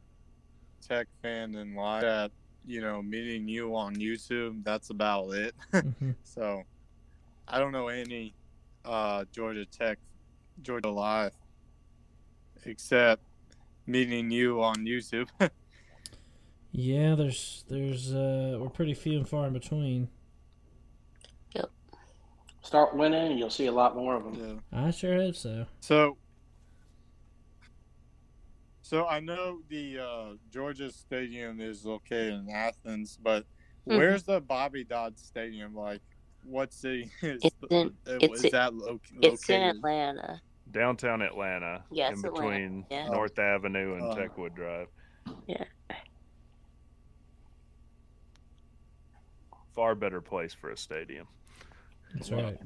Tech 0.86 1.06
fan 1.22 1.54
in 1.54 1.74
life 1.74 2.02
that 2.02 2.30
you 2.66 2.80
know 2.80 3.00
meeting 3.02 3.48
you 3.48 3.74
on 3.76 3.96
YouTube. 3.96 4.62
That's 4.64 4.90
about 4.90 5.30
it. 5.32 5.54
Mhm. 5.72 6.14
so, 6.24 6.64
I 7.46 7.58
don't 7.58 7.72
know 7.72 7.88
any 7.88 8.34
uh, 8.84 9.24
Georgia 9.32 9.64
Tech, 9.64 9.98
Georgia 10.62 10.90
Live, 10.90 11.32
except 12.64 13.22
meeting 13.92 14.30
you 14.30 14.62
on 14.62 14.76
YouTube. 14.84 15.28
Yeah, 16.70 17.14
there's 17.14 17.64
there's 17.70 18.12
uh 18.12 18.58
we're 18.60 18.68
pretty 18.68 18.92
few 18.92 19.16
and 19.16 19.26
far 19.26 19.46
in 19.46 19.54
between. 19.54 20.06
Yep. 21.54 21.70
Start 22.60 22.94
winning, 22.94 23.30
and 23.30 23.38
you'll 23.38 23.48
see 23.48 23.66
a 23.66 23.72
lot 23.72 23.96
more 23.96 24.14
of 24.16 24.24
them. 24.24 24.62
yeah. 24.70 24.84
I 24.86 24.90
sure 24.90 25.14
hope 25.16 25.34
so. 25.34 25.64
So, 25.80 26.18
so 28.82 29.06
I 29.06 29.20
know 29.20 29.60
the 29.70 29.98
uh, 29.98 30.26
Georgia 30.52 30.92
Stadium 30.92 31.58
is 31.62 31.86
located 31.86 32.34
in 32.34 32.50
Athens, 32.50 33.18
but 33.20 33.44
Mhm. 33.88 33.96
where's 33.96 34.22
the 34.24 34.38
Bobby 34.42 34.84
Dodd 34.84 35.18
Stadium? 35.18 35.74
Like, 35.74 36.02
what 36.44 36.74
city 36.74 37.10
is, 37.22 37.40
It's 37.42 37.56
the- 37.62 37.74
in- 37.74 37.86
uh, 38.06 38.18
it's 38.20 38.38
is 38.40 38.44
in- 38.44 38.50
that 38.50 38.74
lo- 38.74 39.00
It's 39.22 39.48
in? 39.48 39.62
Atlanta. 39.62 40.40
Downtown 40.72 41.22
Atlanta, 41.22 41.82
Yeah, 41.90 42.08
in 42.08 42.12
it's 42.14 42.24
Atlanta, 42.24 42.48
between 42.50 42.86
yeah. 42.90 43.08
North 43.08 43.38
Avenue 43.38 43.94
and 43.94 44.02
Uh, 44.02 44.14
Techwood 44.16 44.54
Drive. 44.54 44.88
Yeah. 45.46 45.64
Far 49.74 49.94
better 49.94 50.20
place 50.20 50.52
for 50.54 50.70
a 50.70 50.76
stadium. 50.76 51.26
That's 52.14 52.30
right. 52.30 52.58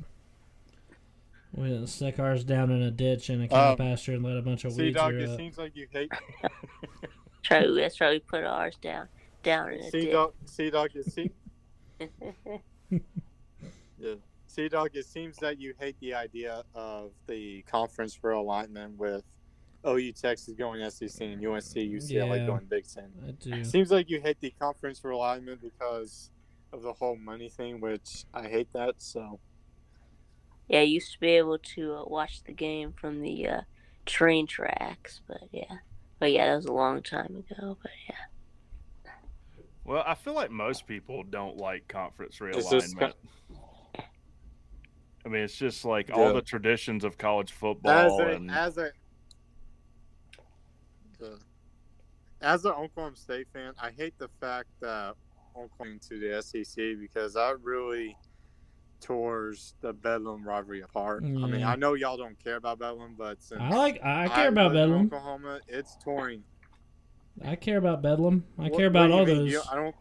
We 1.54 1.64
didn't 1.68 1.88
stick 1.88 2.18
ours 2.18 2.44
down 2.44 2.70
in 2.70 2.80
a 2.82 2.90
ditch 2.90 3.28
in 3.28 3.42
a 3.42 3.48
cow 3.48 3.72
Um, 3.72 3.76
pasture 3.76 4.14
and 4.14 4.24
let 4.24 4.38
a 4.38 4.42
bunch 4.42 4.64
of 4.64 4.72
See, 4.72 4.84
weeds 4.84 4.96
dog, 4.96 5.12
grow 5.12 5.20
it 5.20 5.28
up. 5.28 5.36
seems 5.36 5.58
like 5.58 5.76
you 5.76 5.86
hate. 5.90 6.10
Try 7.42 7.66
that's 7.66 8.00
why 8.00 8.10
we 8.10 8.18
put 8.20 8.44
ours 8.44 8.76
down 8.80 9.08
down 9.42 9.72
in 9.72 9.80
a 9.80 9.90
See, 9.90 10.00
ditch. 10.02 10.12
dog, 10.12 10.32
see, 10.46 10.70
dog, 10.70 10.90
it 10.94 11.04
seems. 11.12 11.30
Yeah. 13.98 14.14
See, 14.52 14.68
dog, 14.68 14.90
it 14.92 15.06
seems 15.06 15.38
that 15.38 15.58
you 15.58 15.72
hate 15.80 15.96
the 16.00 16.12
idea 16.12 16.62
of 16.74 17.12
the 17.26 17.62
conference 17.62 18.18
realignment 18.22 18.96
with 18.98 19.24
OU 19.88 20.12
Texas 20.12 20.52
going 20.52 20.90
SEC 20.90 21.22
and 21.22 21.42
UNC 21.42 21.62
UCLA 21.74 22.36
Yeah. 22.36 22.46
going 22.46 22.66
Big 22.66 22.86
Ten. 22.86 23.10
I 23.26 23.30
do. 23.30 23.64
Seems 23.64 23.90
like 23.90 24.10
you 24.10 24.20
hate 24.20 24.38
the 24.40 24.50
conference 24.60 25.00
realignment 25.00 25.62
because 25.62 26.30
of 26.70 26.82
the 26.82 26.92
whole 26.92 27.16
money 27.16 27.48
thing, 27.48 27.80
which 27.80 28.26
I 28.34 28.46
hate 28.46 28.70
that. 28.74 28.96
So 28.98 29.40
yeah, 30.68 30.80
I 30.80 30.82
used 30.82 31.14
to 31.14 31.20
be 31.20 31.28
able 31.28 31.56
to 31.74 31.94
uh, 31.94 32.04
watch 32.04 32.44
the 32.44 32.52
game 32.52 32.92
from 32.92 33.22
the 33.22 33.48
uh, 33.48 33.60
train 34.04 34.46
tracks, 34.46 35.22
but 35.26 35.44
yeah, 35.50 35.78
but 36.18 36.30
yeah, 36.30 36.48
that 36.48 36.56
was 36.56 36.66
a 36.66 36.72
long 36.74 37.02
time 37.02 37.42
ago. 37.48 37.78
But 37.82 37.92
yeah, 38.06 39.12
Well, 39.82 40.04
I 40.06 40.14
feel 40.14 40.34
like 40.34 40.50
most 40.50 40.86
people 40.86 41.22
don't 41.22 41.56
like 41.56 41.88
conference 41.88 42.38
It's 42.42 42.68
just 42.68 42.94
realignment. 42.94 43.14
I 45.24 45.28
mean, 45.28 45.42
it's 45.42 45.56
just 45.56 45.84
like 45.84 46.10
all 46.12 46.32
the 46.34 46.42
traditions 46.42 47.04
of 47.04 47.16
college 47.16 47.50
as 47.52 47.56
football 47.56 48.20
a 48.20 48.26
and 48.32 48.50
as 48.50 48.76
a 48.78 48.90
the- 51.18 51.38
as 52.40 52.64
an 52.64 52.72
Oklahoma 52.72 53.16
State 53.16 53.46
fan, 53.52 53.72
I 53.80 53.90
hate 53.90 54.18
the 54.18 54.28
fact 54.40 54.68
that 54.80 55.14
Oklahoma 55.56 55.98
to 56.08 56.18
the 56.18 56.42
SEC 56.42 56.94
because 56.98 57.34
that 57.34 57.60
really 57.62 58.16
tours 59.00 59.74
the 59.80 59.92
Bedlam 59.92 60.42
rivalry 60.46 60.80
apart. 60.82 61.22
I 61.24 61.26
mean, 61.28 61.62
I 61.62 61.76
know 61.76 61.94
y'all 61.94 62.16
don't 62.16 62.38
care 62.42 62.56
about 62.56 62.78
Bedlam, 62.80 63.14
but 63.16 63.40
since 63.42 63.60
I 63.60 63.68
like- 63.70 64.02
I 64.02 64.28
care 64.28 64.48
about 64.48 64.72
live 64.72 64.84
in 64.88 64.90
Bedlam. 64.90 65.06
Oklahoma, 65.06 65.60
it's 65.68 65.96
touring. 65.96 66.42
I 67.44 67.56
care 67.56 67.78
about 67.78 68.02
Bedlam. 68.02 68.44
I 68.58 68.62
What- 68.64 68.74
care 68.76 68.86
about 68.88 69.06
do 69.08 69.12
all 69.14 69.24
mean? 69.26 69.36
those. 69.38 69.52
You- 69.52 69.62
I 69.70 69.74
don't. 69.76 69.96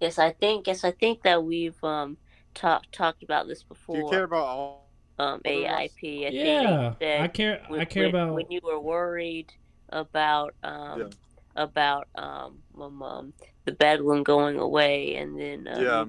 yes, 0.00 0.18
I 0.18 0.32
think 0.32 0.66
yes, 0.66 0.84
I 0.84 0.90
think 0.92 1.22
that 1.22 1.44
we've 1.44 1.82
um 1.84 2.16
talked 2.54 2.92
talked 2.92 3.22
about 3.22 3.46
this 3.48 3.62
before. 3.62 3.96
Do 3.96 4.02
you 4.02 4.10
care 4.10 4.24
about 4.24 4.44
all? 4.46 4.88
um? 5.18 5.40
AIP? 5.44 6.26
I 6.26 6.30
Yeah, 6.30 6.60
you 6.90 6.96
said 7.00 7.20
I 7.20 7.28
care- 7.28 7.62
I 7.70 7.84
care 7.84 8.04
when- 8.04 8.14
about- 8.14 8.34
when 8.34 8.50
you 8.50 8.60
were 8.62 8.80
worried 8.80 9.52
about 9.90 10.54
um 10.62 11.00
Yeah. 11.00 11.08
about 11.56 12.08
um, 12.14 12.62
um, 12.80 13.02
um 13.02 13.32
the 13.66 13.72
Bedlam 13.72 14.22
going 14.22 14.58
away, 14.58 15.16
and 15.16 15.38
then 15.38 15.68
uh, 15.68 15.80
Yeah. 15.80 16.04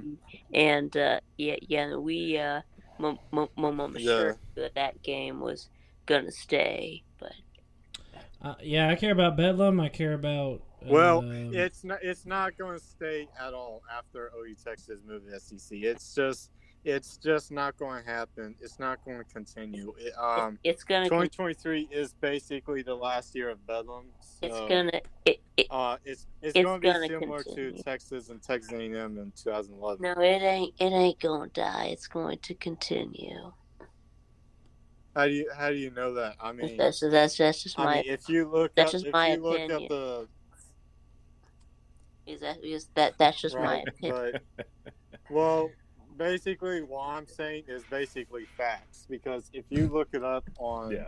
and 0.53 0.95
uh, 0.97 1.19
yeah, 1.37 1.57
yeah, 1.61 1.95
we 1.95 2.37
uh, 2.37 2.61
mom, 2.97 3.19
mom, 3.31 3.49
mom, 3.57 3.75
mom 3.75 3.95
Yeah. 3.97 4.05
sure 4.05 4.37
that 4.55 4.73
that 4.75 5.01
game 5.03 5.39
was 5.41 5.69
gonna 6.05 6.31
stay, 6.31 7.03
but 7.19 7.33
Uh, 8.41 8.55
yeah, 8.61 8.89
I 8.89 8.95
care 8.95 9.11
about 9.11 9.37
Bedlam. 9.37 9.79
I 9.79 9.89
care 9.89 10.13
about. 10.13 10.61
Well, 10.87 11.19
um, 11.19 11.51
it's 11.53 11.83
not. 11.83 11.99
It's 12.01 12.25
not 12.25 12.57
going 12.57 12.77
to 12.77 12.83
stay 12.83 13.27
at 13.39 13.53
all 13.53 13.81
after 13.95 14.31
OU 14.37 14.55
Texas 14.63 14.99
moved 15.07 15.29
to 15.29 15.39
SEC. 15.39 15.77
It's 15.81 16.13
just. 16.15 16.49
It's 16.85 17.15
just 17.15 17.49
not 17.49 17.77
going 17.77 18.03
to 18.03 18.09
happen. 18.09 18.55
It's 18.59 18.77
not 18.77 19.05
going 19.05 19.17
to 19.17 19.23
continue. 19.23 19.93
It, 19.97 20.11
um, 20.19 20.59
it's 20.65 20.83
gonna 20.83 21.07
con- 21.07 21.29
2023 21.29 21.87
is 21.89 22.11
basically 22.19 22.81
the 22.81 22.93
last 22.93 23.33
year 23.35 23.49
of 23.51 23.65
Bedlam. 23.65 24.07
it's 24.41 24.59
gonna 24.59 24.91
it, 25.25 25.39
it 25.55 25.67
Uh, 25.71 25.95
it's 26.03 26.27
it's, 26.41 26.57
it's 26.57 26.65
going 26.65 26.81
to 26.81 26.85
be 26.85 26.91
gonna 26.91 27.07
similar 27.07 27.41
continue. 27.43 27.71
to 27.77 27.83
Texas 27.83 28.27
and 28.27 28.43
Texas 28.43 28.73
A&M 28.73 28.93
in 29.17 29.31
2011. 29.41 30.01
no, 30.01 30.11
it 30.21 30.41
ain't 30.43 30.73
it 30.77 30.91
ain't 30.91 31.21
gonna 31.21 31.47
die. 31.53 31.85
It's 31.85 32.07
going 32.07 32.39
to 32.39 32.53
continue. 32.53 33.53
How 35.15 35.23
do 35.27 35.31
you 35.31 35.49
how 35.55 35.69
do 35.69 35.75
you 35.75 35.89
know 35.91 36.13
that? 36.15 36.35
I 36.41 36.51
mean, 36.51 36.75
That's 36.75 36.99
that's 36.99 37.37
that's 37.37 37.63
just 37.63 37.79
I 37.79 37.85
my 37.85 37.95
mean, 37.95 38.03
if 38.07 38.27
you 38.27 38.49
look 38.49 38.75
that's 38.75 38.89
up, 38.89 38.91
just 38.91 39.05
if 39.05 39.13
my 39.13 39.35
you 39.35 39.41
look 39.41 39.55
opinion. 39.55 39.83
up 39.83 39.87
the 39.89 40.27
is 42.25 42.41
that 42.41 42.63
is 42.63 42.89
that 42.95 43.13
that's 43.17 43.41
just 43.41 43.55
my 43.57 43.83
opinion. 43.87 44.41
but 44.57 44.65
well, 45.29 45.69
basically, 46.17 46.81
what 46.81 47.07
I'm 47.09 47.27
saying 47.27 47.63
is 47.67 47.83
basically 47.89 48.45
facts 48.57 49.05
because 49.09 49.49
if 49.53 49.65
you 49.69 49.87
look 49.87 50.09
it 50.13 50.23
up 50.23 50.43
on 50.57 50.91
Yeah, 50.91 51.07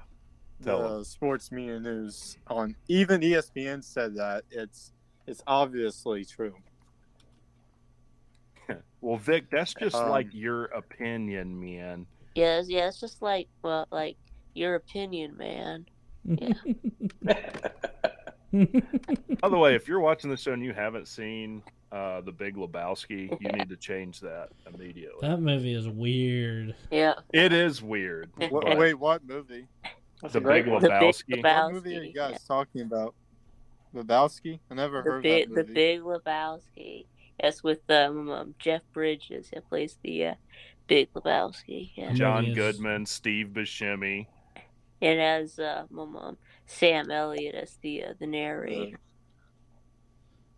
tell 0.64 0.90
the 0.90 0.98
'em. 0.98 1.04
sports 1.04 1.52
media 1.52 1.80
news 1.80 2.38
on 2.48 2.76
even 2.88 3.22
ESPN 3.22 3.84
said 3.84 4.16
that 4.16 4.44
it's 4.50 4.92
it's 5.28 5.42
obviously 5.48 6.26
true. 6.26 6.56
well, 9.02 9.18
Vic, 9.18 9.50
that's 9.50 9.74
just 9.74 9.96
Um, 9.96 10.10
like 10.10 10.28
your 10.34 10.66
opinion, 10.66 11.60
man. 11.60 12.06
Yeah, 12.36 12.60
it's- 12.60 12.70
yeah, 12.70 12.88
it's 12.88 13.00
just 13.00 13.22
like 13.22 13.48
well, 13.64 13.88
like 13.92 14.18
your 14.54 14.76
opinion, 14.76 15.38
man. 15.38 15.86
Yeah. 16.26 16.54
By 18.52 19.50
the 19.50 19.58
way, 19.58 19.76
if 19.76 19.88
you're 19.88 20.00
watching 20.00 20.30
the 20.30 20.38
show 20.38 20.54
and 20.54 20.64
you 20.64 20.74
haven't 20.74 21.08
seen 21.08 21.64
uh, 21.92 22.22
The 22.22 22.32
Big 22.32 22.56
Lebowski, 22.56 23.30
you 23.40 23.52
need 23.52 23.70
to 23.70 23.78
change 23.78 24.20
that 24.22 24.50
immediately. 24.74 25.28
that 25.28 25.40
movie 25.40 25.74
is 25.74 25.88
weird. 25.88 26.76
Yeah. 26.92 27.14
It 27.34 27.54
is 27.54 27.82
weird. 27.82 28.30
What, 28.50 28.78
wait, 28.78 28.96
what 28.96 29.26
movie? 29.26 29.68
The 30.32 30.42
Big 30.42 30.68
one. 30.68 30.82
The 30.82 30.90
Big 30.90 31.00
Lebowski. 31.02 31.44
What 31.44 31.74
movie 31.74 31.98
are 31.98 32.04
you 32.04 32.14
guys 32.14 32.44
talking 32.48 32.82
about? 32.82 33.14
Lebowski? 33.96 34.60
I 34.70 34.74
never 34.74 35.02
The 35.02 35.10
heard 35.10 35.24
big, 35.24 35.54
that 35.56 35.68
the. 35.68 35.74
Big 35.74 36.02
Lebowski. 36.02 37.06
That's 37.42 37.64
with 37.64 37.90
um, 37.90 38.30
um 38.30 38.56
Jeff 38.60 38.82
Bridges 38.94 39.50
He 39.54 39.60
plays 39.60 39.98
the 40.04 40.28
uh, 40.28 40.34
Big 40.88 41.12
Lebowski. 41.14 41.92
Yeah. 41.96 42.14
John 42.14 42.54
Goodman, 42.54 43.06
Steve 43.06 43.48
Buscemi. 43.48 44.28
And 45.02 45.20
as 45.20 45.60
uh, 45.60 45.84
um, 45.98 46.38
Sam 46.66 47.12
Elliott 47.12 47.56
as 47.56 47.78
the 47.82 48.04
uh, 48.06 48.14
the 48.20 48.28
narrator. 48.28 48.98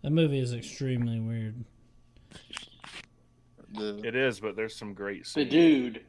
That 0.03 0.11
movie 0.11 0.39
is 0.39 0.53
extremely 0.53 1.19
weird. 1.19 1.63
It 3.79 4.15
is, 4.15 4.39
but 4.39 4.55
there's 4.55 4.75
some 4.75 4.93
great 4.93 5.27
scenes. 5.27 5.49
The 5.49 5.51
dude. 5.51 6.01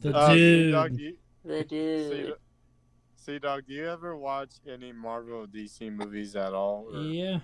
The 0.00 0.14
Uh, 0.16 0.34
dude. 0.34 0.72
Dog, 0.72 0.98
you, 1.00 1.16
The 1.44 1.64
dude. 1.68 2.34
see, 3.16 3.38
dog, 3.38 3.62
do 3.66 3.74
you 3.74 3.88
ever 3.88 4.16
watch 4.16 4.50
any 4.70 4.92
Marvel 4.92 5.46
DC 5.46 5.90
movies 5.92 6.36
at 6.36 6.52
all? 6.54 6.86
or- 6.92 7.00
Yeah, 7.00 7.40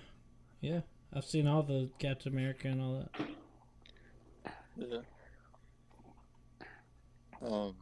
yeah. 0.60 0.80
I've 1.12 1.24
seen 1.24 1.46
all 1.46 1.62
the 1.62 1.90
Captain 1.98 2.32
America 2.32 2.68
and 2.68 2.80
all 2.80 3.08
that. 3.14 4.54
Yeah. 4.76 4.98
Um, 7.42 7.74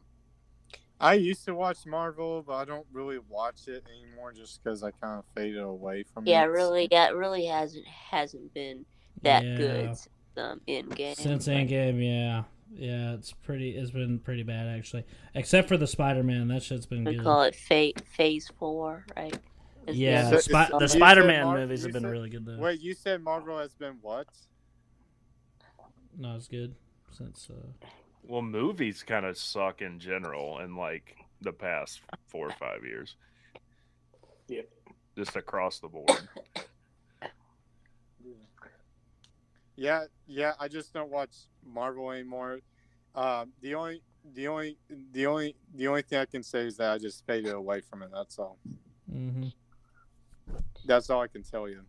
I 1.01 1.13
used 1.15 1.45
to 1.45 1.55
watch 1.55 1.85
Marvel, 1.85 2.43
but 2.45 2.53
I 2.53 2.65
don't 2.65 2.85
really 2.93 3.19
watch 3.29 3.67
it 3.67 3.83
anymore 3.89 4.31
just 4.33 4.63
because 4.63 4.83
I 4.83 4.91
kind 4.91 5.19
of 5.19 5.25
faded 5.35 5.61
away 5.61 6.03
from 6.03 6.25
Yeah, 6.27 6.43
it. 6.43 6.47
really, 6.47 6.87
yeah, 6.91 7.07
it 7.09 7.15
really 7.15 7.45
hasn't 7.45 7.87
hasn't 7.87 8.53
been 8.53 8.85
that 9.23 9.43
Yeah. 9.43 9.55
good 9.57 9.85
since, 9.97 10.07
um, 10.37 10.61
Endgame. 10.67 11.15
Since 11.15 11.45
but- 11.45 11.51
Endgame, 11.55 12.03
yeah, 12.05 12.43
yeah, 12.73 13.13
it's 13.15 13.33
pretty. 13.33 13.71
It's 13.71 13.91
been 13.91 14.19
pretty 14.19 14.43
bad 14.43 14.67
actually, 14.67 15.05
except 15.35 15.67
for 15.67 15.77
the 15.77 15.87
Spider 15.87 16.23
Man. 16.23 16.47
That 16.47 16.63
shit's 16.63 16.85
been 16.85 17.03
We 17.03 17.15
good. 17.15 17.23
call 17.23 17.43
it 17.43 17.55
fa- 17.55 17.93
Phase 18.05 18.49
Four, 18.59 19.05
right? 19.17 19.37
Is 19.87 19.97
Yeah, 19.97 20.29
the, 20.29 20.39
Spi- 20.41 20.67
summer? 20.67 20.79
the 20.79 20.87
Spider 20.87 21.25
Man 21.25 21.45
Mar- 21.45 21.57
movies 21.57 21.81
have 21.83 21.91
been 21.91 22.03
said- 22.03 22.11
really 22.11 22.29
good 22.29 22.45
though. 22.45 22.57
Wait, 22.59 22.79
you 22.81 22.93
said 22.93 23.23
Marvel 23.23 23.57
has 23.57 23.73
been 23.73 23.97
what? 24.01 24.27
Not 26.17 26.35
as 26.35 26.47
good 26.47 26.75
since. 27.09 27.49
Uh, 27.49 27.85
Well, 28.27 28.41
movies 28.41 29.03
kind 29.03 29.25
of 29.25 29.37
suck 29.37 29.81
in 29.81 29.99
general 29.99 30.59
in 30.59 30.75
like 30.75 31.17
the 31.41 31.51
past 31.51 32.01
four 32.27 32.47
or 32.47 32.53
five 32.53 32.83
years. 32.83 33.15
Yep. 34.47 34.69
Just 35.17 35.35
across 35.35 35.79
the 35.79 35.87
board. 35.87 36.27
Yeah, 39.75 40.05
yeah. 40.27 40.53
I 40.59 40.67
just 40.67 40.93
don't 40.93 41.09
watch 41.09 41.31
Marvel 41.65 42.11
anymore. 42.11 42.59
Um, 43.15 43.51
the 43.61 43.75
only, 43.75 44.01
the 44.33 44.47
only, 44.47 44.77
the 45.11 45.25
only, 45.25 45.55
the 45.73 45.87
only 45.87 46.01
thing 46.03 46.19
I 46.19 46.25
can 46.25 46.43
say 46.43 46.61
is 46.67 46.77
that 46.77 46.91
I 46.91 46.97
just 46.97 47.25
faded 47.25 47.53
away 47.53 47.81
from 47.81 48.03
it. 48.03 48.09
That's 48.13 48.37
all. 48.37 48.57
hmm 49.11 49.47
That's 50.85 51.09
all 51.09 51.21
I 51.21 51.27
can 51.27 51.43
tell 51.43 51.67
you. 51.67 51.81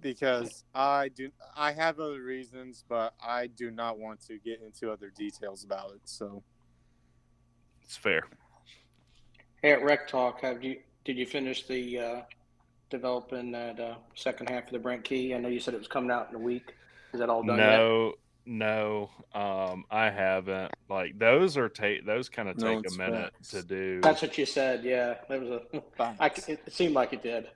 Because 0.00 0.64
I 0.74 1.08
do, 1.08 1.30
I 1.56 1.72
have 1.72 2.00
other 2.00 2.22
reasons, 2.22 2.84
but 2.88 3.14
I 3.22 3.46
do 3.48 3.70
not 3.70 3.98
want 3.98 4.20
to 4.26 4.38
get 4.38 4.60
into 4.62 4.90
other 4.90 5.10
details 5.10 5.64
about 5.64 5.90
it. 5.94 6.00
So 6.04 6.42
It's 7.82 7.96
fair. 7.96 8.22
Hey, 9.62 9.72
at 9.72 9.82
Rec 9.84 10.08
Talk, 10.08 10.40
have 10.40 10.64
you 10.64 10.78
did 11.04 11.16
you 11.16 11.26
finish 11.26 11.66
the 11.66 11.98
uh, 11.98 12.20
developing 12.90 13.52
that 13.52 13.78
uh, 13.78 13.94
second 14.14 14.48
half 14.48 14.66
of 14.66 14.72
the 14.72 14.78
Brent 14.78 15.04
Key? 15.04 15.34
I 15.34 15.38
know 15.38 15.48
you 15.48 15.60
said 15.60 15.74
it 15.74 15.78
was 15.78 15.88
coming 15.88 16.10
out 16.10 16.28
in 16.30 16.36
a 16.36 16.38
week. 16.38 16.74
Is 17.12 17.20
that 17.20 17.28
all 17.28 17.42
done 17.42 17.58
yet? 17.58 17.76
No, 17.76 18.14
no, 18.44 19.10
um, 19.34 19.84
I 19.90 20.10
haven't. 20.10 20.72
Like 20.88 21.18
those 21.18 21.56
are 21.56 21.68
take 21.68 22.06
those 22.06 22.28
kind 22.28 22.48
of 22.48 22.56
take 22.56 22.80
it's 22.84 22.94
a 22.94 22.98
minute 22.98 23.32
facts. 23.34 23.50
to 23.50 23.62
do. 23.62 24.00
That's 24.00 24.22
what 24.22 24.36
you 24.38 24.46
said. 24.46 24.84
Yeah, 24.84 25.14
there 25.28 25.40
was 25.40 25.50
a. 25.50 25.82
I, 26.18 26.30
c- 26.30 26.52
it 26.52 26.72
seemed 26.72 26.94
like 26.94 27.12
it 27.12 27.22
did. 27.22 27.48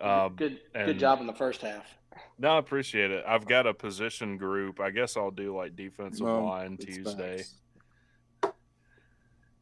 Um, 0.00 0.34
good, 0.36 0.60
good 0.74 0.88
and- 0.90 0.98
job 0.98 1.20
in 1.20 1.26
the 1.26 1.32
first 1.34 1.60
half. 1.62 1.86
No, 2.38 2.50
I 2.56 2.58
appreciate 2.58 3.10
it. 3.10 3.24
I've 3.26 3.46
got 3.46 3.66
a 3.66 3.74
position 3.74 4.36
group. 4.36 4.80
I 4.80 4.90
guess 4.90 5.16
I'll 5.16 5.30
do 5.30 5.56
like 5.56 5.76
defensive 5.76 6.26
No, 6.26 6.44
line 6.44 6.76
Tuesday. 6.76 7.38
facts. 7.38 7.54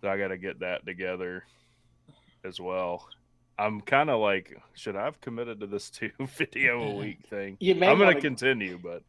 So 0.00 0.08
I 0.08 0.16
got 0.16 0.28
to 0.28 0.38
get 0.38 0.60
that 0.60 0.86
together 0.86 1.44
as 2.44 2.58
well. 2.58 3.06
I'm 3.58 3.82
kind 3.82 4.08
of 4.08 4.20
like, 4.20 4.56
should 4.74 4.96
I 4.96 5.04
have 5.04 5.20
committed 5.20 5.60
to 5.60 5.66
this 5.66 5.90
two 5.90 6.10
video 6.38 6.80
a 6.82 6.94
week 6.96 7.26
thing? 7.28 7.56
You 7.60 7.74
may 7.74 7.88
I'm 7.88 7.98
going 7.98 8.14
to 8.14 8.20
continue, 8.20 8.78
but 8.82 9.02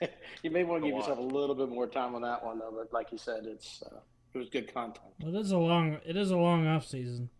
You 0.42 0.50
may 0.50 0.62
want 0.62 0.82
to 0.82 0.86
A 0.88 0.90
give 0.90 0.98
yourself 0.98 1.18
a 1.18 1.22
little 1.22 1.56
bit 1.56 1.68
more 1.68 1.86
time 1.88 2.14
on 2.14 2.22
that 2.22 2.44
one, 2.44 2.58
though. 2.60 2.72
But 2.76 2.92
like 2.92 3.10
you 3.10 3.18
said, 3.18 3.44
it's 3.46 3.82
uh, 3.90 3.96
it 4.34 4.38
was 4.38 4.48
good 4.50 4.72
content. 4.72 5.06
Well, 5.20 5.34
it 5.34 5.40
is 5.40 5.50
a 5.50 5.58
long. 5.58 5.98
It 6.06 6.16
is 6.16 6.30
a 6.30 6.36
long 6.36 6.66
off 6.66 6.86
season. 6.86 7.30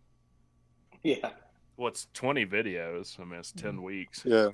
Yeah. 1.03 1.29
What's 1.77 2.07
20 2.13 2.45
videos? 2.45 3.17
I 3.19 3.23
mean, 3.23 3.39
it's 3.39 3.51
10 3.53 3.81
weeks. 3.81 4.23
yeah, 4.25 4.49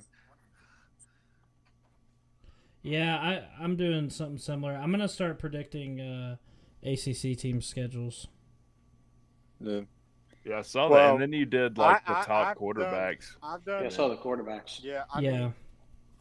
Yeah, 2.82 3.16
I 3.16 3.62
I'm 3.62 3.76
doing 3.76 4.10
something 4.10 4.38
similar. 4.38 4.74
I'm 4.74 4.90
gonna 4.90 5.08
start 5.08 5.38
predicting 5.38 6.00
uh, 6.00 6.36
ACC 6.82 7.36
team 7.36 7.60
schedules. 7.60 8.28
yeah. 9.60 9.80
Yeah, 10.46 10.58
I 10.58 10.62
saw 10.62 10.90
that. 10.90 11.12
And 11.14 11.22
then 11.22 11.32
you 11.32 11.46
did 11.46 11.78
like 11.78 12.02
I- 12.06 12.12
the 12.12 12.18
I- 12.18 12.24
top 12.24 12.46
I've 12.48 12.54
done- 12.58 12.62
quarterbacks. 12.62 13.36
I've 13.42 13.64
done. 13.64 13.80
Yeah, 13.80 13.86
I 13.86 13.90
saw 13.90 14.08
the 14.08 14.16
quarterbacks. 14.18 14.82
Yeah, 14.84 15.04
I 15.12 15.20
yeah, 15.20 15.30
mean, 15.38 15.54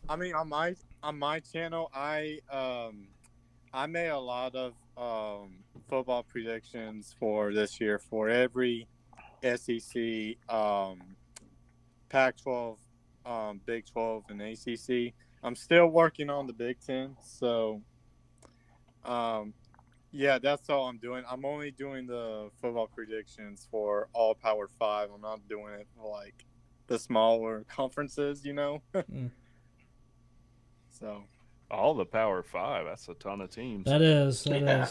I 0.07 0.15
mean, 0.15 0.33
on 0.33 0.47
my 0.47 0.75
on 1.03 1.19
my 1.19 1.41
channel, 1.41 1.91
I 1.93 2.39
um, 2.49 3.09
I 3.73 3.85
made 3.87 4.07
a 4.07 4.19
lot 4.19 4.55
of 4.55 4.73
um 4.97 5.55
football 5.89 6.23
predictions 6.23 7.13
for 7.19 7.51
this 7.53 7.81
year 7.81 7.99
for 7.99 8.29
every 8.29 8.87
SEC, 9.43 10.37
um, 10.53 11.15
Pac-12, 12.09 12.77
um, 13.25 13.61
Big 13.65 13.85
12, 13.85 14.23
and 14.29 14.41
ACC. 14.41 15.13
I'm 15.43 15.55
still 15.55 15.87
working 15.87 16.29
on 16.29 16.47
the 16.47 16.53
Big 16.53 16.79
Ten, 16.79 17.17
so 17.21 17.81
um, 19.05 19.53
yeah, 20.11 20.39
that's 20.39 20.69
all 20.69 20.87
I'm 20.87 20.97
doing. 20.99 21.23
I'm 21.29 21.43
only 21.43 21.71
doing 21.71 22.07
the 22.07 22.49
football 22.61 22.87
predictions 22.87 23.67
for 23.69 24.07
all 24.13 24.35
Power 24.35 24.67
Five. 24.79 25.09
I'm 25.13 25.19
not 25.21 25.45
doing 25.49 25.73
it 25.73 25.87
for 25.97 26.09
like 26.09 26.45
the 26.87 26.97
smaller 26.97 27.65
conferences, 27.69 28.45
you 28.45 28.53
know. 28.53 28.81
Mm. 29.11 29.31
So 30.89 31.23
All 31.71 31.93
the 31.95 32.05
Power 32.05 32.43
Five. 32.43 32.85
That's 32.85 33.09
a 33.09 33.15
ton 33.15 33.41
of 33.41 33.49
teams. 33.49 33.85
that 33.85 34.01
is 34.01 34.43
that 34.45 34.53
is. 34.61 34.63
Yeah. 34.63 34.87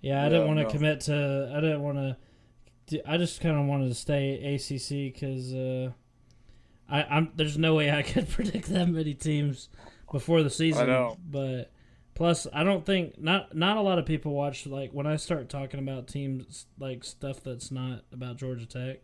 Yeah, 0.00 0.20
I 0.20 0.24
Yeah, 0.24 0.28
didn't 0.28 0.46
want 0.46 0.58
to 0.58 0.64
no. 0.64 0.70
commit 0.70 1.00
to. 1.02 1.52
I 1.56 1.60
didn't 1.60 1.82
want 1.82 1.96
to. 1.98 2.16
I 3.06 3.16
just 3.16 3.40
kind 3.40 3.58
of 3.58 3.66
wanted 3.66 3.88
to 3.88 3.94
stay 3.94 4.54
ACC 4.54 5.12
because 5.12 5.54
uh, 5.54 5.90
I 6.88 7.02
I'm 7.04 7.32
there's 7.36 7.58
no 7.58 7.74
way 7.74 7.90
I 7.90 8.02
could 8.02 8.28
predict 8.28 8.68
that 8.68 8.88
many 8.88 9.14
teams 9.14 9.68
before 10.10 10.42
the 10.42 10.50
season. 10.50 10.86
know. 10.86 11.16
But 11.24 11.70
plus, 12.14 12.46
I 12.52 12.64
don't 12.64 12.84
think 12.84 13.20
not 13.20 13.54
not 13.56 13.76
a 13.76 13.80
lot 13.80 13.98
of 13.98 14.06
people 14.06 14.32
watch 14.32 14.66
like 14.66 14.92
when 14.92 15.06
I 15.06 15.16
start 15.16 15.48
talking 15.48 15.80
about 15.80 16.06
teams 16.06 16.66
like 16.78 17.04
stuff 17.04 17.42
that's 17.42 17.70
not 17.70 18.04
about 18.12 18.36
Georgia 18.36 18.66
Tech. 18.66 19.00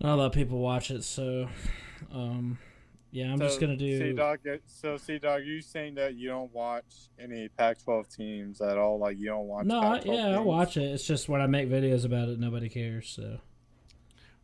Not 0.00 0.14
a 0.14 0.16
lot 0.16 0.26
of 0.26 0.32
people 0.32 0.60
watch 0.60 0.92
it, 0.92 1.02
so 1.02 1.48
um, 2.12 2.58
yeah, 3.10 3.32
I'm 3.32 3.38
just 3.40 3.60
gonna 3.60 3.76
do. 3.76 3.98
C 3.98 4.12
Dog. 4.12 4.38
So 4.66 4.96
C 4.96 5.18
Dog, 5.18 5.44
you 5.44 5.60
saying 5.60 5.94
that 5.96 6.14
you 6.14 6.28
don't 6.28 6.52
watch 6.52 7.10
any 7.18 7.48
Pac-12 7.48 8.14
teams 8.14 8.60
at 8.60 8.76
all? 8.78 8.98
Like 8.98 9.18
you 9.18 9.26
don't 9.26 9.46
watch? 9.46 9.66
no, 9.66 9.80
I, 9.80 9.94
Pac-12 9.96 10.06
yeah, 10.06 10.26
I 10.28 10.32
teams? 10.34 10.46
watch 10.46 10.76
it. 10.76 10.82
It's 10.84 11.04
just 11.06 11.28
when 11.28 11.40
I 11.40 11.46
make 11.46 11.68
videos 11.70 12.04
about 12.04 12.28
it, 12.28 12.38
nobody 12.38 12.68
cares. 12.68 13.08
So 13.08 13.38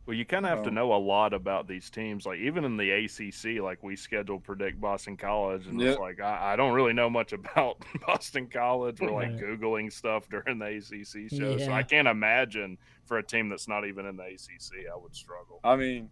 Well, 0.07 0.15
you 0.15 0.25
kind 0.25 0.45
of 0.45 0.49
have 0.51 0.61
to 0.63 0.69
Oh. 0.69 0.73
know 0.73 0.93
a 0.93 0.97
lot 0.97 1.33
about 1.33 1.67
these 1.67 1.89
teams. 1.89 2.25
Like 2.27 2.39
even 2.39 2.63
in 2.63 2.77
the 2.77 2.91
ACC, 2.91 3.59
like 3.61 3.81
we 3.83 3.95
schedule 3.95 4.39
predict 4.39 4.79
Boston 4.79 5.17
College, 5.17 5.65
and 5.67 5.81
it's 5.81 5.97
like 5.99 6.19
I, 6.19 6.53
I 6.53 6.55
don't 6.55 6.73
really 6.73 6.93
know 6.93 7.09
much 7.09 7.33
about 7.39 7.83
Boston 8.05 8.47
College. 8.47 8.99
We're 9.01 9.11
like 9.11 9.29
Right. 9.31 9.39
googling 9.41 9.91
stuff 9.91 10.27
during 10.29 10.59
the 10.59 10.65
ACC 10.77 11.31
show, 11.31 11.57
so 11.57 11.71
I 11.71 11.81
can't 11.83 12.07
imagine 12.07 12.77
for 13.05 13.17
a 13.17 13.23
team 13.23 13.49
that's 13.49 13.67
not 13.67 13.85
even 13.87 14.05
in 14.05 14.15
the 14.15 14.23
ACC, 14.23 14.85
I 14.93 14.97
would 14.97 15.15
struggle. 15.15 15.59
I 15.63 15.75
mean, 15.75 16.09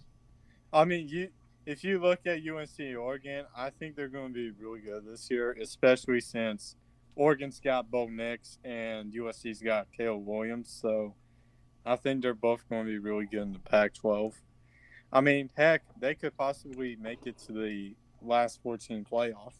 I 0.71 0.85
mean, 0.85 1.07
you 1.07 1.29
if 1.65 1.83
you 1.83 1.99
look 1.99 2.25
at 2.25 2.39
UNC 2.39 2.97
Oregon, 2.97 3.45
I 3.55 3.69
think 3.69 3.95
they're 3.95 4.09
going 4.09 4.33
to 4.33 4.33
be 4.33 4.51
really 4.51 4.81
good 4.81 5.05
this 5.05 5.29
year, 5.29 5.55
especially 5.61 6.21
since 6.21 6.75
Oregon's 7.15 7.59
got 7.59 7.89
Bo 7.89 8.07
Nix 8.07 8.59
and 8.63 9.13
USC's 9.13 9.61
got 9.61 9.87
Caleb 9.95 10.25
Williams. 10.25 10.69
So 10.81 11.15
I 11.85 11.95
think 11.95 12.21
they're 12.21 12.33
both 12.33 12.67
going 12.69 12.85
to 12.85 12.91
be 12.91 12.97
really 12.97 13.25
good 13.25 13.43
in 13.43 13.53
the 13.53 13.59
Pac-12. 13.59 14.33
I 15.11 15.21
mean, 15.21 15.49
heck, 15.55 15.83
they 15.99 16.15
could 16.15 16.35
possibly 16.35 16.95
make 16.95 17.25
it 17.25 17.37
to 17.45 17.53
the 17.53 17.95
last 18.21 18.61
14 18.63 19.05
playoff. 19.09 19.53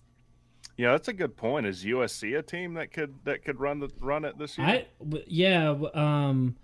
Yeah, 0.78 0.92
that's 0.92 1.08
a 1.08 1.14
good 1.14 1.38
point. 1.38 1.68
Is 1.68 1.84
USC 1.84 2.38
a 2.38 2.42
team 2.42 2.74
that 2.76 2.92
could 2.92 3.14
that 3.26 3.44
could 3.44 3.60
run 3.60 3.80
the 3.80 3.90
run 4.00 4.26
it 4.26 4.38
this 4.40 4.58
year? 4.58 4.66
I 4.66 4.86
w- 5.00 5.24
yeah 5.28 5.76
um 5.94 6.56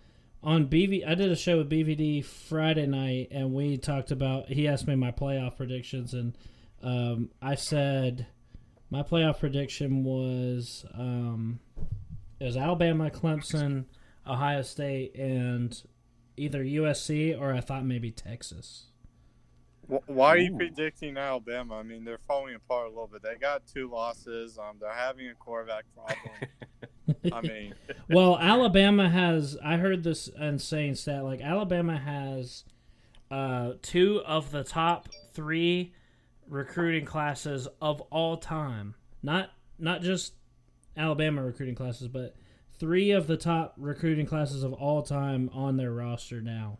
on 0.43 0.67
BV 0.67 1.07
I 1.07 1.15
did 1.15 1.31
a 1.31 1.35
show 1.35 1.57
with 1.57 1.69
BVD 1.69 2.23
Friday 2.23 2.87
night 2.87 3.29
and 3.31 3.53
we 3.53 3.77
talked 3.77 4.11
about 4.11 4.47
he 4.47 4.67
asked 4.67 4.87
me 4.87 4.95
my 4.95 5.11
playoff 5.11 5.57
predictions 5.57 6.13
and 6.13 6.37
um 6.81 7.29
I 7.41 7.55
said 7.55 8.27
my 8.89 9.03
playoff 9.03 9.39
prediction 9.39 10.03
was 10.03 10.85
um 10.93 11.59
it 12.39 12.45
was 12.45 12.55
Alabama, 12.55 13.09
Clemson, 13.09 13.85
Ohio 14.25 14.61
State 14.61 15.15
and 15.15 15.81
either 16.37 16.63
USC 16.63 17.39
or 17.39 17.53
I 17.53 17.59
thought 17.59 17.85
maybe 17.85 18.11
Texas. 18.11 18.85
Why 19.87 20.29
are 20.29 20.37
you 20.37 20.53
Ooh. 20.53 20.57
predicting 20.57 21.17
Alabama? 21.17 21.77
I 21.79 21.83
mean, 21.83 22.05
they're 22.05 22.19
falling 22.27 22.53
apart 22.55 22.85
a 22.85 22.89
little 22.89 23.07
bit. 23.07 23.23
They 23.23 23.35
got 23.35 23.65
two 23.65 23.89
losses. 23.89 24.59
Um, 24.59 24.77
they're 24.79 24.93
having 24.93 25.27
a 25.27 25.33
quarterback 25.33 25.85
problem. 25.95 26.35
I 27.31 27.41
mean, 27.41 27.75
well, 28.09 28.37
Alabama 28.37 29.09
has. 29.09 29.57
I 29.63 29.77
heard 29.77 30.03
this 30.03 30.27
insane 30.27 30.95
stat. 30.95 31.23
Like 31.23 31.41
Alabama 31.41 31.97
has 31.97 32.63
uh, 33.31 33.73
two 33.81 34.21
of 34.25 34.51
the 34.51 34.63
top 34.63 35.09
three 35.33 35.93
recruiting 36.47 37.05
classes 37.05 37.67
of 37.81 38.01
all 38.11 38.37
time. 38.37 38.95
Not 39.23 39.49
not 39.77 40.01
just 40.01 40.33
Alabama 40.97 41.43
recruiting 41.43 41.75
classes, 41.75 42.07
but 42.07 42.35
three 42.79 43.11
of 43.11 43.27
the 43.27 43.37
top 43.37 43.73
recruiting 43.77 44.25
classes 44.25 44.63
of 44.63 44.73
all 44.73 45.01
time 45.01 45.49
on 45.53 45.77
their 45.77 45.91
roster 45.91 46.41
now. 46.41 46.79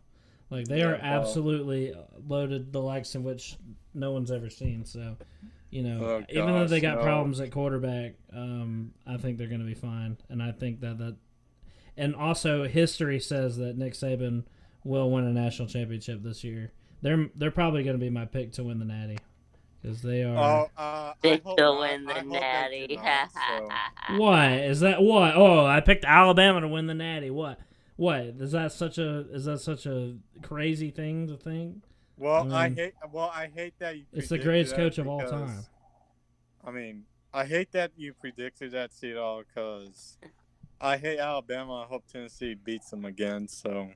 Like 0.50 0.66
they 0.66 0.82
are 0.82 0.96
Yeah, 0.96 1.02
well- 1.12 1.20
absolutely 1.20 1.94
loaded, 2.26 2.72
the 2.72 2.80
likes 2.80 3.14
of 3.14 3.22
which 3.22 3.56
no 3.94 4.10
one's 4.12 4.30
ever 4.30 4.50
seen. 4.50 4.84
So 4.84 5.16
You 5.70 5.82
know, 5.82 6.04
Oh, 6.04 6.22
even 6.28 6.46
though 6.52 6.66
they 6.66 6.80
got 6.80 6.96
no. 6.98 7.02
problems 7.04 7.38
at 7.40 7.50
quarterback, 7.52 8.14
um, 8.34 8.92
I 9.06 9.16
think 9.18 9.38
they're 9.38 9.46
going 9.48 9.60
to 9.60 9.66
be 9.66 9.74
fine. 9.74 10.16
And 10.28 10.42
I 10.42 10.50
think 10.52 10.80
that 10.80 10.98
that, 10.98 11.16
and 11.96 12.14
also 12.16 12.66
history 12.66 13.20
says 13.20 13.56
that 13.58 13.76
Nick 13.78 13.92
Saban 13.94 14.44
will 14.84 15.10
win 15.10 15.24
a 15.26 15.32
national 15.32 15.68
championship 15.68 16.22
this 16.22 16.42
year. 16.42 16.72
They're 17.02 17.28
they're 17.36 17.50
probably 17.52 17.82
going 17.84 17.96
to 17.96 18.00
be 18.04 18.10
my 18.10 18.24
pick 18.24 18.52
to 18.54 18.64
win 18.64 18.78
the 18.80 18.84
Natty 18.84 19.18
because 19.80 20.02
they 20.02 20.22
are. 20.24 20.36
Oh, 20.36 20.70
uh, 20.76 20.80
I 20.82 21.14
They 21.22 21.36
hope 21.38 21.58
still 21.58 21.78
win 21.78 22.04
the 22.04 22.14
hope 22.14 22.22
they 22.24 22.28
natty. 22.40 22.86
do 22.88 22.96
not, 23.02 23.30
so. 23.32 24.16
What 24.18 24.50
is 24.52 24.80
that? 24.80 25.00
What? 25.00 25.36
Oh, 25.36 25.64
I 25.64 25.80
picked 25.80 26.04
Alabama 26.04 26.60
to 26.62 26.68
win 26.68 26.86
the 26.88 26.94
Natty. 26.94 27.30
What? 27.30 27.58
What 27.96 28.20
is 28.40 28.52
that? 28.52 28.72
Such 28.72 28.98
a 28.98 29.20
is 29.32 29.44
that 29.44 29.60
such 29.60 29.86
a 29.86 30.16
crazy 30.42 30.90
thing 30.90 31.28
to 31.28 31.36
think? 31.36 31.84
Well, 32.20 32.52
I 32.52 32.68
mean, 32.68 32.76
hate. 32.76 32.94
Well, 33.10 33.32
I 33.34 33.46
hate 33.46 33.72
that 33.78 33.96
you. 33.96 34.04
It's 34.12 34.28
the 34.28 34.38
greatest 34.38 34.76
coach 34.76 34.98
of 34.98 35.08
all 35.08 35.26
time. 35.26 35.64
I 36.62 36.70
mean, 36.70 37.04
I 37.32 37.46
hate 37.46 37.72
that 37.72 37.92
you 37.96 38.12
predicted 38.12 38.72
that 38.72 38.92
seed 38.92 39.16
all 39.16 39.42
because 39.42 40.18
I 40.78 40.98
hate 40.98 41.18
Alabama. 41.18 41.82
I 41.82 41.86
hope 41.86 42.04
Tennessee 42.06 42.54
beats 42.54 42.90
them 42.90 43.06
again. 43.06 43.48
So 43.48 43.88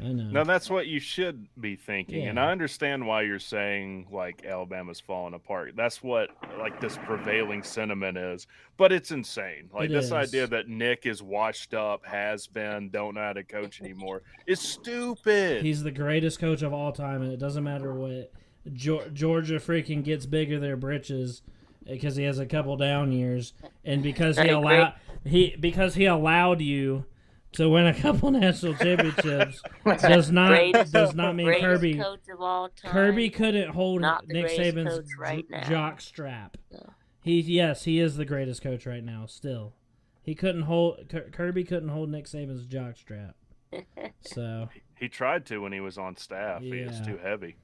I 0.00 0.04
know. 0.04 0.24
No, 0.30 0.44
that's 0.44 0.70
what 0.70 0.86
you 0.86 0.98
should 0.98 1.46
be 1.60 1.76
thinking. 1.76 2.26
And 2.26 2.40
I 2.40 2.50
understand 2.50 3.06
why 3.06 3.22
you're 3.22 3.38
saying 3.38 4.08
like 4.10 4.44
Alabama's 4.44 5.00
falling 5.00 5.34
apart. 5.34 5.74
That's 5.76 6.02
what 6.02 6.30
like 6.58 6.80
this 6.80 6.96
prevailing 6.98 7.62
sentiment 7.62 8.16
is. 8.16 8.46
But 8.76 8.90
it's 8.90 9.10
insane. 9.10 9.68
Like 9.72 9.90
It 9.90 9.92
this 9.92 10.06
is. 10.06 10.12
idea 10.12 10.46
that 10.48 10.68
Nick 10.68 11.06
is 11.06 11.22
washed 11.22 11.74
up, 11.74 12.04
has 12.06 12.46
been, 12.46 12.90
don't 12.90 13.14
know 13.14 13.20
how 13.20 13.32
to 13.34 13.44
coach 13.44 13.80
anymore 13.80 14.22
is 14.46 14.60
stupid. 14.60 15.62
He's 15.62 15.82
the 15.82 15.90
greatest 15.90 16.38
coach 16.40 16.62
of 16.62 16.72
all 16.72 16.92
time, 16.92 17.22
and 17.22 17.32
it 17.32 17.38
doesn't 17.38 17.62
matter 17.62 17.92
what 17.94 18.32
Geor- 18.70 19.12
Georgia 19.12 19.56
freaking 19.56 20.02
gets 20.02 20.24
bigger 20.26 20.58
their 20.58 20.76
britches 20.76 21.42
eh, 21.86 21.92
because 21.92 22.16
he 22.16 22.24
has 22.24 22.38
a 22.38 22.46
couple 22.46 22.76
down 22.76 23.12
years, 23.12 23.52
and 23.84 24.02
because 24.02 24.38
he 24.38 24.48
allowed 24.48 24.94
he 25.24 25.54
because 25.60 25.94
he 25.94 26.06
allowed 26.06 26.60
you 26.60 27.04
to 27.52 27.68
win 27.68 27.86
a 27.86 27.94
couple 27.94 28.30
national 28.32 28.74
championships 28.74 29.62
does 30.02 30.30
not 30.30 30.48
Greatest- 30.48 30.92
does 30.92 31.14
not 31.14 31.34
mean 31.36 31.60
Kirby 31.60 31.96
coach 31.96 32.28
of 32.32 32.40
all 32.40 32.68
time. 32.70 32.90
Kirby 32.92 33.30
couldn't 33.30 33.70
hold 33.70 34.02
Nick 34.26 34.46
Saban's 34.46 34.96
coach 34.98 35.08
right 35.18 35.44
j- 35.50 35.68
jock 35.68 36.00
strap. 36.00 36.56
No. 36.70 36.90
He 37.22 37.40
yes, 37.40 37.84
he 37.84 38.00
is 38.00 38.16
the 38.16 38.24
greatest 38.24 38.62
coach 38.62 38.84
right 38.86 39.04
now. 39.04 39.26
Still, 39.26 39.74
he 40.22 40.34
couldn't 40.34 40.62
hold 40.62 41.12
Kirby 41.32 41.64
couldn't 41.64 41.90
hold 41.90 42.08
Nick 42.10 42.24
Saban's 42.26 42.66
jock 42.66 42.96
strap. 42.96 43.36
So 44.20 44.68
he 44.96 45.08
tried 45.08 45.46
to 45.46 45.58
when 45.58 45.72
he 45.72 45.80
was 45.80 45.98
on 45.98 46.16
staff. 46.16 46.62
He 46.62 46.84
was 46.84 47.00
too 47.00 47.18
heavy. 47.22 47.56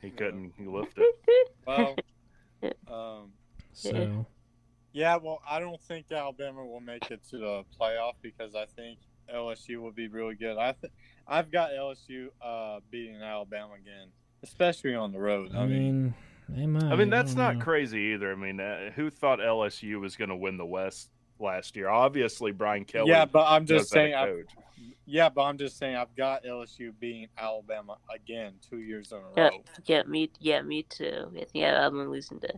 He 0.00 0.10
couldn't 0.10 0.52
lift 0.58 0.96
it. 0.96 1.14
well, 1.66 1.96
um, 2.90 3.32
so 3.72 4.26
yeah. 4.94 5.16
Well, 5.16 5.40
I 5.48 5.58
don't 5.60 5.80
think 5.82 6.10
Alabama 6.10 6.64
will 6.64 6.80
make 6.80 7.10
it 7.10 7.20
to 7.30 7.38
the 7.38 7.64
playoff 7.78 8.14
because 8.22 8.54
I 8.54 8.64
think 8.64 8.98
LSU 9.32 9.82
will 9.82 9.92
be 9.92 10.08
really 10.08 10.36
good. 10.36 10.56
I 10.56 10.72
th- 10.72 10.92
I've 11.26 11.50
got 11.50 11.70
LSU 11.72 12.28
uh, 12.42 12.80
beating 12.90 13.20
Alabama 13.20 13.74
again, 13.74 14.08
especially 14.42 14.94
on 14.94 15.12
the 15.12 15.18
road. 15.18 15.54
I 15.54 15.66
mean, 15.66 16.14
they 16.48 16.66
might. 16.66 16.84
I 16.84 16.96
mean, 16.96 17.10
that's 17.10 17.34
don't 17.34 17.58
know. 17.58 17.64
crazy 17.64 17.98
either. 18.14 18.32
I 18.32 18.36
mean, 18.36 18.60
uh, 18.60 18.90
who 18.92 19.10
thought 19.10 19.40
LSU 19.40 20.00
was 20.00 20.16
going 20.16 20.30
to 20.30 20.36
win 20.36 20.56
the 20.56 20.66
West 20.66 21.10
last 21.38 21.76
year? 21.76 21.88
Obviously, 21.88 22.52
Brian 22.52 22.84
Kelly. 22.84 23.10
yeah, 23.10 23.24
but 23.24 23.46
I'm 23.48 23.66
just 23.66 23.92
knows 23.94 24.14
how 24.16 24.24
to 24.24 24.26
saying. 24.36 24.54
I, 24.56 24.92
yeah, 25.06 25.28
but 25.28 25.42
I'm 25.42 25.58
just 25.58 25.78
saying 25.78 25.96
I've 25.96 26.14
got 26.16 26.44
LSU 26.44 26.92
beating 26.98 27.28
Alabama 27.38 27.96
again 28.14 28.54
two 28.68 28.78
years 28.78 29.12
in 29.12 29.18
a 29.18 29.22
Yeah, 29.36 29.48
row. 29.48 29.64
yeah, 29.86 30.02
me, 30.04 30.30
yeah, 30.40 30.62
me 30.62 30.82
too. 30.82 31.30
I 31.34 31.44
think 31.44 31.64
I, 31.64 31.86
I'm 31.86 32.10
losing 32.10 32.40
to, 32.40 32.52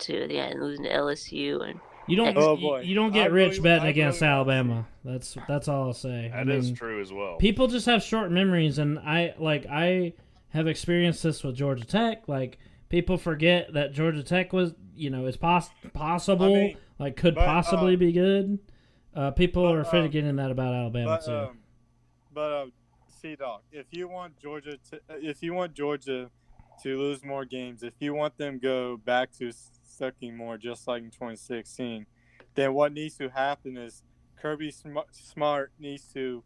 to 0.00 0.32
yeah, 0.32 0.46
I'm 0.46 0.60
losing 0.60 0.84
to 0.84 0.90
LSU 0.90 1.68
and 1.68 1.80
You 2.06 2.16
don't. 2.16 2.36
Oh, 2.36 2.54
you- 2.56 2.60
boy. 2.60 2.80
You, 2.80 2.94
don't 2.94 3.10
I 3.12 3.14
get 3.14 3.32
rich 3.32 3.52
really- 3.52 3.60
betting 3.60 3.86
I 3.86 3.90
against 3.90 4.20
really- 4.20 4.32
Alabama. 4.32 4.86
That's 5.04 5.36
that's 5.48 5.68
all 5.68 5.84
I'll 5.88 5.92
say. 5.92 6.30
I 6.34 6.44
That 6.44 6.48
is 6.54 6.66
mean, 6.66 6.74
true 6.74 7.00
as 7.00 7.12
well. 7.12 7.36
People 7.36 7.66
just 7.68 7.86
have 7.86 8.02
short 8.02 8.30
memories, 8.30 8.78
and 8.78 8.98
I 8.98 9.34
like 9.38 9.66
I 9.70 10.14
have 10.50 10.66
experienced 10.66 11.22
this 11.22 11.42
with 11.44 11.56
Georgia 11.56 11.84
Tech. 11.84 12.28
Like 12.28 12.58
people 12.88 13.16
forget 13.18 13.72
that 13.74 13.92
Georgia 13.92 14.22
Tech 14.22 14.52
was, 14.52 14.74
you 14.94 15.10
know, 15.10 15.26
is 15.26 15.36
pos- 15.36 15.70
possible, 15.94 16.46
I 16.46 16.58
mean, 16.58 16.76
like 16.98 17.16
could 17.16 17.34
but, 17.34 17.46
possibly 17.46 17.94
uh, 17.94 17.98
be 17.98 18.12
good. 18.12 18.58
Uh, 19.14 19.30
people 19.30 19.62
but, 19.64 19.74
are 19.74 19.80
uh, 19.80 19.84
forgetting 19.84 20.36
that 20.36 20.50
about 20.50 20.72
Alabama 20.74 21.06
But 21.20 21.24
too. 21.24 21.32
um, 21.36 21.58
but 22.34 22.52
uh, 22.52 22.66
C 23.20 23.34
Dog, 23.36 23.60
if 23.72 23.86
you 23.90 24.08
want 24.08 24.38
Georgia 24.38 24.76
to, 24.90 25.00
if 25.20 25.42
you 25.42 25.52
want 25.54 25.74
Georgia 25.74 26.30
to 26.82 26.98
lose 26.98 27.24
more 27.24 27.44
games, 27.44 27.82
if 27.82 27.94
you 28.00 28.14
want 28.14 28.36
them 28.38 28.58
go 28.58 28.96
back 28.98 29.30
to 29.38 29.52
sucking 30.02 30.36
more, 30.36 30.58
just 30.58 30.88
like 30.88 31.02
in 31.02 31.10
2016, 31.10 32.06
then 32.54 32.74
what 32.74 32.92
needs 32.92 33.16
to 33.18 33.28
happen 33.28 33.76
is 33.76 34.02
Kirby 34.40 34.72
Smart 34.72 35.70
needs 35.78 36.02
to 36.14 36.42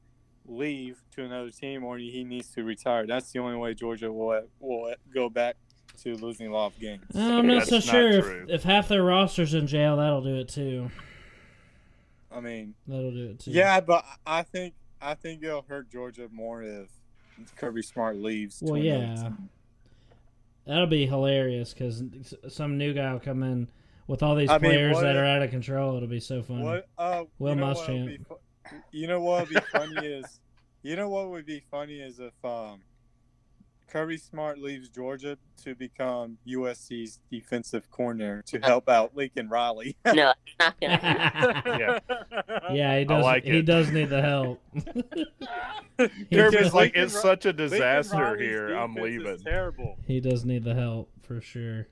leave 0.46 1.02
to 1.14 1.24
another 1.24 1.50
team, 1.50 1.82
or 1.82 1.96
he 1.96 2.22
needs 2.22 2.50
to 2.52 2.62
retire. 2.64 3.06
That's 3.06 3.32
the 3.32 3.38
only 3.38 3.56
way 3.56 3.72
Georgia 3.72 4.12
will 4.12 4.42
will 4.60 4.94
go 5.14 5.30
back 5.30 5.56
to 6.02 6.14
losing 6.16 6.48
a 6.48 6.52
lot 6.52 6.72
of 6.74 6.78
games. 6.78 7.04
I'm 7.14 7.46
not 7.46 7.66
That's 7.66 7.70
so 7.70 7.80
sure 7.80 8.20
true. 8.22 8.44
if, 8.48 8.56
if 8.56 8.62
half 8.64 8.88
their 8.88 9.02
roster's 9.02 9.54
in 9.54 9.66
jail, 9.66 9.96
that'll 9.96 10.22
do 10.22 10.36
it 10.36 10.48
too. 10.48 10.90
I 12.30 12.40
mean, 12.40 12.74
That'll 12.86 13.12
do 13.12 13.30
it 13.30 13.40
too. 13.40 13.52
yeah, 13.52 13.80
but 13.80 14.04
I 14.26 14.42
think 14.42 14.74
I 15.00 15.14
think 15.14 15.42
it'll 15.42 15.62
hurt 15.62 15.90
Georgia 15.90 16.28
more 16.30 16.62
if 16.62 16.90
Kirby 17.56 17.80
Smart 17.82 18.16
leaves. 18.16 18.58
Well, 18.62 18.76
yeah. 18.78 19.14
team. 19.14 19.48
That'll 20.66 20.86
be 20.86 21.06
hilarious 21.06 21.72
because 21.72 22.02
some 22.48 22.76
new 22.76 22.92
guy 22.92 23.12
will 23.12 23.20
come 23.20 23.42
in 23.42 23.68
with 24.08 24.22
all 24.22 24.34
these 24.34 24.50
I 24.50 24.58
mean, 24.58 24.70
players 24.72 24.98
that 25.00 25.14
if- 25.16 25.22
are 25.22 25.24
out 25.24 25.42
of 25.42 25.50
control. 25.50 25.96
It'll 25.96 26.08
be 26.08 26.20
so 26.20 26.42
funny. 26.42 26.62
What? 26.64 26.88
Uh, 26.98 27.24
Will 27.38 27.50
you 27.50 27.56
know 27.60 27.66
Muschamp. 27.74 28.00
what 28.00 28.06
be 28.06 28.18
fu- 28.70 28.76
You 28.92 29.06
know 29.06 29.20
what 29.20 29.40
would 29.42 29.48
be 29.54 29.60
funny 29.72 30.06
is, 30.06 30.40
you 30.82 30.96
know 30.96 31.08
what 31.08 31.30
would 31.30 31.46
be 31.46 31.62
funny 31.70 32.00
is 32.00 32.18
if 32.18 32.32
um, 32.44 32.80
Kirby 33.88 34.16
Smart 34.18 34.58
leaves 34.58 34.88
Georgia 34.88 35.38
to 35.62 35.74
become 35.74 36.38
USC's 36.46 37.20
defensive 37.30 37.90
corner 37.90 38.42
to 38.46 38.58
help 38.58 38.88
out 38.88 39.16
Lincoln 39.16 39.48
Riley. 39.48 39.96
no, 40.04 40.32
not 40.58 40.80
gonna. 40.80 40.96
happen. 40.96 41.80
Yeah. 41.80 41.98
Yeah, 42.72 42.98
he 42.98 43.04
does. 43.04 43.24
like 43.24 43.44
he 43.44 43.58
it. 43.58 43.62
does 43.66 43.90
need 43.90 44.08
the 44.10 44.22
help. 44.22 44.60
He 45.98 46.36
Kirby's 46.36 46.74
like, 46.74 46.92
it's 46.94 47.18
such 47.18 47.46
a 47.46 47.52
disaster 47.54 48.36
here. 48.36 48.74
I'm 48.74 48.94
leaving. 48.94 49.38
Terrible 49.38 49.96
he 50.06 50.20
does 50.20 50.44
need 50.44 50.62
the 50.64 50.74
help 50.74 51.08
for 51.22 51.40
sure. 51.40 51.86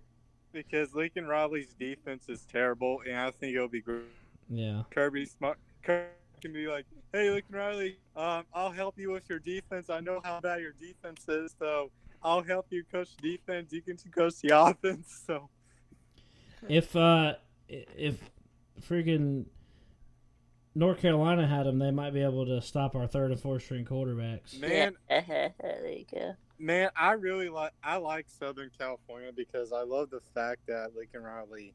because 0.52 0.94
Lincoln 0.94 1.26
Riley's 1.26 1.72
defense 1.72 2.28
is 2.28 2.44
terrible, 2.44 3.00
and 3.08 3.16
I 3.16 3.30
think 3.30 3.56
it'll 3.56 3.66
be 3.68 3.80
great. 3.80 4.02
Yeah. 4.50 4.82
Kirby 4.90 5.24
Smart 5.24 5.58
Kirby 5.82 6.04
can 6.42 6.52
be 6.52 6.66
like, 6.66 6.84
"Hey, 7.14 7.30
Lincoln 7.30 7.54
Riley, 7.54 7.98
um, 8.16 8.44
I'll 8.52 8.72
help 8.72 8.98
you 8.98 9.12
with 9.12 9.28
your 9.30 9.38
defense. 9.38 9.88
I 9.88 10.00
know 10.00 10.20
how 10.24 10.40
bad 10.40 10.60
your 10.60 10.72
defense 10.72 11.24
is, 11.28 11.54
so 11.58 11.90
I'll 12.22 12.42
help 12.42 12.66
you 12.70 12.82
coach 12.90 13.10
the 13.22 13.36
defense. 13.36 13.72
You 13.72 13.82
can 13.82 13.96
coach 14.10 14.34
the 14.42 14.48
offense." 14.58 15.22
So 15.24 15.48
If 16.68 16.96
uh, 16.96 17.34
if 17.68 18.18
freaking 18.88 19.46
North 20.74 21.00
Carolina 21.00 21.46
had 21.46 21.66
him, 21.66 21.78
they 21.78 21.92
might 21.92 22.12
be 22.12 22.22
able 22.22 22.46
to 22.46 22.60
stop 22.60 22.96
our 22.96 23.06
third 23.06 23.30
and 23.30 23.40
fourth 23.40 23.62
string 23.62 23.84
quarterbacks. 23.84 24.58
man, 24.58 24.96
there 25.08 25.86
you 25.86 26.04
go. 26.12 26.34
man, 26.58 26.90
I 26.96 27.12
really 27.12 27.48
like 27.48 27.72
I 27.82 27.96
like 27.98 28.26
Southern 28.28 28.70
California 28.76 29.30
because 29.34 29.72
I 29.72 29.82
love 29.82 30.10
the 30.10 30.20
fact 30.34 30.62
that 30.66 30.96
Lincoln 30.96 31.22
Riley 31.22 31.74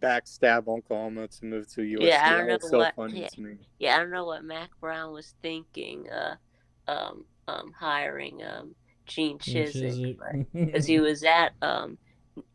backstabbed 0.00 0.68
Oklahoma 0.68 1.28
to 1.28 1.44
move 1.44 1.68
to 1.74 1.80
USC. 1.82 2.06
Yeah, 2.06 2.26
I 2.26 2.36
don't 2.38 2.46
know 2.48 2.58
so 2.68 2.78
what- 2.78 2.94
funny 2.94 3.20
yeah. 3.22 3.28
to 3.28 3.40
me. 3.40 3.56
Yeah, 3.78 3.96
I 3.96 3.98
don't 3.98 4.10
know 4.10 4.24
what 4.24 4.44
Mack 4.44 4.70
Brown 4.80 5.12
was 5.12 5.34
thinking. 5.42 6.08
Uh, 6.10 6.36
um, 6.86 7.24
um, 7.48 7.72
hiring 7.78 8.42
um 8.42 8.74
Gene 9.06 9.38
Gene 9.38 9.66
Chizik 9.66 10.18
Chizik. 10.18 10.46
because 10.52 10.86
he 10.86 11.00
was 11.00 11.22
at 11.24 11.52
um 11.62 11.98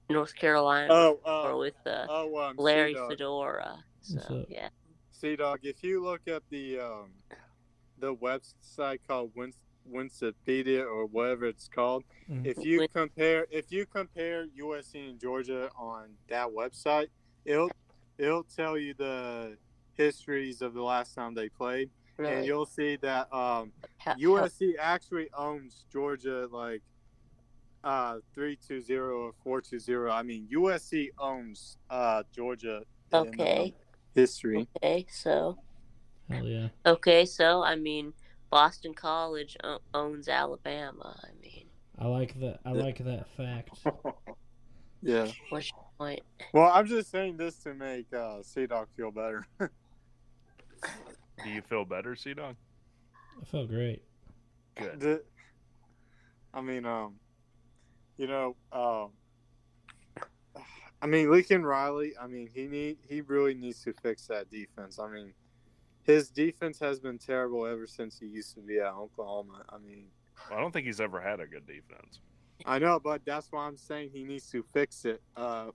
North 0.09 0.35
Carolina 0.35 0.87
Oh, 0.91 1.19
or 1.25 1.51
oh, 1.51 1.59
with 1.59 1.75
uh, 1.85 2.05
oh, 2.09 2.37
um, 2.39 2.55
Larry 2.57 2.93
C-Dog. 2.93 3.09
Fedora. 3.11 3.83
What's 4.09 4.27
So 4.27 4.45
yeah, 4.49 4.69
C 5.11 5.35
Dog, 5.35 5.59
if 5.63 5.83
you 5.83 6.03
look 6.03 6.27
up 6.27 6.43
the 6.49 6.79
um, 6.79 7.11
the 7.99 8.15
website 8.15 8.99
called 9.07 9.31
Win- 9.35 9.53
Wikipedia 9.87 10.85
or 10.85 11.05
whatever 11.05 11.45
it's 11.45 11.67
called, 11.67 12.03
Mhm. 12.29 12.45
if 12.45 12.57
you 12.63 12.87
compare 12.87 13.47
if 13.51 13.71
you 13.71 13.85
compare 13.85 14.45
USC 14.47 15.09
and 15.09 15.19
Georgia 15.19 15.69
on 15.75 16.15
that 16.27 16.47
website, 16.47 17.07
it'll 17.45 17.71
it'll 18.17 18.43
tell 18.43 18.77
you 18.77 18.93
the 18.93 19.57
histories 19.95 20.61
of 20.61 20.73
the 20.73 20.81
last 20.83 21.13
time 21.15 21.33
they 21.33 21.49
played, 21.49 21.89
and 22.17 22.45
you'll 22.45 22.65
see 22.65 22.95
that 22.97 23.31
um, 23.33 23.71
How- 23.97 24.11
how- 24.13 24.17
USC 24.17 24.75
actually 24.77 25.29
owns 25.33 25.85
Georgia 25.91 26.47
like 26.51 26.81
uh 27.83 28.19
three 28.33 28.57
two 28.57 28.81
zero 28.81 29.27
or 29.27 29.33
four 29.43 29.61
two 29.61 29.79
zero. 29.79 30.11
I 30.11 30.21
mean 30.21 30.47
USC 30.51 31.11
owns 31.17 31.77
uh 31.89 32.23
Georgia 32.31 32.83
in 33.13 33.17
um, 33.19 33.27
Okay. 33.29 33.73
history. 34.13 34.67
Okay, 34.77 35.05
so 35.09 35.57
Hell 36.29 36.45
yeah. 36.45 36.67
okay, 36.85 37.25
so 37.25 37.63
I 37.63 37.75
mean, 37.77 38.13
Boston 38.49 38.93
College 38.93 39.57
o- 39.63 39.79
owns 39.93 40.27
Alabama. 40.27 41.19
I 41.23 41.29
mean, 41.41 41.65
I 41.97 42.07
like 42.07 42.39
that. 42.39 42.59
I 42.65 42.71
like 42.71 42.97
that 43.03 43.27
fact. 43.35 43.71
Yeah. 45.01 45.27
What's 45.47 45.71
your 45.71 45.85
point? 45.97 46.19
Well, 46.53 46.69
I'm 46.73 46.85
just 46.85 47.09
saying 47.09 47.37
this 47.37 47.55
to 47.59 47.73
make 47.73 48.13
uh, 48.13 48.43
Sea 48.43 48.67
Dog 48.67 48.89
feel 48.97 49.11
better. 49.11 49.47
Do 49.59 51.49
you 51.49 51.61
feel 51.61 51.85
better, 51.85 52.17
Sea 52.17 52.33
Dog? 52.33 52.55
I 53.41 53.45
feel 53.45 53.65
great. 53.65 54.03
Good. 54.75 54.99
The- 54.99 55.23
I 56.53 56.59
mean, 56.59 56.85
um, 56.85 57.13
you 58.17 58.27
know, 58.27 58.57
um, 58.73 59.11
I 61.01 61.05
mean, 61.07 61.31
Lincoln 61.31 61.65
Riley. 61.65 62.11
I 62.21 62.27
mean, 62.27 62.49
he 62.53 62.67
need 62.67 62.97
he 63.07 63.21
really 63.21 63.53
needs 63.53 63.81
to 63.83 63.93
fix 64.01 64.27
that 64.27 64.49
defense. 64.49 64.99
I 64.99 65.07
mean, 65.07 65.33
his 66.09 66.29
defense 66.31 66.79
has 66.79 66.99
been 66.99 67.19
terrible 67.19 67.67
ever 67.67 67.85
since 67.85 68.17
he 68.17 68.25
used 68.25 68.55
to 68.55 68.61
be 68.61 68.79
at 68.79 68.93
Oklahoma. 68.93 69.63
I 69.69 69.77
mean, 69.77 70.05
Well, 70.49 70.57
I 70.57 70.61
don't 70.61 70.71
think 70.71 70.87
he's 70.87 70.99
ever 70.99 71.21
had 71.21 71.39
a 71.39 71.45
good 71.45 71.67
defense. 71.67 72.19
I 72.65 72.79
know, 72.79 72.99
but 72.99 73.21
that's 73.25 73.51
why 73.51 73.67
I'm 73.67 73.77
saying 73.77 74.09
he 74.11 74.23
needs 74.23 74.49
to 74.49 74.63
fix 74.73 75.05
it 75.05 75.21
uh, 75.37 75.67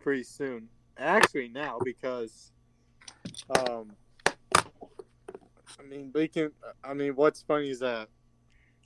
pretty 0.00 0.22
soon. 0.22 0.68
Actually, 0.96 1.48
now 1.48 1.78
because, 1.84 2.52
um, 3.58 3.92
I 4.56 5.82
mean, 5.88 6.10
we 6.14 6.26
can. 6.26 6.50
I 6.82 6.94
mean, 6.94 7.14
what's 7.14 7.42
funny 7.42 7.68
is 7.68 7.80
that 7.80 8.08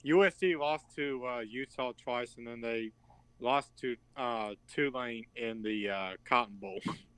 USC 0.05 0.59
lost 0.59 0.93
to 0.97 1.25
uh, 1.25 1.39
Utah 1.39 1.93
twice, 2.03 2.35
and 2.37 2.45
then 2.45 2.59
they 2.59 2.91
lost 3.39 3.71
to 3.77 3.95
uh, 4.17 4.55
Tulane 4.67 5.25
in 5.37 5.61
the 5.61 5.89
uh, 5.89 6.09
Cotton 6.25 6.55
Bowl, 6.59 6.79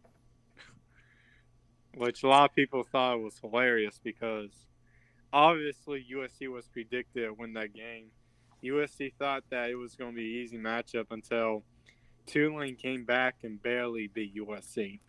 which 1.96 2.24
a 2.24 2.28
lot 2.28 2.50
of 2.50 2.56
people 2.56 2.84
thought 2.84 3.20
was 3.22 3.38
hilarious 3.40 4.00
because 4.04 4.50
obviously 5.34 6.06
USC 6.14 6.48
was 6.50 6.68
predicted 6.68 7.26
to 7.28 7.34
win 7.34 7.54
that 7.54 7.74
game. 7.74 8.08
USC 8.64 9.14
thought 9.18 9.44
that 9.50 9.70
it 9.70 9.76
was 9.76 9.96
going 9.96 10.12
to 10.12 10.16
be 10.16 10.38
an 10.38 10.44
easy 10.44 10.58
matchup 10.58 11.08
until 11.12 11.64
Tulane 12.28 12.76
came 12.76 13.04
back 13.06 13.38
and 13.44 13.62
barely 13.62 14.08
beat 14.08 14.36
USC. 14.36 15.00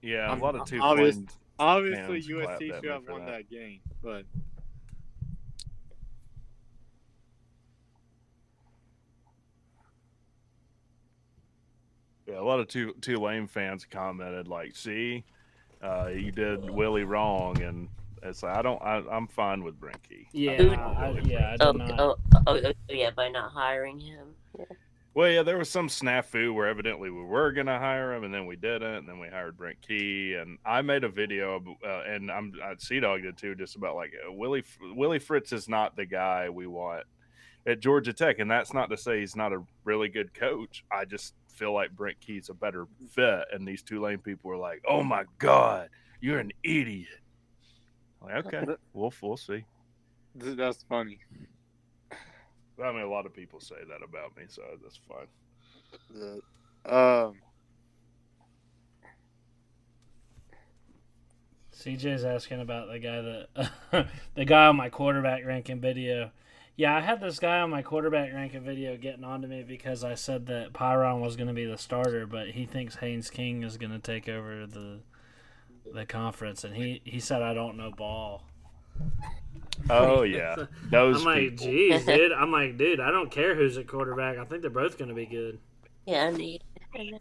Yeah, 0.00 0.28
a 0.28 0.32
Um, 0.32 0.40
lot 0.40 0.56
of 0.56 0.66
two 0.66 0.80
obvious- 0.80 1.18
Obviously, 1.58 2.20
USC 2.22 2.72
should 2.74 2.84
have 2.90 3.06
won 3.08 3.24
that. 3.26 3.48
that 3.48 3.50
game, 3.50 3.80
but 4.02 4.24
Yeah, 12.32 12.40
a 12.40 12.42
lot 12.42 12.60
of 12.60 12.68
two 12.68 12.94
Tulane 13.00 13.46
fans 13.46 13.86
commented 13.90 14.48
like, 14.48 14.74
"See, 14.74 15.24
uh, 15.82 16.08
you 16.14 16.32
did 16.32 16.70
Willie 16.70 17.04
wrong," 17.04 17.60
and 17.62 17.88
it's 18.22 18.42
like 18.42 18.56
I 18.56 18.62
don't. 18.62 18.80
I, 18.82 19.02
I'm 19.10 19.26
fine 19.26 19.62
with 19.62 19.78
Brinky. 19.80 20.26
Yeah, 20.32 20.56
Who- 20.56 20.70
I, 20.70 21.20
yeah, 21.24 21.56
I 21.60 21.64
Oh, 21.64 21.72
not. 21.72 22.00
oh, 22.00 22.16
oh, 22.46 22.60
oh, 22.64 22.72
yeah, 22.88 23.10
by 23.10 23.28
not 23.28 23.50
hiring 23.52 23.98
him. 23.98 24.28
Yeah. 24.58 24.64
Well, 25.14 25.28
yeah, 25.30 25.42
there 25.42 25.58
was 25.58 25.68
some 25.68 25.88
snafu 25.88 26.54
where 26.54 26.66
evidently 26.68 27.10
we 27.10 27.22
were 27.22 27.52
gonna 27.52 27.78
hire 27.78 28.14
him, 28.14 28.24
and 28.24 28.32
then 28.32 28.46
we 28.46 28.56
didn't, 28.56 28.94
and 28.94 29.06
then 29.08 29.18
we 29.18 29.28
hired 29.28 29.58
Brent 29.58 29.82
Key, 29.82 30.34
and 30.40 30.56
I 30.64 30.80
made 30.80 31.04
a 31.04 31.10
video, 31.10 31.62
uh, 31.86 32.02
and 32.08 32.30
I'm 32.30 32.54
Sea 32.78 33.00
Dog 33.00 33.20
did 33.20 33.36
too, 33.36 33.54
just 33.54 33.76
about 33.76 33.94
like 33.94 34.12
uh, 34.26 34.32
Willie 34.32 34.64
Willie 34.80 35.18
Fritz 35.18 35.52
is 35.52 35.68
not 35.68 35.96
the 35.96 36.06
guy 36.06 36.48
we 36.48 36.66
want 36.66 37.04
at 37.66 37.80
Georgia 37.80 38.12
Tech, 38.12 38.38
and 38.38 38.50
that's 38.50 38.72
not 38.74 38.90
to 38.90 38.96
say 38.96 39.20
he's 39.20 39.36
not 39.36 39.52
a 39.52 39.62
really 39.84 40.08
good 40.08 40.34
coach. 40.34 40.84
I 40.90 41.04
just 41.04 41.34
feel 41.48 41.72
like 41.72 41.90
Brent 41.92 42.20
Key's 42.20 42.48
a 42.48 42.54
better 42.54 42.86
fit, 43.10 43.44
and 43.52 43.66
these 43.66 43.82
two 43.82 43.96
Tulane 43.96 44.18
people 44.18 44.50
were 44.50 44.56
like, 44.56 44.82
"Oh 44.88 45.02
my 45.02 45.24
God, 45.38 45.88
you're 46.20 46.38
an 46.38 46.52
idiot." 46.64 47.08
Like, 48.20 48.46
okay, 48.46 48.64
we'll 48.92 49.12
we'll 49.20 49.36
see. 49.36 49.64
that's 50.34 50.82
funny. 50.88 51.18
I 52.82 52.90
mean, 52.90 53.02
a 53.02 53.08
lot 53.08 53.26
of 53.26 53.34
people 53.34 53.60
say 53.60 53.76
that 53.88 54.02
about 54.02 54.36
me, 54.36 54.44
so 54.48 54.62
that's 54.82 54.98
fine. 55.08 55.26
The- 56.10 56.42
Um, 56.84 57.36
CJ's 61.72 62.24
asking 62.24 62.60
about 62.60 62.88
the 62.88 62.98
guy 62.98 63.20
that 63.20 64.08
the 64.34 64.44
guy 64.44 64.66
on 64.66 64.76
my 64.76 64.88
quarterback 64.88 65.44
ranking 65.44 65.80
video. 65.80 66.30
Yeah, 66.76 66.96
I 66.96 67.00
had 67.00 67.20
this 67.20 67.38
guy 67.38 67.60
on 67.60 67.70
my 67.70 67.82
quarterback 67.82 68.32
ranking 68.32 68.62
video 68.62 68.96
getting 68.96 69.24
on 69.24 69.42
to 69.42 69.48
me 69.48 69.62
because 69.62 70.04
I 70.04 70.14
said 70.14 70.46
that 70.46 70.72
Pyron 70.72 71.20
was 71.20 71.36
going 71.36 71.48
to 71.48 71.52
be 71.52 71.66
the 71.66 71.76
starter, 71.76 72.26
but 72.26 72.48
he 72.50 72.64
thinks 72.64 72.96
Haynes 72.96 73.28
King 73.28 73.62
is 73.62 73.76
going 73.76 73.92
to 73.92 73.98
take 73.98 74.28
over 74.28 74.66
the 74.66 75.00
the 75.92 76.06
conference, 76.06 76.64
and 76.64 76.74
he 76.74 77.02
he 77.04 77.20
said 77.20 77.42
I 77.42 77.52
don't 77.52 77.76
know 77.76 77.90
ball. 77.90 78.44
Oh 79.90 80.22
yeah, 80.22 80.56
those 80.90 81.18
I'm 81.18 81.24
like, 81.24 81.40
people. 81.40 81.66
geez, 81.66 82.04
dude. 82.06 82.32
I'm 82.32 82.52
like, 82.52 82.78
dude, 82.78 83.00
I 83.00 83.10
don't 83.10 83.30
care 83.30 83.54
who's 83.54 83.76
at 83.76 83.86
quarterback. 83.86 84.38
I 84.38 84.44
think 84.44 84.62
they're 84.62 84.70
both 84.70 84.96
going 84.96 85.08
to 85.08 85.14
be 85.14 85.26
good. 85.26 85.58
Yeah, 86.06 86.24
I 86.24 86.30
need. 86.30 86.62
I 86.94 87.04
know. 87.04 87.18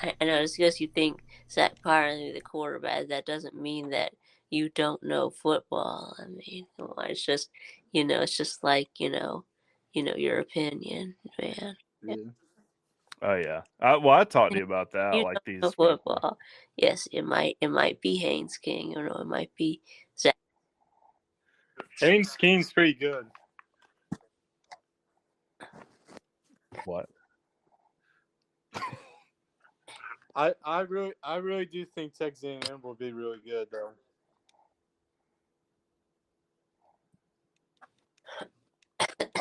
I 0.00 0.14
I. 0.20 0.42
Just 0.42 0.56
because 0.56 0.80
you 0.80 0.86
think 0.88 1.22
Zach 1.50 1.74
Pyron 1.84 2.28
is 2.28 2.34
the 2.34 2.40
quarterback, 2.40 3.08
that 3.08 3.26
doesn't 3.26 3.54
mean 3.54 3.90
that 3.90 4.12
you 4.50 4.68
don't 4.68 5.02
know 5.02 5.30
football. 5.30 6.14
I 6.18 6.26
mean, 6.26 6.66
well, 6.78 6.94
it's 7.08 7.24
just, 7.24 7.48
you 7.92 8.04
know, 8.04 8.20
it's 8.22 8.36
just 8.36 8.64
like 8.64 8.90
you 8.98 9.10
know, 9.10 9.44
you 9.92 10.02
know, 10.02 10.14
your 10.16 10.40
opinion, 10.40 11.16
man. 11.40 11.76
Oh 13.22 13.36
yeah. 13.36 13.62
I, 13.80 13.96
well, 13.96 14.18
I 14.18 14.24
talked 14.24 14.52
to 14.52 14.58
you 14.58 14.64
about 14.64 14.92
that. 14.92 15.14
You 15.16 15.24
Like 15.24 15.38
don't 15.38 15.46
these. 15.46 15.62
know 15.62 15.70
football. 15.70 16.38
Yes, 16.76 17.06
it 17.12 17.22
might. 17.24 17.56
It 17.60 17.68
might 17.68 18.00
be 18.00 18.16
Haynes 18.16 18.58
King, 18.58 18.96
or 18.96 19.08
no, 19.08 19.14
it 19.16 19.26
might 19.26 19.50
be 19.56 19.80
Zach. 20.18 20.34
Haynes 22.00 22.36
King's 22.36 22.72
pretty 22.72 22.94
good. 22.94 23.26
What? 26.84 27.08
I, 30.34 30.54
I 30.64 30.80
really 30.80 31.12
I 31.22 31.36
really 31.36 31.66
do 31.66 31.84
think 31.84 32.14
Texas 32.14 32.44
A&M 32.44 32.80
will 32.82 32.94
be 32.94 33.12
really 33.12 33.38
good 33.46 33.68
though. 33.70 33.90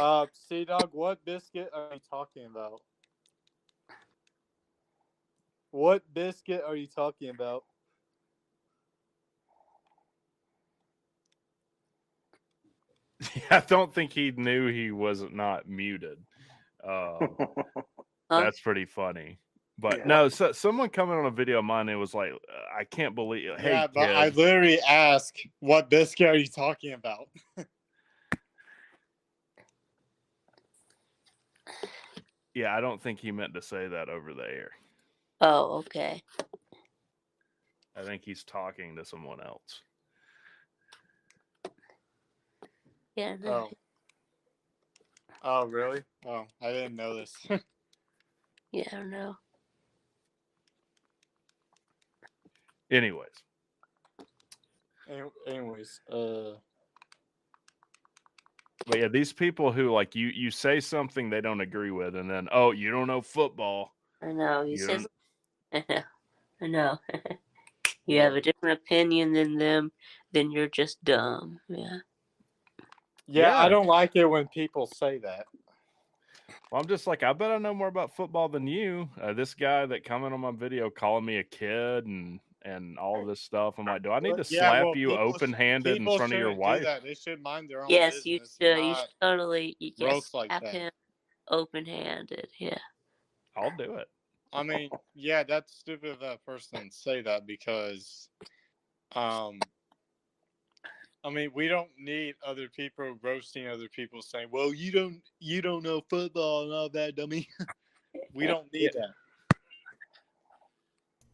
Uh, 0.01 0.25
Sea 0.33 0.65
Dog, 0.65 0.89
what 0.93 1.23
biscuit 1.25 1.69
are 1.75 1.93
you 1.93 1.99
talking 2.09 2.47
about? 2.47 2.81
What 5.69 6.01
biscuit 6.11 6.63
are 6.65 6.75
you 6.75 6.87
talking 6.87 7.29
about? 7.29 7.65
I 13.51 13.59
don't 13.59 13.93
think 13.93 14.11
he 14.11 14.31
knew 14.31 14.69
he 14.69 14.89
was 14.89 15.21
not 15.31 15.69
muted. 15.69 16.17
Um, 16.83 17.37
That's 18.27 18.59
pretty 18.59 18.85
funny. 18.85 19.37
But 19.77 19.99
Yeah. 19.99 20.07
no, 20.07 20.29
so, 20.29 20.51
someone 20.51 20.89
coming 20.89 21.15
on 21.15 21.27
a 21.27 21.31
video 21.31 21.59
of 21.59 21.65
mine, 21.65 21.89
it 21.89 21.95
was 21.95 22.15
like, 22.15 22.31
uh, 22.31 22.75
I 22.75 22.85
can't 22.85 23.13
believe. 23.13 23.51
Hey, 23.59 23.73
yeah, 23.73 23.85
but 23.93 24.09
I 24.09 24.29
literally 24.29 24.81
asked, 24.81 25.45
"What 25.59 25.91
biscuit 25.91 26.27
are 26.27 26.35
you 26.35 26.47
talking 26.47 26.93
about?" 26.93 27.29
yeah, 32.53 32.75
I 32.75 32.81
don't 32.81 33.01
think 33.01 33.19
he 33.19 33.31
meant 33.31 33.53
to 33.53 33.61
say 33.61 33.87
that 33.87 34.09
over 34.09 34.33
the 34.33 34.43
air. 34.43 34.71
Oh, 35.41 35.77
okay. 35.79 36.21
I 37.95 38.03
think 38.03 38.23
he's 38.23 38.43
talking 38.43 38.95
to 38.95 39.05
someone 39.05 39.41
else. 39.41 39.81
Yeah. 43.15 43.35
No. 43.41 43.51
Oh. 43.51 43.69
Oh, 45.43 45.65
really? 45.65 46.01
Oh, 46.25 46.45
I 46.61 46.71
didn't 46.71 46.95
know 46.95 47.15
this. 47.15 47.35
Yeah, 48.73 48.85
I 48.93 48.95
don't 48.95 49.09
know. 49.11 49.35
Anyways, 52.89 53.27
Anyways, 55.45 55.99
uh, 56.09 56.51
but 58.85 58.99
yeah, 58.99 59.07
these 59.07 59.33
people 59.33 59.71
who 59.71 59.91
like 59.91 60.15
you, 60.15 60.27
you 60.27 60.51
say 60.51 60.79
something 60.79 61.29
they 61.29 61.41
don't 61.41 61.61
agree 61.61 61.91
with, 61.91 62.15
and 62.15 62.29
then 62.29 62.47
oh, 62.51 62.71
you 62.71 62.91
don't 62.91 63.07
know 63.07 63.21
football. 63.21 63.93
I 64.21 64.31
know. 64.31 64.63
He 64.63 64.71
You 64.71 64.77
says. 64.77 65.07
I 65.73 65.83
know. 65.87 66.01
I 66.61 66.67
know. 66.67 66.97
you 68.05 68.19
have 68.19 68.33
a 68.33 68.41
different 68.41 68.79
opinion 68.79 69.33
than 69.33 69.57
them, 69.57 69.91
then 70.31 70.51
you're 70.51 70.67
just 70.67 71.03
dumb. 71.03 71.59
Yeah. 71.69 71.97
yeah, 73.27 73.57
I 73.57 73.69
don't 73.69 73.87
like 73.87 74.15
it 74.15 74.25
when 74.25 74.47
people 74.47 74.87
say 74.87 75.17
that. 75.19 75.45
Well, 76.71 76.81
I'm 76.81 76.87
just 76.87 77.07
like, 77.07 77.23
I 77.23 77.33
bet 77.33 77.51
I 77.51 77.57
know 77.57 77.73
more 77.73 77.87
about 77.87 78.15
football 78.15 78.47
than 78.49 78.67
you. 78.67 79.09
Uh, 79.21 79.33
this 79.33 79.53
guy 79.53 79.85
that 79.85 80.05
commented 80.05 80.33
on 80.33 80.41
my 80.41 80.51
video 80.51 80.89
calling 80.89 81.25
me 81.25 81.37
a 81.37 81.43
kid 81.43 82.05
and 82.05 82.39
and 82.63 82.97
all 82.97 83.25
this 83.25 83.41
stuff. 83.41 83.75
I'm 83.77 83.85
like, 83.85 84.03
do 84.03 84.11
I 84.11 84.19
need 84.19 84.37
to 84.37 84.43
Yeah, 84.43 84.69
slap 84.69 84.83
well, 84.83 84.97
you 84.97 85.13
open 85.17 85.53
handed 85.53 85.97
in 85.97 86.05
front 86.05 86.33
of 86.33 86.39
your 86.39 86.49
shouldn't 86.49 86.65
do 86.65 86.69
wife? 86.69 86.83
that. 86.83 87.03
They 87.03 87.13
should 87.13 87.41
mind 87.41 87.69
their 87.69 87.83
own 87.83 87.89
Yes, 87.89 88.25
you 88.25 88.39
should. 88.39 88.77
You 88.77 88.95
should 88.95 89.07
totally. 89.21 89.75
You 89.79 89.91
just 89.91 90.01
roast 90.01 90.33
like 90.33 90.49
that. 90.49 90.73
him 90.73 90.91
open 91.49 91.85
handed. 91.85 92.47
Yeah. 92.59 92.77
I'll 93.55 93.75
do 93.77 93.95
it. 93.95 94.07
I 94.53 94.63
mean, 94.63 94.89
yeah, 95.13 95.43
that's 95.43 95.73
stupid 95.73 96.09
of 96.11 96.19
that 96.19 96.45
person 96.45 96.89
to 96.89 96.95
say 96.95 97.21
that 97.21 97.47
because, 97.47 98.29
um, 99.15 99.59
I 101.23 101.29
mean, 101.29 101.51
we 101.53 101.67
don't 101.67 101.89
need 101.97 102.35
other 102.45 102.67
people 102.67 103.15
roasting 103.21 103.67
other 103.67 103.87
people 103.87 104.21
saying, 104.21 104.49
"Well, 104.51 104.73
you 104.73 104.91
don't, 104.91 105.21
you 105.39 105.61
don't 105.61 105.83
know 105.83 106.01
football 106.09 106.63
and 106.63 106.73
all 106.73 106.89
that, 106.89 107.15
dummy." 107.15 107.47
we 108.33 108.45
don't 108.47 108.71
need 108.73 108.91
that. 108.93 109.13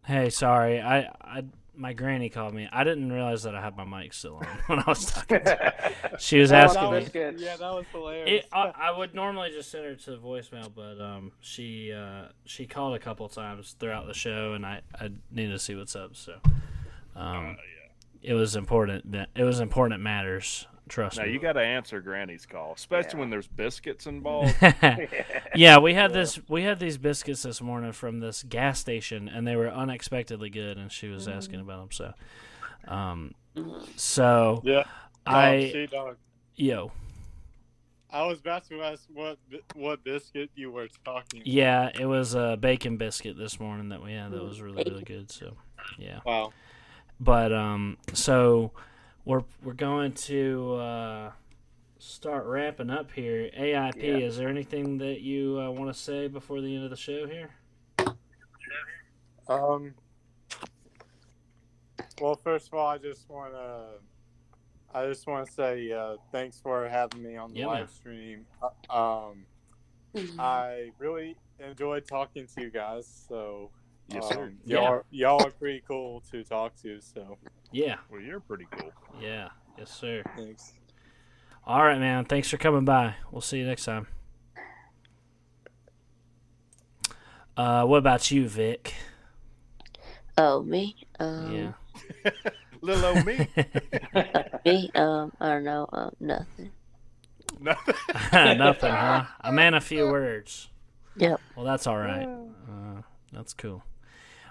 Hey, 0.07 0.29
sorry. 0.29 0.79
I, 0.81 1.01
I 1.21 1.43
my 1.75 1.93
granny 1.93 2.29
called 2.29 2.55
me. 2.55 2.67
I 2.71 2.83
didn't 2.83 3.11
realize 3.11 3.43
that 3.43 3.53
I 3.53 3.61
had 3.61 3.77
my 3.77 3.83
mic 3.83 4.11
still 4.13 4.37
on 4.37 4.45
when 4.67 4.79
I 4.79 4.83
was 4.87 5.05
talking. 5.11 5.43
To 5.43 5.49
her. 5.55 5.73
She 6.19 6.39
was 6.39 6.51
Oh, 6.51 6.55
asking 6.55 6.89
that 6.91 7.03
me. 7.03 7.09
good. 7.11 7.39
Yeah, 7.39 7.57
that 7.57 7.71
was 7.73 7.85
hilarious. 7.91 8.43
It, 8.45 8.49
I, 8.51 8.71
I 8.75 8.97
would 8.97 9.13
normally 9.13 9.51
just 9.51 9.69
send 9.69 9.85
her 9.85 9.93
to 9.95 10.11
the 10.11 10.17
voicemail, 10.17 10.71
but 10.73 10.99
um, 10.99 11.33
she 11.41 11.93
uh, 11.93 12.29
she 12.45 12.65
called 12.65 12.95
a 12.95 12.99
couple 12.99 13.27
times 13.29 13.75
throughout 13.79 14.07
the 14.07 14.15
show, 14.15 14.53
and 14.53 14.65
I, 14.65 14.81
I 14.99 15.09
needed 15.29 15.51
to 15.51 15.59
see 15.59 15.75
what's 15.75 15.95
up. 15.95 16.15
So, 16.15 16.39
um, 17.15 17.57
it 18.23 18.33
was 18.33 18.55
important. 18.55 19.11
that- 19.11 19.29
It 19.35 19.43
was 19.43 19.59
important. 19.59 20.01
Matters. 20.01 20.65
Trust 20.87 21.17
Now 21.17 21.25
me. 21.25 21.31
you 21.33 21.39
got 21.39 21.53
to 21.53 21.61
answer 21.61 21.99
Granny's 22.01 22.45
call, 22.45 22.73
especially 22.75 23.19
when 23.19 23.29
there's 23.29 23.47
biscuits 23.47 24.05
involved. 24.07 24.55
yeah, 25.55 25.77
we 25.79 25.93
had 25.93 26.13
this. 26.13 26.39
We 26.47 26.63
had 26.63 26.79
these 26.79 26.97
biscuits 26.97 27.43
this 27.43 27.61
morning 27.61 27.91
from 27.91 28.19
this 28.19 28.43
gas 28.43 28.79
station, 28.79 29.27
and 29.27 29.45
they 29.47 29.55
were 29.55 29.69
unexpectedly 29.69 30.49
good. 30.49 30.77
And 30.77 30.91
she 30.91 31.07
was 31.09 31.27
asking 31.27 31.59
about 31.59 31.79
them. 31.79 31.91
So, 31.91 32.91
um, 32.93 33.33
so 33.95 34.61
Yeah. 34.63 34.83
I 35.25 35.69
see, 35.73 35.87
dog. 35.87 36.15
yo 36.55 36.91
I 38.09 38.25
was 38.25 38.39
about 38.39 38.65
to 38.69 38.81
ask 38.81 39.03
what 39.13 39.37
what 39.75 40.03
biscuit 40.05 40.49
you 40.55 40.71
were 40.71 40.87
talking. 41.03 41.41
about. 41.41 41.47
yeah, 41.47 41.89
it 41.99 42.05
was 42.05 42.33
a 42.35 42.55
bacon 42.57 42.95
biscuit 42.95 43.37
this 43.37 43.59
morning 43.59 43.89
that 43.89 44.01
we 44.01 44.13
had. 44.13 44.31
That 44.31 44.43
was 44.43 44.61
really 44.61 44.83
really 44.85 45.03
good. 45.03 45.29
So, 45.29 45.53
yeah. 45.97 46.19
Wow. 46.25 46.53
But 47.19 47.51
um, 47.51 47.97
so 48.13 48.71
we're 49.27 49.43
we're 49.61 49.73
going 49.73 50.13
to 50.13 50.75
uh, 50.75 51.31
start 51.99 52.45
wrapping 52.45 52.89
up 52.89 53.11
here. 53.11 53.49
AIP, 53.57 53.95
Yeah. 54.01 54.17
is 54.25 54.37
there 54.37 54.47
anything 54.47 54.97
that 54.99 55.19
you 55.21 55.59
uh, 55.59 55.69
want 55.69 55.93
to 55.93 55.99
say 55.99 56.27
before 56.29 56.61
the 56.61 56.73
end 56.73 56.85
of 56.85 56.89
the 56.89 56.95
show 56.95 57.27
here? 57.27 57.49
Um. 59.49 59.93
Well, 62.21 62.35
first 62.43 62.67
of 62.67 62.73
all, 62.73 62.87
I 62.87 62.97
just 62.97 63.29
want 63.29 63.53
to, 63.53 63.85
I 64.93 65.05
just 65.05 65.27
want 65.27 65.45
to 65.45 65.53
say 65.53 65.91
uh, 65.91 66.15
thanks 66.31 66.59
for 66.59 66.87
having 66.89 67.21
me 67.21 67.35
on 67.37 67.51
the 67.53 67.59
Yeah, 67.59 67.67
live 67.67 67.79
man. 67.79 67.87
stream. 67.89 68.45
Uh, 68.89 69.29
Um, 69.29 69.45
I 70.39 70.91
really 70.97 71.35
enjoyed 71.59 72.07
talking 72.07 72.47
to 72.55 72.61
you 72.61 72.71
guys. 72.71 73.25
So, 73.29 73.69
Yes, 74.09 74.27
sir. 74.29 74.43
um, 74.45 74.57
y'all, 74.65 74.81
Yeah. 74.83 74.89
are, 74.89 75.05
y'all 75.11 75.45
are 75.45 75.51
pretty 75.51 75.83
cool 75.87 76.21
to 76.31 76.43
talk 76.43 76.75
to. 76.83 76.99
So, 77.01 77.37
Yeah. 77.71 77.97
Well, 78.09 78.21
you're 78.21 78.39
pretty 78.39 78.65
cool. 78.71 78.91
Yeah. 79.19 79.49
Yes, 79.77 79.91
sir. 79.91 80.23
thanks. 80.35 80.73
All 81.65 81.83
right, 81.83 81.99
man. 81.99 82.25
Thanks 82.25 82.49
for 82.49 82.57
coming 82.57 82.85
by. 82.85 83.15
We'll 83.31 83.41
see 83.41 83.57
you 83.59 83.65
next 83.65 83.83
time. 83.85 84.07
Uh, 87.55 87.83
what 87.85 87.97
about 87.97 88.29
you, 88.31 88.47
Vic? 88.47 88.93
Oh, 90.37 90.61
me? 90.63 90.95
Um, 91.19 91.51
Yeah. 91.53 92.31
Little 92.81 93.05
old 93.05 93.25
me. 93.25 93.47
Me? 94.65 94.91
Um, 94.93 95.33
I 95.41 95.47
don't 95.49 95.63
know. 95.63 95.89
Um, 95.91 96.11
nothing. 96.19 96.71
Nothing. 97.59 97.95
Nothing, 98.59 98.91
huh? 98.91 99.23
A 99.41 99.51
man, 99.51 99.73
a 99.73 99.81
few 99.81 100.05
words. 100.07 100.69
Yep. 101.15 101.41
Well, 101.55 101.65
that's 101.65 101.87
all 101.87 101.97
right. 101.97 102.27
Uh, 102.27 103.01
that's 103.33 103.53
cool. 103.55 103.83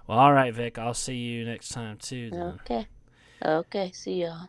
Well, 0.06 0.18
all 0.18 0.32
right, 0.32 0.54
Vic. 0.54 0.78
I'll 0.78 0.94
see 0.94 1.16
you 1.16 1.44
next 1.44 1.70
time 1.70 1.96
too. 1.98 2.30
Then. 2.30 2.58
Okay. 2.64 2.86
Okay. 3.44 3.90
See 3.92 4.22
y'all. 4.22 4.48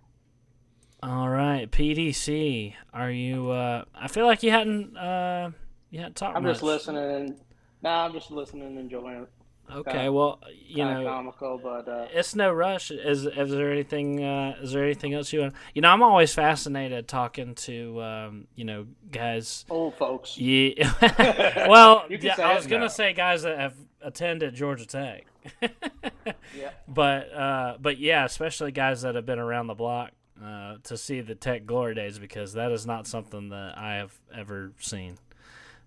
All 1.03 1.29
right, 1.29 1.69
PDC. 1.69 2.73
Are 2.93 3.11
you? 3.11 3.51
Uh, 3.51 3.83
I 3.95 4.07
feel 4.07 4.25
like 4.25 4.43
you 4.43 4.51
hadn't. 4.51 4.97
Uh, 4.97 5.51
you 5.91 5.99
hadn't 5.99 6.15
talked 6.15 6.35
I'm 6.35 6.43
much. 6.43 6.53
just 6.53 6.63
listening. 6.63 7.03
And, 7.03 7.35
nah, 7.81 8.05
I'm 8.05 8.13
just 8.13 8.31
listening 8.31 8.63
and 8.67 8.79
enjoying 8.79 9.23
it. 9.23 9.29
Okay. 9.69 9.91
Kinda- 9.91 10.11
well, 10.13 10.39
you 10.65 10.85
know, 10.85 11.03
comical, 11.03 11.59
but 11.61 11.89
uh, 11.89 12.07
it's 12.13 12.35
no 12.35 12.51
rush. 12.53 12.89
Is 12.89 13.25
is 13.25 13.49
there 13.51 13.71
anything? 13.71 14.23
Uh, 14.23 14.55
is 14.61 14.71
there 14.71 14.83
anything 14.83 15.13
else 15.13 15.31
you 15.33 15.41
want? 15.41 15.53
You 15.75 15.81
know, 15.81 15.89
I'm 15.89 16.01
always 16.01 16.33
fascinated 16.33 17.07
talking 17.09 17.53
to 17.55 18.01
um, 18.01 18.47
you 18.55 18.63
know 18.63 18.87
guys. 19.11 19.65
old 19.69 19.95
folks. 19.95 20.37
Yeah. 20.39 21.67
well, 21.67 22.05
yeah, 22.09 22.35
I 22.39 22.53
it 22.53 22.55
was 22.55 22.67
gonna 22.67 22.83
now. 22.83 22.87
say 22.87 23.11
guys 23.13 23.41
that 23.43 23.59
have 23.59 23.73
attended 24.01 24.53
Georgia 24.55 24.85
Tech. 24.85 25.25
Yeah. 26.57 26.71
But 26.87 27.33
uh, 27.33 27.77
but 27.79 27.99
yeah, 27.99 28.25
especially 28.25 28.71
guys 28.71 29.01
that 29.03 29.15
have 29.15 29.25
been 29.25 29.39
around 29.39 29.67
the 29.67 29.73
block 29.75 30.11
uh, 30.43 30.75
to 30.83 30.97
see 30.97 31.21
the 31.21 31.35
Tech 31.35 31.65
glory 31.65 31.93
days 31.95 32.19
because 32.19 32.53
that 32.53 32.71
is 32.71 32.85
not 32.85 33.07
something 33.07 33.49
that 33.49 33.77
I 33.77 33.95
have 33.95 34.17
ever 34.33 34.71
seen. 34.79 35.17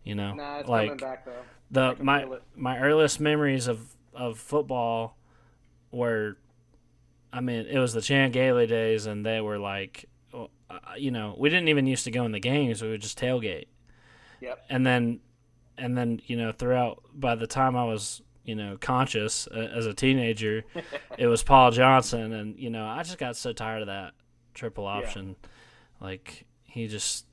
You 0.05 0.15
know, 0.15 0.35
Nah, 0.35 0.59
it's 0.61 0.69
like 0.69 0.89
coming 0.89 0.97
back 0.99 1.25
though. 1.25 1.43
The 1.97 2.03
my 2.03 2.27
my 2.55 2.79
earliest 2.79 3.21
memories 3.21 3.69
of 3.69 3.97
of 4.15 4.39
football 4.39 5.17
were, 5.91 6.37
I 7.33 7.41
mean, 7.41 7.67
it 7.67 7.79
was 7.79 7.93
the 7.93 8.01
Chan 8.03 8.31
Gailey 8.33 8.67
days, 8.67 9.07
and 9.07 9.25
they 9.27 9.41
were 9.41 9.59
like, 9.59 10.07
uh, 10.35 10.47
you 10.97 11.11
know, 11.11 11.35
we 11.39 11.49
didn't 11.51 11.69
even 11.69 11.87
used 11.87 12.05
to 12.05 12.11
go 12.11 12.25
in 12.25 12.33
the 12.33 12.41
games; 12.41 12.81
we 12.83 12.89
would 12.91 13.03
just 13.03 13.19
tailgate 13.19 13.67
Yep. 14.41 14.65
and 14.71 14.87
then 14.87 15.21
and 15.81 15.97
then 15.97 16.21
you 16.27 16.37
know 16.37 16.53
throughout 16.53 17.03
by 17.15 17.35
the 17.35 17.47
time 17.47 17.77
i 17.77 17.85
was 17.85 18.23
you 18.45 18.55
know 18.55 18.77
conscious 18.81 19.49
uh, 19.49 19.59
as 19.75 19.87
a 19.87 19.95
teenager 19.95 20.65
it 21.19 21.27
was 21.27 21.43
paul 21.43 21.71
johnson 21.71 22.33
and 22.33 22.57
you 22.59 22.71
know 22.71 22.87
i 22.87 23.03
just 23.03 23.19
got 23.19 23.37
so 23.37 23.53
tired 23.53 23.81
of 23.83 23.87
that 23.89 24.13
triple 24.55 24.87
option 24.87 25.37
like 26.01 26.45
he 26.65 26.87
just 26.87 27.27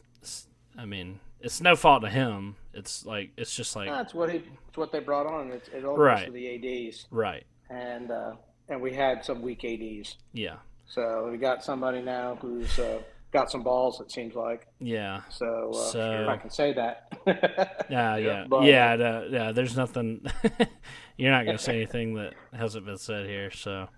i 0.77 0.85
mean 0.85 1.19
it's 1.39 1.61
no 1.61 1.75
fault 1.75 2.01
to 2.01 2.09
him 2.09 2.55
it's 2.73 3.05
like 3.05 3.31
it's 3.37 3.55
just 3.55 3.75
like 3.75 3.89
That's 3.89 4.13
what 4.13 4.29
he. 4.31 4.37
It's 4.67 4.77
what 4.77 4.91
they 4.91 4.99
brought 4.99 5.25
on. 5.25 5.51
It's, 5.51 5.67
it 5.69 5.83
all 5.83 5.97
Right. 5.97 6.17
goes 6.19 6.25
to 6.27 6.31
the 6.31 6.87
ads, 6.87 7.07
right 7.09 7.43
and 7.69 8.11
uh, 8.11 8.33
and 8.69 8.81
we 8.81 8.93
had 8.93 9.25
some 9.25 9.41
weak 9.41 9.63
ads. 9.65 10.17
yeah 10.33 10.57
So 10.85 11.29
we 11.31 11.37
got 11.37 11.63
somebody 11.63 12.01
now 12.01 12.37
who's 12.41 12.77
uh, 12.77 12.99
got 13.37 13.51
some 13.51 13.63
balls. 13.63 13.99
It 14.01 14.11
seems 14.11 14.35
like. 14.35 14.67
yeah 14.79 15.21
So, 15.29 15.71
uh, 15.73 15.91
So- 15.91 16.21
if 16.23 16.27
I 16.27 16.37
can 16.37 16.49
say 16.49 16.73
that. 16.73 16.95
yeah 17.89 18.17
yeah 18.17 18.45
But- 18.49 18.63
yeah 18.63 18.95
no, 18.95 19.27
yeah 19.29 19.51
there's 19.51 19.75
nothing 19.77 20.25
you're 21.17 21.31
not 21.31 21.45
gonna 21.45 21.57
say 21.57 21.75
anything 21.77 22.15
that 22.15 22.33
hasn't 22.53 22.85
been 22.85 22.97
said 22.97 23.25
here 23.27 23.51
so 23.51 23.89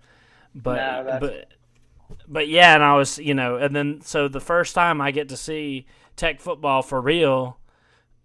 but 0.54 0.76
No, 0.76 1.18
but 1.20 1.48
but 2.26 2.48
yeah, 2.48 2.74
and 2.74 2.82
I 2.82 2.96
was, 2.96 3.18
you 3.18 3.34
know, 3.34 3.56
and 3.56 3.74
then 3.74 4.00
so 4.02 4.26
the 4.26 4.40
first 4.40 4.74
time 4.74 5.00
I 5.00 5.12
get 5.12 5.28
to 5.28 5.36
see 5.36 5.86
Tech 6.16 6.40
football 6.40 6.82
for 6.82 7.00
real, 7.00 7.56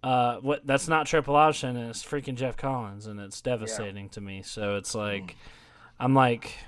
uh, 0.02 0.38
what 0.38 0.66
that's 0.66 0.88
not 0.88 1.06
triple 1.06 1.36
option, 1.36 1.76
and 1.76 1.88
it's 1.90 2.04
freaking 2.04 2.34
Geoff 2.34 2.56
Collins, 2.56 3.06
and 3.06 3.20
it's 3.20 3.40
devastating 3.40 4.08
to 4.10 4.20
me. 4.20 4.42
So 4.42 4.74
it's 4.74 4.92
like, 4.92 5.36
I'm 6.00 6.14
like, 6.14 6.58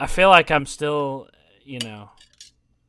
I 0.00 0.06
feel 0.06 0.30
like 0.30 0.50
I'm 0.50 0.64
still, 0.64 1.28
you 1.62 1.78
know, 1.80 2.08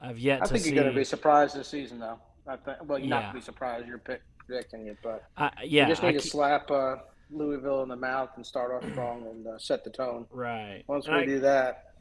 I've 0.03 0.19
yet 0.19 0.41
I 0.41 0.45
to 0.45 0.51
think 0.51 0.63
see. 0.65 0.69
you're 0.73 0.83
going 0.83 0.93
to 0.93 0.99
be 0.99 1.05
surprised 1.05 1.55
this 1.55 1.67
season, 1.69 1.99
though. 1.99 2.19
I 2.45 2.57
think. 2.57 2.77
Well, 2.83 2.99
you're 2.99 3.07
Yeah. 3.07 3.15
not 3.15 3.21
going 3.21 3.33
to 3.33 3.39
be 3.39 3.41
surprised. 3.45 3.87
You're 3.87 3.97
pick, 3.99 4.21
predicting 4.45 4.87
it, 4.87 4.97
but 5.01 5.23
I, 5.37 5.49
yeah, 5.63 5.83
you 5.83 5.91
just 5.93 6.03
I 6.03 6.07
need 6.07 6.17
to 6.17 6.19
keep- 6.23 6.31
slap 6.31 6.69
uh, 6.69 6.97
Louisville 7.31 7.83
in 7.83 7.89
the 7.89 7.95
mouth 7.95 8.29
and 8.35 8.45
start 8.45 8.71
off 8.71 8.89
strong 8.91 9.25
and 9.27 9.47
uh, 9.47 9.57
set 9.57 9.83
the 9.85 9.89
tone. 9.89 10.27
right. 10.29 10.83
Once 10.87 11.07
And 11.07 11.15
we 11.15 11.21
I- 11.21 11.25
do 11.25 11.39
that, 11.39 11.93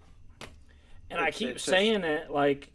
and 1.11 1.21
I 1.21 1.31
keep 1.31 1.51
it's 1.51 1.65
just- 1.65 1.67
saying 1.67 2.03
it 2.03 2.31
like 2.31 2.71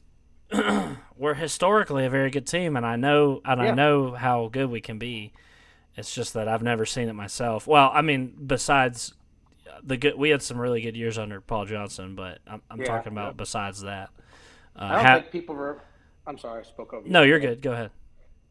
we're 1.17 1.33
historically 1.33 2.05
a 2.05 2.09
very 2.09 2.29
good 2.29 2.47
team, 2.47 2.77
and 2.77 2.85
I 2.85 2.95
know 2.95 3.41
and 3.43 3.61
I 3.61 3.65
Yeah. 3.65 3.73
know 3.73 4.11
how 4.13 4.47
good 4.47 4.69
we 4.69 4.79
can 4.81 4.97
be. 4.97 5.33
It's 5.97 6.13
just 6.13 6.35
that 6.35 6.47
I've 6.47 6.61
never 6.61 6.85
seen 6.85 7.09
it 7.09 7.13
myself. 7.13 7.65
Well, 7.67 7.89
I 7.93 8.01
mean, 8.03 8.33
besides 8.45 9.13
the 9.83 9.97
good, 9.97 10.15
we 10.15 10.29
had 10.29 10.41
some 10.43 10.57
really 10.59 10.79
good 10.79 10.95
years 10.95 11.17
under 11.17 11.41
Paul 11.41 11.65
Johnson, 11.65 12.15
but 12.15 12.37
I'm, 12.47 12.61
I'm 12.69 12.79
Yeah, 12.79 12.85
talking 12.85 13.11
about 13.11 13.35
besides 13.35 13.81
that. 13.81 14.09
Uh, 14.77 14.83
I 14.83 14.95
don't 14.95 15.05
ha- 15.05 15.19
think 15.19 15.31
people 15.31 15.55
were. 15.55 15.81
I'm 16.25 16.37
sorry, 16.37 16.59
I 16.61 16.63
spoke 16.63 16.93
over 16.93 17.05
you. 17.05 17.11
no, 17.13 17.23
you're 17.23 17.39
good. 17.39 17.61
Go 17.61 17.71
ahead. 17.71 17.91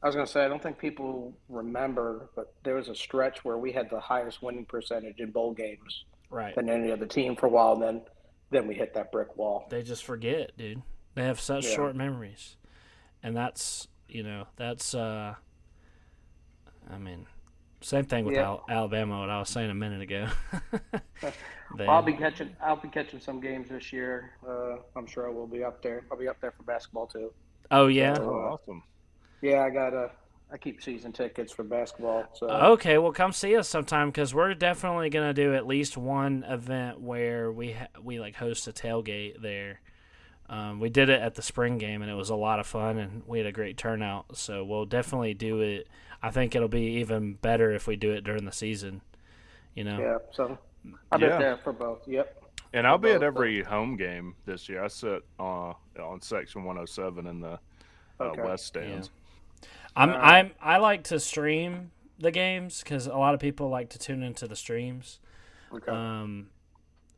I 0.02 0.06
was 0.06 0.14
going 0.14 0.26
to 0.26 0.32
say 0.32 0.44
I 0.44 0.48
don't 0.48 0.62
think 0.62 0.78
people 0.78 1.32
remember, 1.48 2.28
but 2.36 2.54
there 2.64 2.74
was 2.74 2.88
a 2.88 2.94
stretch 2.94 3.44
where 3.44 3.58
we 3.58 3.72
had 3.72 3.90
the 3.90 3.98
highest 4.00 4.42
winning 4.42 4.64
percentage 4.64 5.18
in 5.18 5.30
bowl 5.30 5.52
games 5.52 6.04
Right. 6.30 6.54
than 6.54 6.68
any 6.68 6.92
other 6.92 7.06
team 7.06 7.34
for 7.36 7.46
a 7.46 7.48
while. 7.48 7.72
And 7.74 7.82
then, 7.82 8.02
then 8.50 8.66
we 8.68 8.74
hit 8.74 8.94
that 8.94 9.10
brick 9.12 9.36
wall. 9.36 9.66
They 9.70 9.82
just 9.82 10.04
forget, 10.04 10.56
dude. 10.56 10.82
They 11.14 11.24
have 11.24 11.40
such 11.40 11.64
Yeah. 11.66 11.74
short 11.74 11.96
memories, 11.96 12.56
and 13.22 13.34
that's 13.36 13.88
you 14.08 14.22
know 14.22 14.46
that's. 14.56 14.94
uh 14.94 15.34
I 16.90 16.98
mean, 16.98 17.26
same 17.80 18.04
thing 18.04 18.24
with 18.26 18.34
Yeah. 18.36 18.42
Al- 18.44 18.64
Alabama. 18.68 19.20
What 19.20 19.30
I 19.30 19.38
was 19.40 19.48
saying 19.48 19.70
a 19.70 19.74
minute 19.74 20.02
ago. 20.02 20.28
They- 21.76 21.86
I'll 21.86 22.02
be 22.02 22.12
catching. 22.12 22.54
I'll 22.62 22.76
be 22.76 22.88
catching 22.88 23.20
some 23.20 23.40
games 23.40 23.68
this 23.68 23.92
year. 23.92 24.32
Uh, 24.46 24.76
I'm 24.94 25.06
sure 25.06 25.26
I 25.26 25.30
will 25.32 25.46
be 25.46 25.64
up 25.64 25.82
there. 25.82 26.04
I'll 26.10 26.18
be 26.18 26.28
up 26.28 26.40
there 26.40 26.52
for 26.52 26.62
basketball 26.62 27.06
too. 27.06 27.32
Oh 27.70 27.88
yeah. 27.88 28.14
So, 28.14 28.22
Oh, 28.22 28.28
uh, 28.28 28.52
awesome. 28.54 28.82
Yeah, 29.42 29.62
I 29.62 29.70
got 29.70 29.92
a. 29.92 30.10
I 30.52 30.58
keep 30.58 30.80
season 30.80 31.10
tickets 31.12 31.52
for 31.52 31.64
basketball. 31.64 32.24
So 32.34 32.48
Okay, 32.48 32.98
well, 32.98 33.10
come 33.10 33.32
see 33.32 33.56
us 33.56 33.68
sometime 33.68 34.10
because 34.10 34.32
we're 34.32 34.54
definitely 34.54 35.10
gonna 35.10 35.34
do 35.34 35.54
at 35.54 35.66
least 35.66 35.96
one 35.96 36.44
event 36.44 37.00
where 37.00 37.50
we 37.50 37.72
ha- 37.72 37.88
we 38.00 38.20
like 38.20 38.36
host 38.36 38.68
a 38.68 38.72
tailgate 38.72 39.42
there. 39.42 39.80
Um, 40.48 40.78
we 40.78 40.88
did 40.88 41.08
it 41.08 41.20
at 41.20 41.34
the 41.34 41.42
spring 41.42 41.78
game, 41.78 42.00
and 42.02 42.10
it 42.10 42.14
was 42.14 42.30
a 42.30 42.36
lot 42.36 42.60
of 42.60 42.66
fun, 42.68 42.96
and 42.98 43.24
we 43.26 43.38
had 43.38 43.48
a 43.48 43.52
great 43.52 43.76
turnout. 43.76 44.36
So 44.36 44.64
we'll 44.64 44.86
definitely 44.86 45.34
do 45.34 45.60
it. 45.60 45.88
I 46.22 46.30
think 46.30 46.54
it'll 46.54 46.68
be 46.68 46.98
even 47.00 47.34
better 47.34 47.72
if 47.72 47.88
we 47.88 47.96
do 47.96 48.12
it 48.12 48.22
during 48.22 48.44
the 48.44 48.52
season. 48.52 49.00
You 49.74 49.82
know. 49.82 49.98
Yeah. 49.98 50.18
So 50.30 50.56
I'll 51.10 51.18
be 51.18 51.26
Yeah. 51.26 51.38
there 51.38 51.56
for 51.58 51.72
both. 51.72 52.06
Yep. 52.06 52.42
And 52.72 52.86
I'll 52.86 52.98
be 52.98 53.10
at 53.10 53.22
every 53.22 53.62
home 53.62 53.96
game 53.96 54.34
this 54.44 54.68
year. 54.68 54.82
I 54.84 54.88
sit 54.88 55.24
uh, 55.38 55.72
on 56.00 56.20
section 56.20 56.64
107 56.64 57.26
in 57.26 57.40
the 57.40 57.58
uh, 58.20 58.24
Okay. 58.24 58.42
west 58.42 58.66
stands. 58.66 59.10
I'm 59.94 60.10
Uh, 60.10 60.18
I'm 60.18 60.52
I 60.60 60.78
like 60.78 61.04
to 61.04 61.20
stream 61.20 61.90
the 62.18 62.30
games 62.30 62.82
because 62.82 63.06
a 63.06 63.16
lot 63.16 63.34
of 63.34 63.40
people 63.40 63.68
like 63.68 63.90
to 63.90 63.98
tune 63.98 64.22
into 64.22 64.46
the 64.46 64.56
streams. 64.56 65.20
Okay. 65.72 65.92
Um, 65.92 66.50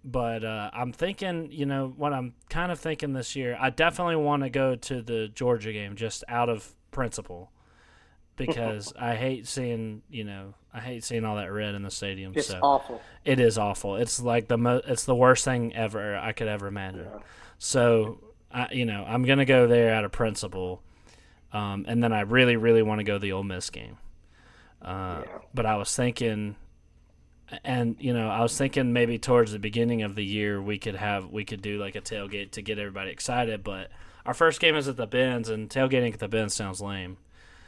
but 0.05 0.45
uh, 0.45 0.71
I'm 0.73 0.93
thinking, 0.93 1.51
you 1.51 1.67
know, 1.67 1.93
what 1.97 2.13
I'm 2.13 2.35
kind 2.49 2.71
of 2.73 2.79
thinking 2.81 3.13
this 3.13 3.35
year, 3.37 3.57
I 3.61 3.71
definitely 3.71 4.17
want 4.17 4.43
to 4.45 4.51
go 4.51 4.77
to 4.77 5.03
the 5.03 5.29
Georgia 5.29 5.73
game 5.73 5.97
just 5.97 6.25
out 6.29 6.49
of 6.49 6.75
principle 6.91 7.53
because 8.37 8.93
I 8.99 9.17
hate 9.17 9.47
seeing, 9.47 10.03
you 10.09 10.25
know, 10.25 10.55
I 10.79 10.81
hate 10.81 11.03
seeing 11.05 11.25
all 11.25 11.37
that 11.37 11.53
red 11.53 11.75
in 11.75 11.83
the 11.83 11.91
stadium. 11.91 12.33
It's 12.37 12.47
so 12.49 12.61
awful. 12.63 13.03
It 13.25 13.41
is 13.41 13.59
awful. 13.59 13.97
It's 13.97 14.21
like 14.21 14.49
the 14.49 14.57
mo- 14.57 14.83
it's 14.87 15.05
the 15.05 15.15
worst 15.15 15.45
thing 15.45 15.75
ever 15.75 16.17
I 16.17 16.33
could 16.33 16.49
ever 16.49 16.67
imagine. 16.69 17.09
So, 17.59 18.19
I, 18.53 18.69
you 18.73 18.85
know, 18.87 19.05
I'm 19.07 19.25
gonna 19.25 19.45
go 19.45 19.67
there 19.67 19.93
out 19.93 20.05
of 20.05 20.13
principle, 20.13 20.81
um, 21.53 21.85
and 21.89 22.03
then 22.03 22.13
I 22.13 22.21
really, 22.21 22.57
really 22.57 22.83
want 22.83 23.01
to 23.01 23.05
go 23.05 23.15
to 23.15 23.19
the 23.19 23.33
Ole 23.33 23.43
Miss 23.43 23.71
game. 23.71 23.99
Uh, 24.81 25.23
But 25.53 25.67
I 25.67 25.77
was 25.77 25.95
thinking, 25.95 26.55
and 27.65 27.97
you 27.99 28.13
know, 28.15 28.29
I 28.29 28.41
was 28.41 28.57
thinking 28.57 28.93
maybe 28.93 29.19
towards 29.19 29.53
the 29.53 29.59
beginning 29.59 30.03
of 30.03 30.15
the 30.15 30.25
year 30.25 30.63
we 30.63 30.79
could 30.79 30.95
have 30.97 31.31
we 31.31 31.45
could 31.45 31.63
do 31.63 31.79
like 31.79 31.97
a 31.97 32.01
tailgate 32.01 32.53
to 32.53 32.63
get 32.63 32.79
everybody 32.79 33.11
excited. 33.11 33.65
But 33.65 33.91
our 34.25 34.35
first 34.35 34.61
game 34.61 34.77
is 34.77 34.87
at 34.87 34.97
the 34.97 35.07
Benz, 35.07 35.49
and 35.49 35.69
tailgating 35.69 36.13
at 36.13 36.21
the 36.21 36.29
Benz 36.29 36.55
sounds 36.55 36.81
lame. 36.81 37.17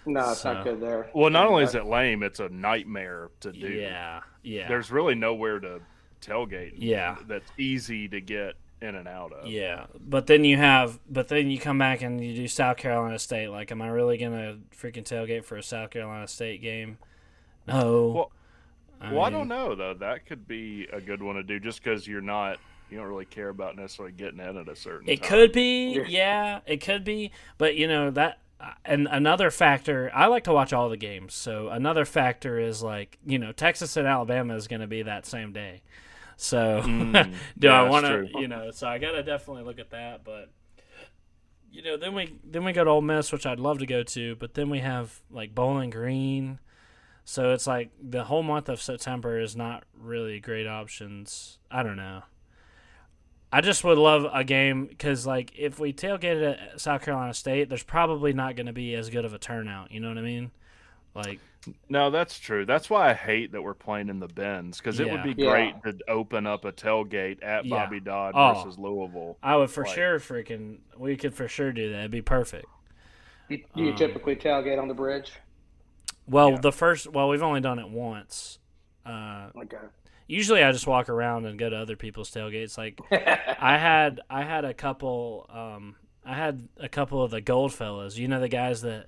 No, 0.07 0.31
it's 0.31 0.41
So- 0.41 0.55
not 0.55 0.65
good 0.65 0.81
there. 0.81 1.11
Well, 1.15 1.31
not 1.31 1.47
only 1.47 1.65
is 1.65 1.75
it 1.75 1.85
lame, 1.87 2.23
it's 2.23 2.41
a 2.41 2.49
nightmare 2.49 3.31
to 3.41 3.53
do. 3.53 3.69
Yeah, 3.69 4.21
yeah. 4.43 4.67
There's 4.69 4.91
really 4.91 5.15
nowhere 5.15 5.61
to 5.61 5.81
tailgate. 6.21 6.73
Yeah. 6.77 7.17
That's 7.27 7.51
easy 7.59 8.09
to 8.09 8.21
get 8.21 8.55
in 8.83 8.95
and 8.95 9.07
out 9.07 9.33
of. 9.33 9.47
Yeah, 9.47 9.87
but 9.99 10.27
then 10.27 10.43
you 10.45 10.57
have, 10.57 10.99
but 11.09 11.29
then 11.29 11.51
you 11.51 11.59
come 11.59 11.77
back 11.79 12.01
and 12.01 12.23
you 12.23 12.35
do 12.35 12.49
South 12.49 12.79
Carolina 12.79 13.19
State. 13.19 13.49
Like, 13.49 13.71
am 13.71 13.83
I 13.83 13.89
really 13.89 14.17
gonna 14.17 14.59
freaking 14.75 15.05
tailgate 15.05 15.45
for 15.45 15.57
a 15.57 15.63
South 15.63 15.91
Carolina 15.91 16.27
State 16.27 16.63
game? 16.63 16.97
No. 17.67 18.09
Well, 18.09 18.33
I 19.03 19.13
well, 19.13 19.23
I 19.23 19.31
don't 19.31 19.49
know 19.49 19.75
though. 19.75 19.95
That 19.95 20.25
could 20.27 20.49
be 20.49 20.87
a 20.93 21.01
good 21.01 21.23
one 21.23 21.37
to 21.37 21.43
do, 21.43 21.61
just 21.61 21.83
because 21.85 22.07
you're 22.07 22.21
not, 22.23 22.59
you 22.91 22.97
don't 22.97 23.07
really 23.07 23.27
care 23.27 23.51
about 23.51 23.77
necessarily 23.77 24.13
getting 24.13 24.41
in 24.41 24.57
at 24.57 24.69
a 24.69 24.77
certain. 24.77 25.09
It 25.11 25.21
time. 25.23 25.29
could 25.29 25.53
be, 25.53 26.03
yeah, 26.09 26.61
it 26.67 26.79
could 26.79 27.05
be, 27.05 27.33
but 27.59 27.77
you 27.77 27.87
know 27.87 28.11
that, 28.13 28.39
and 28.85 29.09
another 29.11 29.51
factor. 29.51 30.11
I 30.15 30.27
like 30.27 30.45
to 30.45 30.53
watch 30.53 30.73
all 30.73 30.89
the 30.89 30.97
games, 30.97 31.35
so 31.35 31.69
another 31.69 32.05
factor 32.05 32.59
is 32.59 32.83
like 32.83 33.19
you 33.27 33.39
know 33.39 33.53
Texas 33.53 33.97
and 33.97 34.07
Alabama 34.07 34.55
is 34.55 34.69
going 34.69 34.81
to 34.81 34.87
be 34.87 35.03
that 35.03 35.27
same 35.27 35.53
day. 35.53 35.83
So 36.37 36.83
Mm, 36.85 37.35
do 37.59 37.69
yeah, 37.69 37.83
I 37.83 37.89
want 37.89 38.07
to, 38.07 38.29
you 38.41 38.49
know? 38.49 38.71
So 38.71 38.89
I 38.89 38.99
got 38.99 39.13
to 39.13 39.23
definitely 39.23 39.65
look 39.65 39.79
at 39.79 39.91
that, 39.91 40.25
but 40.25 40.51
you 41.71 41.83
know, 41.83 41.97
then 41.97 42.15
we 42.15 42.35
then 42.45 42.65
we 42.65 42.73
go 42.73 42.85
to 42.85 42.91
Ole 42.91 43.03
Miss, 43.03 43.31
which 43.33 43.47
I'd 43.47 43.61
love 43.61 43.79
to 43.79 43.87
go 43.87 44.03
to, 44.03 44.37
but 44.37 44.55
then 44.55 44.71
we 44.71 44.81
have 44.81 45.21
like 45.31 45.55
Bowling 45.55 45.91
Green. 45.91 46.59
So 47.25 47.53
it's 47.53 47.67
like 47.67 47.91
the 48.03 48.25
whole 48.25 48.43
month 48.43 48.69
of 48.69 48.83
September 48.83 49.39
is 49.39 49.55
not 49.55 49.85
really 49.97 50.41
great 50.41 50.67
options. 50.67 51.59
I 51.71 51.83
don't 51.83 51.97
know. 51.97 52.23
I 53.53 53.61
just 53.61 53.83
would 53.83 53.99
love 53.99 54.27
a 54.33 54.45
game 54.45 54.87
because, 54.87 55.27
like, 55.27 55.53
if 55.59 55.79
we 55.81 55.93
tailgated 55.93 56.73
at 56.73 56.81
South 56.81 57.03
Carolina 57.03 57.35
State, 57.35 57.69
there's 57.69 57.83
probably 57.83 58.33
not 58.33 58.55
going 58.55 58.67
to 58.67 58.73
be 58.73 58.95
as 58.95 59.11
good 59.11 59.25
of 59.25 59.35
a 59.35 59.39
turnout. 59.39 59.91
You 59.91 59.99
know 60.01 60.09
what 60.09 60.19
I 60.19 60.23
mean? 60.23 60.51
Like, 61.15 61.41
No, 61.89 62.11
that's 62.11 62.39
true. 62.39 62.65
That's 62.65 62.89
why 62.89 63.11
I 63.11 63.15
hate 63.15 63.53
that 63.53 63.61
we're 63.63 63.75
playing 63.75 64.09
in 64.09 64.21
the 64.21 64.29
Benz 64.29 64.79
because 64.79 64.99
it 65.01 65.09
Yeah. 65.09 65.13
would 65.25 65.37
be 65.37 65.43
Yeah. 65.43 65.51
great 65.51 65.83
to 65.83 65.99
open 66.09 66.47
up 66.47 66.65
a 66.65 66.71
tailgate 66.73 67.43
at 67.43 67.65
Yeah. 67.67 67.71
Bobby 67.85 67.99
Dodd 68.01 68.33
Oh. 68.37 68.55
versus 68.55 68.79
Louisville. 68.79 69.37
I 69.43 69.57
would 69.57 69.69
for 69.71 69.85
Like- 69.85 69.95
sure 69.95 70.19
freaking. 70.21 70.79
We 70.97 71.17
could 71.17 71.35
for 71.35 71.49
sure 71.49 71.73
do 71.73 71.91
that. 71.91 71.99
It'd 71.99 72.11
be 72.13 72.23
perfect. 72.23 72.67
You, 73.49 73.65
you 73.75 73.91
Um, 73.91 73.97
typically 73.97 74.37
tailgate 74.37 74.81
on 74.81 74.87
the 74.89 74.95
bridge. 74.95 75.33
Well, 76.27 76.57
the 76.57 76.71
first, 76.73 77.09
well, 77.09 77.29
we've 77.29 77.43
only 77.43 77.61
done 77.61 77.79
it 77.81 77.89
once. 77.91 78.59
Uh, 79.05 79.49
Okay. 79.57 79.77
Usually, 80.31 80.63
I 80.63 80.73
just 80.73 80.87
walk 80.87 81.09
around 81.09 81.47
and 81.47 81.59
go 81.59 81.69
to 81.69 81.77
other 81.77 81.97
people's 81.97 82.31
tailgates. 82.31 82.79
Like, 82.79 83.01
I 83.11 83.77
had, 83.79 84.21
I 84.31 84.43
had 84.43 84.65
a 84.65 84.73
couple, 84.75 85.47
um, 85.53 85.97
I 86.25 86.35
had 86.35 86.69
a 86.79 86.89
couple 86.89 87.23
of 87.23 87.31
the 87.31 87.41
gold 87.41 87.73
fellas. 87.75 88.17
You 88.19 88.29
know, 88.29 88.41
the 88.41 88.49
guys 88.49 88.83
that 88.83 89.07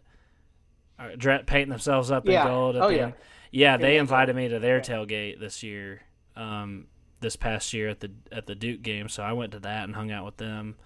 are 0.98 1.12
painting 1.46 1.68
themselves 1.70 2.10
up 2.10 2.26
Yeah. 2.26 2.42
in 2.42 2.48
gold. 2.48 2.76
Oh, 2.76 2.88
yeah. 2.88 3.02
end. 3.04 3.14
yeah. 3.50 3.76
They 3.76 3.96
invited 3.98 4.36
me 4.36 4.48
to 4.48 4.58
their 4.58 4.80
tailgate 4.80 5.38
this 5.40 5.62
year, 5.62 6.02
um, 6.36 6.86
this 7.20 7.36
past 7.36 7.72
year 7.72 7.88
at 7.88 8.00
the 8.00 8.10
at 8.32 8.46
the 8.46 8.54
Duke 8.54 8.82
game. 8.82 9.08
So 9.08 9.22
I 9.22 9.32
went 9.32 9.52
to 9.52 9.60
that 9.60 9.84
and 9.84 9.94
hung 9.94 10.10
out 10.10 10.24
with 10.24 10.36
them. 10.38 10.76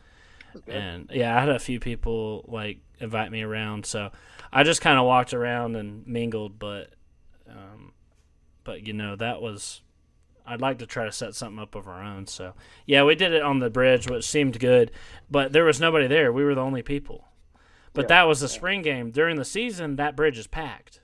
And 0.66 1.10
yeah, 1.12 1.36
I 1.36 1.40
had 1.40 1.48
a 1.50 1.58
few 1.58 1.80
people 1.80 2.44
like 2.48 2.78
invite 2.98 3.30
me 3.30 3.42
around, 3.42 3.84
so 3.84 4.10
I 4.52 4.62
just 4.62 4.80
kind 4.80 4.98
of 4.98 5.04
walked 5.04 5.34
around 5.34 5.76
and 5.76 6.06
mingled. 6.06 6.58
But, 6.58 6.94
um, 7.48 7.92
but 8.64 8.86
you 8.86 8.94
know 8.94 9.16
that 9.16 9.42
was, 9.42 9.82
I'd 10.46 10.60
like 10.60 10.78
to 10.78 10.86
try 10.86 11.04
to 11.04 11.12
set 11.12 11.34
something 11.34 11.58
up 11.58 11.74
of 11.74 11.88
our 11.88 12.02
own. 12.02 12.26
So 12.26 12.54
yeah, 12.86 13.02
we 13.04 13.14
did 13.14 13.32
it 13.32 13.42
on 13.42 13.58
the 13.58 13.70
bridge, 13.70 14.08
which 14.08 14.24
seemed 14.24 14.58
good, 14.60 14.90
but 15.30 15.52
there 15.52 15.64
was 15.64 15.80
nobody 15.80 16.06
there. 16.06 16.32
We 16.32 16.44
were 16.44 16.54
the 16.54 16.60
only 16.62 16.82
people. 16.82 17.24
But 17.92 18.02
Yeah, 18.02 18.08
that 18.08 18.22
was 18.28 18.40
the 18.40 18.48
spring 18.48 18.82
game. 18.82 19.10
During 19.10 19.36
the 19.36 19.44
season, 19.44 19.96
that 19.96 20.14
bridge 20.16 20.38
is 20.38 20.46
packed. 20.46 21.00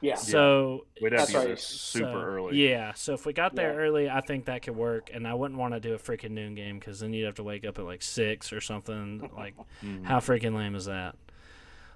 Yeah. 0.00 0.16
So 0.16 0.86
We'd 1.00 1.12
have 1.12 1.26
to 1.28 1.32
get 1.32 1.48
right. 1.50 1.58
super 1.60 2.10
so, 2.10 2.20
early. 2.20 2.68
Yeah, 2.68 2.92
so 2.94 3.14
if 3.14 3.24
we 3.24 3.32
got 3.32 3.54
there 3.54 3.72
Yeah. 3.74 3.78
early, 3.78 4.10
I 4.10 4.20
think 4.20 4.46
that 4.46 4.62
could 4.62 4.74
work. 4.74 5.10
And 5.14 5.28
I 5.28 5.34
wouldn't 5.34 5.60
want 5.60 5.74
to 5.74 5.80
do 5.80 5.94
a 5.94 5.98
freaking 5.98 6.32
noon 6.32 6.56
game 6.56 6.80
because 6.80 6.98
then 6.98 7.12
you'd 7.12 7.26
have 7.26 7.36
to 7.36 7.44
wake 7.44 7.64
up 7.64 7.78
at 7.78 7.84
like 7.84 8.02
six 8.02 8.52
or 8.52 8.60
something. 8.60 9.30
Like, 9.36 9.54
Mm-hmm. 9.84 10.02
how 10.04 10.18
freaking 10.18 10.56
lame 10.56 10.74
is 10.74 10.86
that? 10.86 11.14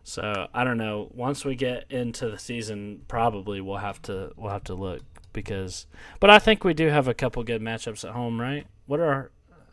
So 0.05 0.47
I 0.55 0.63
don't 0.63 0.79
know. 0.79 1.11
Once 1.15 1.45
we 1.45 1.57
get 1.57 1.91
into 1.91 2.31
the 2.31 2.39
season, 2.39 3.03
probably 3.09 3.61
we'll 3.61 3.79
have 3.79 4.01
to 4.03 4.33
we'll 4.37 4.53
have 4.53 4.63
to 4.65 4.75
look 4.75 5.03
because. 5.37 5.87
But 6.19 6.31
I 6.31 6.41
think 6.41 6.65
we 6.65 6.75
do 6.75 6.89
have 6.89 7.07
a 7.07 7.15
couple 7.15 7.45
good 7.45 7.63
matchups 7.63 8.05
at 8.05 8.13
home, 8.13 8.41
right? 8.41 8.67
What 8.87 8.99
are 8.99 9.05
our 9.05 9.31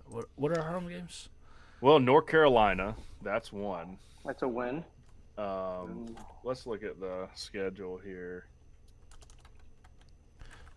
what, 0.07 0.25
what 0.35 0.51
are 0.51 0.61
our 0.61 0.73
home 0.73 0.87
games? 0.87 1.29
Well, 1.81 1.99
North 1.99 2.27
Carolina, 2.27 2.95
that's 3.23 3.51
one. 3.51 3.97
That's 4.23 4.43
a 4.43 4.47
win. 4.47 4.83
Um, 5.39 6.15
let's 6.43 6.67
look 6.67 6.83
at 6.83 6.99
the 6.99 7.27
schedule 7.33 7.97
here. 7.97 8.45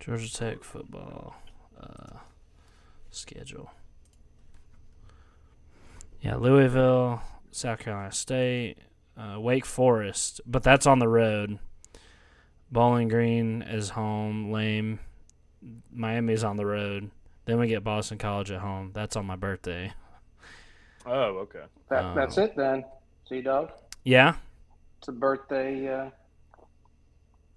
Georgia 0.01 0.33
Tech 0.33 0.65
football 0.65 1.37
uh, 1.79 2.19
schedule. 3.11 3.71
Yeah, 6.21 6.37
Louisville, 6.37 7.23
South 7.51 7.81
Carolina 7.81 8.13
State, 8.13 8.77
uh, 9.17 9.39
Wake 9.39 9.67
Forest, 9.67 10.41
but 10.47 10.63
that's 10.63 10.87
on 10.87 10.99
the 10.99 11.09
road. 11.09 11.59
Bowling 12.71 13.09
Green 13.09 13.63
is 13.63 13.91
home. 13.91 14.51
Lame. 14.51 14.99
Miami's 15.93 16.45
on 16.45 16.57
the 16.57 16.67
road. 16.67 17.11
Then 17.45 17.59
we 17.59 17.69
get 17.69 17.85
Boston 17.85 18.19
College 18.19 18.51
at 18.51 18.61
home. 18.61 18.91
That's 18.93 19.17
on 19.17 19.25
my 19.27 19.37
birthday. 19.37 19.93
Oh, 21.05 21.39
okay. 21.39 21.63
That, 21.89 22.15
that's 22.15 22.37
it 22.39 22.57
then. 22.57 22.85
See, 23.29 23.41
dog. 23.41 23.71
Yeah, 24.05 24.35
It's 24.99 25.09
a 25.09 25.13
birthday. 25.13 25.89
Uh, 25.93 26.11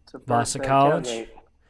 it's 0.04 0.14
a 0.14 0.20
Boston 0.20 0.60
birthday 0.62 0.68
College? 0.70 1.06
tailgate. 1.08 1.28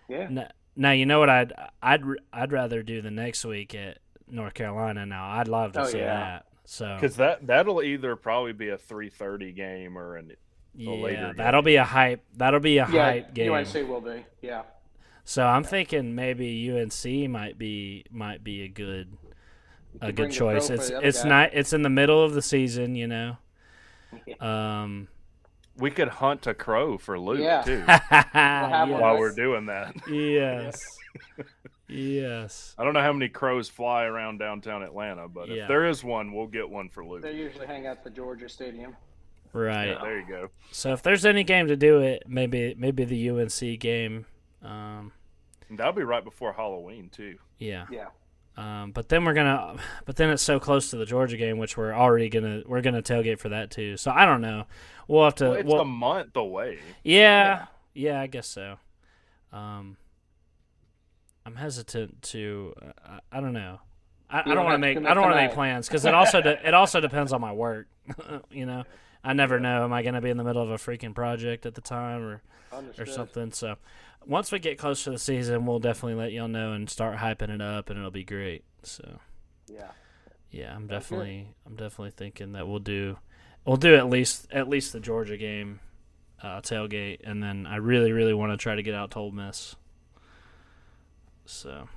Yeah. 0.10 0.18
N- 0.22 0.49
Now 0.76 0.91
you 0.91 1.06
know 1.06 1.20
what 1.20 1.30
I'd 1.30 1.53
I'd 1.82 2.02
I'd 2.32 2.52
rather 2.52 2.82
do 2.84 3.02
the 3.02 3.11
next 3.11 3.44
week 3.45 3.76
at 3.76 3.99
North 4.30 4.53
Carolina. 4.53 5.06
Now 5.06 5.30
I'd 5.32 5.48
love 5.49 5.74
to 5.74 5.82
Oh, 5.82 5.86
see 5.86 5.98
yeah. 5.99 6.06
that. 6.16 6.45
So 6.66 6.95
Because 6.95 7.18
that 7.18 7.45
that'll 7.48 7.82
either 7.82 8.16
probably 8.16 8.53
be 8.53 8.70
a 8.70 8.78
three 8.78 9.10
thirty 9.10 9.52
game 9.52 9.98
or 9.98 10.16
an 10.18 10.32
a 10.80 10.90
later 10.92 11.22
yeah, 11.28 11.34
that'll 11.36 11.62
be 11.62 11.76
a 11.76 11.84
hype. 11.84 12.24
That'll 12.38 12.60
be 12.60 12.78
a 12.78 12.88
Yeah. 12.90 13.04
hype 13.12 13.34
game. 13.34 13.52
UNC 13.52 13.88
will 13.88 14.02
be. 14.02 14.26
Yeah. 14.42 14.64
So 15.26 15.46
I'm 15.46 15.64
thinking 15.64 16.16
maybe 16.16 16.48
UNC 16.72 17.28
might 17.30 17.58
be 17.58 18.06
might 18.10 18.44
be 18.44 18.64
a 18.64 18.68
good 18.68 19.18
a 20.02 20.12
good 20.12 20.32
choice. 20.32 20.70
It's 20.70 20.90
it's 20.90 21.24
guy. 21.24 21.30
not 21.30 21.50
it's 21.54 21.74
in 21.74 21.82
the 21.82 21.90
middle 21.90 22.24
of 22.24 22.34
the 22.34 22.42
season, 22.42 22.96
you 22.96 23.08
know. 23.08 23.38
Um, 24.40 25.08
We 25.78 25.92
could 25.92 26.08
hunt 26.08 26.48
a 26.48 26.54
crow 26.54 26.98
for 26.98 27.20
loot 27.20 27.40
Yeah. 27.42 27.62
too 27.62 27.80
have 27.88 28.90
one 28.90 29.02
while 29.02 29.18
we're 29.20 29.36
doing 29.36 29.68
that. 29.68 29.94
yes, 30.10 30.84
yes. 31.88 32.76
I 32.78 32.84
don't 32.84 32.94
know 32.94 33.02
how 33.02 33.14
many 33.14 33.30
crows 33.30 33.70
fly 33.70 34.04
around 34.06 34.40
downtown 34.40 34.84
Atlanta, 34.84 35.28
but 35.28 35.48
Yeah. 35.50 35.64
if 35.64 35.68
there 35.68 35.86
is 35.86 36.04
one, 36.04 36.34
we'll 36.34 36.48
get 36.48 36.70
one 36.70 36.90
for 36.90 37.06
loot. 37.06 37.22
They 37.22 37.34
usually 37.36 37.68
hang 37.68 37.86
out 37.88 37.98
at 37.98 38.04
the 38.04 38.10
Georgia 38.10 38.50
Stadium. 38.50 38.96
Right. 39.54 39.90
Yeah, 39.90 40.00
there 40.02 40.20
you 40.20 40.28
go. 40.28 40.50
So 40.72 40.94
if 40.94 41.02
there's 41.02 41.26
any 41.26 41.44
game 41.44 41.68
to 41.68 41.76
do 41.76 42.00
it, 42.00 42.24
maybe 42.28 42.76
maybe 42.78 43.04
the 43.06 43.30
UNC 43.30 43.80
game. 43.80 44.26
Um, 44.64 45.12
that'll 45.72 45.94
be 45.94 46.04
right 46.04 46.24
before 46.24 46.54
Halloween 46.54 47.10
too. 47.10 47.38
yeah. 47.58 47.86
Yeah. 47.92 48.08
Um, 48.58 48.92
but 48.92 49.08
then 49.08 49.24
we're 49.24 49.34
gonna, 49.34 49.78
but 50.06 50.18
then 50.18 50.30
it's 50.32 50.44
so 50.44 50.60
close 50.60 50.90
to 50.90 50.98
the 50.98 51.06
Georgia 51.06 51.38
game, 51.38 51.58
which 51.60 51.78
we're 51.78 51.94
already 51.94 52.28
gonna 52.28 52.62
we're 52.66 52.82
gonna 52.82 53.02
tailgate 53.02 53.40
for 53.40 53.50
that 53.50 53.72
too. 53.72 53.96
So 53.96 54.12
I 54.12 54.26
don't 54.26 54.42
know. 54.42 54.66
We'll 55.08 55.24
have 55.24 55.36
to. 55.36 55.46
Well, 55.46 55.54
it's 55.54 55.68
we'll- 55.68 55.80
a 55.82 55.86
month 55.86 56.36
away. 56.36 56.80
yeah, 57.04 57.68
yeah, 57.94 58.20
I 58.20 58.28
guess 58.28 58.48
so. 58.48 58.76
Um, 59.54 59.96
I'm 61.46 61.56
hesitant 61.56 62.22
to. 62.24 62.74
Uh, 62.82 62.92
I, 63.32 63.38
I 63.38 63.42
don't 63.42 63.54
know. 63.54 63.80
I, 64.30 64.40
I 64.40 64.44
don't 64.44 64.56
don't 64.56 64.66
want 64.66 64.76
to 64.76 64.80
make. 64.80 64.98
I 64.98 65.14
don't 65.14 65.24
want 65.24 65.36
to 65.36 65.42
make 65.42 65.54
plans 65.54 65.88
because 65.88 66.06
it 66.06 66.14
also 66.14 66.42
de- 66.42 66.68
it 66.68 66.74
also 66.74 67.00
depends 67.00 67.32
on 67.32 67.40
my 67.40 67.54
work. 67.54 67.88
you 68.52 68.66
know, 68.66 68.84
I 69.24 69.34
never 69.34 69.60
know. 69.60 69.84
Am 69.84 69.91
I 69.94 70.02
going 70.02 70.14
to 70.16 70.22
be 70.22 70.30
in 70.30 70.38
the 70.38 70.44
middle 70.44 70.62
of 70.62 70.70
a 70.70 70.76
freaking 70.78 71.14
project 71.14 71.66
at 71.66 71.76
the 71.76 71.82
time 71.82 72.22
or 72.24 72.41
or 72.98 73.06
something? 73.06 73.52
So 73.52 73.76
once 74.26 74.52
we 74.52 74.60
get 74.60 74.78
close 74.78 75.04
to 75.06 75.12
the 75.12 75.20
season, 75.20 75.66
we'll 75.66 75.80
definitely 75.80 76.16
let 76.16 76.32
y'all 76.32 76.48
know 76.48 76.74
and 76.74 76.90
start 76.90 77.18
hyping 77.18 77.50
it 77.50 77.62
up, 77.62 77.90
and 77.90 77.98
it'll 78.00 78.12
be 78.12 78.24
great. 78.24 78.64
So 78.84 79.20
Yeah. 79.68 79.91
yeah, 80.52 80.70
I'm 80.70 80.74
Sounds 80.74 80.88
good. 80.88 80.94
definitely 80.96 81.48
I'm 81.66 81.76
definitely 81.76 82.12
thinking 82.12 82.54
that 82.54 82.68
we'll 82.68 82.80
do 82.80 83.18
we'll 83.66 83.78
do 83.78 83.96
at 83.96 84.10
least 84.10 84.48
at 84.52 84.70
least 84.70 84.94
the 84.94 85.00
Georgia 85.00 85.36
game 85.38 85.80
uh, 86.41 86.62
tailgate, 86.62 87.20
and 87.26 87.44
then 87.44 87.66
I 87.68 87.76
really 87.78 88.12
really 88.14 88.34
want 88.34 88.54
to 88.54 88.58
try 88.58 88.76
to 88.76 88.84
get 88.84 88.94
out 88.96 89.12
to 89.12 89.20
Ole 89.20 89.32
Miss. 89.32 89.76
So 91.46 91.88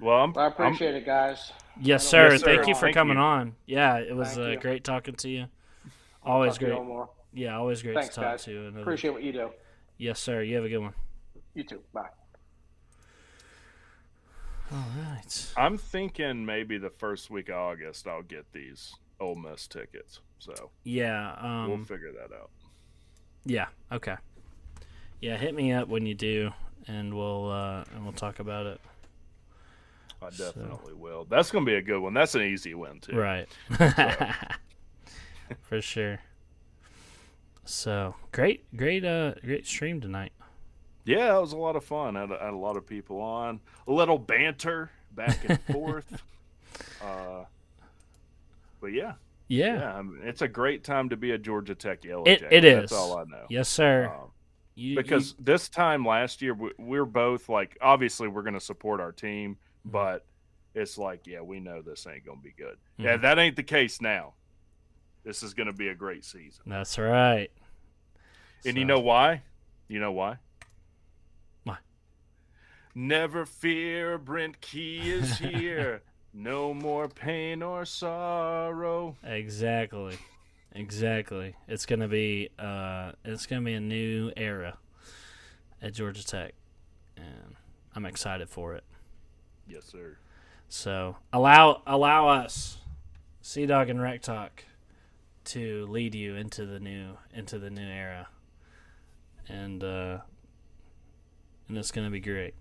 Well, 0.00 0.22
I'm, 0.24 0.32
Well, 0.32 0.44
I 0.46 0.48
appreciate 0.48 0.94
it, 0.94 1.04
guys. 1.04 1.52
yes, 1.80 2.06
sir. 2.06 2.30
don't- 2.30 2.40
Thank 2.40 2.66
you 2.66 2.74
for 2.74 2.82
Thank 2.82 2.94
coming 2.94 3.16
you. 3.16 3.22
on. 3.22 3.56
Yeah, 3.66 3.96
it 3.98 4.14
was 4.16 4.38
uh, 4.38 4.56
great 4.60 4.84
talking 4.84 5.14
to 5.16 5.28
you. 5.28 5.46
Always 6.24 6.52
Talk 6.52 6.60
to 6.60 6.66
you 6.66 6.74
great. 6.76 6.86
more. 6.86 7.10
Yeah, 7.34 7.56
always 7.56 7.82
great 7.82 7.94
Thanks, 7.94 8.10
to 8.14 8.20
talk 8.20 8.24
guys. 8.32 8.44
to. 8.44 8.60
Another... 8.68 8.80
Appreciate 8.80 9.10
what 9.10 9.22
you 9.22 9.32
do. 9.32 9.50
Yes, 9.98 10.20
sir. 10.20 10.42
You 10.42 10.56
have 10.56 10.64
a 10.64 10.68
good 10.68 10.78
one. 10.78 10.94
You 11.54 11.64
too. 11.64 11.80
Bye. 11.92 12.08
All 14.72 14.84
right. 14.98 15.52
I'm 15.56 15.76
thinking 15.76 16.46
maybe 16.46 16.78
the 16.78 16.90
first 16.90 17.30
week 17.30 17.48
of 17.50 17.56
August 17.56 18.06
I'll 18.06 18.22
get 18.22 18.50
these 18.52 18.94
Ole 19.20 19.34
Miss 19.34 19.66
tickets. 19.66 20.20
So 20.38 20.70
Yeah. 20.84 21.34
Um, 21.38 21.68
we'll 21.68 21.84
figure 21.84 22.12
that 22.12 22.34
out. 22.34 22.50
Yeah. 23.44 23.66
Okay. 23.90 24.16
Yeah, 25.20 25.36
hit 25.36 25.54
me 25.54 25.72
up 25.72 25.88
when 25.88 26.04
you 26.06 26.14
do, 26.14 26.50
and 26.88 27.14
we'll 27.14 27.50
uh, 27.50 27.84
and 27.94 28.02
we'll 28.02 28.12
talk 28.12 28.38
about 28.40 28.66
it. 28.66 28.80
I 30.20 30.30
So- 30.30 30.46
definitely 30.46 30.94
will. 30.94 31.26
That's 31.26 31.50
gonna 31.50 31.66
be 31.66 31.74
a 31.74 31.82
good 31.82 32.00
one. 32.00 32.14
That's 32.14 32.34
an 32.34 32.42
easy 32.42 32.74
win 32.74 33.00
too. 33.00 33.16
Right. 33.16 33.48
For 35.60 35.80
sure. 35.80 36.20
So 37.64 38.14
great, 38.32 38.64
great, 38.76 39.04
uh, 39.04 39.34
great 39.44 39.66
stream 39.66 40.00
tonight. 40.00 40.32
Yeah, 41.04 41.36
it 41.36 41.40
was 41.40 41.52
a 41.52 41.56
lot 41.56 41.76
of 41.76 41.84
fun. 41.84 42.16
I 42.16 42.20
had, 42.22 42.30
a- 42.30 42.38
had 42.38 42.52
a 42.54 42.56
lot 42.56 42.76
of 42.76 42.86
people 42.86 43.20
on. 43.20 43.60
A 43.86 43.92
little 43.92 44.18
banter 44.18 44.90
back 45.12 45.38
and 45.48 45.60
forth. 45.72 46.22
Uh, 47.02 47.44
but 48.80 48.88
yeah, 48.88 49.14
Yeah. 49.48 49.94
I 49.96 50.02
mean, 50.02 50.20
it's 50.24 50.42
a 50.42 50.48
great 50.48 50.84
time 50.84 51.08
to 51.10 51.16
be 51.16 51.32
a 51.32 51.38
Georgia 51.38 51.74
Tech 51.74 52.04
Yellow 52.04 52.24
It 52.24 52.40
Jacket. 52.40 52.56
it 52.56 52.64
is. 52.64 52.80
That's 52.90 52.92
all 52.92 53.16
I 53.18 53.24
know. 53.24 53.46
Yes, 53.48 53.68
sir. 53.68 54.12
Um, 54.14 54.30
You- 54.74 54.96
because 54.96 55.34
this 55.38 55.68
time 55.68 56.04
last 56.04 56.40
year 56.42 56.54
we, 56.54 56.70
we're 56.78 57.04
both 57.04 57.48
like 57.48 57.76
obviously 57.80 58.28
we're 58.28 58.42
going 58.42 58.54
to 58.54 58.60
support 58.60 59.00
our 59.00 59.12
team 59.12 59.56
Mm-hmm. 59.84 59.90
but 59.90 60.24
it's 60.76 60.96
like 60.96 61.26
yeah 61.26 61.40
we 61.40 61.58
know 61.58 61.82
this 61.82 62.06
ain't 62.06 62.24
going 62.24 62.38
to 62.38 62.42
be 62.44 62.52
good 62.56 62.76
yeah 62.98 63.16
Mhm. 63.16 63.22
that 63.22 63.38
ain't 63.40 63.56
the 63.56 63.64
case 63.64 64.00
now 64.00 64.34
this 65.24 65.42
is 65.42 65.54
going 65.54 65.66
to 65.68 65.72
be 65.72 65.88
a 65.88 65.94
great 65.94 66.24
season 66.24 66.62
that's 66.66 66.98
right. 66.98 67.50
and 68.64 68.76
you 68.76 68.84
know 68.84 69.00
why 69.00 69.42
you 69.88 69.98
know 70.00 70.12
why 70.12 70.36
Why? 71.64 71.76
never 72.94 73.44
fear 73.46 74.18
brent 74.18 74.60
key 74.60 75.10
is 75.10 75.38
here 75.38 76.02
no 76.34 76.72
more 76.74 77.08
pain 77.08 77.62
or 77.62 77.84
sorrow 77.84 79.16
Exactly. 79.22 80.16
Exactly. 80.74 81.54
It's 81.68 81.84
gonna 81.84 82.08
be 82.08 82.48
uh 82.58 83.12
it's 83.26 83.44
gonna 83.46 83.60
be 83.60 83.74
a 83.74 83.80
new 83.80 84.32
era 84.34 84.78
at 85.82 85.92
Georgia 85.92 86.24
Tech. 86.24 86.54
And 87.18 87.56
I'm 87.94 88.06
excited 88.06 88.48
for 88.48 88.74
it. 88.74 88.84
yes 89.68 89.84
sir 89.84 90.16
So 90.70 91.16
allow 91.30 91.82
allow 91.86 92.28
us, 92.28 92.78
Sea 93.42 93.66
Dog 93.66 93.90
and 93.90 94.00
Rec 94.00 94.22
Talk, 94.22 94.64
to 95.46 95.86
lead 95.86 96.14
you 96.14 96.34
into 96.36 96.66
the 96.66 96.78
new 96.80 97.16
into 97.34 97.58
the 97.58 97.70
new 97.70 97.82
era. 97.82 98.28
And 99.48 99.82
uh 99.82 100.18
and 101.68 101.78
it's 101.78 101.90
gonna 101.90 102.10
be 102.10 102.20
great. 102.20 102.54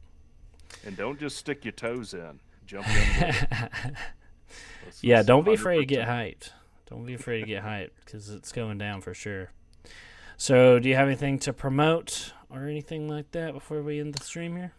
and 0.86 0.96
don't 0.98 1.20
just 1.20 1.38
stick 1.38 1.64
your 1.66 1.72
toes 1.74 2.14
in 2.14 2.40
jump 2.66 2.88
in 2.88 2.96
with 3.28 3.44
it. 3.52 3.70
Let's- 4.86 5.04
Yeah, 5.04 5.24
don't 5.24 5.46
be 5.46 5.54
afraid 5.54 5.80
to 5.80 5.86
get 5.86 6.08
hyped. 6.08 6.52
Don't 6.90 7.06
be 7.06 7.14
afraid 7.14 7.42
to 7.42 7.46
get 7.48 7.64
hyped 7.64 7.92
because 8.06 8.30
it's 8.30 8.52
going 8.52 8.78
down 8.78 9.02
for 9.02 9.14
sure. 9.14 9.52
So, 10.38 10.80
do 10.80 10.90
you 10.90 10.96
have 10.96 11.08
anything 11.08 11.38
to 11.40 11.54
promote 11.54 12.34
or 12.50 12.66
anything 12.68 13.08
like 13.08 13.32
that 13.32 13.54
before 13.54 13.82
we 13.82 14.00
end 14.00 14.16
the 14.16 14.24
stream 14.24 14.56
here? 14.58 14.74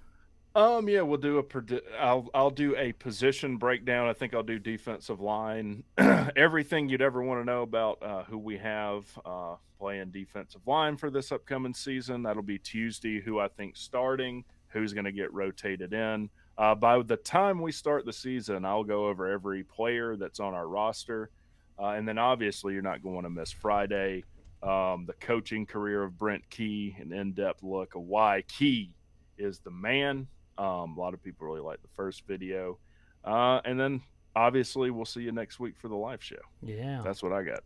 Um, 0.55 0.87
yeah, 0.89 1.01
we'll 1.01 1.19
do 1.19 1.39
a. 1.39 1.81
I'll 1.99 2.29
I'll 2.35 2.51
do 2.51 2.77
a 2.77 2.93
position 2.93 3.57
breakdown. 3.57 4.09
I 4.09 4.13
think 4.13 4.35
I'll 4.35 4.43
do 4.43 4.59
defensive 4.59 5.21
line, 5.21 5.83
everything 6.37 6.91
you'd 6.91 7.01
ever 7.01 7.23
want 7.23 7.41
to 7.41 7.45
know 7.45 7.63
about 7.63 8.03
uh, 8.03 8.25
who 8.25 8.37
we 8.37 8.59
have 8.59 9.07
uh, 9.25 9.55
playing 9.79 10.11
defensive 10.11 10.61
line 10.67 10.99
for 10.99 11.11
this 11.11 11.33
upcoming 11.33 11.73
season. 11.73 12.23
That'll 12.23 12.43
be 12.43 12.59
Tuesday. 12.59 13.19
Who 13.19 13.41
I 13.41 13.49
think 13.49 13.77
starting, 13.77 14.45
who's 14.69 14.93
going 14.93 15.07
to 15.07 15.13
get 15.13 15.33
rotated 15.33 15.95
in. 15.95 16.29
Uh, 16.59 16.75
by 16.75 17.03
the 17.03 17.17
time 17.17 17.63
we 17.63 17.73
start 17.73 18.05
the 18.05 18.13
season, 18.13 18.67
I'll 18.67 18.85
go 18.85 19.07
over 19.07 19.27
every 19.27 19.65
player 19.65 20.17
that's 20.17 20.39
on 20.39 20.53
our 20.53 20.69
roster, 20.69 21.31
uh, 21.79 21.93
and 21.93 22.07
then 22.07 22.19
obviously 22.19 22.75
you're 22.75 22.83
not 22.83 23.03
going 23.03 23.23
to 23.23 23.31
miss 23.31 23.51
Friday. 23.51 24.25
Um, 24.63 25.07
the 25.07 25.15
coaching 25.19 25.65
career 25.65 26.03
of 26.03 26.19
Brent 26.19 26.49
Key, 26.51 26.95
an 27.01 27.11
in-depth 27.11 27.63
look 27.63 27.95
of 27.95 28.03
why 28.03 28.45
Key 28.47 28.93
is 29.39 29.59
the 29.61 29.71
man. 29.71 30.29
Um, 30.59 30.97
a 30.97 31.01
lot 31.01 31.15
of 31.15 31.23
people 31.23 31.47
really 31.47 31.61
like 31.61 31.83
the 31.83 31.89
first 31.95 32.27
video. 32.27 32.79
Uh, 33.25 33.61
and 33.65 33.79
then 33.79 34.03
obviously 34.35 34.91
we'll 34.91 35.05
see 35.05 35.23
you 35.23 35.33
next 35.33 35.61
week 35.61 35.77
for 35.77 35.89
the 35.89 35.97
live 35.97 36.23
show. 36.23 36.37
Yeah. 36.63 37.01
That's 37.05 37.23
what 37.23 37.33
I 37.33 37.43
got. 37.43 37.63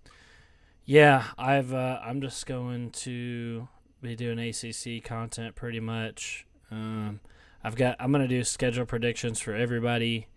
Yeah, 0.84 1.24
I've 1.36 1.74
uh, 1.74 1.98
I'm 2.04 2.20
just 2.20 2.46
going 2.46 2.90
to 2.92 3.66
be 4.00 4.14
doing 4.14 4.38
ACC 4.38 5.02
content 5.02 5.56
pretty 5.56 5.80
much. 5.80 6.46
Um, 6.70 7.20
I've 7.64 7.74
got 7.74 7.96
I'm 7.98 8.12
gonna 8.12 8.28
do 8.28 8.44
schedule 8.44 8.86
predictions 8.86 9.40
for 9.40 9.52
everybody 9.52 10.28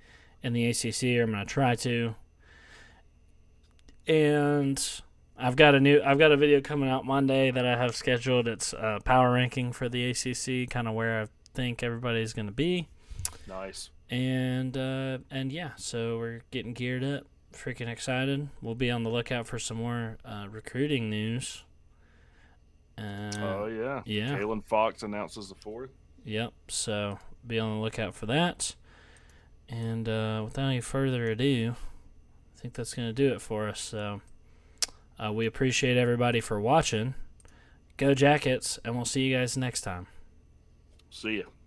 in 0.41 0.53
the 0.53 0.65
ACC. 0.65 1.19
Or 1.19 1.23
I'm 1.23 1.31
gonna 1.31 1.45
try 1.45 1.75
to, 1.75 2.15
and 4.07 5.01
I've 5.37 5.55
got 5.55 5.75
a 5.75 5.79
new 5.79 6.01
I've 6.03 6.17
got 6.17 6.31
a 6.31 6.37
video 6.37 6.61
coming 6.61 6.89
out 6.89 7.05
Monday 7.05 7.51
that 7.51 7.65
I 7.67 7.77
have 7.77 7.95
scheduled. 7.95 8.47
It's 8.47 8.73
uh, 8.73 8.97
power 9.05 9.31
ranking 9.31 9.71
for 9.71 9.87
the 9.87 10.09
ACC, 10.09 10.67
kind 10.67 10.87
of 10.87 10.95
where 10.95 11.21
I 11.21 11.27
think 11.53 11.83
everybody's 11.83 12.33
gonna 12.33 12.51
be 12.51 12.87
Nice. 13.47 13.89
and 14.09 14.75
uh, 14.77 15.19
and 15.31 15.51
yeah, 15.51 15.71
so 15.75 16.17
we're 16.17 16.41
getting 16.51 16.73
geared 16.73 17.03
up, 17.03 17.23
freaking 17.53 17.87
excited. 17.87 18.49
We'll 18.61 18.75
be 18.75 18.91
on 18.91 19.03
the 19.03 19.09
lookout 19.09 19.47
for 19.47 19.59
some 19.59 19.77
more 19.77 20.17
uh, 20.25 20.47
recruiting 20.49 21.09
news. 21.09 21.63
Uh, 22.97 23.31
oh 23.39 23.65
yeah. 23.67 24.01
yeah. 24.05 24.37
Kylan 24.37 24.63
Fox 24.65 25.03
announces 25.03 25.49
the 25.49 25.55
fourth. 25.55 25.91
Yep. 26.25 26.53
So 26.67 27.19
be 27.47 27.57
on 27.59 27.75
the 27.77 27.81
lookout 27.81 28.13
for 28.13 28.25
that. 28.25 28.75
And 29.69 30.09
uh, 30.09 30.41
without 30.45 30.65
any 30.67 30.81
further 30.81 31.25
ado, 31.25 31.75
I 32.57 32.59
think 32.61 32.73
that's 32.73 32.93
gonna 32.93 33.13
do 33.13 33.31
it 33.33 33.41
for 33.41 33.69
us. 33.69 33.79
So 33.79 34.21
uh, 35.23 35.31
we 35.31 35.45
appreciate 35.45 35.95
everybody 35.97 36.41
for 36.41 36.59
watching. 36.59 37.13
Go 37.97 38.13
Jackets, 38.13 38.79
and 38.83 38.95
we'll 38.95 39.05
see 39.05 39.21
you 39.23 39.35
guys 39.37 39.57
next 39.57 39.81
time. 39.81 40.07
See 41.09 41.37
ya. 41.39 41.58